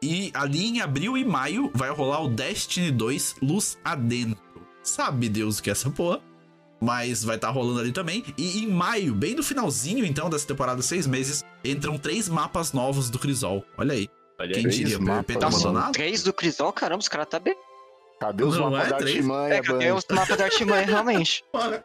E 0.01 0.31
ali 0.33 0.65
em 0.65 0.81
abril 0.81 1.17
e 1.17 1.25
maio 1.25 1.71
vai 1.73 1.89
rolar 1.89 2.21
o 2.21 2.27
Destiny 2.27 2.91
2 2.91 3.35
Luz 3.41 3.77
Adentro. 3.83 4.38
Sabe 4.83 5.27
Deus 5.27 5.59
o 5.59 5.63
que 5.63 5.69
é 5.69 5.73
essa 5.73 5.89
porra. 5.89 6.21
Mas 6.80 7.23
vai 7.23 7.36
estar 7.38 7.49
rolando 7.49 7.80
ali 7.80 7.91
também. 7.91 8.23
E 8.38 8.63
em 8.63 8.67
maio, 8.67 9.13
bem 9.15 9.34
no 9.36 9.41
finalzinho 9.43 10.05
então 10.05 10.30
dessa 10.30 10.47
temporada, 10.47 10.82
seis 10.82 11.07
meses, 11.07 11.43
entram 11.63 11.97
três 11.97 12.30
mapas 12.30 12.71
novos 12.73 13.09
do 13.09 13.17
Crisol. 13.17 13.63
Olha 13.78 13.93
aí. 13.93 14.07
Olha 14.39 14.53
Quem 14.53 14.67
diria? 14.67 14.99
mapas 14.99 15.25
Perpetuo 15.25 15.41
novos. 15.49 15.65
abandonado? 15.65 15.93
Três 15.93 16.21
do 16.23 16.32
Crisol, 16.32 16.71
caramba, 16.71 16.99
os 17.01 17.07
caras 17.07 17.28
tá 17.28 17.39
bem. 17.39 17.55
Cadê 18.19 18.43
os 18.43 18.57
Não, 18.57 18.71
mapas 18.71 18.88
é 18.88 18.89
da 18.89 18.95
artimanha, 18.97 19.53
É, 19.55 19.61
cadê 19.61 19.91
os 19.91 20.05
mapas 20.09 20.38
da 20.38 20.43
Artimanha, 20.45 20.86
realmente? 20.88 21.43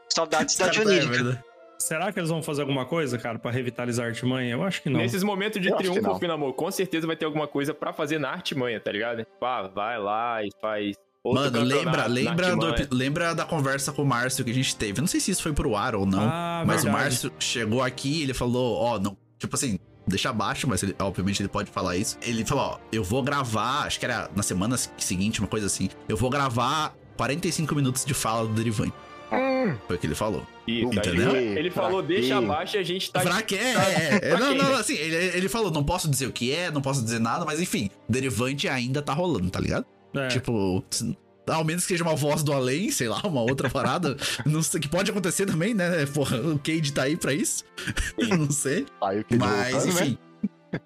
Saudades 0.09 0.57
da 0.57 0.67
Cara, 0.67 0.77
é 0.77 0.81
Dionírica. 0.81 1.13
verdade. 1.13 1.45
Será 1.79 2.13
que 2.13 2.19
eles 2.21 2.31
vão 2.31 2.43
fazer 2.43 2.61
alguma 2.63 2.87
coisa, 2.87 3.19
cara, 3.19 3.39
pra 3.39 3.51
revitalizar 3.51 4.07
a 4.07 4.09
artimanha? 4.11 4.53
Eu 4.55 4.63
acho 4.63 4.81
que 4.83 4.89
não. 4.89 5.01
Nesses 5.01 5.23
momentos 5.25 5.61
de 5.61 5.69
Eu 5.69 5.77
triunfo. 5.77 6.19
Finamor, 6.19 6.53
com 6.55 6.71
certeza 6.71 7.07
vai 7.07 7.17
ter 7.17 7.25
alguma 7.25 7.49
coisa 7.49 7.75
pra 7.75 7.93
fazer 7.93 8.19
na 8.19 8.31
artimanha, 8.31 8.79
tá 8.81 8.93
ligado? 8.93 9.27
Ah, 9.43 9.63
vai 9.75 9.99
lá 9.99 10.43
e 10.45 10.49
faz. 10.61 10.97
Outro 11.25 11.53
Mano, 11.53 11.65
lembra, 11.65 12.07
lembra, 12.07 12.57
do 12.57 12.95
lembra 12.95 13.35
da 13.35 13.45
conversa 13.45 13.93
com 13.93 14.03
o 14.03 14.07
Márcio 14.07 14.45
que 14.45 14.51
a 14.51 14.55
gente 14.55 14.75
teve. 14.75 14.99
Eu 14.99 15.03
não 15.03 15.09
sei 15.09 15.21
se 15.21 15.31
isso 15.31 15.43
foi 15.43 15.53
pro 15.53 15.77
ar 15.77 15.95
ou 15.95 16.05
não. 16.05 16.23
Ah, 16.23 16.65
mas 16.67 16.81
o 16.81 16.85
verdade. 16.85 17.05
Márcio 17.05 17.33
chegou 17.39 17.83
aqui 17.83 18.21
e 18.21 18.23
ele 18.23 18.35
falou, 18.35 18.77
ó, 18.77 18.99
não. 18.99 19.17
Tipo 19.39 19.55
assim, 19.57 19.79
deixa 20.07 20.31
abaixo, 20.31 20.69
mas 20.69 20.83
ele, 20.83 20.95
obviamente 21.01 21.41
ele 21.41 21.49
pode 21.49 21.71
falar 21.71 21.97
isso. 21.97 22.19
Ele 22.23 22.45
falou, 22.45 22.65
ó, 22.65 22.79
eu 22.93 23.05
vou 23.05 23.23
gravar, 23.23 23.87
acho 23.87 23.99
que 23.99 24.05
era 24.05 24.31
na 24.35 24.43
semana 24.43 24.77
seguinte, 24.77 25.41
uma 25.41 25.49
coisa 25.49 25.67
assim. 25.67 25.89
Eu 26.09 26.17
vou 26.17 26.31
gravar 26.31 26.95
45 27.17 27.75
minutos 27.75 28.05
de 28.05 28.15
fala 28.15 28.47
do 28.47 28.55
Derivante. 28.55 28.95
Foi 29.87 29.97
o 29.97 29.99
que 29.99 30.07
ele 30.07 30.15
falou. 30.15 30.47
Isso, 30.67 30.93
Entendeu? 30.93 31.35
ele, 31.35 31.59
ele 31.59 31.71
falou, 31.71 32.03
quê? 32.03 32.09
deixa 32.09 32.37
abaixo 32.37 32.77
e 32.77 32.79
a 32.79 32.83
gente 32.83 33.11
tá. 33.11 33.21
Pra 33.21 33.41
quê? 33.43 33.59
É, 33.63 34.17
é, 34.17 34.19
pra 34.31 34.39
não, 34.39 34.53
quê, 34.53 34.59
não, 34.59 34.75
assim, 34.75 34.95
ele, 34.95 35.37
ele 35.37 35.49
falou, 35.49 35.71
não 35.71 35.83
posso 35.83 36.09
dizer 36.09 36.27
o 36.27 36.33
que 36.33 36.53
é, 36.53 36.71
não 36.71 36.83
posso 36.83 37.03
dizer 37.03 37.19
nada, 37.19 37.45
mas 37.45 37.61
enfim, 37.61 37.91
Derivante 38.09 38.69
ainda 38.69 39.01
tá 39.01 39.13
rolando, 39.13 39.51
tá 39.51 39.59
ligado? 39.61 39.87
É. 40.15 40.29
Tipo, 40.29 40.85
ao 41.47 41.65
menos 41.65 41.85
que 41.85 41.89
seja 41.93 42.05
uma 42.05 42.15
voz 42.15 42.43
do 42.43 42.53
além, 42.53 42.91
sei 42.91 43.09
lá, 43.09 43.21
uma 43.25 43.41
outra 43.41 43.69
parada. 43.71 44.17
não 44.47 44.63
sei, 44.63 44.81
que 44.81 44.89
pode 44.89 45.11
acontecer 45.11 45.47
também, 45.47 45.75
né? 45.75 46.07
Porra, 46.07 46.39
o 46.39 46.59
Cade 46.59 46.93
tá 46.93 47.03
aí 47.05 47.17
pra 47.17 47.33
isso. 47.33 47.65
não 48.39 48.51
sei. 48.51 48.87
Aí 49.01 49.25
ele 49.29 49.39
Mas, 49.39 49.73
voltando, 49.73 49.95
né? 49.95 50.01
enfim. 50.03 50.19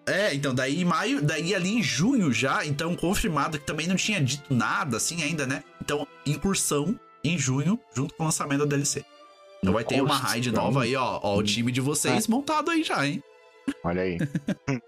É, 0.05 0.35
então, 0.35 0.53
daí 0.53 0.81
em 0.81 0.85
maio, 0.85 1.23
daí 1.23 1.55
ali 1.55 1.77
em 1.77 1.83
junho 1.83 2.33
já, 2.33 2.67
então 2.67 2.97
confirmado 2.97 3.57
que 3.57 3.65
também 3.65 3.87
não 3.87 3.95
tinha 3.95 4.21
dito 4.21 4.53
nada 4.53 4.97
assim 4.97 5.23
ainda, 5.23 5.47
né? 5.47 5.63
Então, 5.81 6.07
incursão 6.27 6.99
em 7.23 7.39
junho, 7.39 7.79
junto 7.95 8.15
com 8.15 8.25
o 8.25 8.27
lançamento 8.27 8.61
da 8.61 8.67
DLC. 8.67 9.05
Então 9.61 9.73
vai 9.73 9.85
ter 9.85 10.01
uma 10.03 10.17
raid 10.17 10.51
nova 10.53 10.83
aí, 10.83 10.95
ó. 10.97 11.21
Ó, 11.23 11.39
o 11.39 11.43
time 11.43 11.71
de 11.71 11.81
vocês 11.81 12.27
montado 12.27 12.71
aí 12.71 12.83
já, 12.83 13.07
hein? 13.07 13.23
Olha 13.85 14.03
aí. 14.03 14.19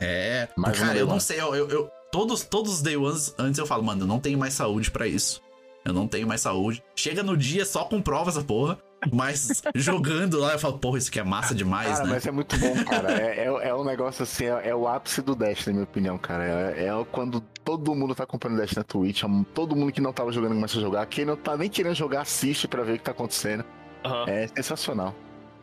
É, 0.00 0.48
Mais 0.56 0.78
cara, 0.78 0.96
eu 0.96 1.06
não 1.06 1.18
sei, 1.18 1.40
eu, 1.40 1.54
eu, 1.56 1.68
eu- 1.68 1.90
todos, 2.12 2.44
todos 2.44 2.74
os 2.74 2.82
Day 2.82 2.96
Ones, 2.96 3.34
antes 3.38 3.58
eu 3.58 3.66
falo, 3.66 3.82
mano, 3.82 4.02
eu 4.02 4.06
não 4.06 4.20
tenho 4.20 4.38
mais 4.38 4.54
saúde 4.54 4.90
pra 4.90 5.08
isso. 5.08 5.42
Eu 5.84 5.92
não 5.92 6.06
tenho 6.06 6.28
mais 6.28 6.42
saúde. 6.42 6.80
Chega 6.94 7.24
no 7.24 7.36
dia, 7.36 7.64
só 7.66 7.84
comprova 7.84 8.30
essa 8.30 8.42
porra. 8.44 8.78
Mas 9.12 9.62
jogando 9.74 10.38
lá, 10.38 10.52
eu 10.52 10.58
falo, 10.58 10.78
porra, 10.78 10.98
isso 10.98 11.08
aqui 11.08 11.18
é 11.18 11.24
massa 11.24 11.52
demais, 11.52 11.96
Cara, 11.96 12.04
né? 12.04 12.10
mas 12.10 12.24
é 12.24 12.30
muito 12.30 12.56
bom, 12.56 12.84
cara. 12.84 13.10
É, 13.20 13.40
é, 13.40 13.68
é 13.68 13.74
um 13.74 13.82
negócio 13.82 14.22
assim, 14.22 14.44
é, 14.44 14.68
é 14.68 14.74
o 14.74 14.86
ápice 14.86 15.20
do 15.20 15.34
Dash, 15.34 15.66
na 15.66 15.72
minha 15.72 15.84
opinião, 15.84 16.16
cara. 16.16 16.44
É, 16.44 16.86
é 16.86 17.04
quando 17.10 17.40
todo 17.64 17.92
mundo 17.96 18.14
tá 18.14 18.24
comprando 18.24 18.56
Dash 18.58 18.76
na 18.76 18.84
Twitch, 18.84 19.24
é 19.24 19.26
todo 19.52 19.74
mundo 19.74 19.90
que 19.90 20.00
não 20.00 20.12
tava 20.12 20.30
jogando 20.30 20.54
começa 20.54 20.78
a 20.78 20.80
jogar. 20.80 21.04
Quem 21.06 21.24
não 21.24 21.36
tá 21.36 21.56
nem 21.56 21.68
querendo 21.68 21.96
jogar, 21.96 22.20
assiste 22.20 22.68
pra 22.68 22.84
ver 22.84 22.92
o 22.92 22.98
que 22.98 23.02
tá 23.02 23.10
acontecendo. 23.10 23.64
Aham. 24.04 24.24
É 24.28 24.46
sensacional. 24.46 25.12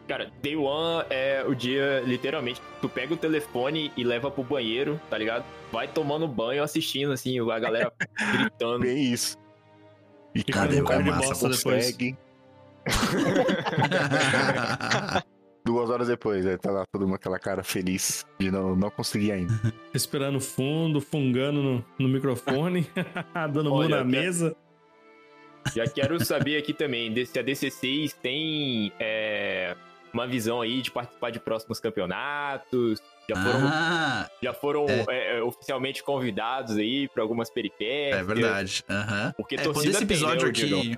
Cara, 0.10 0.32
Day 0.42 0.56
One 0.56 1.06
é 1.12 1.46
o 1.48 1.54
dia, 1.54 2.02
literalmente, 2.04 2.60
tu 2.82 2.90
pega 2.90 3.14
o 3.14 3.18
telefone 3.18 3.92
e 3.96 4.04
leva 4.04 4.32
pro 4.32 4.44
banheiro, 4.44 5.00
tá 5.08 5.16
ligado? 5.16 5.46
Vai 5.72 5.88
tomando 5.88 6.28
banho 6.28 6.64
assistindo, 6.64 7.12
assim, 7.12 7.40
a 7.40 7.60
galera 7.60 7.94
gritando. 8.34 8.80
Bem 8.80 9.14
isso. 9.14 9.38
E 10.34 10.40
Fica 10.40 10.68
cada 10.68 11.12
bosta 11.12 11.48
depois. 11.48 11.62
consegue. 11.62 12.18
Duas 15.64 15.92
horas 15.92 16.08
depois, 16.08 16.48
aí 16.48 16.58
tá 16.58 16.72
lá 16.72 16.86
todo 16.92 17.02
mundo 17.02 17.12
com 17.12 17.18
aquela 17.18 17.38
cara 17.38 17.62
feliz 17.62 18.26
de 18.40 18.50
não, 18.50 18.76
não 18.76 18.90
conseguir 18.90 19.32
ainda. 19.32 19.54
Respirando 19.94 20.42
fundo, 20.42 21.00
fungando 21.00 21.62
no, 21.62 21.86
no 22.00 22.10
microfone, 22.10 22.90
dando 23.54 23.72
Olha, 23.72 23.98
na 23.98 24.04
mesa. 24.04 24.56
Já 25.76 25.86
quero 25.86 26.26
saber 26.26 26.58
aqui 26.58 26.74
também, 26.74 27.14
se 27.28 27.38
a 27.38 27.44
DC6 27.44 28.16
tem 28.24 28.92
é, 29.00 29.76
uma 30.14 30.28
visão 30.28 30.62
aí 30.62 30.82
de 30.82 30.92
participar 30.92 31.30
de 31.32 31.40
próximos 31.40 31.80
campeonatos. 31.80 33.02
Já 33.30 33.36
foram, 33.36 33.68
Ah, 33.72 34.30
já 34.42 34.54
foram 34.54 34.86
é. 34.90 35.06
é, 35.10 35.38
é, 35.38 35.44
oficialmente 35.44 36.04
convidados 36.04 36.78
aí 36.78 37.08
para 37.10 37.22
algumas 37.22 37.50
peripécias. 37.50 38.20
é 38.20 38.24
verdade. 38.24 38.84
Aham. 38.90 39.34
Porque 39.38 39.56
É, 39.56 39.60
torcida 39.62 39.90
esse 39.92 40.00
tem, 40.00 40.08
né, 40.08 40.14
episódio 40.14 40.48
ô, 40.48 40.52
Diegão? 40.52 40.80
aqui. 40.80 40.98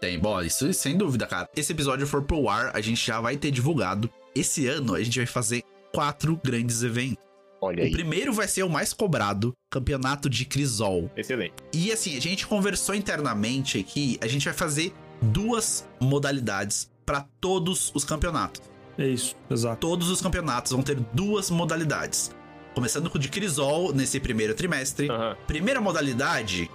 Tem, 0.00 0.18
bom, 0.18 0.40
isso 0.42 0.72
sem 0.74 0.96
dúvida, 0.96 1.26
cara. 1.26 1.48
Esse 1.56 1.72
episódio 1.72 2.06
for 2.06 2.22
pro 2.22 2.48
ar, 2.48 2.70
a 2.74 2.80
gente 2.80 3.04
já 3.06 3.20
vai 3.20 3.36
ter 3.36 3.50
divulgado. 3.50 4.10
Esse 4.34 4.66
ano 4.68 4.94
a 4.94 5.02
gente 5.02 5.18
vai 5.18 5.26
fazer 5.26 5.62
quatro 5.92 6.38
grandes 6.44 6.82
eventos. 6.82 7.16
Olha 7.60 7.82
O 7.82 7.86
aí. 7.86 7.90
primeiro 7.92 8.32
vai 8.34 8.46
ser 8.46 8.62
o 8.62 8.68
mais 8.68 8.92
cobrado, 8.92 9.54
Campeonato 9.70 10.28
de 10.28 10.44
Crisol. 10.44 11.10
Excelente. 11.16 11.54
E 11.72 11.90
assim, 11.90 12.14
a 12.16 12.20
gente 12.20 12.46
conversou 12.46 12.94
internamente 12.94 13.78
aqui, 13.78 14.18
a 14.20 14.26
gente 14.26 14.44
vai 14.44 14.52
fazer 14.52 14.92
duas 15.22 15.88
modalidades 15.98 16.90
para 17.06 17.24
todos 17.40 17.92
os 17.94 18.04
campeonatos. 18.04 18.60
É 18.98 19.06
isso, 19.06 19.36
exato. 19.48 19.78
Todos 19.80 20.10
os 20.10 20.20
campeonatos 20.20 20.72
vão 20.72 20.82
ter 20.82 20.96
duas 21.12 21.50
modalidades. 21.50 22.34
Começando 22.74 23.08
com 23.08 23.16
o 23.16 23.20
de 23.20 23.28
Crisol 23.28 23.94
nesse 23.94 24.20
primeiro 24.20 24.54
trimestre. 24.54 25.08
Aham. 25.08 25.36
Primeira 25.46 25.80
modalidade, 25.80 26.70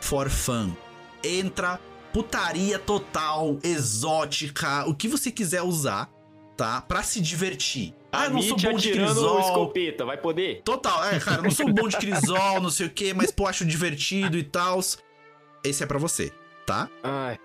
for 0.00 0.28
fun. 0.28 0.72
Entra 1.22 1.80
putaria 2.12 2.78
total, 2.78 3.58
exótica, 3.62 4.88
o 4.88 4.94
que 4.94 5.06
você 5.06 5.30
quiser 5.30 5.60
usar, 5.60 6.10
tá? 6.56 6.80
Pra 6.80 7.02
se 7.02 7.20
divertir. 7.20 7.94
Ah, 8.10 8.24
eu 8.24 8.30
não 8.30 8.40
sou 8.40 8.56
bom 8.56 8.72
de 8.72 8.90
Crisol. 8.90 9.40
escopeta, 9.40 10.04
vai 10.06 10.16
poder? 10.16 10.62
Total, 10.62 11.04
é, 11.04 11.20
cara, 11.20 11.40
eu 11.40 11.42
não 11.42 11.50
sou 11.50 11.70
bom 11.70 11.86
de 11.86 11.98
Crisol, 11.98 12.62
não 12.62 12.70
sei 12.70 12.86
o 12.86 12.90
que, 12.90 13.12
mas 13.12 13.30
pô, 13.30 13.46
acho 13.46 13.66
divertido 13.66 14.38
e 14.38 14.42
tal. 14.42 14.80
Esse 15.62 15.82
é 15.82 15.86
pra 15.86 15.98
você, 15.98 16.32
tá? 16.64 16.88
Ai, 17.02 17.38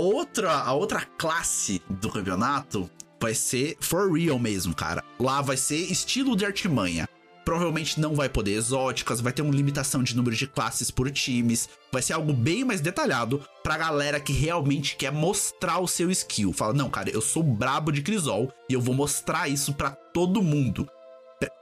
Outra, 0.00 0.52
a 0.52 0.72
outra 0.74 1.00
classe 1.00 1.82
do 1.90 2.08
campeonato 2.08 2.88
vai 3.20 3.34
ser 3.34 3.76
for 3.80 4.12
real 4.12 4.38
mesmo, 4.38 4.72
cara. 4.72 5.02
Lá 5.18 5.42
vai 5.42 5.56
ser 5.56 5.74
estilo 5.90 6.36
de 6.36 6.46
artimanha. 6.46 7.08
Provavelmente 7.44 7.98
não 7.98 8.14
vai 8.14 8.28
poder 8.28 8.52
exóticas, 8.52 9.20
vai 9.20 9.32
ter 9.32 9.42
uma 9.42 9.52
limitação 9.52 10.00
de 10.00 10.14
número 10.14 10.36
de 10.36 10.46
classes 10.46 10.88
por 10.88 11.10
times. 11.10 11.68
Vai 11.90 12.00
ser 12.00 12.12
algo 12.12 12.32
bem 12.32 12.64
mais 12.64 12.80
detalhado 12.80 13.42
pra 13.60 13.76
galera 13.76 14.20
que 14.20 14.32
realmente 14.32 14.94
quer 14.94 15.10
mostrar 15.10 15.80
o 15.80 15.88
seu 15.88 16.12
skill. 16.12 16.52
Fala, 16.52 16.72
não, 16.72 16.88
cara, 16.88 17.10
eu 17.10 17.20
sou 17.20 17.42
brabo 17.42 17.90
de 17.90 18.00
Crisol 18.00 18.52
e 18.70 18.74
eu 18.74 18.80
vou 18.80 18.94
mostrar 18.94 19.48
isso 19.48 19.74
pra 19.74 19.90
todo 19.90 20.40
mundo. 20.40 20.88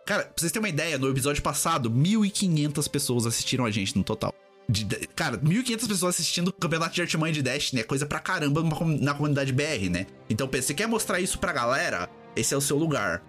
Cara, 0.05 0.24
pra 0.24 0.32
vocês 0.37 0.53
terem 0.53 0.62
uma 0.62 0.68
ideia, 0.68 0.99
no 0.99 1.09
episódio 1.09 1.43
passado, 1.43 1.91
1.500 1.91 2.87
pessoas 2.91 3.24
assistiram 3.24 3.64
a 3.64 3.70
gente 3.70 3.97
no 3.97 4.05
total. 4.05 4.34
De- 4.68 4.84
de- 4.84 5.06
cara, 5.14 5.38
1.500 5.38 5.86
pessoas 5.88 6.14
assistindo 6.16 6.48
o 6.48 6.52
campeonato 6.52 6.94
de 6.94 7.00
artimanha 7.00 7.32
de 7.32 7.40
Destiny 7.42 7.80
é 7.82 7.84
coisa 7.84 8.04
pra 8.06 8.18
caramba 8.18 8.62
na 9.00 9.14
comunidade 9.14 9.52
BR, 9.52 9.88
né? 9.90 10.06
Então, 10.28 10.48
pensa, 10.48 10.68
você 10.68 10.74
quer 10.74 10.88
mostrar 10.88 11.20
isso 11.20 11.38
pra 11.38 11.52
galera? 11.52 12.08
Esse 12.34 12.52
é 12.52 12.56
o 12.56 12.60
seu 12.60 12.76
lugar. 12.76 13.22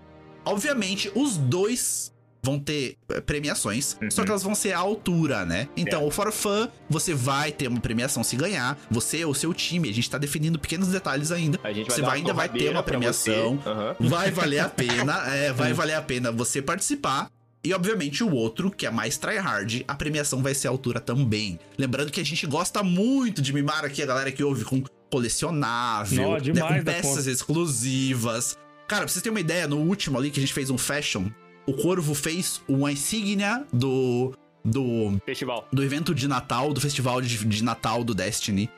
Obviamente, 0.46 1.12
os 1.14 1.38
dois 1.38 2.12
vão 2.42 2.58
ter 2.58 2.96
eh, 3.10 3.20
premiações, 3.20 3.98
só 4.10 4.24
que 4.24 4.30
elas 4.30 4.42
vão 4.42 4.56
ser 4.56 4.72
à 4.72 4.78
altura, 4.80 5.44
né? 5.46 5.68
Então, 5.76 6.06
o 6.08 6.12
For 6.12 6.32
Fun, 6.32 6.68
você 6.90 7.14
vai 7.14 7.52
ter 7.52 7.68
uma 7.68 7.80
premiação 7.82 8.24
se 8.24 8.38
ganhar. 8.38 8.80
Você 8.90 9.26
ou 9.26 9.34
seu 9.34 9.54
time, 9.54 9.90
a 9.90 9.94
gente 9.94 10.10
tá 10.10 10.18
definindo 10.18 10.58
pequenos 10.58 10.88
detalhes 10.88 11.32
ainda. 11.32 11.60
a 11.64 11.74
gente 11.74 11.88
vai 11.88 11.96
Você 11.96 12.02
vai- 12.02 12.18
ainda 12.20 12.34
vai 12.34 12.48
ter 12.48 12.70
uma 12.72 12.82
premiação. 12.84 13.62
Aham. 13.66 13.96
Vai 14.00 14.32
valer 14.32 14.60
a 14.60 14.70
pena, 14.70 15.28
é, 15.36 15.52
vai 15.52 15.74
valer 15.74 15.96
a 15.96 16.02
pena 16.02 16.32
você 16.32 16.62
participar. 16.62 17.30
E 17.64 17.74
obviamente 17.74 18.24
o 18.24 18.34
outro, 18.34 18.72
que 18.72 18.86
é 18.86 18.90
mais 18.90 19.18
tryhard, 19.18 19.84
a 19.88 19.96
premiação 19.96 20.42
vai 20.42 20.54
ser 20.54 20.68
à 20.68 20.72
altura 20.72 21.00
também. 21.00 21.60
Lembrando 21.78 22.12
que 22.12 22.22
a 22.22 22.26
gente 22.26 22.46
gosta 22.48 22.82
muito 22.84 23.42
de 23.42 23.52
mimar 23.52 23.84
aqui 23.84 24.02
a 24.02 24.06
galera 24.06 24.32
que 24.32 24.44
ouve 24.44 24.64
com 24.64 24.84
colecionável, 25.10 26.34
né, 26.34 26.40
demais 26.40 26.78
com 26.78 26.84
da 26.84 26.94
peças 26.94 27.28
exclusivas. 27.28 28.58
Cara, 28.88 29.02
pra 29.02 29.10
vocês 29.10 29.22
terem 29.22 29.36
uma 29.36 29.42
ideia, 29.42 29.68
no 29.68 29.78
último 29.78 30.18
ali 30.18 30.32
que 30.32 30.40
a 30.40 30.42
gente 30.42 30.54
fez 30.54 30.70
um 30.70 30.78
fashion, 30.78 31.28
o 31.66 31.74
Corvo 31.74 32.14
fez 32.14 32.62
uma 32.68 32.92
insígnia 32.92 33.66
do 33.74 34.34
do, 34.64 35.18
Festival. 35.26 35.68
do 35.72 35.84
evento 35.84 36.14
de 36.14 36.28
Natal, 36.28 36.74
do 36.74 36.82
festival 36.82 37.22
de, 37.22 37.46
de 37.46 37.64
Natal 37.64 38.04
do 38.04 38.14
Destiny. 38.14 38.70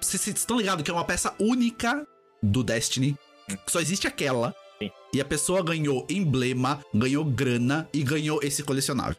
Vocês 0.00 0.22
vocês 0.22 0.36
estão 0.36 0.56
ligados 0.58 0.82
que 0.82 0.90
é 0.90 0.94
uma 0.94 1.04
peça 1.04 1.34
única 1.38 2.06
do 2.42 2.62
Destiny? 2.62 3.16
Que 3.46 3.70
só 3.70 3.80
existe 3.80 4.06
aquela. 4.06 4.54
E 5.14 5.20
a 5.20 5.24
pessoa 5.24 5.62
ganhou 5.62 6.06
emblema, 6.08 6.80
ganhou 6.94 7.24
grana 7.24 7.88
e 7.92 8.02
ganhou 8.02 8.40
esse 8.42 8.62
colecionável. 8.62 9.16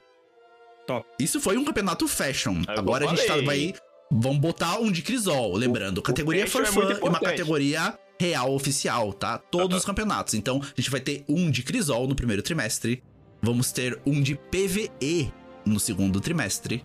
Top. 0.87 1.07
Isso 1.19 1.39
foi 1.39 1.55
um 1.57 1.63
campeonato 1.63 2.07
fashion. 2.07 2.55
É 2.67 2.71
o 2.71 2.73
que 2.73 2.79
Agora 2.79 3.05
eu 3.05 3.09
a 3.09 3.15
gente 3.15 3.27
tá, 3.27 3.37
vai. 3.41 3.73
Vamos 4.11 4.39
botar 4.39 4.79
um 4.79 4.91
de 4.91 5.01
Crisol, 5.01 5.55
lembrando. 5.55 6.01
categoria 6.01 6.47
fashion 6.47 6.73
for 6.73 6.91
é 6.91 6.95
fun 6.95 7.05
e 7.05 7.09
uma 7.09 7.19
categoria 7.19 7.97
real 8.19 8.53
oficial, 8.53 9.13
tá? 9.13 9.37
Todos 9.37 9.77
os 9.77 9.85
campeonatos. 9.85 10.33
Então, 10.33 10.61
a 10.61 10.81
gente 10.81 10.89
vai 10.89 10.99
ter 10.99 11.23
um 11.27 11.49
de 11.49 11.63
Crisol 11.63 12.07
no 12.07 12.15
primeiro 12.15 12.41
trimestre. 12.41 13.03
Vamos 13.41 13.71
ter 13.71 13.99
um 14.05 14.21
de 14.21 14.35
PVE 14.35 15.31
no 15.65 15.79
segundo 15.79 16.19
trimestre. 16.19 16.83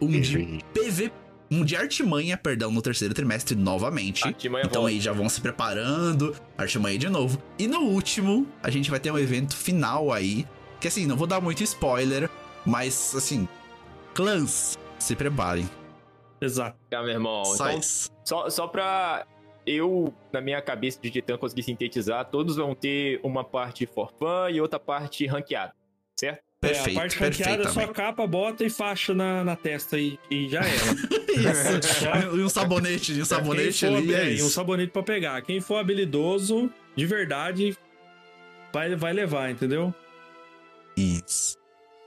Um 0.00 0.20
de 0.20 0.60
PV. 0.72 1.10
Um 1.50 1.64
de 1.64 1.76
artimanha, 1.76 2.36
perdão, 2.36 2.70
no 2.72 2.82
terceiro 2.82 3.14
trimestre 3.14 3.54
novamente. 3.54 4.26
Artimanha 4.26 4.64
então 4.66 4.82
volta. 4.82 4.94
aí 4.94 5.00
já 5.00 5.12
vão 5.12 5.28
se 5.28 5.40
preparando, 5.40 6.34
artimanha 6.58 6.98
de 6.98 7.08
novo. 7.08 7.40
E 7.58 7.68
no 7.68 7.80
último, 7.80 8.46
a 8.62 8.70
gente 8.70 8.90
vai 8.90 8.98
ter 8.98 9.10
um 9.10 9.18
evento 9.18 9.56
final 9.56 10.12
aí. 10.12 10.46
Que 10.80 10.88
assim, 10.88 11.06
não 11.06 11.16
vou 11.16 11.26
dar 11.26 11.40
muito 11.40 11.62
spoiler, 11.62 12.28
mas 12.64 13.14
assim, 13.14 13.48
clãs, 14.12 14.76
se 14.98 15.14
preparem. 15.14 15.68
Exato. 16.40 16.76
Tá, 16.90 17.02
meu 17.02 17.12
irmão. 17.12 17.42
Então, 17.54 17.72
Sites. 17.72 18.10
só, 18.24 18.50
só 18.50 18.66
pra 18.66 19.26
eu, 19.66 20.12
na 20.32 20.40
minha 20.40 20.62
cabeça 20.62 21.00
de 21.00 21.10
titã, 21.10 21.36
conseguir 21.36 21.62
sintetizar, 21.62 22.24
todos 22.30 22.56
vão 22.56 22.74
ter 22.74 23.20
uma 23.22 23.44
parte 23.44 23.86
for 23.86 24.12
fun 24.18 24.48
e 24.50 24.60
outra 24.60 24.78
parte 24.78 25.26
ranqueada? 25.26 25.74
Perfeito, 26.68 26.88
é, 26.88 26.92
a 26.92 27.00
parte 27.00 27.18
perfeito 27.18 27.48
ranqueada 27.48 27.68
é 27.68 27.72
só 27.72 27.92
capa, 27.92 28.26
bota 28.26 28.64
e 28.64 28.70
faixa 28.70 29.14
na, 29.14 29.44
na 29.44 29.56
testa 29.56 29.98
e, 29.98 30.18
e 30.30 30.48
já 30.48 30.60
era. 30.60 30.92
Isso. 31.36 32.04
e 32.36 32.42
um 32.42 32.48
sabonete, 32.48 33.12
e 33.12 33.22
um 33.22 33.24
sabonete 33.24 33.80
Quem 33.80 33.90
for 33.90 33.96
ali, 33.96 34.14
é 34.14 34.18
bem, 34.24 34.32
um 34.32 34.36
isso. 34.36 34.50
sabonete 34.50 34.92
pra 34.92 35.02
pegar. 35.02 35.42
Quem 35.42 35.60
for 35.60 35.76
habilidoso, 35.76 36.70
de 36.96 37.06
verdade, 37.06 37.76
vai, 38.72 38.94
vai 38.96 39.12
levar, 39.12 39.50
entendeu? 39.50 39.94
Isso. 40.96 41.58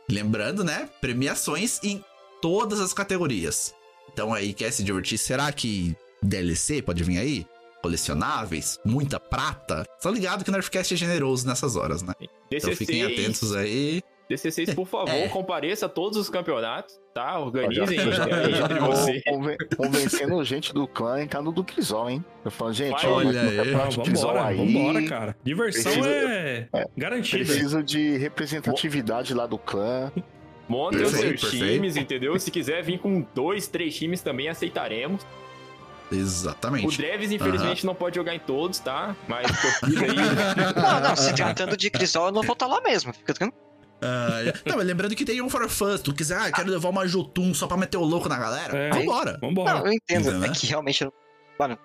Lembrando, 0.09 0.63
né? 0.63 0.89
Premiações 0.99 1.79
em 1.83 2.03
todas 2.41 2.79
as 2.79 2.93
categorias. 2.93 3.73
Então 4.11 4.33
aí, 4.33 4.53
quer 4.53 4.71
se 4.71 4.83
divertir? 4.83 5.17
Será 5.17 5.51
que 5.51 5.95
DLC 6.23 6.81
pode 6.81 7.03
vir 7.03 7.19
aí? 7.19 7.45
Colecionáveis? 7.81 8.79
Muita 8.83 9.19
prata? 9.19 9.85
Tá 10.01 10.09
ligado 10.09 10.43
que 10.43 10.49
o 10.49 10.53
Nerfcast 10.53 10.93
é 10.93 10.97
generoso 10.97 11.47
nessas 11.47 11.75
horas, 11.75 12.01
né? 12.01 12.13
Então 12.51 12.75
fiquem 12.75 13.03
atentos 13.03 13.55
aí. 13.55 14.01
DC6, 14.29 14.75
por 14.75 14.85
favor, 14.87 15.09
É. 15.09 15.27
compareça 15.27 15.87
a 15.87 15.89
todos 15.89 16.17
os 16.17 16.29
campeonatos, 16.29 16.95
tá? 17.13 17.31
Já- 17.33 17.39
Organizem 17.39 17.97
já- 18.11 18.25
aí 18.25 18.53
já 18.53 18.65
entre 18.65 18.79
você. 18.79 19.21
conven- 19.23 19.57
Convencendo 19.75 20.43
gente 20.43 20.73
do 20.73 20.87
clã 20.87 21.23
e 21.23 21.27
tá 21.27 21.41
no 21.41 21.51
do 21.51 21.63
Crisol, 21.63 22.09
hein? 22.11 22.25
Eu 22.45 22.51
falo, 22.51 22.71
gente, 22.71 22.91
Vai, 23.01 23.07
ó, 23.07 23.15
olha 23.15 23.41
aí. 23.41 23.57
Crisol 24.03 24.27
vambora, 24.33 24.45
aí, 24.45 24.57
vambora, 24.73 25.07
cara. 25.07 25.35
Diversão 25.43 25.91
Precisa- 25.91 26.09
é, 26.09 26.67
garantida. 26.95 27.43
Preciso 27.43 27.81
de 27.83 28.17
representatividade 28.17 29.33
lá 29.33 29.47
do 29.47 29.57
clã. 29.57 30.11
Montem 30.67 31.01
os 31.01 31.09
seus 31.09 31.41
perfeito. 31.41 31.65
times, 31.65 31.97
entendeu? 31.97 32.39
Se 32.39 32.51
quiser 32.51 32.83
vir 32.83 32.99
com 32.99 33.25
dois, 33.33 33.67
três 33.67 33.95
times 33.95 34.21
também 34.21 34.47
aceitaremos. 34.49 35.25
O 36.11 36.15
Exatamente. 36.15 36.97
Dreves, 36.97 37.31
infelizmente, 37.31 37.85
não 37.85 37.95
pode 37.95 38.15
jogar 38.15 38.35
em 38.35 38.39
todos, 38.39 38.77
tá? 38.79 39.15
Mas 39.27 39.47
torcida 39.59 40.05
aí. 40.05 40.15
Não, 41.03 41.09
não, 41.09 41.15
se 41.15 41.33
tratando 41.35 41.75
de 41.77 41.89
Crisol, 41.89 42.27
eu 42.27 42.31
não 42.31 42.41
vou 42.43 42.53
estar 42.53 42.65
lá 42.67 42.81
mesmo. 42.81 43.13
Fica 43.13 43.33
tranquilo. 43.33 43.68
Ah, 44.01 44.39
não, 44.65 44.77
mas 44.77 44.85
lembrando 44.87 45.15
que 45.15 45.25
tem 45.25 45.41
um 45.41 45.49
for 45.49 45.67
fun. 45.69 45.97
Se 45.97 46.03
tu 46.03 46.13
quiser, 46.13 46.37
ah, 46.37 46.51
quero 46.51 46.69
levar 46.71 46.89
uma 46.89 47.07
Jotun 47.07 47.53
só 47.53 47.67
pra 47.67 47.75
meter 47.77 47.97
o 47.97 48.03
louco 48.03 48.29
na 48.29 48.37
galera, 48.37 48.77
É. 48.77 48.89
vambora. 48.89 49.37
Vambora. 49.41 49.73
Não, 49.79 49.85
eu 49.87 49.93
entendo. 49.93 50.29
É 50.29 50.33
né? 50.37 50.49
que 50.49 50.67
realmente. 50.67 51.03
eu- 51.03 51.13
Mano, 51.59 51.77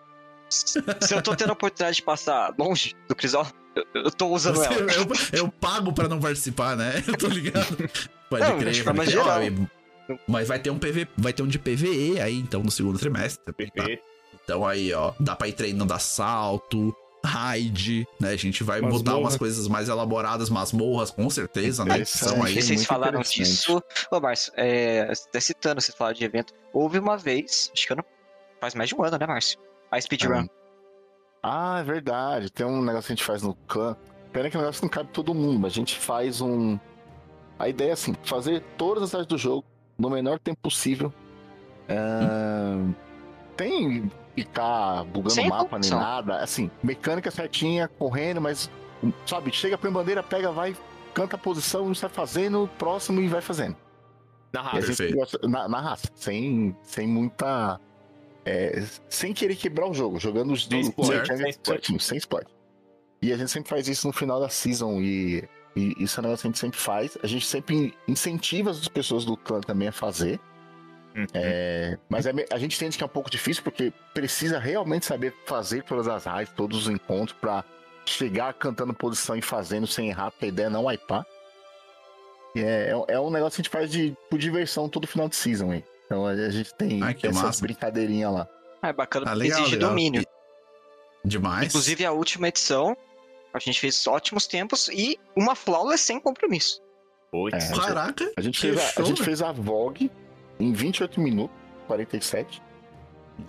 se 0.49 0.79
eu 1.15 1.21
tô 1.23 1.35
tendo 1.35 1.51
a 1.51 1.53
oportunidade 1.55 1.97
de 1.97 2.03
passar 2.03 2.55
longe 2.59 2.95
do 3.09 3.15
Crisol, 3.17 3.47
eu, 3.75 3.85
eu 4.05 4.11
tô 4.11 4.29
usando 4.29 4.57
Você- 4.57 4.67
ela. 4.67 4.93
eu, 4.93 5.07
eu 5.33 5.49
pago 5.49 5.93
pra 5.93 6.07
não 6.09 6.21
participar, 6.21 6.77
né? 6.77 7.03
Eu 7.09 7.17
tô 7.19 7.27
ligado. 7.27 7.77
Pode 8.31 8.43
Não, 8.49 8.59
crer, 8.59 8.85
crer. 8.85 9.07
geral. 9.09 9.41
Ó, 10.09 10.15
Mas 10.29 10.47
vai 10.49 10.59
ter 10.59 10.71
um 10.71 10.79
PV, 10.79 11.09
vai 11.17 11.33
ter 11.33 11.43
um 11.43 11.47
de 11.49 11.59
PVE 11.59 12.21
aí, 12.21 12.39
então, 12.39 12.63
no 12.63 12.71
segundo 12.71 12.99
trimestre. 12.99 13.45
tá? 13.45 13.53
Perfeito. 13.53 14.03
Então 14.45 14.65
aí, 14.67 14.93
ó, 14.93 15.13
dá 15.19 15.35
pra 15.35 15.49
ir 15.49 15.53
treinando 15.55 15.93
assalto, 15.95 16.95
raid, 17.25 18.07
né? 18.21 18.31
A 18.31 18.37
gente 18.37 18.63
vai 18.63 18.81
Masmorra. 18.81 19.03
botar 19.03 19.17
umas 19.19 19.37
coisas 19.37 19.67
mais 19.67 19.89
elaboradas, 19.89 20.51
masmorras, 20.51 21.11
com 21.11 21.29
certeza, 21.31 21.85
né? 21.85 21.99
Que 22.01 22.05
são 22.05 22.37
Não 22.39 22.45
aí. 22.45 22.53
sei 22.53 22.63
se 22.63 22.69
vocês 22.69 22.81
muito 22.81 22.89
falaram 22.89 23.21
disso. 23.21 23.83
Ô, 24.11 24.21
Márcio, 24.21 24.53
é, 24.57 25.11
até 25.11 25.41
citando, 25.41 25.81
vocês 25.81 25.97
falaram 25.97 26.17
de 26.17 26.25
evento. 26.25 26.53
Houve 26.73 26.99
uma 26.99 27.17
vez, 27.17 27.71
acho 27.73 27.87
que 27.87 27.93
eu 27.93 27.97
não. 27.97 28.05
Faz 28.61 28.75
mais 28.75 28.89
de 28.89 28.95
um 28.95 29.03
ano, 29.03 29.19
né, 29.19 29.27
Márcio? 29.27 29.59
A 29.91 30.01
speedrun. 30.01 30.47
Ah, 31.43 31.79
é 31.81 31.83
verdade. 31.85 32.51
Tem 32.51 32.65
um 32.67 32.83
negócio 32.83 33.07
que 33.09 33.13
a 33.13 33.17
gente 33.17 33.25
faz 33.25 33.43
no 33.43 33.55
clã. 33.67 33.97
Pena 34.33 34.49
que 34.51 34.57
o 34.57 34.61
negócio 34.61 34.83
não 34.83 34.89
cabe 34.89 35.11
todo 35.13 35.35
mundo, 35.35 35.59
mas 35.61 35.73
a 35.73 35.77
gente 35.77 35.99
faz 35.99 36.41
um. 36.41 36.79
A 37.59 37.69
ideia 37.69 37.91
é 37.91 37.93
assim: 37.93 38.15
fazer 38.25 38.63
todas 38.77 39.03
as 39.05 39.15
áreas 39.15 39.27
do 39.27 39.37
jogo 39.39 39.65
no 39.99 40.11
menor 40.11 40.39
tempo 40.39 40.59
possível. 40.63 41.13
Ah, 41.89 42.79
Tem 43.57 44.11
ficar 44.35 45.05
bugando 45.05 45.31
Sem 45.31 45.47
o 45.47 45.51
mapa 45.51 45.79
nem 45.79 45.89
nada. 46.01 46.37
Assim, 46.39 46.71
mecânica 46.83 47.31
certinha, 47.31 47.89
correndo, 47.89 48.41
mas, 48.41 48.71
sabe, 49.27 49.53
chega 49.53 49.77
pra 49.79 49.91
bandeira, 49.91 50.23
pega, 50.23 50.51
vai, 50.51 50.77
canta 51.13 51.37
a 51.37 51.39
posição, 51.39 51.95
sai 51.95 52.09
fazendo, 52.09 52.69
próximo 52.79 53.21
e 53.21 53.29
vai 53.29 53.41
fazendo. 53.41 53.77
Na 54.53 54.63
raça. 54.63 54.77
gosta- 55.13 55.49
na, 55.49 55.69
na 55.69 55.81
raça, 55.81 56.09
sem, 56.15 56.77
sem 56.83 57.07
muita. 57.09 57.81
é, 58.47 58.83
sem 59.09 59.33
querer 59.33 59.57
quebrar 59.57 59.89
o 59.89 59.95
jogo, 59.95 60.19
jogando 60.21 60.53
os 60.53 60.67
Sem 60.67 60.83
do 60.83 60.89
spoiler, 60.89 61.21
mecânica 61.23 61.53
sem 61.53 61.61
certinho, 61.65 62.01
sem 62.01 62.19
spoiler. 62.19 62.49
E 63.23 63.33
a 63.33 63.37
gente 63.39 63.51
sempre 63.51 63.71
faz 63.71 63.89
isso 63.89 64.07
no 64.07 64.13
final 64.13 64.39
da 64.39 64.51
season 64.51 65.01
e, 65.01 65.49
e 65.75 65.95
isso 66.05 66.19
é 66.19 66.21
um 66.21 66.25
negócio 66.25 66.43
que 66.43 66.49
a 66.49 66.51
gente 66.51 66.59
sempre 66.59 66.79
faz. 66.79 67.17
A 67.23 67.27
gente 67.27 67.47
sempre 67.47 67.95
incentiva 68.07 68.71
as 68.71 68.87
pessoas 68.87 69.25
do 69.25 69.35
clã 69.37 69.61
também 69.63 69.89
a 69.89 69.93
fazer. 69.93 70.39
Uhum. 71.15 71.27
É, 71.33 71.97
mas 72.09 72.27
é 72.27 72.33
a 72.51 72.59
gente 72.59 72.77
entende 72.77 72.99
que 72.99 73.03
é 73.05 73.07
um 73.07 73.11
pouco 73.11 73.31
difícil 73.31 73.63
porque 73.63 73.93
precisa 74.13 74.59
realmente 74.59 75.07
saber 75.07 75.33
fazer 75.47 75.85
todas 75.85 76.09
as 76.09 76.25
raids, 76.25 76.53
todos 76.57 76.83
os 76.83 76.89
encontros 76.89 77.39
pra 77.41 77.65
chegar 78.05 78.53
cantando 78.55 78.93
posição 78.93 79.37
e 79.37 79.43
fazendo 79.43 79.87
sem 79.87 80.09
errar, 80.09 80.31
porque 80.33 80.47
a 80.47 80.49
ideia 80.49 80.67
é 80.67 80.71
não 80.71 80.87
wipear. 80.87 81.25
É, 82.57 82.93
é, 83.09 83.15
é 83.15 83.21
um 83.21 83.31
negócio 83.31 83.57
que 83.57 83.63
a 83.63 83.65
gente 83.65 83.71
faz 83.71 83.91
de, 83.91 84.17
por 84.29 84.39
diversão 84.39 84.89
todo 84.89 85.07
final 85.07 85.29
de 85.29 85.37
season 85.37 85.71
aí. 85.71 85.85
Então 86.07 86.27
a, 86.27 86.31
a 86.31 86.51
gente 86.51 86.75
tem 86.75 87.03
Ai, 87.03 87.15
que 87.15 87.27
essas 87.27 87.43
massa. 87.43 87.63
brincadeirinhas 87.63 88.33
lá. 88.33 88.49
Ah, 88.83 88.89
é 88.89 88.93
bacana 88.93 89.27
Ah, 89.27 89.31
porque 89.31 89.43
legal, 89.45 89.61
exige 89.61 89.75
legal. 89.77 89.91
domínio. 89.91 90.25
Demais. 91.25 91.69
Inclusive, 91.69 92.05
a 92.05 92.13
última 92.13 92.49
edição, 92.49 92.97
a 93.53 93.59
gente 93.59 93.81
fez 93.81 94.07
ótimos 94.07 94.47
tempos 94.47 94.89
e 94.89 95.19
uma 95.35 95.55
flawless 95.55 96.03
sem 96.05 96.21
compromisso. 96.21 96.83
Putz. 97.31 97.71
É. 97.71 97.75
Caraca. 97.75 98.31
A 98.37 98.41
gente, 98.41 98.61
fez 98.61 98.79
a, 98.79 99.01
a 99.01 99.05
gente 99.05 99.23
fez 99.23 99.41
a 99.43 99.51
Vogue 99.51 100.11
em 100.65 100.73
28 100.73 101.21
minutos, 101.21 101.57
47. 101.87 102.63
Com 103.37 103.45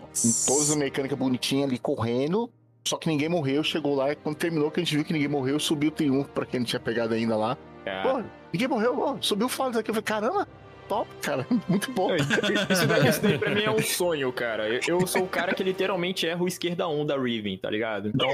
todas 0.47 0.71
as 0.71 0.75
mecânicas 0.75 1.17
bonitinhas 1.17 1.69
ali 1.69 1.77
correndo. 1.77 2.49
Só 2.87 2.97
que 2.97 3.07
ninguém 3.07 3.27
morreu, 3.27 3.63
chegou 3.63 3.95
lá 3.95 4.11
e 4.11 4.15
quando 4.15 4.35
terminou 4.35 4.69
que 4.69 4.79
a 4.79 4.83
gente 4.83 4.95
viu 4.95 5.03
que 5.03 5.11
ninguém 5.11 5.27
morreu, 5.27 5.59
subiu 5.59 5.89
o 5.89 5.91
triunfo 5.91 6.29
pra 6.29 6.45
quem 6.45 6.59
não 6.59 6.67
tinha 6.67 6.79
pegado 6.79 7.15
ainda 7.15 7.35
lá. 7.35 7.57
Pô, 8.03 8.21
ninguém 8.53 8.67
morreu, 8.67 8.99
ó, 8.99 9.17
subiu 9.21 9.47
o 9.47 9.49
Flawless 9.49 9.79
aqui. 9.79 9.89
Eu 9.89 9.95
falei, 9.95 10.03
caramba, 10.03 10.47
top, 10.87 11.09
cara, 11.21 11.45
muito 11.67 11.91
bom. 11.91 12.15
Isso 12.15 12.87
daí, 12.87 13.09
isso 13.09 13.21
daí 13.21 13.37
pra 13.37 13.53
mim 13.53 13.63
é 13.63 13.71
um 13.71 13.81
sonho, 13.81 14.31
cara. 14.31 14.69
Eu, 14.69 14.79
eu 14.87 15.05
sou 15.07 15.23
o 15.23 15.27
cara 15.27 15.53
que 15.53 15.63
literalmente 15.63 16.27
erra 16.27 16.43
o 16.43 16.47
esquerda 16.47 16.87
1 16.87 17.05
da 17.05 17.17
Riven, 17.17 17.57
tá 17.57 17.69
ligado? 17.69 18.09
Então, 18.09 18.29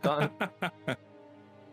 tá, 0.00 0.30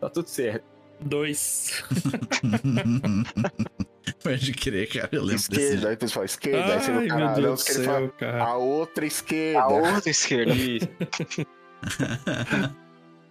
tá 0.00 0.10
tudo 0.10 0.28
certo. 0.28 0.64
Dois. 1.00 1.82
Pode 4.24 4.52
crer, 4.54 4.88
cara. 4.88 5.08
Eu 5.12 5.22
lembro 5.22 5.36
desse. 5.36 5.52
Esquerda, 5.52 5.88
aí 5.90 5.96
você 5.96 6.08
fala 6.08 6.24
esquerda, 6.24 6.74
aí 6.74 6.80
você 6.80 6.90
Ai, 6.90 7.04
o 7.04 7.08
cara, 7.08 7.24
meu 7.26 7.34
Deus 7.34 7.60
do 7.60 7.66
que 7.66 7.72
ele 7.72 7.84
fala, 7.84 7.98
céu, 7.98 8.12
cara. 8.18 8.42
a 8.42 8.56
outra 8.56 9.06
esquerda. 9.06 9.60
A 9.60 9.68
outra 9.68 10.10
esquerda. 10.10 10.54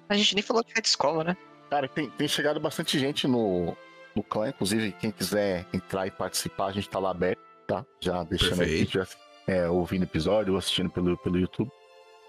A 0.07 0.15
gente 0.15 0.35
nem 0.35 0.43
falou 0.43 0.63
de 0.63 0.71
de 0.71 0.87
escola, 0.87 1.23
né? 1.23 1.37
Cara, 1.69 1.87
tem, 1.87 2.09
tem 2.11 2.27
chegado 2.27 2.59
bastante 2.59 2.99
gente 2.99 3.27
no, 3.27 3.75
no 4.15 4.21
clã, 4.21 4.49
inclusive 4.49 4.91
quem 4.91 5.09
quiser 5.09 5.65
entrar 5.73 6.05
e 6.05 6.11
participar, 6.11 6.67
a 6.67 6.71
gente 6.71 6.87
tá 6.87 6.99
lá 6.99 7.09
aberto, 7.09 7.39
tá? 7.65 7.83
Já 7.99 8.23
deixando 8.23 8.61
aqui, 8.61 8.85
Perfeito. 8.85 8.91
já, 8.91 9.07
é, 9.47 9.67
ouvindo 9.67 10.03
episódio 10.03 10.53
ou 10.53 10.59
assistindo 10.59 10.91
pelo, 10.91 11.17
pelo 11.17 11.39
YouTube. 11.39 11.71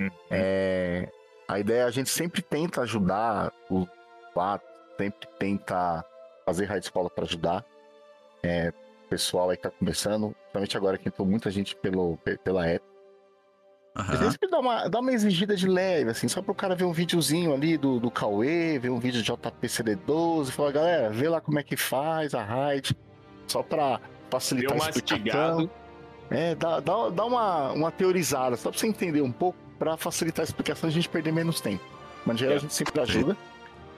Hum. 0.01 0.09
É, 0.31 1.07
a 1.47 1.59
ideia 1.59 1.82
é 1.82 1.85
a 1.85 1.91
gente 1.91 2.09
sempre 2.09 2.41
tenta 2.41 2.81
ajudar 2.81 3.53
o 3.69 3.86
quatro, 4.32 4.66
sempre 4.97 5.28
tenta 5.39 6.03
fazer 6.47 6.65
raid 6.65 6.85
escola 6.85 7.11
para 7.11 7.24
ajudar. 7.24 7.65
É, 8.46 8.72
o 9.06 9.08
pessoal 9.08 9.50
aí 9.50 9.56
que 9.56 9.62
tá 9.62 9.70
começando, 9.70 10.30
principalmente 10.34 10.76
agora 10.76 10.98
que 10.98 11.08
entrou 11.08 11.26
muita 11.26 11.50
gente 11.50 11.74
pelo, 11.76 12.16
pe- 12.18 12.36
pela 12.38 12.66
app. 12.66 12.84
Gente 13.96 14.10
Aham. 14.16 14.30
sempre 14.32 14.50
dá 14.50 14.58
uma, 14.58 14.88
dá 14.88 14.98
uma 15.00 15.12
exigida 15.12 15.54
de 15.56 15.68
leve, 15.68 16.10
assim, 16.10 16.26
só 16.26 16.42
pro 16.42 16.52
cara 16.54 16.74
ver 16.74 16.84
um 16.84 16.92
videozinho 16.92 17.54
ali 17.54 17.76
do, 17.78 18.00
do 18.00 18.10
Cauê, 18.10 18.76
ver 18.78 18.90
um 18.90 18.98
vídeo 18.98 19.22
de 19.22 19.32
JPCD12, 19.32 20.50
falar, 20.50 20.72
galera, 20.72 21.10
vê 21.10 21.28
lá 21.28 21.40
como 21.40 21.58
é 21.60 21.62
que 21.62 21.76
faz 21.76 22.34
a 22.34 22.42
raid, 22.42 22.96
só 23.46 23.62
pra 23.62 24.00
facilitar 24.30 24.74
Deu 24.76 24.84
a 24.84 24.88
explicação. 24.90 25.56
mastigado. 25.58 25.70
É, 26.30 26.54
dá, 26.56 26.80
dá, 26.80 27.08
dá 27.10 27.24
uma, 27.24 27.70
uma 27.72 27.90
teorizada, 27.92 28.56
só 28.56 28.70
pra 28.70 28.78
você 28.80 28.88
entender 28.88 29.22
um 29.22 29.30
pouco, 29.30 29.56
pra 29.78 29.96
facilitar 29.96 30.42
a 30.42 30.44
explicação 30.44 30.88
e 30.88 30.90
a 30.90 30.94
gente 30.94 31.08
perder 31.08 31.32
menos 31.32 31.60
tempo. 31.60 31.84
Mas, 32.26 32.38
geral, 32.38 32.56
a 32.56 32.58
gente 32.58 32.74
sempre 32.74 33.00
ajuda. 33.00 33.36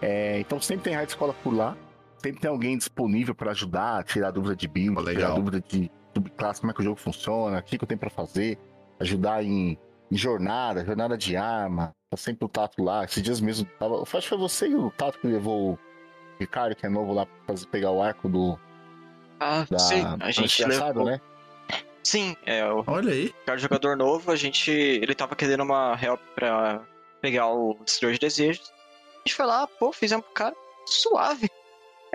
É, 0.03 0.39
então, 0.41 0.61
sempre 0.61 0.85
tem 0.85 0.95
raid 0.95 1.09
escola 1.11 1.35
por 1.43 1.55
lá, 1.55 1.75
sempre 2.19 2.41
tem 2.41 2.51
alguém 2.51 2.77
disponível 2.77 3.35
pra 3.35 3.51
ajudar, 3.53 4.03
tirar 4.05 4.31
dúvida 4.31 4.57
de 4.57 4.67
build, 4.69 5.05
tirar 5.13 5.31
dúvida 5.35 5.61
de 5.61 5.91
subclasse, 6.15 6.61
como 6.61 6.71
é 6.71 6.75
que 6.75 6.81
o 6.81 6.85
jogo 6.85 6.97
funciona, 7.01 7.59
o 7.59 7.63
que, 7.63 7.77
que 7.79 7.85
eu 7.85 7.89
tenho 7.89 8.01
pra 8.01 8.11
fazer, 8.11 8.59
ajudar 9.01 9.43
em, 9.45 9.79
em 10.11 10.17
jornada, 10.17 10.85
jornada 10.85 11.17
de 11.17 11.37
arma, 11.37 11.95
tá 12.11 12.17
sempre 12.17 12.45
o 12.45 12.49
Tato 12.49 12.83
lá. 12.83 13.05
Esses 13.05 13.23
dias 13.23 13.41
mesmo, 13.41 13.69
tava, 13.79 14.03
acho 14.03 14.13
que 14.21 14.29
foi 14.29 14.39
você 14.39 14.69
e 14.69 14.75
o 14.75 14.91
Tato 14.91 15.19
que 15.19 15.27
levou 15.27 15.73
o 15.73 15.79
Ricardo, 16.41 16.75
que 16.75 16.87
é 16.87 16.89
novo 16.89 17.13
lá, 17.13 17.27
pra 17.27 17.35
fazer, 17.49 17.67
pegar 17.67 17.91
o 17.91 18.03
arco 18.03 18.29
do, 18.29 18.59
Ah, 19.39 19.67
da 19.71 19.79
sim, 19.79 20.03
a 20.21 20.31
gente 20.31 20.65
levou. 20.65 21.05
né? 21.05 21.21
Sim, 22.03 22.37
é, 22.47 22.65
o 22.71 22.85
Olha 22.87 23.13
aí. 23.13 23.35
cara 23.45 23.59
jogador 23.59 23.97
novo, 23.97 24.31
a 24.31 24.37
gente. 24.37 24.71
Ele 24.71 25.13
tava 25.13 25.35
querendo 25.35 25.65
uma 25.65 25.99
help 26.01 26.21
pra 26.37 26.81
pegar 27.21 27.49
o 27.49 27.77
Destruidor 27.85 28.15
de 28.15 28.21
Desejos. 28.21 28.73
A 29.17 29.19
gente 29.27 29.35
foi 29.35 29.45
lá, 29.45 29.67
pô, 29.67 29.93
fizemos 29.93 30.25
pro 30.25 30.35
cara 30.35 30.55
suave. 30.87 31.51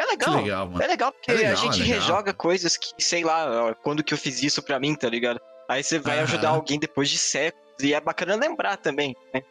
É 0.02 0.06
legal. 0.06 0.36
legal, 0.36 0.68
mano. 0.68 0.84
É 0.84 0.88
legal 0.88 1.12
porque 1.12 1.32
É 1.32 1.34
legal, 1.36 1.52
a 1.54 1.56
gente 1.56 1.82
é 1.82 1.86
rejoga 1.86 2.34
coisas 2.34 2.76
que, 2.78 2.94
sei 3.04 3.24
lá, 3.24 3.76
quando 3.84 4.04
que 4.04 4.14
eu 4.14 4.18
fiz 4.18 4.42
isso 4.42 4.62
pra 4.64 4.80
mim, 4.80 4.96
tá 4.96 5.08
ligado? 5.10 5.40
Aí 5.70 5.84
você 5.84 6.00
vai 6.00 6.16
Aham. 6.18 6.24
ajudar 6.24 6.50
alguém 6.50 6.80
depois 6.80 7.10
de 7.10 7.18
séculos. 7.18 7.62
E 7.82 7.94
é 7.94 8.02
bacana 8.02 8.36
lembrar 8.36 8.78
também, 8.78 9.16
né? 9.34 9.42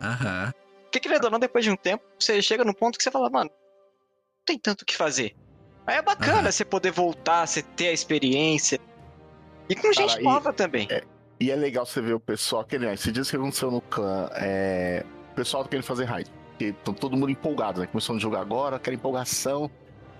Aham. 0.00 0.52
Porque 0.84 1.00
querendo 1.00 1.24
ou 1.24 1.30
não, 1.30 1.38
depois 1.38 1.64
de 1.64 1.70
um 1.70 1.76
tempo, 1.76 2.02
você 2.18 2.40
chega 2.40 2.64
num 2.64 2.72
ponto 2.72 2.96
que 2.96 3.04
você 3.04 3.10
fala, 3.10 3.28
mano, 3.28 3.50
não 3.50 4.44
tem 4.46 4.58
tanto 4.58 4.82
o 4.82 4.84
que 4.86 4.96
fazer. 4.96 5.34
Aí 5.86 5.96
é 5.96 6.02
bacana 6.02 6.38
Aham. 6.40 6.52
você 6.52 6.64
poder 6.64 6.90
voltar, 6.90 7.46
você 7.46 7.62
ter 7.62 7.88
a 7.88 7.92
experiência. 7.92 8.78
E 9.68 9.74
com 9.74 9.92
gente 9.92 10.08
Cara, 10.08 10.20
e- 10.20 10.24
nova 10.24 10.52
também. 10.52 10.88
E 11.40 11.50
é 11.50 11.56
legal 11.56 11.86
você 11.86 12.00
ver 12.00 12.14
o 12.14 12.20
pessoal, 12.20 12.64
que 12.64 12.78
né, 12.78 12.94
esse 12.94 13.12
dia 13.12 13.22
que 13.22 13.36
aconteceu 13.36 13.70
no 13.70 13.80
clã, 13.80 14.28
é, 14.34 15.04
o 15.32 15.34
pessoal 15.34 15.62
tá 15.62 15.68
querendo 15.70 15.84
fazer 15.84 16.04
raid. 16.04 16.30
Porque 16.50 16.64
estão 16.66 16.92
todo 16.92 17.16
mundo 17.16 17.30
empolgado, 17.30 17.80
né? 17.80 17.86
Começando 17.86 18.16
a 18.16 18.20
jogar 18.20 18.40
agora, 18.40 18.76
aquela 18.76 18.96
empolgação 18.96 19.70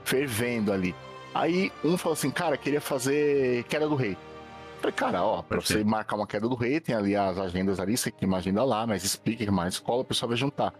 fervendo 0.09 0.73
ali. 0.73 0.95
Aí 1.35 1.71
um 1.85 1.97
falou 1.99 2.15
assim, 2.15 2.31
cara, 2.31 2.57
queria 2.57 2.81
fazer 2.81 3.63
queda 3.65 3.87
do 3.87 3.95
rei. 3.95 4.13
Eu 4.13 4.81
Falei, 4.81 4.93
cara, 4.95 5.23
ó, 5.23 5.43
pra 5.43 5.59
Perfeito. 5.59 5.81
você 5.81 5.85
marcar 5.85 6.17
uma 6.17 6.27
queda 6.27 6.49
do 6.49 6.55
rei, 6.55 6.81
tem 6.81 6.95
ali 6.95 7.15
as 7.15 7.37
agendas 7.37 7.79
ali, 7.81 7.97
você 7.97 8.11
tem 8.11 8.27
uma 8.29 8.39
agenda 8.39 8.65
lá, 8.65 8.87
mas 8.87 9.05
explica 9.05 9.45
que 9.45 9.51
mais 9.51 9.75
escola, 9.75 10.03
o 10.03 10.05
pessoal 10.05 10.29
vai 10.29 10.39
juntar. 10.39 10.73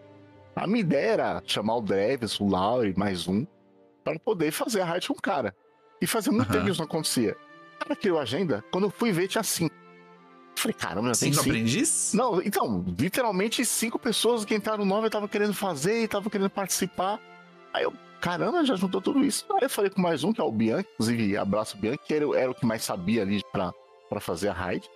A 0.57 0.67
minha 0.67 0.81
ideia 0.81 1.11
era 1.11 1.43
chamar 1.45 1.77
o 1.77 1.81
Dreves, 1.83 2.41
o 2.41 2.49
Lauri, 2.49 2.95
mais 2.97 3.29
um, 3.29 3.45
para 4.03 4.19
poder 4.19 4.51
fazer 4.51 4.81
a 4.81 4.85
raid 4.85 5.07
com 5.09 5.15
o 5.15 5.21
cara. 5.21 5.55
E 6.01 6.07
fazia 6.07 6.33
muito 6.33 6.47
Aham. 6.47 6.53
tempo 6.53 6.65
que 6.65 6.71
isso 6.71 6.81
não 6.81 6.87
acontecia. 6.87 7.37
O 7.77 7.79
cara 7.85 7.97
criou 7.97 8.19
a 8.19 8.23
agenda, 8.23 8.65
quando 8.71 8.85
eu 8.85 8.91
fui 8.91 9.13
ver, 9.13 9.29
tinha 9.29 9.43
cinco. 9.43 9.75
Eu 9.75 10.63
falei, 10.63 10.75
caramba, 10.75 11.09
tem 11.09 11.15
Cinco 11.15 11.35
cinco. 11.37 11.49
aprendiz? 11.51 12.13
Não, 12.15 12.41
então, 12.43 12.85
literalmente 12.99 13.65
cinco 13.65 13.99
pessoas 13.99 14.45
que 14.45 14.55
entraram 14.55 14.85
nova 14.85 15.07
estavam 15.07 15.29
querendo 15.29 15.55
fazer 15.55 16.01
e 16.01 16.05
estavam 16.05 16.31
querendo 16.31 16.51
participar. 16.51 17.21
Aí 17.73 17.83
eu, 17.85 17.93
caramba, 18.21 18.65
já 18.65 18.77
juntou 18.77 19.01
tudo 19.01 19.25
isso. 19.25 19.47
Aí 19.55 19.63
eu 19.63 19.71
falei 19.71 19.91
com 19.91 20.01
mais 20.01 20.25
um, 20.25 20.33
que 20.33 20.41
é 20.41 20.45
o 20.45 20.53
Bianchi, 20.53 20.89
inclusive 20.95 21.37
abraço 21.37 21.77
o 21.77 21.81
Bianchi, 21.81 21.99
que 22.07 22.15
era, 22.15 22.25
era 22.39 22.51
o 22.51 22.55
que 22.55 22.67
mais 22.67 22.83
sabia 22.83 23.23
ali 23.23 23.43
pra, 23.53 23.73
pra 24.09 24.21
fazer 24.21 24.49
a 24.49 24.53
raid. 24.53 24.89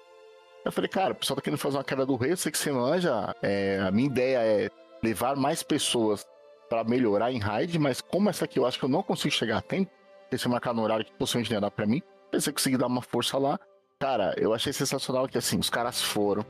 Eu 0.64 0.70
falei, 0.70 0.88
cara, 0.88 1.12
o 1.12 1.16
pessoal 1.16 1.36
tá 1.36 1.42
querendo 1.42 1.58
fazer 1.58 1.76
uma 1.76 1.84
queda 1.84 2.06
do 2.06 2.14
rei, 2.14 2.32
eu 2.32 2.36
sei 2.36 2.52
que 2.52 2.58
você 2.58 2.70
manja. 2.70 3.34
é, 3.42 3.80
a 3.80 3.90
minha 3.90 4.06
ideia 4.06 4.38
é 4.38 4.70
levar 5.02 5.34
mais 5.36 5.62
pessoas 5.62 6.24
pra 6.68 6.84
melhorar 6.84 7.32
em 7.32 7.38
raid, 7.38 7.78
mas 7.78 8.00
como 8.00 8.30
essa 8.30 8.44
aqui 8.44 8.58
eu 8.58 8.64
acho 8.64 8.78
que 8.78 8.84
eu 8.84 8.88
não 8.88 9.02
consigo 9.02 9.34
chegar 9.34 9.58
a 9.58 9.60
tempo, 9.60 9.90
se 10.30 10.38
você 10.38 10.48
marcar 10.48 10.72
no 10.72 10.82
horário 10.82 11.04
que 11.04 11.12
possivelmente 11.12 11.52
não 11.52 11.60
dar 11.60 11.70
pra 11.70 11.86
mim, 11.86 12.00
se 12.32 12.40
você 12.40 12.52
conseguir 12.52 12.78
dar 12.78 12.86
uma 12.86 13.02
força 13.02 13.36
lá. 13.36 13.58
Cara, 13.98 14.34
eu 14.38 14.54
achei 14.54 14.72
sensacional 14.72 15.28
que 15.28 15.36
assim, 15.36 15.58
os 15.58 15.68
caras 15.68 16.00
foram. 16.00 16.44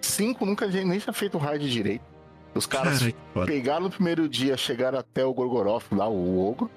Cinco 0.00 0.46
nunca 0.46 0.66
nem 0.66 0.98
tinha 0.98 1.12
feito 1.12 1.36
raid 1.36 1.68
direito. 1.70 2.15
Os 2.56 2.66
caras 2.66 3.00
Cara, 3.00 3.46
pegaram 3.46 3.82
no 3.82 3.90
primeiro 3.90 4.28
dia, 4.28 4.56
chegaram 4.56 4.98
até 4.98 5.24
o 5.24 5.32
Gorgoroth, 5.34 5.84
lá, 5.92 6.08
o 6.08 6.38
ogro. 6.48 6.70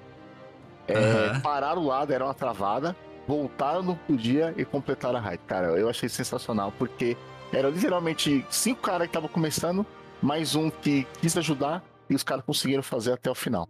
É, 0.86 0.94
Aham. 0.94 1.40
Pararam 1.40 1.86
lá, 1.86 2.04
deram 2.04 2.26
uma 2.26 2.34
travada, 2.34 2.96
voltaram 3.26 3.82
no 3.82 3.90
outro 3.90 4.16
dia 4.16 4.52
e 4.56 4.64
completaram 4.64 5.18
a 5.18 5.22
raid. 5.22 5.40
Cara, 5.46 5.68
eu 5.78 5.88
achei 5.88 6.08
sensacional, 6.08 6.72
porque 6.78 7.16
era 7.52 7.68
literalmente 7.68 8.44
cinco 8.50 8.82
caras 8.82 9.02
que 9.02 9.10
estavam 9.10 9.28
começando, 9.28 9.86
mais 10.20 10.54
um 10.54 10.70
que 10.70 11.06
quis 11.20 11.36
ajudar, 11.36 11.82
e 12.08 12.14
os 12.14 12.22
caras 12.22 12.44
conseguiram 12.44 12.82
fazer 12.82 13.12
até 13.12 13.30
o 13.30 13.34
final. 13.34 13.68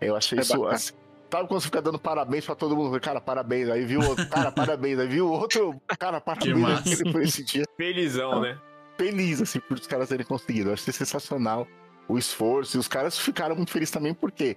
Eu 0.00 0.16
achei 0.16 0.38
É 0.38 0.42
isso. 0.42 0.66
assim, 0.66 0.92
Sabe 1.30 1.48
quando 1.48 1.60
você 1.60 1.66
fica 1.66 1.82
dando 1.82 1.98
parabéns 1.98 2.46
pra 2.46 2.54
todo 2.54 2.76
mundo? 2.76 3.00
Cara, 3.00 3.20
parabéns. 3.20 3.68
Aí 3.68 3.84
viu 3.84 4.00
o 4.00 4.06
outro, 4.08 4.28
cara, 4.28 4.52
parabéns. 4.52 4.98
Aí 5.00 5.08
viu 5.08 5.26
o 5.26 5.32
outro, 5.32 5.80
cara, 5.98 6.20
parabéns. 6.20 7.00
foi 7.10 7.24
esse 7.24 7.42
dia 7.42 7.64
Felizão, 7.76 8.40
né? 8.40 8.56
Feliz, 8.96 9.40
assim, 9.42 9.60
por 9.60 9.78
os 9.78 9.86
caras 9.86 10.08
terem 10.08 10.26
conseguido. 10.26 10.70
Eu 10.70 10.74
achei 10.74 10.92
sensacional 10.92 11.66
o 12.08 12.18
esforço. 12.18 12.76
E 12.76 12.80
os 12.80 12.88
caras 12.88 13.18
ficaram 13.18 13.54
muito 13.56 13.70
felizes 13.70 13.92
também, 13.92 14.14
porque, 14.14 14.56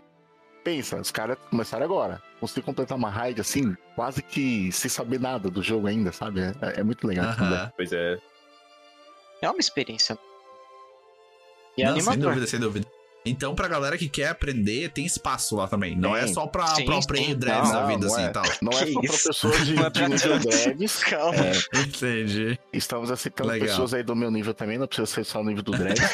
pensa, 0.63 0.99
os 0.99 1.11
caras 1.11 1.37
começaram 1.49 1.85
agora. 1.85 2.21
Conseguir 2.39 2.65
completar 2.65 2.97
uma 2.97 3.09
raid, 3.09 3.41
assim, 3.41 3.75
quase 3.95 4.21
que 4.21 4.71
sem 4.71 4.89
saber 4.89 5.19
nada 5.19 5.49
do 5.49 5.61
jogo 5.63 5.87
ainda, 5.87 6.11
sabe? 6.11 6.41
É, 6.41 6.79
é 6.79 6.83
muito 6.83 7.07
legal. 7.07 7.25
Aham. 7.25 7.71
Pois 7.75 7.91
é. 7.91 8.17
É 9.41 9.49
uma 9.49 9.59
experiência. 9.59 10.17
E 11.77 11.83
é 11.83 11.85
Não, 11.85 11.93
sem 11.99 12.01
animador. 12.01 12.29
dúvida, 12.33 12.47
sem 12.47 12.59
dúvida. 12.59 12.87
Então, 13.29 13.53
pra 13.55 13.67
galera 13.67 13.97
que 13.97 14.07
quer 14.09 14.29
aprender, 14.29 14.89
tem 14.91 15.05
espaço 15.05 15.55
lá 15.55 15.67
também. 15.67 15.95
Não 15.95 16.15
é 16.15 16.27
só 16.27 16.47
pra, 16.47 16.67
Sim, 16.67 16.85
pra 16.85 17.01
sim. 17.01 17.07
play 17.07 17.35
dreads 17.35 17.71
da 17.71 17.85
vida, 17.85 18.05
não 18.07 18.13
assim 18.13 18.23
é. 18.23 18.27
e 18.27 18.29
tal. 18.29 18.43
Não 18.61 18.71
é 18.71 18.85
Que 18.85 18.93
só 18.93 18.99
pra 19.01 19.09
isso? 19.15 19.27
pessoas 19.27 19.65
de, 19.65 19.73
é 19.73 19.75
de 19.89 19.99
pra 19.99 20.07
nível 20.09 20.39
dreads. 20.39 21.03
Calma. 21.03 21.37
É, 21.45 21.79
Entendi. 21.81 22.59
estamos 22.73 23.11
aceitando 23.11 23.49
Legal. 23.49 23.67
pessoas 23.67 23.93
aí 23.93 24.03
do 24.03 24.15
meu 24.15 24.31
nível 24.31 24.53
também, 24.53 24.77
não 24.77 24.87
precisa 24.87 25.05
ser 25.05 25.23
só 25.23 25.41
o 25.41 25.43
nível 25.43 25.63
do 25.63 25.71
dread. 25.71 25.99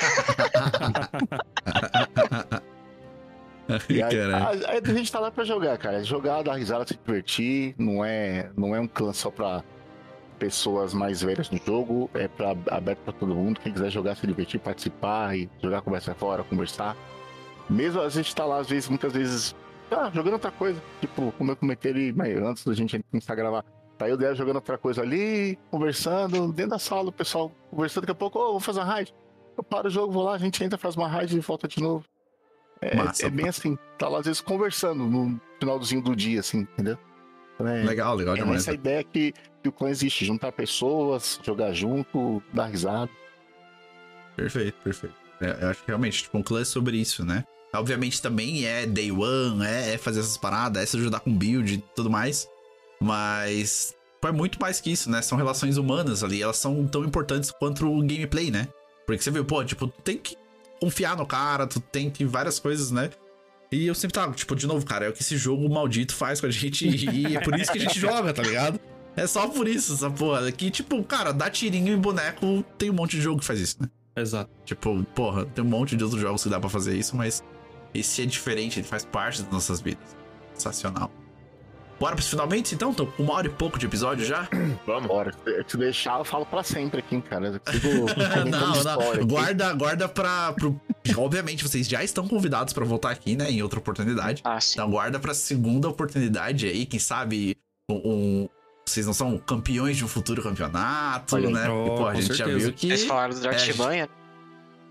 E 3.89 4.03
aí, 4.03 4.13
Caralho. 4.13 4.65
a, 4.67 4.91
a 4.91 4.93
gente 4.93 5.09
tá 5.09 5.21
lá 5.21 5.31
pra 5.31 5.45
jogar, 5.45 5.77
cara. 5.77 6.03
Jogar, 6.03 6.43
dar 6.43 6.55
risada, 6.55 6.85
se 6.85 6.95
divertir. 6.95 7.73
Não 7.77 8.03
é, 8.03 8.49
não 8.57 8.75
é 8.75 8.79
um 8.79 8.87
clã 8.87 9.13
só 9.13 9.31
pra 9.31 9.63
pessoas 10.33 10.93
mais 10.93 11.21
velhas 11.21 11.49
no 11.49 11.57
jogo. 11.57 12.09
É 12.13 12.27
pra, 12.27 12.51
aberto 12.71 12.99
pra 12.99 13.13
todo 13.13 13.33
mundo. 13.35 13.59
Quem 13.59 13.71
quiser 13.71 13.89
jogar, 13.89 14.15
se 14.15 14.25
divertir, 14.27 14.59
participar 14.59 15.37
e 15.37 15.49
jogar 15.61 15.81
conversa 15.81 16.13
fora, 16.13 16.43
conversar. 16.43 16.95
Mesmo 17.69 18.01
a 18.01 18.09
gente 18.09 18.35
tá 18.35 18.45
lá, 18.45 18.59
às 18.59 18.67
vezes, 18.69 18.89
muitas 18.89 19.13
vezes, 19.13 19.55
ah, 19.91 20.09
jogando 20.13 20.33
outra 20.33 20.51
coisa. 20.51 20.81
Tipo, 20.99 21.31
como 21.37 21.51
eu 21.51 21.55
comentei 21.55 21.91
ali, 21.91 22.13
mas 22.13 22.35
antes 22.37 22.65
da 22.65 22.73
gente 22.73 23.01
começar 23.09 23.33
a 23.33 23.35
gravar. 23.35 23.65
Tá 23.97 24.09
eu 24.09 24.17
dela 24.17 24.33
jogando 24.35 24.55
outra 24.55 24.77
coisa 24.77 25.01
ali, 25.01 25.57
conversando, 25.69 26.51
dentro 26.51 26.71
da 26.71 26.79
sala, 26.79 27.09
o 27.09 27.11
pessoal 27.11 27.51
conversando, 27.69 28.01
daqui 28.01 28.11
a 28.11 28.15
pouco, 28.15 28.39
ô, 28.39 28.51
vou 28.53 28.59
fazer 28.59 28.79
uma 28.79 28.85
raid. 28.85 29.13
Eu 29.55 29.63
paro 29.63 29.87
o 29.87 29.91
jogo, 29.91 30.11
vou 30.11 30.23
lá, 30.23 30.33
a 30.33 30.37
gente 30.39 30.63
entra, 30.63 30.79
faz 30.79 30.95
uma 30.95 31.07
raid 31.07 31.37
e 31.37 31.39
volta 31.39 31.67
de 31.67 31.79
novo. 31.79 32.03
É, 32.81 32.95
Massa, 32.97 33.27
é 33.27 33.29
bem 33.29 33.47
assim, 33.47 33.77
tá 33.97 34.09
lá 34.09 34.19
às 34.19 34.25
vezes 34.25 34.41
conversando 34.41 35.05
no 35.05 35.39
finalzinho 35.59 36.01
do 36.01 36.15
dia, 36.15 36.39
assim, 36.41 36.61
entendeu? 36.61 36.97
Então, 37.55 37.67
é, 37.67 37.83
Legal, 37.83 38.15
legal 38.15 38.35
é 38.35 38.39
demais. 38.39 38.61
essa 38.63 38.73
ideia 38.73 39.03
que, 39.03 39.31
que 39.63 39.69
o 39.69 39.71
clã 39.71 39.89
existe, 39.89 40.25
juntar 40.25 40.51
pessoas, 40.51 41.39
jogar 41.41 41.73
junto, 41.73 42.43
dar 42.53 42.65
risada. 42.67 43.09
Perfeito, 44.35 44.75
perfeito. 44.83 45.15
É, 45.39 45.63
eu 45.63 45.69
acho 45.69 45.79
que 45.81 45.87
realmente, 45.87 46.23
tipo, 46.23 46.37
um 46.37 46.43
clã 46.43 46.61
é 46.61 46.65
sobre 46.65 46.97
isso, 46.97 47.25
né? 47.25 47.43
Obviamente 47.73 48.21
também 48.21 48.65
é 48.65 48.85
day 48.85 49.11
one, 49.11 49.65
é, 49.65 49.93
é 49.93 49.97
fazer 49.97 50.19
essas 50.19 50.37
paradas, 50.37 50.83
é 50.83 50.85
se 50.85 50.97
ajudar 50.97 51.21
com 51.21 51.35
build 51.35 51.73
e 51.73 51.77
tudo 51.95 52.09
mais. 52.09 52.47
Mas 52.99 53.95
é 54.23 54.31
muito 54.31 54.59
mais 54.61 54.79
que 54.79 54.91
isso, 54.91 55.09
né? 55.09 55.21
São 55.21 55.37
relações 55.37 55.77
humanas 55.77 56.23
ali, 56.23 56.41
elas 56.41 56.57
são 56.57 56.85
tão 56.85 57.03
importantes 57.03 57.51
quanto 57.51 57.87
o 57.87 58.01
gameplay, 58.01 58.51
né? 58.51 58.67
Porque 59.07 59.23
você 59.23 59.31
viu, 59.31 59.43
pô, 59.43 59.63
tipo, 59.63 59.87
tu 59.87 60.01
tem 60.01 60.17
que 60.17 60.37
confiar 60.79 61.17
no 61.17 61.25
cara, 61.25 61.65
tu 61.65 61.79
tem 61.79 62.09
que 62.09 62.25
várias 62.25 62.59
coisas, 62.59 62.91
né? 62.91 63.09
E 63.71 63.87
eu 63.87 63.95
sempre 63.95 64.13
tava, 64.13 64.33
tipo, 64.33 64.55
de 64.55 64.67
novo, 64.67 64.85
cara, 64.85 65.05
é 65.05 65.09
o 65.09 65.13
que 65.13 65.23
esse 65.23 65.35
jogo 65.35 65.67
maldito 65.67 66.13
faz 66.13 66.39
com 66.39 66.45
a 66.45 66.51
gente 66.51 66.87
e 66.87 67.35
é 67.35 67.39
por 67.39 67.59
isso 67.59 67.71
que 67.71 67.79
a 67.79 67.81
gente 67.81 67.97
joga, 67.99 68.31
tá 68.31 68.43
ligado? 68.43 68.79
É 69.15 69.27
só 69.27 69.47
por 69.47 69.67
isso, 69.67 69.93
essa 69.93 70.09
porra. 70.09 70.51
Que, 70.51 70.71
tipo, 70.71 71.03
cara, 71.03 71.31
dá 71.31 71.49
tirinho 71.49 71.93
em 71.93 71.99
boneco, 71.99 72.63
tem 72.77 72.89
um 72.89 72.93
monte 72.93 73.15
de 73.17 73.21
jogo 73.21 73.39
que 73.39 73.45
faz 73.45 73.59
isso, 73.59 73.77
né? 73.81 73.87
Exato. 74.15 74.49
Tipo, 74.65 75.03
porra, 75.15 75.45
tem 75.45 75.63
um 75.63 75.67
monte 75.67 75.95
de 75.95 76.03
outros 76.03 76.21
jogos 76.21 76.43
que 76.43 76.49
dá 76.49 76.59
pra 76.59 76.69
fazer 76.69 76.95
isso, 76.95 77.15
mas 77.15 77.43
esse 77.93 78.21
é 78.21 78.25
diferente, 78.25 78.79
ele 78.79 78.87
faz 78.87 79.05
parte 79.05 79.41
das 79.43 79.51
nossas 79.51 79.81
vidas. 79.81 80.15
Sensacional. 80.53 81.11
Bora 81.99 82.15
pros 82.15 82.27
finalmente, 82.27 82.75
então? 82.75 82.93
Tô 82.93 83.05
com 83.05 83.23
uma 83.23 83.33
hora 83.33 83.47
e 83.47 83.49
pouco 83.49 83.77
de 83.79 83.85
episódio 83.85 84.25
já? 84.25 84.47
Vamos. 84.85 85.07
Bora, 85.07 85.31
se 85.31 85.63
se 85.67 85.77
deixar, 85.77 86.17
eu 86.19 86.25
falo 86.25 86.45
pra 86.45 86.61
sempre 86.63 86.99
aqui, 86.99 87.21
cara. 87.21 87.47
Eu 87.47 87.73
sigo 87.79 88.13
comentando 88.13 88.49
não, 88.49 88.73
história 88.73 89.03
não. 89.05 89.11
aqui. 89.13 89.25
Guarda, 89.25 89.73
guarda 89.73 90.09
pra. 90.09 90.53
Pro... 90.53 90.79
Obviamente, 91.17 91.63
vocês 91.63 91.87
já 91.87 92.03
estão 92.03 92.27
convidados 92.27 92.73
pra 92.73 92.83
voltar 92.83 93.11
aqui, 93.11 93.35
né? 93.35 93.49
Em 93.51 93.61
outra 93.61 93.79
oportunidade. 93.79 94.41
Ah, 94.43 94.59
sim. 94.59 94.73
Então 94.73 94.89
guarda 94.89 95.19
pra 95.19 95.33
segunda 95.33 95.87
oportunidade 95.87 96.65
aí, 96.67 96.85
quem 96.85 96.99
sabe 96.99 97.55
um- 97.89 98.47
vocês 98.93 99.05
não 99.05 99.13
são 99.13 99.37
campeões 99.37 99.97
de 99.97 100.05
um 100.05 100.07
futuro 100.07 100.41
campeonato, 100.43 101.35
Olha 101.35 101.49
né? 101.49 101.69
Oh, 101.69 101.85
e, 101.85 101.97
pô, 101.97 102.07
a 102.07 102.13
gente 102.15 102.27
já 102.33 102.45
certeza. 102.45 102.59
viu 102.59 102.73
que. 102.73 102.87
Vocês 102.87 103.03
falaram 103.05 103.33
do 103.39 103.47
Artimanha. 103.47 104.09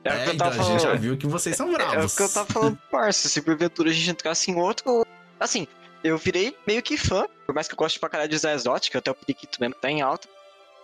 É, 0.04 0.08
o 0.10 0.12
É, 0.12 0.22
que 0.24 0.28
eu 0.30 0.34
então, 0.34 0.50
tava 0.50 0.60
a 0.62 0.64
gente 0.64 0.80
já 0.80 0.88
falando. 0.88 1.00
viu 1.00 1.16
que 1.16 1.26
vocês 1.26 1.56
são 1.56 1.68
É 1.70 1.72
bravos. 1.72 2.12
o 2.12 2.16
que 2.16 2.22
eu 2.22 2.28
tava 2.28 2.52
falando 2.52 2.76
pro 2.76 2.88
Parça. 2.98 3.28
Se 3.28 3.40
porventura 3.42 3.90
a 3.90 3.92
gente 3.92 4.10
entrasse 4.10 4.50
em 4.50 4.56
outro. 4.56 5.06
Assim, 5.38 5.66
eu 6.02 6.18
virei 6.18 6.56
meio 6.66 6.82
que 6.82 6.96
fã. 6.96 7.24
Por 7.46 7.54
mais 7.54 7.68
que 7.68 7.74
eu 7.74 7.78
goste 7.78 7.98
pra 8.00 8.08
caralho 8.08 8.28
de 8.30 8.36
usar 8.36 8.52
exótica, 8.52 8.98
até 8.98 9.10
o 9.10 9.14
periquito 9.14 9.60
mesmo 9.60 9.74
tá 9.76 9.90
em 9.90 10.02
alta. 10.02 10.28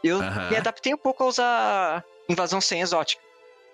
Eu 0.04 0.20
Aham. 0.22 0.50
me 0.50 0.56
adaptei 0.56 0.94
um 0.94 0.98
pouco 0.98 1.24
a 1.24 1.26
usar 1.26 2.04
invasão 2.28 2.60
sem 2.60 2.80
exótica. 2.80 3.20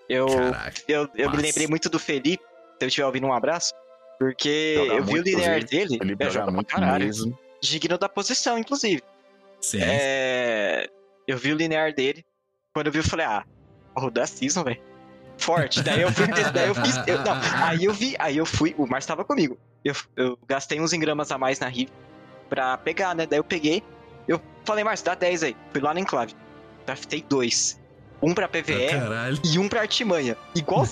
Eu, 0.09 0.27
Caraca. 0.27 0.81
eu, 0.87 1.07
eu 1.15 1.29
me 1.31 1.37
lembrei 1.37 1.67
muito 1.67 1.89
do 1.89 1.99
Felipe. 1.99 2.43
Se 2.79 2.83
eu 2.85 2.87
estiver 2.87 3.05
ouvindo 3.05 3.27
um 3.27 3.33
abraço. 3.33 3.73
Porque 4.17 4.75
eu 4.89 5.03
vi 5.03 5.19
o 5.19 5.21
linear 5.21 5.63
dele. 5.63 5.97
Ele 6.01 6.15
é, 6.19 6.29
joga 6.29 6.45
pra 6.45 6.53
muito 6.53 6.67
caralho. 6.67 7.05
mesmo. 7.05 7.37
Digno 7.61 7.97
da 7.97 8.07
posição, 8.09 8.57
inclusive. 8.57 9.03
Sim. 9.65 9.79
É, 9.81 10.87
eu 11.27 11.37
vi 11.37 11.51
o 11.53 11.55
linear 11.55 11.93
dele. 11.93 12.23
Quando 12.73 12.87
eu 12.87 12.91
vi, 12.93 12.99
eu 12.99 13.03
falei, 13.03 13.25
ah, 13.25 13.43
vou 13.93 14.05
rodar 14.05 14.27
season, 14.27 14.63
velho. 14.63 14.81
Forte. 15.37 15.81
Daí 15.81 16.01
eu 16.01 16.11
fui. 16.11 16.27
daí 16.53 16.67
eu 16.67 16.75
fiz. 16.75 16.95
eu- 17.07 17.19
não, 17.23 17.33
aí 17.65 17.83
eu 17.85 17.93
vi, 17.93 18.15
aí 18.19 18.37
eu 18.37 18.45
fui. 18.45 18.73
O 18.77 18.85
Márcio 18.87 19.07
tava 19.09 19.25
comigo. 19.25 19.57
Eu, 19.83 19.95
eu 20.15 20.37
gastei 20.47 20.79
uns 20.79 20.93
engramas 20.93 21.31
a 21.31 21.37
mais 21.37 21.59
na 21.59 21.67
Riv 21.67 21.89
pra 22.49 22.77
pegar, 22.77 23.13
né? 23.15 23.25
Daí 23.25 23.39
eu 23.39 23.43
peguei. 23.43 23.83
Eu 24.27 24.41
falei, 24.65 24.83
Márcio, 24.83 25.05
dá 25.05 25.15
10 25.15 25.43
aí. 25.43 25.57
Fui 25.71 25.81
lá 25.81 25.93
na 25.93 25.99
Enclave. 25.99 26.33
Draftei 26.85 27.23
dois. 27.27 27.79
Um 28.21 28.33
pra 28.33 28.47
PVE 28.47 28.87
Ah, 28.87 28.99
Caralho. 28.99 29.39
e 29.43 29.59
um 29.59 29.67
pra 29.67 29.81
Artimanha. 29.81 30.37
Igual. 30.55 30.85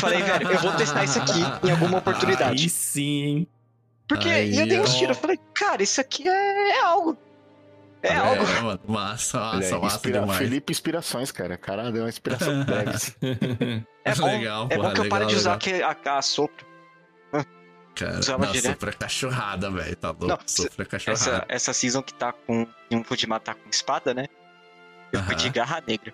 falei, 0.00 0.22
velho, 0.22 0.50
eu 0.50 0.58
vou 0.58 0.72
testar 0.72 1.04
isso 1.04 1.18
aqui 1.20 1.40
em 1.66 1.70
alguma 1.70 1.98
oportunidade. 1.98 2.64
Aí 2.64 2.68
sim? 2.70 3.46
Porque 4.08 4.28
Aí, 4.28 4.58
eu 4.58 4.66
dei 4.66 4.80
uns 4.80 4.94
tiros. 4.94 5.16
Eu 5.16 5.20
falei, 5.20 5.38
cara, 5.54 5.82
isso 5.82 6.00
aqui 6.00 6.28
é, 6.28 6.70
é 6.76 6.80
algo. 6.80 7.16
É 8.06 8.14
algo. 8.16 8.42
É, 8.44 8.60
mano, 8.60 8.80
massa, 8.86 9.38
massa, 9.40 9.74
aí, 9.76 9.80
massa 9.80 9.96
inspira- 9.96 10.20
demais. 10.20 10.38
Felipe 10.38 10.72
Inspirações, 10.72 11.32
cara. 11.32 11.56
Cara, 11.56 11.90
deu 11.90 12.02
uma 12.02 12.08
inspiração 12.08 12.52
pro 12.64 12.74
Dregs. 12.74 13.16
É 14.04 14.14
bom, 14.14 14.26
legal, 14.26 14.66
é 14.70 14.76
bom 14.76 14.92
que 14.92 15.00
eu 15.00 15.04
legal, 15.04 15.08
pare 15.08 15.26
de 15.26 15.36
usar 15.36 15.58
legal. 15.64 15.96
a, 16.04 16.18
a 16.18 16.22
sopro. 16.22 16.66
Cara, 17.94 18.18
usava 18.18 18.44
não, 18.46 18.52
direto. 18.52 18.72
sofre 18.80 18.96
cachorrada, 18.96 19.70
velho. 19.70 19.96
Tá 19.96 20.08
louco? 20.08 20.26
Não, 20.26 20.38
sofre 20.46 20.82
Essa, 20.82 20.84
cachorrada. 21.14 21.46
essa 21.48 21.72
season 21.72 22.02
que 22.02 22.12
tá 22.12 22.32
com. 22.32 22.66
Um 22.90 23.04
Fujima 23.04 23.38
tá 23.40 23.54
com 23.54 23.68
espada, 23.70 24.12
né? 24.12 24.26
Eu 25.12 25.22
fui 25.22 25.34
de 25.36 25.44
Aham. 25.46 25.52
garra 25.52 25.82
negra. 25.86 26.12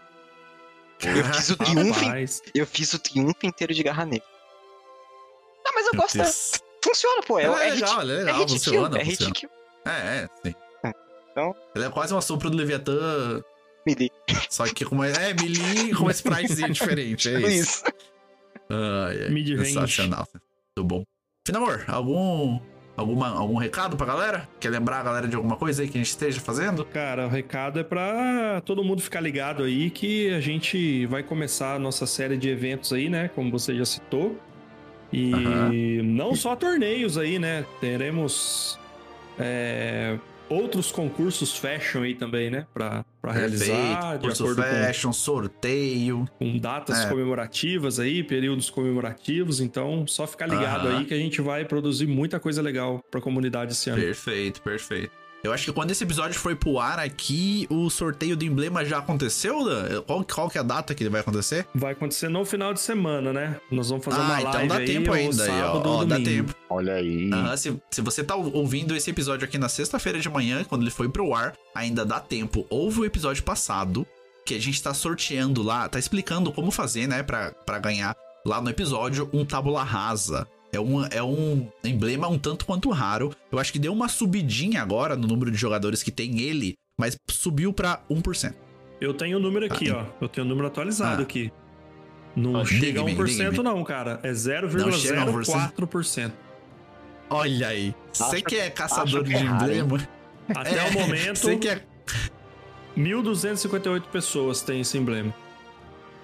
Eu 1.02 1.24
fiz 1.32 1.48
o 1.50 1.56
triunfo. 1.56 2.04
Eu 2.54 2.66
fiz 2.66 2.92
o 2.92 2.98
triunfo 2.98 3.38
inteiro 3.46 3.72
de 3.72 3.82
garra 3.82 4.04
negra. 4.04 4.26
Ah, 5.66 5.70
mas 5.74 5.86
eu 5.86 5.92
meu 5.94 6.02
gosto. 6.02 6.18
né? 6.18 6.24
Deus. 6.24 6.52
Funciona, 6.84 7.22
pô. 7.22 7.38
É, 7.38 7.44
é, 7.44 7.46
é 7.46 7.70
hit, 7.70 7.80
legal, 7.80 8.00
ela 8.02 8.12
é 8.12 8.14
é 8.14 8.18
legal, 8.24 8.38
hit 8.40 8.46
kill. 8.48 8.58
funciona, 8.58 8.98
É 8.98 9.02
hit 9.02 9.10
funciona. 9.16 9.34
kill. 9.34 9.50
É, 9.86 9.90
é, 9.90 10.28
sim. 10.44 10.54
Então- 11.32 11.54
Ela 11.74 11.86
é 11.86 11.90
quase 11.90 12.12
uma 12.14 12.20
sopro 12.20 12.50
do 12.50 12.56
Leviatã, 12.56 13.42
Melee. 13.86 14.10
só 14.48 14.64
que 14.66 14.84
com 14.84 14.94
uma. 14.94 15.06
É, 15.08 15.32
melee 15.34 15.92
com 15.94 16.02
uma 16.04 16.10
spritezinha 16.12 16.68
diferente. 16.70 17.28
É 17.28 17.34
Tudo 17.34 17.48
isso. 17.48 17.60
isso. 17.60 17.84
Ai, 18.68 19.22
ai, 19.24 19.30
Mid-range. 19.30 19.72
sensacional. 19.72 20.26
Muito 20.34 20.86
bom. 20.88 21.04
Finamor, 21.46 21.84
algum. 21.88 22.60
Alguma, 22.96 23.28
algum 23.28 23.56
recado 23.56 23.96
pra 23.96 24.04
galera? 24.04 24.46
Quer 24.58 24.68
lembrar 24.68 25.00
a 25.00 25.02
galera 25.02 25.26
de 25.26 25.34
alguma 25.34 25.56
coisa 25.56 25.80
aí 25.80 25.88
que 25.88 25.96
a 25.96 26.00
gente 26.02 26.10
esteja 26.10 26.38
fazendo? 26.38 26.84
cara, 26.84 27.24
o 27.26 27.30
recado 27.30 27.80
é 27.80 27.84
pra 27.84 28.60
todo 28.66 28.84
mundo 28.84 29.00
ficar 29.00 29.20
ligado 29.22 29.62
aí 29.62 29.88
que 29.88 30.28
a 30.34 30.40
gente 30.40 31.06
vai 31.06 31.22
começar 31.22 31.76
a 31.76 31.78
nossa 31.78 32.04
série 32.04 32.36
de 32.36 32.50
eventos 32.50 32.92
aí, 32.92 33.08
né? 33.08 33.28
Como 33.34 33.50
você 33.50 33.74
já 33.74 33.86
citou. 33.86 34.38
E 35.10 36.02
não 36.04 36.34
só 36.34 36.54
torneios 36.54 37.16
aí, 37.16 37.38
né? 37.38 37.64
Teremos 37.80 38.78
é, 39.38 40.18
outros 40.50 40.90
concursos 40.92 41.56
fashion 41.56 42.02
aí 42.02 42.14
também, 42.14 42.50
né? 42.50 42.66
Pra, 42.74 43.04
pra 43.22 43.32
realizar, 43.32 44.18
de 44.18 44.26
Curso 44.26 44.42
acordo 44.42 44.62
com 44.62 44.68
fashion, 44.68 45.12
sorteio. 45.12 46.28
com 46.38 46.58
datas 46.58 47.04
É. 47.04 47.08
comemorativas 47.08 47.98
aí, 48.00 48.22
períodos 48.22 48.68
comemorativos. 48.68 49.60
Então, 49.60 50.06
só 50.06 50.26
ficar 50.26 50.46
ligado 50.46 50.88
Aham. 50.88 50.98
aí 50.98 51.04
que 51.04 51.14
a 51.14 51.18
gente 51.18 51.40
vai 51.40 51.64
produzir 51.64 52.06
muita 52.06 52.38
coisa 52.40 52.60
legal 52.60 53.00
pra 53.10 53.20
comunidade 53.20 53.72
esse 53.72 53.88
ano. 53.88 54.02
Perfeito, 54.02 54.60
perfeito. 54.60 55.12
Eu 55.42 55.52
acho 55.54 55.64
que 55.64 55.72
quando 55.72 55.90
esse 55.90 56.04
episódio 56.04 56.38
foi 56.38 56.54
pro 56.54 56.78
ar 56.78 56.98
aqui, 56.98 57.66
o 57.70 57.88
sorteio 57.88 58.36
do 58.36 58.44
emblema 58.44 58.84
já 58.84 58.98
aconteceu, 58.98 59.64
Dan? 59.64 60.02
Qual, 60.02 60.24
qual 60.24 60.50
que 60.50 60.58
é 60.58 60.60
a 60.60 60.64
data 60.64 60.94
que 60.94 61.02
ele 61.02 61.08
vai 61.08 61.22
acontecer? 61.22 61.66
Vai 61.74 61.92
acontecer 61.92 62.28
no 62.28 62.44
final 62.44 62.74
de 62.74 62.80
semana, 62.80 63.32
né? 63.32 63.58
Nós 63.70 63.88
vamos 63.88 64.04
fazer 64.04 64.18
uma 64.18 64.26
ah, 64.26 64.32
live 64.32 64.48
então 64.48 64.66
dá 64.66 64.76
aí, 64.76 64.86
tempo 64.86 65.12
ainda 65.12 65.42
ó. 65.42 65.46
sábado 65.46 65.88
ou 65.88 65.96
Ó, 66.00 66.04
dá 66.04 66.20
tempo. 66.20 66.54
Olha 66.68 66.94
aí. 66.94 67.30
Se, 67.56 67.80
se 67.90 68.02
você 68.02 68.22
tá 68.22 68.36
ouvindo 68.36 68.94
esse 68.94 69.08
episódio 69.10 69.46
aqui 69.46 69.56
na 69.56 69.68
sexta-feira 69.68 70.18
de 70.18 70.28
manhã, 70.28 70.62
quando 70.62 70.82
ele 70.82 70.90
foi 70.90 71.08
pro 71.08 71.32
ar, 71.32 71.54
ainda 71.74 72.04
dá 72.04 72.20
tempo. 72.20 72.66
Houve 72.68 73.00
o 73.00 73.04
episódio 73.06 73.42
passado, 73.42 74.06
que 74.44 74.54
a 74.54 74.60
gente 74.60 74.82
tá 74.82 74.92
sorteando 74.92 75.62
lá, 75.62 75.88
tá 75.88 75.98
explicando 75.98 76.52
como 76.52 76.70
fazer, 76.70 77.06
né, 77.06 77.22
pra, 77.22 77.52
pra 77.64 77.78
ganhar 77.78 78.14
lá 78.44 78.60
no 78.60 78.68
episódio 78.68 79.28
um 79.32 79.44
tábula 79.44 79.82
rasa. 79.82 80.46
É 80.72 80.78
um, 80.80 81.04
é 81.06 81.22
um 81.22 81.68
emblema 81.84 82.28
um 82.28 82.38
tanto 82.38 82.64
quanto 82.64 82.90
raro. 82.90 83.34
Eu 83.50 83.58
acho 83.58 83.72
que 83.72 83.78
deu 83.78 83.92
uma 83.92 84.08
subidinha 84.08 84.80
agora 84.82 85.16
no 85.16 85.26
número 85.26 85.50
de 85.50 85.56
jogadores 85.56 86.02
que 86.02 86.10
tem 86.12 86.40
ele, 86.40 86.74
mas 86.98 87.16
subiu 87.30 87.72
pra 87.72 88.00
1%. 88.10 88.54
Eu 89.00 89.14
tenho 89.14 89.38
o 89.38 89.40
número 89.40 89.66
aqui, 89.66 89.90
Ah, 89.90 90.06
ó. 90.20 90.24
Eu 90.24 90.28
tenho 90.28 90.46
o 90.46 90.48
número 90.50 90.68
atualizado 90.68 91.20
Ah. 91.20 91.24
aqui. 91.24 91.50
Não 92.36 92.60
Ah, 92.60 92.64
chega 92.64 92.76
a 93.00 93.04
diga-me, 93.04 93.14
1% 93.16 93.26
diga-me. 93.50 93.62
não, 93.64 93.82
cara. 93.82 94.20
É 94.22 94.28
Não 94.30 94.92
chega 94.92 95.22
a 95.22 95.26
0,04%. 95.26 96.32
Olha 97.28 97.68
aí. 97.68 97.94
Você 98.12 98.40
que 98.42 98.56
é 98.56 98.70
caçador 98.70 99.22
que 99.24 99.30
de 99.30 99.34
é 99.34 99.40
hein? 99.40 99.46
emblema. 99.46 100.08
Até 100.54 100.76
É, 100.78 100.84
o 100.84 100.92
momento, 100.92 101.38
Você 101.38 101.56
que 101.56 101.68
é 101.68 101.82
1.258 102.96 104.02
pessoas 104.12 104.62
têm 104.62 104.80
esse 104.80 104.96
emblema. 104.98 105.34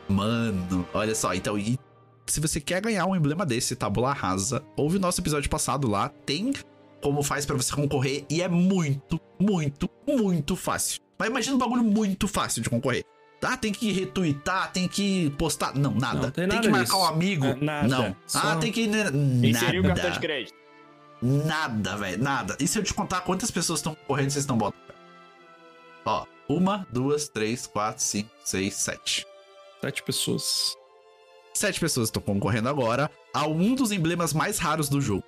Mano, 0.09 0.87
olha 0.95 1.15
só, 1.15 1.35
então, 1.35 1.59
e 1.59 1.79
se 2.27 2.41
você 2.41 2.61
quer 2.61 2.81
ganhar 2.81 3.07
um 3.07 3.15
emblema 3.17 3.45
desse, 3.47 3.77
tabula 3.77 4.13
rasa, 4.13 4.63
ouve 4.77 4.97
o 4.97 5.01
nosso 5.01 5.21
episódio 5.21 5.49
passado 5.51 5.89
lá, 5.89 6.09
tem 6.09 6.53
como 7.03 7.23
faz 7.23 7.47
para 7.47 7.57
você 7.57 7.75
concorrer 7.75 8.25
e 8.29 8.43
é 8.43 8.49
muito, 8.49 9.21
muito, 9.39 9.89
muito 10.07 10.57
fácil. 10.57 11.01
Mas 11.19 11.29
imagina 11.29 11.55
um 11.55 11.59
bagulho 11.59 11.83
muito 11.85 12.27
fácil 12.27 12.63
de 12.63 12.69
concorrer. 12.71 13.05
Ah, 13.43 13.57
tem 13.57 13.71
que 13.71 13.93
retweetar, 13.93 14.73
tem 14.73 14.89
que 14.89 15.31
postar. 15.39 15.75
Não, 15.77 15.93
nada. 15.95 16.15
Não, 16.23 16.31
tem 16.31 16.33
tem, 16.33 16.47
nada 16.49 16.61
que 16.63 16.69
marcar 16.69 16.85
disso. 16.85 16.97
um 16.99 17.05
amigo. 17.05 17.45
É, 17.47 17.55
nada. 17.55 17.87
Não. 17.89 18.17
Só- 18.27 18.39
Ah, 18.43 18.57
tem 18.57 18.73
que. 18.73 18.87
Nada. 18.89 19.17
Inserir 19.17 19.81
o 19.81 19.83
cartão 19.85 20.11
de 20.11 20.19
crédito. 20.19 20.55
Nada, 21.23 21.97
velho. 21.97 22.23
Nada. 22.23 22.57
E 22.59 22.67
se 22.67 22.79
eu 22.79 22.83
te 22.83 22.93
contar 22.93 23.21
quantas 23.21 23.51
pessoas 23.51 23.79
estão 23.79 23.95
correndo, 24.07 24.31
vocês 24.31 24.43
estão 24.43 24.57
botando? 24.59 24.81
Ó, 26.05 26.25
uma, 26.49 26.87
duas, 26.91 27.29
três, 27.29 27.67
quatro, 27.67 28.03
cinco, 28.03 28.31
seis, 28.45 28.75
sete. 28.75 29.27
Sete 29.81 30.03
pessoas. 30.03 30.75
Sete 31.57 31.81
pessoas 31.81 32.09
estão 32.09 32.21
concorrendo 32.21 32.69
agora 32.69 33.11
a 33.33 33.47
um 33.47 33.75
dos 33.75 33.91
emblemas 33.91 34.35
mais 34.35 34.59
raros 34.59 34.91
do 34.91 35.01
jogo, 35.01 35.25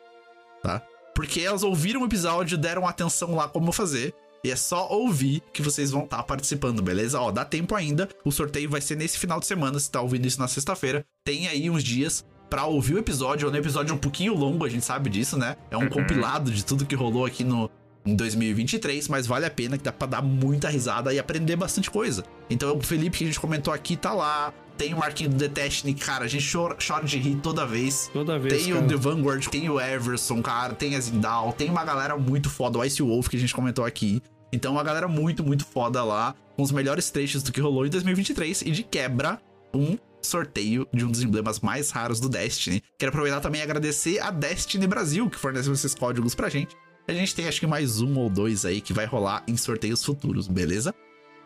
tá? 0.63 0.83
Porque 1.15 1.41
elas 1.41 1.63
ouviram 1.63 2.03
o 2.03 2.05
episódio, 2.05 2.59
deram 2.59 2.87
atenção 2.87 3.35
lá 3.35 3.49
como 3.49 3.73
fazer. 3.73 4.15
E 4.45 4.51
é 4.51 4.55
só 4.55 4.87
ouvir 4.91 5.43
que 5.55 5.63
vocês 5.63 5.91
vão 5.91 6.05
estar 6.05 6.23
participando, 6.25 6.83
beleza? 6.83 7.19
Ó, 7.19 7.33
dá 7.33 7.47
tempo 7.47 7.75
ainda. 7.75 8.11
O 8.27 8.31
sorteio 8.31 8.69
vai 8.69 8.83
ser 8.83 8.95
nesse 8.95 9.17
final 9.17 9.41
de 9.41 9.47
semana. 9.47 9.81
Se 9.81 9.91
tá 9.91 10.03
ouvindo 10.03 10.27
isso 10.27 10.39
na 10.39 10.47
sexta-feira, 10.47 11.03
tem 11.25 11.49
aí 11.49 11.71
uns 11.71 11.83
dias 11.83 12.23
pra 12.51 12.67
ouvir 12.67 12.97
o 12.97 12.99
episódio. 12.99 13.49
É 13.49 13.51
um 13.51 13.57
episódio 13.57 13.95
um 13.95 13.99
pouquinho 13.99 14.35
longo, 14.35 14.67
a 14.67 14.69
gente 14.69 14.85
sabe 14.85 15.09
disso, 15.09 15.39
né? 15.39 15.57
É 15.71 15.79
um 15.79 15.89
compilado 15.89 16.51
de 16.51 16.63
tudo 16.63 16.85
que 16.85 16.95
rolou 16.95 17.25
aqui 17.25 17.43
no 17.43 17.71
em 18.05 18.15
2023, 18.15 19.09
mas 19.09 19.27
vale 19.27 19.47
a 19.47 19.51
pena 19.51 19.77
que 19.77 19.85
dá 19.85 19.93
pra 19.93 20.07
dar 20.07 20.23
muita 20.23 20.69
risada 20.69 21.13
e 21.13 21.19
aprender 21.19 21.57
bastante 21.57 21.91
coisa. 21.91 22.23
Então 22.49 22.77
o 22.77 22.83
Felipe 22.83 23.17
que 23.17 23.25
a 23.25 23.27
gente 23.27 23.41
comentou 23.41 23.73
aqui 23.73 23.97
tá 23.97 24.13
lá. 24.13 24.53
Tem 24.79 24.95
o 24.95 24.99
Marquinho 24.99 25.31
do 25.31 25.49
The 25.49 25.69
cara, 25.99 26.25
a 26.25 26.29
gente 26.29 26.51
chora, 26.51 26.77
chora 26.77 27.05
de 27.05 27.19
rir 27.19 27.37
toda 27.43 27.67
vez. 27.67 28.09
Toda 28.13 28.39
vez, 28.39 28.63
Tem 28.63 28.73
cara. 28.73 28.85
o 28.85 28.89
The 28.89 28.95
Vanguard, 28.95 29.47
tem 29.49 29.69
o 29.69 29.81
Everson, 29.81 30.41
cara, 30.41 30.73
tem 30.73 30.95
a 30.95 31.01
Zindal, 31.01 31.53
tem 31.53 31.69
uma 31.69 31.85
galera 31.85 32.17
muito 32.17 32.49
foda, 32.49 32.79
o 32.79 32.85
Ice 32.85 33.03
Wolf 33.03 33.27
que 33.29 33.37
a 33.37 33.41
gente 33.41 33.53
comentou 33.53 33.85
aqui. 33.85 34.23
Então, 34.53 34.73
uma 34.73 34.85
galera 34.85 35.09
muito, 35.09 35.43
muito 35.45 35.67
foda 35.67 36.03
lá, 36.05 36.33
com 36.57 36.63
os 36.63 36.71
melhores 36.71 37.11
trechos 37.11 37.43
do 37.43 37.51
que 37.51 37.61
rolou 37.61 37.85
em 37.85 37.91
2023 37.91 38.63
e 38.63 38.71
de 38.71 38.85
quebra, 38.85 39.41
um 39.75 39.99
sorteio 40.23 40.87
de 40.95 41.05
um 41.05 41.11
dos 41.11 41.23
emblemas 41.23 41.59
mais 41.59 41.91
raros 41.91 42.21
do 42.21 42.29
Destiny. 42.29 42.81
Quero 42.97 43.11
aproveitar 43.11 43.41
também 43.41 43.61
e 43.61 43.65
agradecer 43.65 44.21
a 44.21 44.31
Destiny 44.31 44.87
Brasil, 44.87 45.29
que 45.29 45.39
forneceu 45.39 45.73
esses 45.73 45.95
códigos 45.95 46.37
pra 46.37 46.49
gente. 46.49 46.77
A 47.09 47.13
gente 47.13 47.35
tem 47.35 47.49
acho 47.49 47.59
que 47.59 47.67
mais 47.67 48.01
um 48.01 48.17
ou 48.19 48.31
dois 48.31 48.65
aí 48.65 48.81
que 48.81 48.93
vai 48.93 49.07
rolar 49.07 49.43
em 49.49 49.57
sorteios 49.57 50.05
futuros, 50.05 50.47
beleza? 50.47 50.95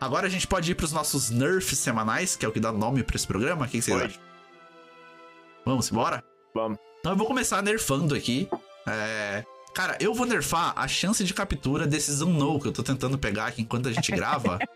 Agora 0.03 0.27
a 0.27 0.29
gente 0.29 0.45
pode 0.45 0.69
ir 0.69 0.75
pros 0.75 0.91
nossos 0.91 1.29
nerfs 1.29 1.79
semanais, 1.79 2.35
que 2.35 2.45
é 2.45 2.49
o 2.49 2.51
que 2.51 2.59
dá 2.59 2.73
nome 2.73 3.03
pra 3.03 3.15
esse 3.15 3.25
programa. 3.25 3.65
O 3.65 3.69
que 3.69 3.77
que 3.77 3.83
vocês 3.83 4.01
acham? 4.01 4.21
Vamos 5.65 5.89
embora? 5.89 6.21
Vamos. 6.53 6.77
Então 6.99 7.13
eu 7.13 7.17
vou 7.17 7.25
começar 7.25 7.63
nerfando 7.63 8.13
aqui. 8.13 8.49
É... 8.85 9.45
Cara, 9.73 9.97
eu 10.01 10.13
vou 10.13 10.25
nerfar 10.25 10.73
a 10.75 10.89
chance 10.89 11.23
de 11.23 11.33
captura 11.33 11.87
desses 11.87 12.19
unknown 12.19 12.59
que 12.59 12.67
eu 12.67 12.73
tô 12.73 12.83
tentando 12.83 13.17
pegar 13.17 13.45
aqui 13.45 13.61
enquanto 13.61 13.87
a 13.87 13.93
gente 13.93 14.11
grava. 14.11 14.59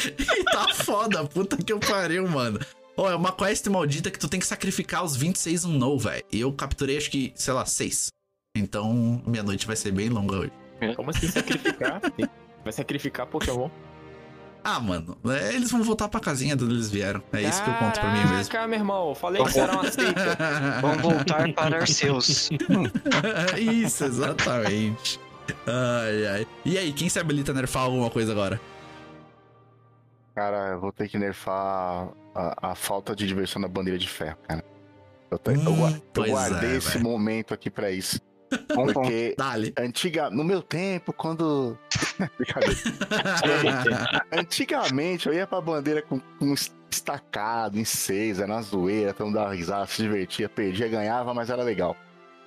e 0.18 0.44
tá 0.44 0.72
foda, 0.72 1.22
puta 1.26 1.58
que 1.58 1.70
eu 1.70 1.78
pariu, 1.78 2.26
mano. 2.26 2.58
Ó, 2.96 3.10
é 3.10 3.14
uma 3.14 3.30
quest 3.30 3.66
maldita 3.66 4.10
que 4.10 4.18
tu 4.18 4.26
tem 4.26 4.40
que 4.40 4.46
sacrificar 4.46 5.04
os 5.04 5.14
26 5.14 5.66
unknown, 5.66 5.98
velho. 5.98 6.24
E 6.32 6.40
eu 6.40 6.50
capturei 6.50 6.96
acho 6.96 7.10
que, 7.10 7.30
sei 7.36 7.52
lá, 7.52 7.66
6. 7.66 8.06
Então, 8.56 9.22
minha 9.26 9.42
noite 9.42 9.66
vai 9.66 9.76
ser 9.76 9.92
bem 9.92 10.08
longa 10.08 10.36
hoje. 10.36 10.52
Como 10.96 11.10
assim 11.10 11.28
sacrificar? 11.28 12.00
Vai 12.64 12.72
sacrificar 12.72 13.26
Pokémon? 13.26 13.68
Ah, 14.66 14.80
mano, 14.80 15.14
é, 15.26 15.54
eles 15.54 15.70
vão 15.70 15.82
voltar 15.82 16.08
pra 16.08 16.18
casinha 16.18 16.56
de 16.56 16.64
onde 16.64 16.72
eles 16.72 16.90
vieram. 16.90 17.22
É 17.34 17.42
isso 17.42 17.62
que 17.62 17.68
eu 17.68 17.74
conto 17.74 18.00
pra 18.00 18.10
mim 18.10 18.20
mesmo. 18.20 18.48
Caraca, 18.50 18.66
meu 18.66 18.78
irmão. 18.78 19.14
Falei 19.14 19.44
que 19.44 19.52
você 19.52 19.60
era 19.60 19.72
uma 19.74 19.90
seita. 19.92 20.38
Vamos 20.80 21.02
voltar 21.02 21.52
para 21.52 21.80
Arceus. 21.80 22.48
Isso, 23.60 24.04
exatamente. 24.06 25.20
Ai, 25.66 26.26
ai. 26.26 26.46
E 26.64 26.78
aí, 26.78 26.94
quem 26.94 27.10
se 27.10 27.18
habilita 27.18 27.52
a 27.52 27.54
nerfar 27.54 27.82
alguma 27.82 28.08
coisa 28.08 28.32
agora? 28.32 28.58
Cara, 30.34 30.70
eu 30.72 30.80
vou 30.80 30.90
ter 30.92 31.08
que 31.10 31.18
nerfar 31.18 32.08
a, 32.34 32.70
a 32.70 32.74
falta 32.74 33.14
de 33.14 33.26
diversão 33.26 33.60
na 33.60 33.68
bandeira 33.68 33.98
de 33.98 34.08
ferro, 34.08 34.38
cara. 34.48 34.64
Eu, 35.30 35.38
eu 35.44 35.52
Hum, 35.70 35.90
eu 35.90 36.02
pois 36.14 36.30
guardei 36.30 36.70
é, 36.70 36.76
esse 36.76 36.92
velho. 36.92 37.04
momento 37.04 37.52
aqui 37.52 37.68
pra 37.70 37.90
isso. 37.90 38.18
Bom. 38.74 38.92
Porque 38.92 39.34
Dale. 39.36 39.72
antiga, 39.78 40.30
no 40.30 40.44
meu 40.44 40.62
tempo, 40.62 41.12
quando. 41.12 41.76
Antigamente 44.32 45.28
eu 45.28 45.34
ia 45.34 45.46
pra 45.46 45.60
bandeira 45.60 46.02
com, 46.02 46.20
com 46.20 46.46
um 46.46 46.54
estacado 46.90 47.78
em 47.78 47.84
seis, 47.84 48.38
era 48.38 48.52
uma 48.52 48.62
zoeira, 48.62 49.12
todo 49.12 49.26
mundo 49.26 49.36
dava 49.36 49.54
risada, 49.54 49.86
se 49.86 50.02
divertia, 50.02 50.48
perdia, 50.48 50.88
ganhava, 50.88 51.34
mas 51.34 51.50
era 51.50 51.62
legal. 51.62 51.96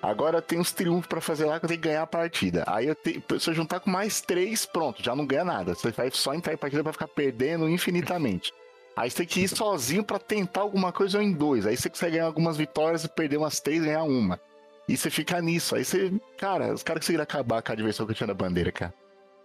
Agora 0.01 0.41
tem 0.41 0.59
uns 0.59 0.71
triunfos 0.71 1.07
pra 1.07 1.19
fazer 1.19 1.45
lá 1.45 1.59
que 1.59 1.65
eu 1.65 1.69
tenho 1.69 1.81
que 1.81 1.87
ganhar 1.87 2.03
a 2.03 2.07
partida. 2.07 2.63
Aí 2.67 2.87
eu 2.87 2.95
tenho, 2.95 3.21
se 3.39 3.49
eu 3.49 3.53
juntar 3.53 3.79
com 3.79 3.89
mais 3.89 4.21
três, 4.21 4.65
pronto, 4.65 5.03
já 5.03 5.15
não 5.15 5.25
ganha 5.25 5.43
nada. 5.43 5.73
Você 5.73 5.91
vai 5.91 6.09
só 6.11 6.33
entrar 6.33 6.53
em 6.53 6.57
partida 6.57 6.83
pra 6.83 6.93
ficar 6.93 7.07
perdendo 7.07 7.67
infinitamente. 7.67 8.53
Aí 8.95 9.11
você 9.11 9.17
tem 9.17 9.27
que 9.27 9.41
ir 9.41 9.47
sozinho 9.47 10.03
pra 10.03 10.17
tentar 10.17 10.61
alguma 10.61 10.91
coisa 10.91 11.17
ou 11.17 11.23
em 11.23 11.31
dois. 11.31 11.65
Aí 11.65 11.75
você 11.75 11.89
consegue 11.89 12.13
ganhar 12.13 12.25
algumas 12.25 12.57
vitórias 12.57 13.03
e 13.03 13.09
perder 13.09 13.37
umas 13.37 13.59
três 13.59 13.83
e 13.83 13.85
ganhar 13.85 14.03
uma. 14.03 14.39
E 14.87 14.95
você 14.95 15.09
fica 15.09 15.41
nisso. 15.41 15.75
Aí 15.75 15.83
você. 15.83 16.11
Cara, 16.37 16.73
os 16.73 16.83
caras 16.83 17.01
conseguiram 17.01 17.23
acabar 17.23 17.61
com 17.61 17.71
a 17.71 17.75
diversão 17.75 18.05
que 18.05 18.11
eu 18.11 18.15
tinha 18.15 18.27
na 18.27 18.33
bandeira, 18.33 18.71
cara. 18.71 18.93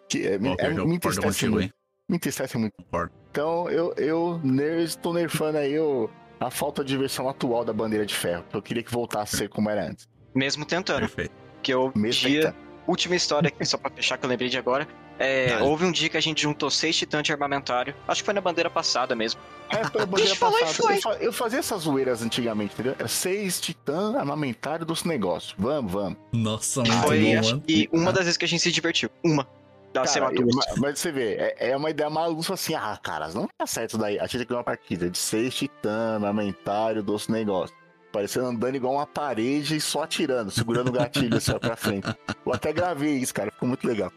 Que 0.09 0.27
é, 0.27 0.35
é, 0.35 0.37
eu 0.77 0.87
me 0.87 0.97
entristece 0.97 1.27
contigo, 1.27 1.53
muito. 1.53 1.65
hein? 1.65 1.73
Me 2.09 2.17
entristece 2.17 2.59
muito. 2.59 2.75
Concordo. 2.77 3.13
Então 3.31 3.69
eu, 3.71 3.95
eu 3.97 4.41
estou 4.83 5.13
nerfando 5.15 5.59
aí 5.59 5.79
o- 5.79 6.09
a 6.39 6.51
falta 6.51 6.85
de 6.85 6.89
diversão 6.93 7.29
atual 7.29 7.65
da 7.65 7.73
bandeira 7.73 8.05
de 8.05 8.15
ferro. 8.15 8.45
Eu 8.53 8.61
queria 8.61 8.83
que 8.83 8.93
voltasse 8.93 9.35
a 9.37 9.39
ser 9.39 9.49
como 9.49 9.71
era 9.71 9.85
antes. 9.89 10.07
Mesmo 10.35 10.65
tentando. 10.65 11.01
Perfeito. 11.01 11.33
Que 11.63 11.73
eu 11.73 11.93
Mesmo 11.95 12.29
dia. 12.29 12.43
tentando. 12.53 12.73
Última 12.87 13.15
história 13.15 13.49
aqui, 13.49 13.65
só 13.65 13.79
pra 13.79 13.91
fechar, 13.91 14.19
que 14.19 14.25
eu 14.25 14.29
lembrei 14.29 14.49
de 14.49 14.59
agora. 14.59 14.87
É, 15.19 15.59
houve 15.63 15.85
um 15.85 15.93
dia 15.93 16.09
que 16.09 16.17
a 16.17 16.21
gente 16.21 16.43
juntou 16.43 16.69
seis 16.69 16.97
titãs 16.97 17.23
de 17.23 17.31
armamentário. 17.33 17.95
Acho 18.09 18.23
que 18.23 18.25
foi 18.25 18.35
na 18.35 18.41
bandeira 18.41 18.69
passada 18.69 19.15
mesmo. 19.15 19.41
É, 19.73 19.89
pela 19.89 20.07
bandeira 20.07 20.33
e 20.33 20.37
foi. 20.37 20.97
Eu, 20.97 21.01
fa- 21.01 21.17
eu 21.21 21.33
fazia 21.33 21.59
essas 21.59 21.83
zoeiras 21.83 22.23
antigamente, 22.23 22.75
entendeu? 22.75 22.95
Era 22.99 23.09
seis 23.09 23.61
titã 23.61 24.17
armamentário 24.19 24.85
dos 24.87 25.05
negócios. 25.05 25.55
Vamos, 25.59 25.91
vamos. 25.93 26.19
Nossa, 26.33 26.81
muito 26.83 26.97
Foi, 27.03 27.37
bom, 27.41 27.61
que 27.61 27.89
uma 27.93 28.13
das 28.13 28.25
vezes 28.25 28.37
que 28.37 28.45
a 28.45 28.49
gente 28.49 28.61
se 28.63 28.71
divertiu. 28.73 29.09
Uma. 29.25 29.47
Da 29.93 30.05
Cara, 30.05 30.31
eu- 30.35 30.47
mas- 30.81 30.99
você 30.99 31.13
vê, 31.13 31.35
é, 31.35 31.71
é 31.71 31.77
uma 31.77 31.91
ideia 31.91 32.09
maluca 32.09 32.55
assim, 32.55 32.75
ah, 32.75 32.99
caras, 33.03 33.35
não 33.35 33.47
tá 33.59 33.67
certo 33.67 33.91
isso 33.91 33.99
daí. 33.99 34.19
A 34.19 34.23
gente 34.23 34.39
tem 34.39 34.47
que 34.47 34.55
uma 34.55 34.65
partida 34.65 35.11
de 35.11 35.19
seis 35.19 35.55
titã, 35.55 36.15
armamentário, 36.15 37.03
dos 37.03 37.29
negócios. 37.29 37.77
Parecendo 38.11 38.47
andando 38.47 38.75
igual 38.75 38.95
uma 38.95 39.07
parede 39.07 39.77
e 39.77 39.81
só 39.81 40.03
atirando, 40.03 40.51
segurando 40.51 40.89
o 40.89 40.93
gatilho 40.93 41.37
assim 41.37 41.53
ó, 41.53 41.59
pra 41.59 41.77
frente. 41.77 42.07
Eu 42.45 42.53
até 42.53 42.73
gravei 42.73 43.15
isso, 43.19 43.33
cara, 43.35 43.51
ficou 43.51 43.69
muito 43.69 43.87
legal. 43.87 44.11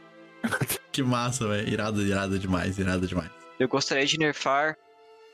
Que 0.92 1.04
massa, 1.04 1.46
velho. 1.48 1.68
Irado, 1.68 2.02
irado 2.02 2.40
demais, 2.40 2.78
irado 2.80 3.06
demais. 3.06 3.30
Eu 3.60 3.68
gostaria 3.68 4.06
de 4.06 4.18
nerfar 4.18 4.78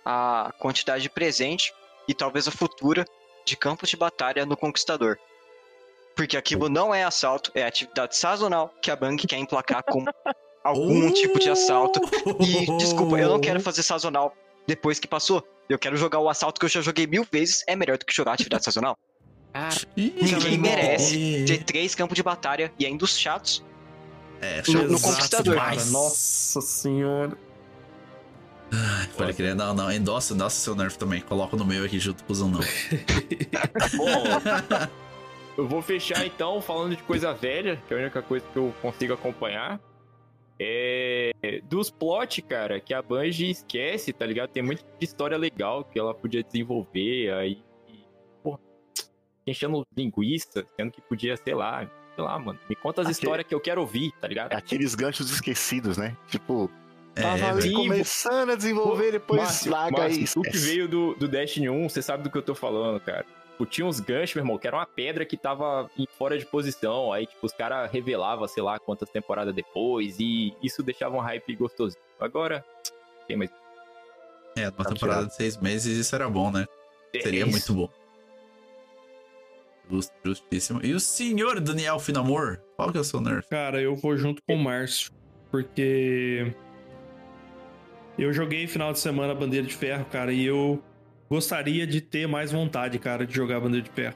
a 0.05 0.53
quantidade 0.59 1.03
de 1.03 1.09
presente 1.09 1.73
e 2.07 2.13
talvez 2.13 2.47
a 2.47 2.51
futura 2.51 3.05
de 3.45 3.55
campos 3.55 3.89
de 3.89 3.97
batalha 3.97 4.45
no 4.45 4.55
Conquistador. 4.57 5.17
Porque 6.15 6.35
aquilo 6.37 6.67
não 6.69 6.93
é 6.93 7.03
assalto, 7.03 7.51
é 7.55 7.63
atividade 7.65 8.15
sazonal 8.17 8.73
que 8.81 8.91
a 8.91 8.95
Bang 8.95 9.25
quer 9.25 9.37
emplacar 9.37 9.83
com 9.83 10.03
algum 10.63 11.11
tipo 11.11 11.39
de 11.39 11.49
assalto. 11.49 11.99
E, 12.39 12.77
desculpa, 12.77 13.17
eu 13.17 13.29
não 13.29 13.39
quero 13.39 13.59
fazer 13.61 13.81
sazonal 13.83 14.35
depois 14.67 14.99
que 14.99 15.07
passou. 15.07 15.43
Eu 15.69 15.79
quero 15.79 15.95
jogar 15.95 16.19
o 16.19 16.29
assalto 16.29 16.59
que 16.59 16.65
eu 16.65 16.69
já 16.69 16.81
joguei 16.81 17.07
mil 17.07 17.25
vezes, 17.31 17.63
é 17.65 17.75
melhor 17.75 17.97
do 17.97 18.05
que 18.05 18.13
jogar 18.13 18.33
atividade 18.33 18.63
sazonal. 18.65 18.97
Ih, 19.97 20.13
Ninguém 20.21 20.57
merece. 20.57 21.45
Ter 21.47 21.63
três 21.63 21.95
campos 21.95 22.15
de 22.15 22.23
batalha 22.23 22.71
e 22.77 22.85
ainda 22.85 23.03
os 23.05 23.17
chatos. 23.17 23.63
É, 24.41 24.61
no- 24.71 24.83
no 24.89 24.99
Conquistador. 25.01 25.55
Cara, 25.55 25.85
nossa 25.85 26.61
senhora. 26.61 27.37
Ai, 28.73 29.07
Pode 29.17 29.33
crer, 29.33 29.53
não, 29.55 29.73
não. 29.73 29.91
Endossa, 29.91 30.33
endossa 30.33 30.59
seu 30.61 30.75
nerf 30.75 30.97
também. 30.97 31.21
Coloca 31.21 31.57
no 31.57 31.65
meu 31.65 31.83
aqui 31.85 31.99
junto 31.99 32.23
com 32.23 32.33
o 32.33 32.37
não. 32.37 32.59
Bom, 33.97 34.41
eu 35.57 35.67
vou 35.67 35.81
fechar 35.81 36.25
então 36.25 36.61
falando 36.61 36.95
de 36.95 37.03
coisa 37.03 37.33
velha, 37.33 37.81
que 37.87 37.93
é 37.93 37.97
a 37.97 37.99
única 38.01 38.21
coisa 38.21 38.45
que 38.51 38.57
eu 38.57 38.73
consigo 38.81 39.13
acompanhar. 39.13 39.79
É. 40.59 41.31
Dos 41.63 41.89
plot, 41.89 42.41
cara, 42.43 42.79
que 42.79 42.93
a 42.93 43.01
Bungie 43.01 43.49
esquece, 43.49 44.13
tá 44.13 44.25
ligado? 44.25 44.49
Tem 44.51 44.61
muita 44.63 44.83
história 45.01 45.37
legal 45.37 45.83
que 45.83 45.97
ela 45.99 46.13
podia 46.13 46.43
desenvolver, 46.43 47.33
aí. 47.33 47.61
Porra, 48.43 48.59
enchendo 49.45 49.85
linguiça, 49.97 50.63
sendo 50.77 50.91
que 50.91 51.01
podia, 51.01 51.35
sei 51.35 51.55
lá, 51.55 51.89
sei 52.15 52.23
lá, 52.23 52.37
mano. 52.37 52.59
Me 52.69 52.75
conta 52.75 53.01
as 53.01 53.07
Aquele- 53.07 53.19
histórias 53.19 53.47
que 53.47 53.55
eu 53.55 53.59
quero 53.59 53.81
ouvir, 53.81 54.11
tá 54.21 54.27
ligado? 54.27 54.53
Aqueles 54.53 54.93
ganchos 54.93 55.31
esquecidos, 55.31 55.97
né? 55.97 56.15
Tipo, 56.27 56.69
É, 57.15 57.21
tava 57.21 57.49
ali 57.49 57.61
velho. 57.63 57.75
começando 57.75 58.51
a 58.51 58.55
desenvolver, 58.55 59.11
depois 59.11 59.41
Márcio, 59.41 59.71
larga 59.71 59.97
Márcio, 59.97 60.21
aí. 60.21 60.27
tu 60.27 60.41
que 60.41 60.57
veio 60.57 60.87
do, 60.87 61.13
do 61.15 61.27
Destiny 61.27 61.69
1, 61.69 61.89
você 61.89 62.01
sabe 62.01 62.23
do 62.23 62.29
que 62.29 62.37
eu 62.37 62.41
tô 62.41 62.55
falando, 62.55 62.99
cara. 63.01 63.25
Tipo, 63.51 63.65
tinha 63.65 63.85
uns 63.85 63.99
ganchos, 63.99 64.33
meu 64.35 64.43
irmão, 64.43 64.57
que 64.57 64.65
era 64.65 64.77
uma 64.77 64.85
pedra 64.85 65.25
que 65.25 65.35
tava 65.37 65.89
em 65.97 66.07
fora 66.17 66.37
de 66.37 66.45
posição. 66.45 67.11
Aí, 67.11 67.25
tipo, 67.27 67.45
os 67.45 67.51
caras 67.51 67.91
revelavam, 67.91 68.47
sei 68.47 68.63
lá, 68.63 68.79
quantas 68.79 69.09
temporadas 69.09 69.53
depois. 69.53 70.15
E 70.19 70.55
isso 70.63 70.81
deixava 70.81 71.15
um 71.15 71.19
hype 71.19 71.55
gostosinho. 71.55 72.01
Agora, 72.19 72.63
tem 73.27 73.35
mais. 73.37 73.49
É, 74.55 74.63
uma 74.69 74.71
Tá 74.71 74.85
temporada 74.85 75.19
tirado. 75.19 75.27
de 75.29 75.35
seis 75.35 75.57
meses, 75.57 75.97
isso 75.97 76.15
era 76.15 76.29
bom, 76.29 76.49
né? 76.51 76.65
Seria 77.21 77.43
É 77.43 77.47
isso. 77.47 77.73
muito 77.73 77.73
bom. 77.73 78.01
Justíssimo. 80.23 80.79
E 80.83 80.93
o 80.93 80.99
senhor 80.99 81.59
Daniel 81.59 81.99
Finamor? 81.99 82.61
Qual 82.77 82.91
que 82.91 82.97
é 82.97 83.01
o 83.01 83.03
seu 83.03 83.19
nerf? 83.19 83.47
Cara, 83.49 83.81
eu 83.81 83.95
vou 83.95 84.15
junto 84.17 84.41
com 84.47 84.55
o 84.55 84.57
Márcio, 84.57 85.11
porque 85.51 86.53
eu 88.17 88.31
joguei 88.33 88.67
final 88.67 88.91
de 88.93 88.99
semana 88.99 89.33
Bandeira 89.33 89.65
de 89.65 89.73
Ferro, 89.73 90.05
cara, 90.05 90.31
e 90.33 90.45
eu 90.45 90.81
gostaria 91.29 91.87
de 91.87 92.01
ter 92.01 92.27
mais 92.27 92.51
vontade, 92.51 92.99
cara, 92.99 93.25
de 93.25 93.33
jogar 93.33 93.59
Bandeira 93.59 93.83
de 93.85 93.91
Ferro, 93.91 94.15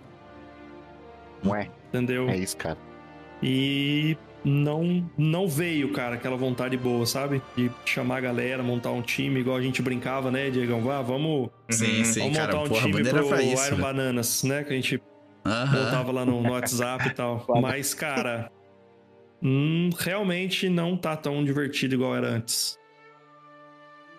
Não 1.44 1.56
é? 1.56 1.70
entendeu? 1.90 2.30
É 2.30 2.38
isso, 2.38 2.58
cara. 2.58 2.78
E 3.42 4.18
não 4.44 5.10
não 5.18 5.48
veio, 5.48 5.92
cara, 5.92 6.16
aquela 6.16 6.36
vontade 6.38 6.78
boa, 6.78 7.06
sabe? 7.06 7.42
De 7.56 7.72
chamar 7.86 8.18
a 8.18 8.22
galera, 8.22 8.62
montar 8.64 8.92
um 8.92 9.02
time, 9.02 9.40
igual 9.40 9.58
a 9.58 9.62
gente 9.62 9.82
brincava, 9.82 10.30
né, 10.32 10.50
Diegão? 10.50 10.90
Ah, 10.90 11.02
vamos, 11.02 11.50
Sim, 11.70 12.04
sim, 12.04 12.20
vamos 12.22 12.38
cara. 12.38 12.54
montar 12.54 12.66
um 12.66 12.70
Porra, 12.70 12.82
time 12.82 13.04
pro 13.10 13.20
isso. 13.40 13.52
Iron 13.68 13.78
velho. 13.78 13.78
Bananas, 13.78 14.44
né? 14.44 14.64
Que 14.64 14.74
a 14.74 14.76
gente 14.76 15.02
Aham. 15.46 15.86
botava 15.86 16.12
lá 16.12 16.26
no, 16.26 16.42
no 16.42 16.52
WhatsApp 16.52 17.08
e 17.08 17.12
tal. 17.12 17.46
Mas, 17.62 17.94
cara, 17.94 18.52
hum, 19.42 19.90
realmente 19.98 20.70
não 20.70 20.96
tá 20.98 21.16
tão 21.16 21.44
divertido 21.44 21.96
igual 21.96 22.16
era 22.16 22.28
antes. 22.30 22.78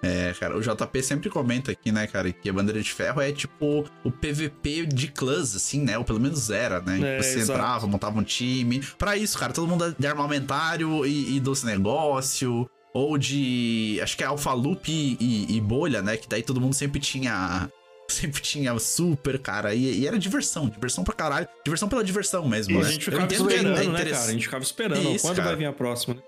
É, 0.07 0.35
cara, 0.39 0.57
o 0.57 0.61
JP 0.61 1.03
sempre 1.03 1.29
comenta 1.29 1.73
aqui, 1.73 1.91
né, 1.91 2.07
cara, 2.07 2.33
que 2.33 2.49
a 2.49 2.53
bandeira 2.53 2.81
de 2.81 2.93
ferro 2.93 3.21
é 3.21 3.33
tipo 3.33 3.85
o 4.05 4.11
PVP 4.11 4.87
de 4.87 5.09
clãs, 5.09 5.57
assim, 5.57 5.81
né? 5.83 5.99
Ou 5.99 6.05
pelo 6.05 6.21
menos 6.21 6.51
era, 6.51 6.81
né? 6.81 7.17
É, 7.19 7.23
você 7.23 7.39
exato. 7.39 7.59
entrava, 7.59 7.87
montava 7.87 8.19
um 8.19 8.23
time. 8.23 8.81
Pra 8.99 9.17
isso, 9.17 9.39
cara, 9.39 9.53
todo 9.53 9.67
mundo 9.67 9.95
de 9.99 10.07
armamentário 10.07 11.05
e, 11.07 11.37
e 11.37 11.41
doce 11.41 11.67
negócio. 11.67 12.69
Ou 12.95 13.19
de. 13.19 13.99
Acho 14.03 14.17
que 14.17 14.23
é 14.23 14.27
Alpha 14.27 14.53
Loop 14.55 14.91
e, 14.91 15.17
e- 15.21 15.57
e 15.57 15.61
bolha, 15.61 16.01
né? 16.01 16.17
Que 16.17 16.27
daí 16.29 16.43
todo 16.43 16.61
mundo 16.61 16.75
sempre 16.75 17.01
tinha. 17.01 17.69
Sempre 18.09 18.41
tinha 18.41 18.79
super, 18.79 19.37
cara. 19.37 19.75
E, 19.75 19.99
e 20.03 20.07
era 20.07 20.17
diversão, 20.17 20.69
diversão 20.69 21.03
pra 21.03 21.13
caralho. 21.13 21.49
Diversão 21.65 21.89
pela 21.89 22.05
diversão 22.05 22.47
mesmo, 22.49 22.75
E 22.75 22.79
né? 22.79 22.87
a 22.87 22.91
gente 22.93 23.09
Eu 23.09 23.13
ficava 23.13 23.25
entendo 23.25 23.49
que 23.49 23.53
é 23.55 23.57
esperando, 23.57 23.93
né, 23.93 24.05
cara? 24.05 24.25
A 24.25 24.31
gente 24.33 24.45
ficava 24.45 24.63
esperando. 24.63 25.11
Isso, 25.11 25.27
Quando 25.27 25.37
cara. 25.39 25.49
vai 25.49 25.57
vir 25.57 25.65
a 25.67 25.73
próxima, 25.73 26.15
né? 26.15 26.23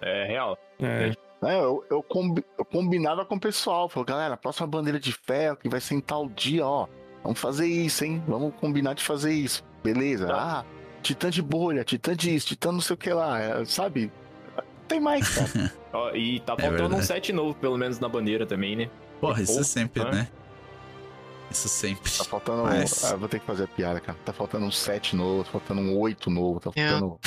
É 0.00 0.26
real. 0.26 0.56
É. 0.80 1.12
É, 1.42 1.58
eu, 1.58 1.84
eu, 1.90 2.02
combi- 2.02 2.44
eu 2.56 2.64
combinava 2.64 3.24
com 3.24 3.34
o 3.34 3.40
pessoal. 3.40 3.88
Falou, 3.88 4.04
galera, 4.06 4.34
a 4.34 4.36
próxima 4.36 4.66
bandeira 4.66 5.00
de 5.00 5.12
ferro 5.12 5.56
que 5.56 5.68
vai 5.68 5.80
ser 5.80 5.94
em 5.94 6.00
tal 6.00 6.28
dia, 6.28 6.64
ó. 6.66 6.86
Vamos 7.22 7.40
fazer 7.40 7.66
isso, 7.66 8.04
hein? 8.04 8.22
Vamos 8.26 8.54
combinar 8.60 8.94
de 8.94 9.02
fazer 9.02 9.32
isso. 9.32 9.64
Beleza? 9.82 10.28
Ah, 10.32 10.64
titã 11.02 11.30
de 11.30 11.42
bolha, 11.42 11.84
titã 11.84 12.14
disso, 12.16 12.46
titã 12.48 12.70
não 12.72 12.80
sei 12.80 12.94
o 12.94 12.96
que 12.96 13.12
lá. 13.12 13.40
é, 13.40 13.64
sabe? 13.64 14.12
Tem 14.86 15.00
mais, 15.00 15.28
cara. 15.34 15.72
Ó, 15.92 16.10
e 16.14 16.40
tá 16.40 16.54
É 16.54 16.62
faltando 16.62 16.84
um 16.84 16.88
verdade. 16.98 17.06
set 17.06 17.32
novo, 17.32 17.54
pelo 17.54 17.76
menos 17.76 17.98
na 17.98 18.08
bandeira 18.08 18.46
também, 18.46 18.76
né? 18.76 18.90
Porra, 19.20 19.42
isso 19.42 19.56
Pô, 19.58 19.64
sempre, 19.64 20.04
né? 20.04 20.10
né? 20.12 20.28
Isso 21.50 21.68
sempre. 21.68 22.10
Tá 22.10 22.24
faltando. 22.24 22.62
Mas- 22.62 23.04
Ah, 23.04 23.16
vou 23.16 23.28
ter 23.28 23.38
que 23.40 23.46
fazer 23.46 23.64
a 23.64 23.68
piada, 23.68 24.00
cara. 24.00 24.16
Tá 24.24 24.32
faltando 24.32 24.64
um 24.66 24.70
7 24.70 25.14
novo, 25.16 25.44
tá 25.44 25.50
faltando 25.50 25.80
um 25.80 25.98
8 25.98 26.30
novo, 26.30 26.58
tá 26.60 26.70
faltando 26.72 27.18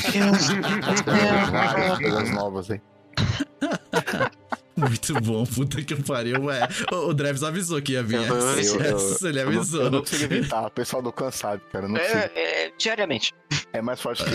várias 1.06 1.98
coisas 2.00 2.32
novas 2.32 2.70
aí. 2.72 2.82
Muito 4.78 5.14
bom, 5.22 5.46
puta 5.46 5.82
que 5.82 5.96
pariu. 5.96 6.52
É, 6.52 6.68
o, 6.92 7.08
o 7.10 7.14
Dreves 7.14 7.44
avisou 7.44 7.82
que 7.82 7.94
ia 7.94 8.04
vir. 8.04 8.16
Eu- 8.18 8.24
eu- 8.26 8.60
essa, 8.60 8.76
eu- 8.76 8.98
essa 8.98 9.30
ele 9.30 9.40
Eu 9.40 9.46
não, 9.52 9.58
avisou. 9.60 9.82
eu 9.84 9.92
não 9.92 10.00
consigo 10.02 10.34
evitar, 10.34 10.66
o 10.68 10.70
pessoal 10.72 11.02
do 11.02 11.14
sabe, 11.32 11.62
cara. 11.72 11.86
eu 11.86 11.90
Não. 11.90 11.98
É, 11.98 12.32
é, 12.36 12.72
diariamente. 12.78 13.34
É 13.72 13.82
mais 13.82 14.02
forte 14.02 14.24
que 14.26 14.30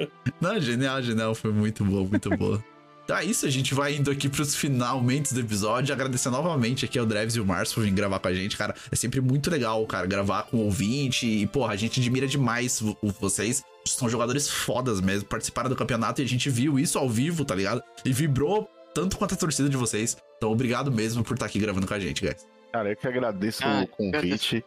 eu. 0.00 0.08
Não, 0.40 0.58
genial, 0.58 1.02
genial. 1.02 1.34
Foi 1.34 1.52
muito 1.52 1.84
bom, 1.84 2.06
muito 2.06 2.30
bom. 2.30 2.58
Então 3.04 3.18
é 3.18 3.24
isso, 3.24 3.44
a 3.44 3.50
gente 3.50 3.74
vai 3.74 3.94
indo 3.96 4.10
aqui 4.10 4.28
pros 4.28 4.54
finalmente 4.54 5.34
do 5.34 5.40
episódio. 5.40 5.92
Agradecer 5.92 6.30
novamente 6.30 6.84
aqui 6.86 6.98
ao 6.98 7.04
Dreves 7.04 7.34
e 7.36 7.40
o 7.40 7.44
Márcio 7.44 7.74
por 7.74 7.84
vir 7.84 7.90
gravar 7.90 8.18
com 8.18 8.28
a 8.28 8.32
gente, 8.34 8.56
cara. 8.56 8.74
É 8.90 8.96
sempre 8.96 9.20
muito 9.20 9.50
legal, 9.50 9.84
cara, 9.86 10.06
gravar 10.06 10.44
com 10.44 10.58
o 10.58 10.60
ouvinte. 10.64 11.26
E, 11.26 11.46
porra, 11.46 11.74
a 11.74 11.76
gente 11.76 12.00
admira 12.00 12.26
demais 12.26 12.80
vo- 12.80 12.96
vocês. 13.20 13.62
São 13.84 14.08
jogadores 14.08 14.48
fodas 14.48 15.00
mesmo. 15.00 15.28
Participaram 15.28 15.68
do 15.68 15.76
campeonato 15.76 16.20
e 16.20 16.24
a 16.24 16.28
gente 16.28 16.48
viu 16.50 16.78
isso 16.78 16.98
ao 16.98 17.08
vivo, 17.08 17.44
tá 17.44 17.54
ligado? 17.54 17.82
E 18.04 18.12
vibrou 18.12 18.68
tanto 18.94 19.16
quanto 19.16 19.34
a 19.34 19.36
torcida 19.36 19.68
de 19.68 19.76
vocês. 19.76 20.16
Então, 20.36 20.50
obrigado 20.50 20.90
mesmo 20.90 21.22
por 21.24 21.34
estar 21.34 21.46
aqui 21.46 21.58
gravando 21.58 21.86
com 21.86 21.94
a 21.94 21.98
gente, 21.98 22.24
guys. 22.24 22.46
Cara, 22.72 22.90
eu 22.90 22.96
que 22.96 23.06
agradeço 23.06 23.62
Ah, 23.64 23.82
o 23.82 23.86
convite. 23.88 24.64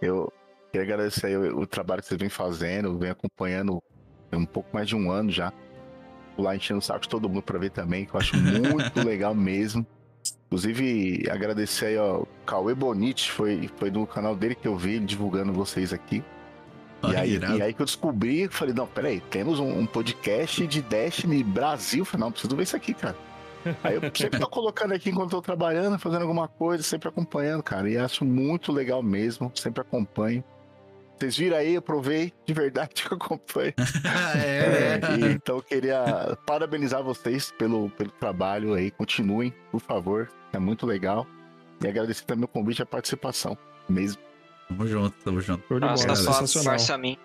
Eu 0.00 0.32
queria 0.72 0.84
agradecer 0.94 1.26
aí 1.26 1.36
o, 1.36 1.60
o 1.60 1.66
trabalho 1.66 2.02
que 2.02 2.08
vocês 2.08 2.18
vêm 2.18 2.28
fazendo, 2.28 2.98
vem 2.98 3.10
acompanhando 3.10 3.82
um 4.32 4.44
pouco 4.44 4.68
mais 4.72 4.88
de 4.88 4.96
um 4.96 5.10
ano 5.10 5.30
já. 5.30 5.52
Lá 6.36 6.56
enchendo 6.56 6.80
o 6.80 6.82
saco 6.82 7.02
de 7.02 7.08
todo 7.08 7.28
mundo 7.28 7.42
pra 7.42 7.58
ver 7.58 7.70
também, 7.70 8.04
que 8.04 8.14
eu 8.14 8.20
acho 8.20 8.36
muito 8.36 9.00
legal 9.06 9.34
mesmo. 9.34 9.86
Inclusive, 10.46 11.28
agradecer 11.30 11.86
aí, 11.86 11.96
ó, 11.96 12.22
o 12.22 12.28
Cauê 12.46 12.74
Bonite, 12.74 13.30
foi, 13.30 13.68
foi 13.76 13.90
no 13.90 14.06
canal 14.06 14.34
dele 14.34 14.54
que 14.54 14.66
eu 14.66 14.76
vi 14.76 14.94
ele 14.94 15.04
divulgando 15.04 15.52
vocês 15.52 15.92
aqui. 15.92 16.24
E 17.12 17.16
aí, 17.16 17.38
e 17.58 17.62
aí 17.62 17.72
que 17.72 17.82
eu 17.82 17.86
descobri, 17.86 18.48
falei, 18.48 18.74
não, 18.74 18.86
peraí, 18.86 19.20
temos 19.30 19.58
um, 19.58 19.80
um 19.80 19.86
podcast 19.86 20.66
de 20.66 20.82
Destiny 20.82 21.42
Brasil. 21.42 22.00
Eu 22.00 22.04
Falei, 22.04 22.24
não, 22.24 22.32
preciso 22.32 22.56
ver 22.56 22.62
isso 22.62 22.76
aqui, 22.76 22.94
cara. 22.94 23.16
Aí 23.82 23.94
eu 23.94 24.02
sempre 24.14 24.38
tô 24.38 24.46
colocando 24.46 24.92
aqui 24.92 25.10
enquanto 25.10 25.30
tô 25.30 25.40
trabalhando, 25.40 25.98
fazendo 25.98 26.22
alguma 26.22 26.46
coisa, 26.46 26.82
sempre 26.82 27.08
acompanhando, 27.08 27.62
cara. 27.62 27.88
E 27.88 27.96
acho 27.96 28.24
muito 28.24 28.70
legal 28.70 29.02
mesmo, 29.02 29.50
sempre 29.54 29.80
acompanho. 29.80 30.44
Vocês 31.18 31.36
viram 31.36 31.56
aí, 31.56 31.74
eu 31.74 31.82
provei 31.82 32.32
de 32.44 32.52
verdade 32.52 32.90
que 32.94 33.06
eu 33.10 33.16
acompanho. 33.16 33.72
é, 34.36 35.00
É, 35.00 35.00
e 35.18 35.32
então 35.32 35.56
eu 35.56 35.62
queria 35.62 36.36
parabenizar 36.44 37.02
vocês 37.02 37.52
pelo, 37.52 37.88
pelo 37.90 38.10
trabalho 38.10 38.74
aí. 38.74 38.90
Continuem, 38.90 39.54
por 39.70 39.80
favor. 39.80 40.28
É 40.52 40.58
muito 40.58 40.84
legal. 40.84 41.26
E 41.82 41.86
agradecer 41.88 42.24
também 42.24 42.44
o 42.44 42.48
convite 42.48 42.80
e 42.80 42.82
a 42.82 42.86
participação. 42.86 43.56
Mesmo. 43.88 44.20
Tamo 44.68 44.86
junto, 44.86 45.16
tamo 45.24 45.40
junto. 45.40 45.78
Nossa, 45.78 46.06
tá 46.06 46.16
só 46.16 46.32
sensacional. 46.32 46.78
farsa 46.78 46.94
a 46.94 46.98
mim. 46.98 47.18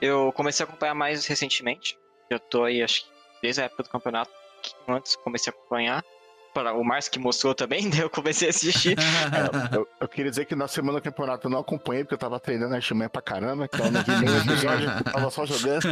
Eu 0.00 0.32
comecei 0.32 0.64
a 0.64 0.68
acompanhar 0.68 0.94
mais 0.94 1.26
recentemente. 1.26 1.98
Eu 2.28 2.38
tô 2.38 2.64
aí, 2.64 2.82
acho 2.82 3.04
que 3.04 3.10
desde 3.42 3.60
a 3.60 3.64
época 3.64 3.82
do 3.84 3.88
campeonato. 3.88 4.30
que 4.62 4.74
Antes 4.88 5.16
comecei 5.16 5.52
a 5.52 5.56
acompanhar. 5.56 6.04
Para 6.52 6.72
o 6.72 6.84
Márcio 6.84 7.10
que 7.10 7.18
mostrou 7.18 7.52
também, 7.52 7.90
daí 7.90 7.98
eu 8.02 8.10
comecei 8.10 8.46
a 8.46 8.50
assistir. 8.50 8.96
É, 8.96 9.76
eu, 9.76 9.88
eu 10.00 10.06
queria 10.06 10.30
dizer 10.30 10.44
que 10.44 10.54
na 10.54 10.68
semana 10.68 11.00
do 11.00 11.02
campeonato 11.02 11.48
eu 11.48 11.50
não 11.50 11.58
acompanhei, 11.58 12.04
porque 12.04 12.14
eu 12.14 12.18
tava 12.18 12.38
treinando 12.38 12.76
Artimanha 12.76 13.10
pra 13.10 13.20
caramba, 13.20 13.64
então 13.64 13.90
não 13.90 14.00
vi 14.02 14.12
nenhum 14.24 14.38
episódio, 14.38 14.88
eu 14.88 15.12
tava 15.12 15.30
só 15.30 15.44
jogando. 15.44 15.82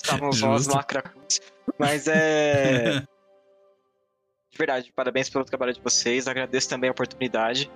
Estávamos 0.00 0.40
nós 0.40 0.62
Justo. 0.62 0.74
no 0.74 0.80
Acracus. 0.80 1.40
Mas 1.76 2.06
é. 2.06 3.02
De 4.52 4.58
verdade, 4.58 4.92
parabéns 4.94 5.28
pelo 5.28 5.44
trabalho 5.44 5.72
de 5.72 5.80
vocês. 5.80 6.28
Agradeço 6.28 6.68
também 6.68 6.88
a 6.88 6.92
oportunidade. 6.92 7.68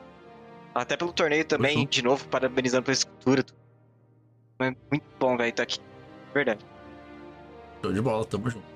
Até 0.78 0.96
pelo 0.96 1.12
torneio 1.12 1.44
também, 1.44 1.78
Uhum. 1.78 1.86
de 1.86 2.02
novo, 2.02 2.26
parabenizando 2.28 2.84
pela 2.84 2.94
escultura. 2.94 3.44
Foi 4.56 4.76
muito 4.90 5.04
bom, 5.18 5.36
velho, 5.36 5.50
estar 5.50 5.62
aqui. 5.62 5.78
Verdade. 6.32 6.64
Show 7.82 7.92
de 7.92 8.00
bola, 8.00 8.24
tamo 8.24 8.50
junto. 8.50 8.66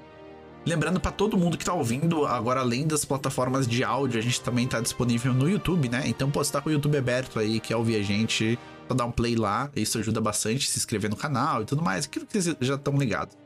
Lembrando 0.65 1.01
pra 1.01 1.11
todo 1.11 1.37
mundo 1.37 1.59
que 1.59 1.65
tá 1.65 1.73
ouvindo, 1.75 2.25
agora 2.25 2.61
além 2.61 2.87
das 2.87 3.05
plataformas 3.05 3.67
de 3.67 3.83
áudio, 3.83 4.19
a 4.21 4.23
gente 4.23 4.41
também 4.41 4.67
tá 4.69 4.81
disponível 4.81 5.35
no 5.35 5.51
YouTube, 5.51 5.89
né? 5.89 6.05
Então, 6.07 6.31
pô, 6.31 6.43
você 6.43 6.53
tá 6.53 6.61
com 6.61 6.69
o 6.69 6.73
YouTube 6.73 6.97
aberto 6.97 7.39
aí, 7.41 7.59
quer 7.59 7.75
ouvir 7.75 7.97
a 7.97 8.03
gente, 8.03 8.57
só 8.87 8.95
dá 8.95 9.05
um 9.05 9.11
play 9.11 9.35
lá, 9.35 9.69
isso 9.75 9.99
ajuda 9.99 10.21
bastante, 10.21 10.69
se 10.71 10.79
inscrever 10.79 11.11
no 11.11 11.17
canal 11.17 11.63
e 11.63 11.65
tudo 11.65 11.83
mais, 11.83 12.05
aquilo 12.07 12.27
que 12.27 12.41
vocês 12.41 12.57
já 12.61 12.77
estão 12.77 12.97
ligados. 12.97 13.37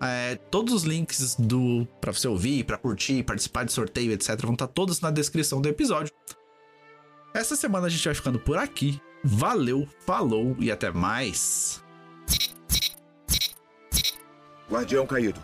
É, 0.00 0.36
todos 0.50 0.72
os 0.72 0.82
links 0.82 1.36
do 1.38 1.86
para 2.00 2.10
você 2.10 2.26
ouvir, 2.26 2.64
pra 2.64 2.78
curtir, 2.78 3.22
participar 3.22 3.64
de 3.64 3.72
sorteio, 3.72 4.10
etc, 4.10 4.40
vão 4.40 4.54
estar 4.54 4.66
todos 4.66 5.00
na 5.02 5.10
descrição 5.10 5.60
do 5.60 5.68
episódio. 5.68 6.12
Essa 7.34 7.56
semana 7.56 7.86
a 7.86 7.90
gente 7.90 8.04
vai 8.04 8.14
ficando 8.14 8.38
por 8.38 8.58
aqui. 8.58 9.00
Valeu, 9.24 9.88
falou 10.04 10.56
e 10.58 10.70
até 10.70 10.90
mais. 10.90 11.82
Guardião 14.70 15.06
caído. 15.06 15.40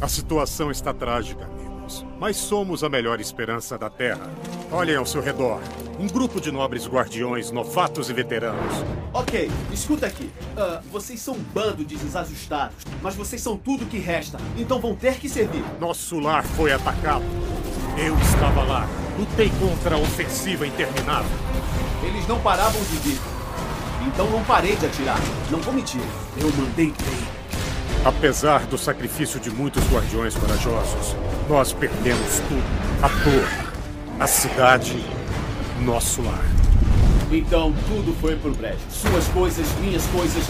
A 0.00 0.08
situação 0.08 0.70
está 0.70 0.92
trágica, 0.92 1.48
amigos. 1.92 2.04
Mas 2.18 2.36
somos 2.36 2.82
a 2.82 2.88
melhor 2.88 3.20
esperança 3.20 3.76
da 3.76 3.90
Terra. 3.90 4.30
Olhem 4.70 4.96
ao 4.96 5.04
seu 5.04 5.20
redor. 5.20 5.60
Um 5.98 6.06
grupo 6.06 6.40
de 6.40 6.50
nobres 6.50 6.86
guardiões, 6.86 7.50
novatos 7.50 8.08
e 8.08 8.12
veteranos. 8.12 8.74
Ok, 9.12 9.50
escuta 9.70 10.06
aqui. 10.06 10.30
Ah, 10.56 10.80
vocês 10.90 11.20
são 11.20 11.34
um 11.34 11.42
bando 11.54 11.84
de 11.84 11.96
desajustados, 11.96 12.76
mas 13.02 13.14
vocês 13.14 13.42
são 13.42 13.56
tudo 13.56 13.86
que 13.86 13.98
resta, 13.98 14.38
então 14.56 14.80
vão 14.80 14.94
ter 14.94 15.16
que 15.16 15.28
servir. 15.28 15.64
Nosso 15.78 16.18
lar 16.18 16.44
foi 16.44 16.72
atacado. 16.72 17.24
Eu 17.98 18.16
estava 18.18 18.62
lá. 18.62 18.88
Lutei 19.18 19.50
contra 19.60 19.96
a 19.96 19.98
ofensiva 19.98 20.66
interminável. 20.66 21.30
Eles 22.02 22.26
não 22.26 22.40
paravam 22.40 22.80
de 22.80 22.96
vir. 22.96 23.18
Então 24.06 24.28
não 24.30 24.42
parei 24.44 24.74
de 24.74 24.86
atirar. 24.86 25.20
Não 25.50 25.60
vou 25.60 25.74
mentir. 25.74 26.00
Eu 26.40 26.50
mandei 26.56 26.86
bem. 26.86 27.41
Apesar 28.04 28.66
do 28.66 28.76
sacrifício 28.76 29.38
de 29.38 29.48
muitos 29.48 29.84
guardiões 29.84 30.34
corajosos, 30.34 31.14
nós 31.48 31.72
perdemos 31.72 32.40
tudo. 32.48 32.64
A 33.00 33.08
torre, 33.08 33.68
a 34.18 34.26
cidade, 34.26 34.96
nosso 35.80 36.20
lar. 36.20 36.42
Então 37.30 37.72
tudo 37.86 38.12
foi 38.20 38.34
pro 38.36 38.50
brejo. 38.50 38.80
Suas 38.90 39.28
coisas, 39.28 39.66
minhas 39.78 40.04
coisas. 40.06 40.44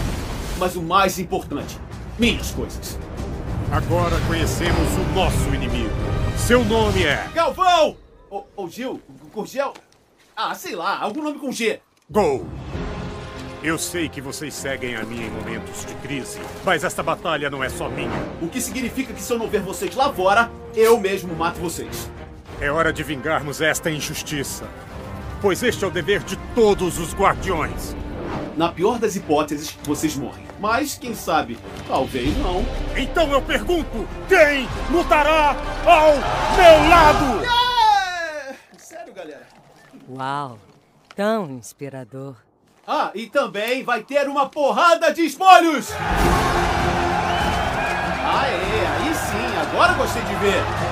Mas 0.59 0.77
o 0.77 0.83
mais 0.83 1.19
importante, 1.19 1.79
minhas 2.19 2.51
coisas. 2.53 2.99
Agora 3.71 4.17
conhecemos 4.27 4.89
o 4.97 5.15
nosso 5.15 5.55
inimigo. 5.55 5.95
Seu 6.39 6.65
nome 6.65 7.05
é. 7.05 7.29
Galvão! 7.35 7.99
Ou, 8.31 8.49
ou 8.57 8.71
Gil? 8.71 8.99
Gurgel? 9.31 9.75
Ah, 10.35 10.55
sei 10.55 10.75
lá, 10.75 10.99
algum 10.99 11.23
nome 11.23 11.39
com 11.39 11.53
G. 11.53 11.81
Gol! 12.11 12.47
Eu 13.63 13.79
sei 13.79 14.09
que 14.09 14.21
vocês 14.21 14.55
seguem 14.55 14.97
a 14.97 15.05
mim 15.05 15.23
em 15.23 15.31
momentos 15.31 15.85
de 15.85 15.95
crise, 15.97 16.41
mas 16.65 16.83
esta 16.83 17.01
batalha 17.01 17.49
não 17.49 17.63
é 17.63 17.69
só 17.69 17.89
minha. 17.89 18.11
O 18.41 18.49
que 18.49 18.61
significa 18.61 19.15
que 19.15 19.23
se 19.23 19.33
eu 19.33 19.39
não 19.39 19.47
ver 19.47 19.61
vocês 19.61 19.95
lá 19.95 20.13
fora, 20.13 20.51
eu 20.75 20.99
mesmo 20.99 21.33
mato 21.37 21.61
vocês. 21.61 22.11
É 22.61 22.73
hora 22.73 22.93
de 22.93 23.05
vingarmos 23.05 23.61
esta 23.61 23.89
injustiça. 23.89 24.69
Pois 25.41 25.63
este 25.63 25.85
é 25.85 25.87
o 25.87 25.93
dever 25.93 26.25
de 26.25 26.37
todos 26.57 26.99
os 26.99 27.15
guardiões. 27.15 27.95
Na 28.57 28.69
pior 28.73 28.99
das 28.99 29.15
hipóteses, 29.15 29.79
vocês 29.85 30.17
morrem. 30.17 30.45
Mas, 30.59 30.99
quem 30.99 31.15
sabe, 31.15 31.57
talvez 31.87 32.37
não. 32.39 32.65
Então 32.97 33.31
eu 33.31 33.41
pergunto: 33.41 34.09
quem 34.29 34.69
lutará 34.91 35.57
ao 35.87 36.17
meu 36.57 36.89
lado? 36.89 37.45
É... 37.45 38.55
Sério, 38.77 39.15
galera? 39.15 39.47
Uau, 40.09 40.59
tão 41.15 41.49
inspirador. 41.49 42.35
Ah, 42.87 43.13
e 43.15 43.29
também 43.29 43.85
vai 43.85 44.03
ter 44.03 44.29
uma 44.29 44.49
porrada 44.49 45.13
de 45.13 45.25
espolhos! 45.25 45.91
Aê, 48.25 48.87
aí 48.87 49.15
sim, 49.15 49.57
agora 49.61 49.93
gostei 49.93 50.23
de 50.23 50.35
ver. 50.35 50.92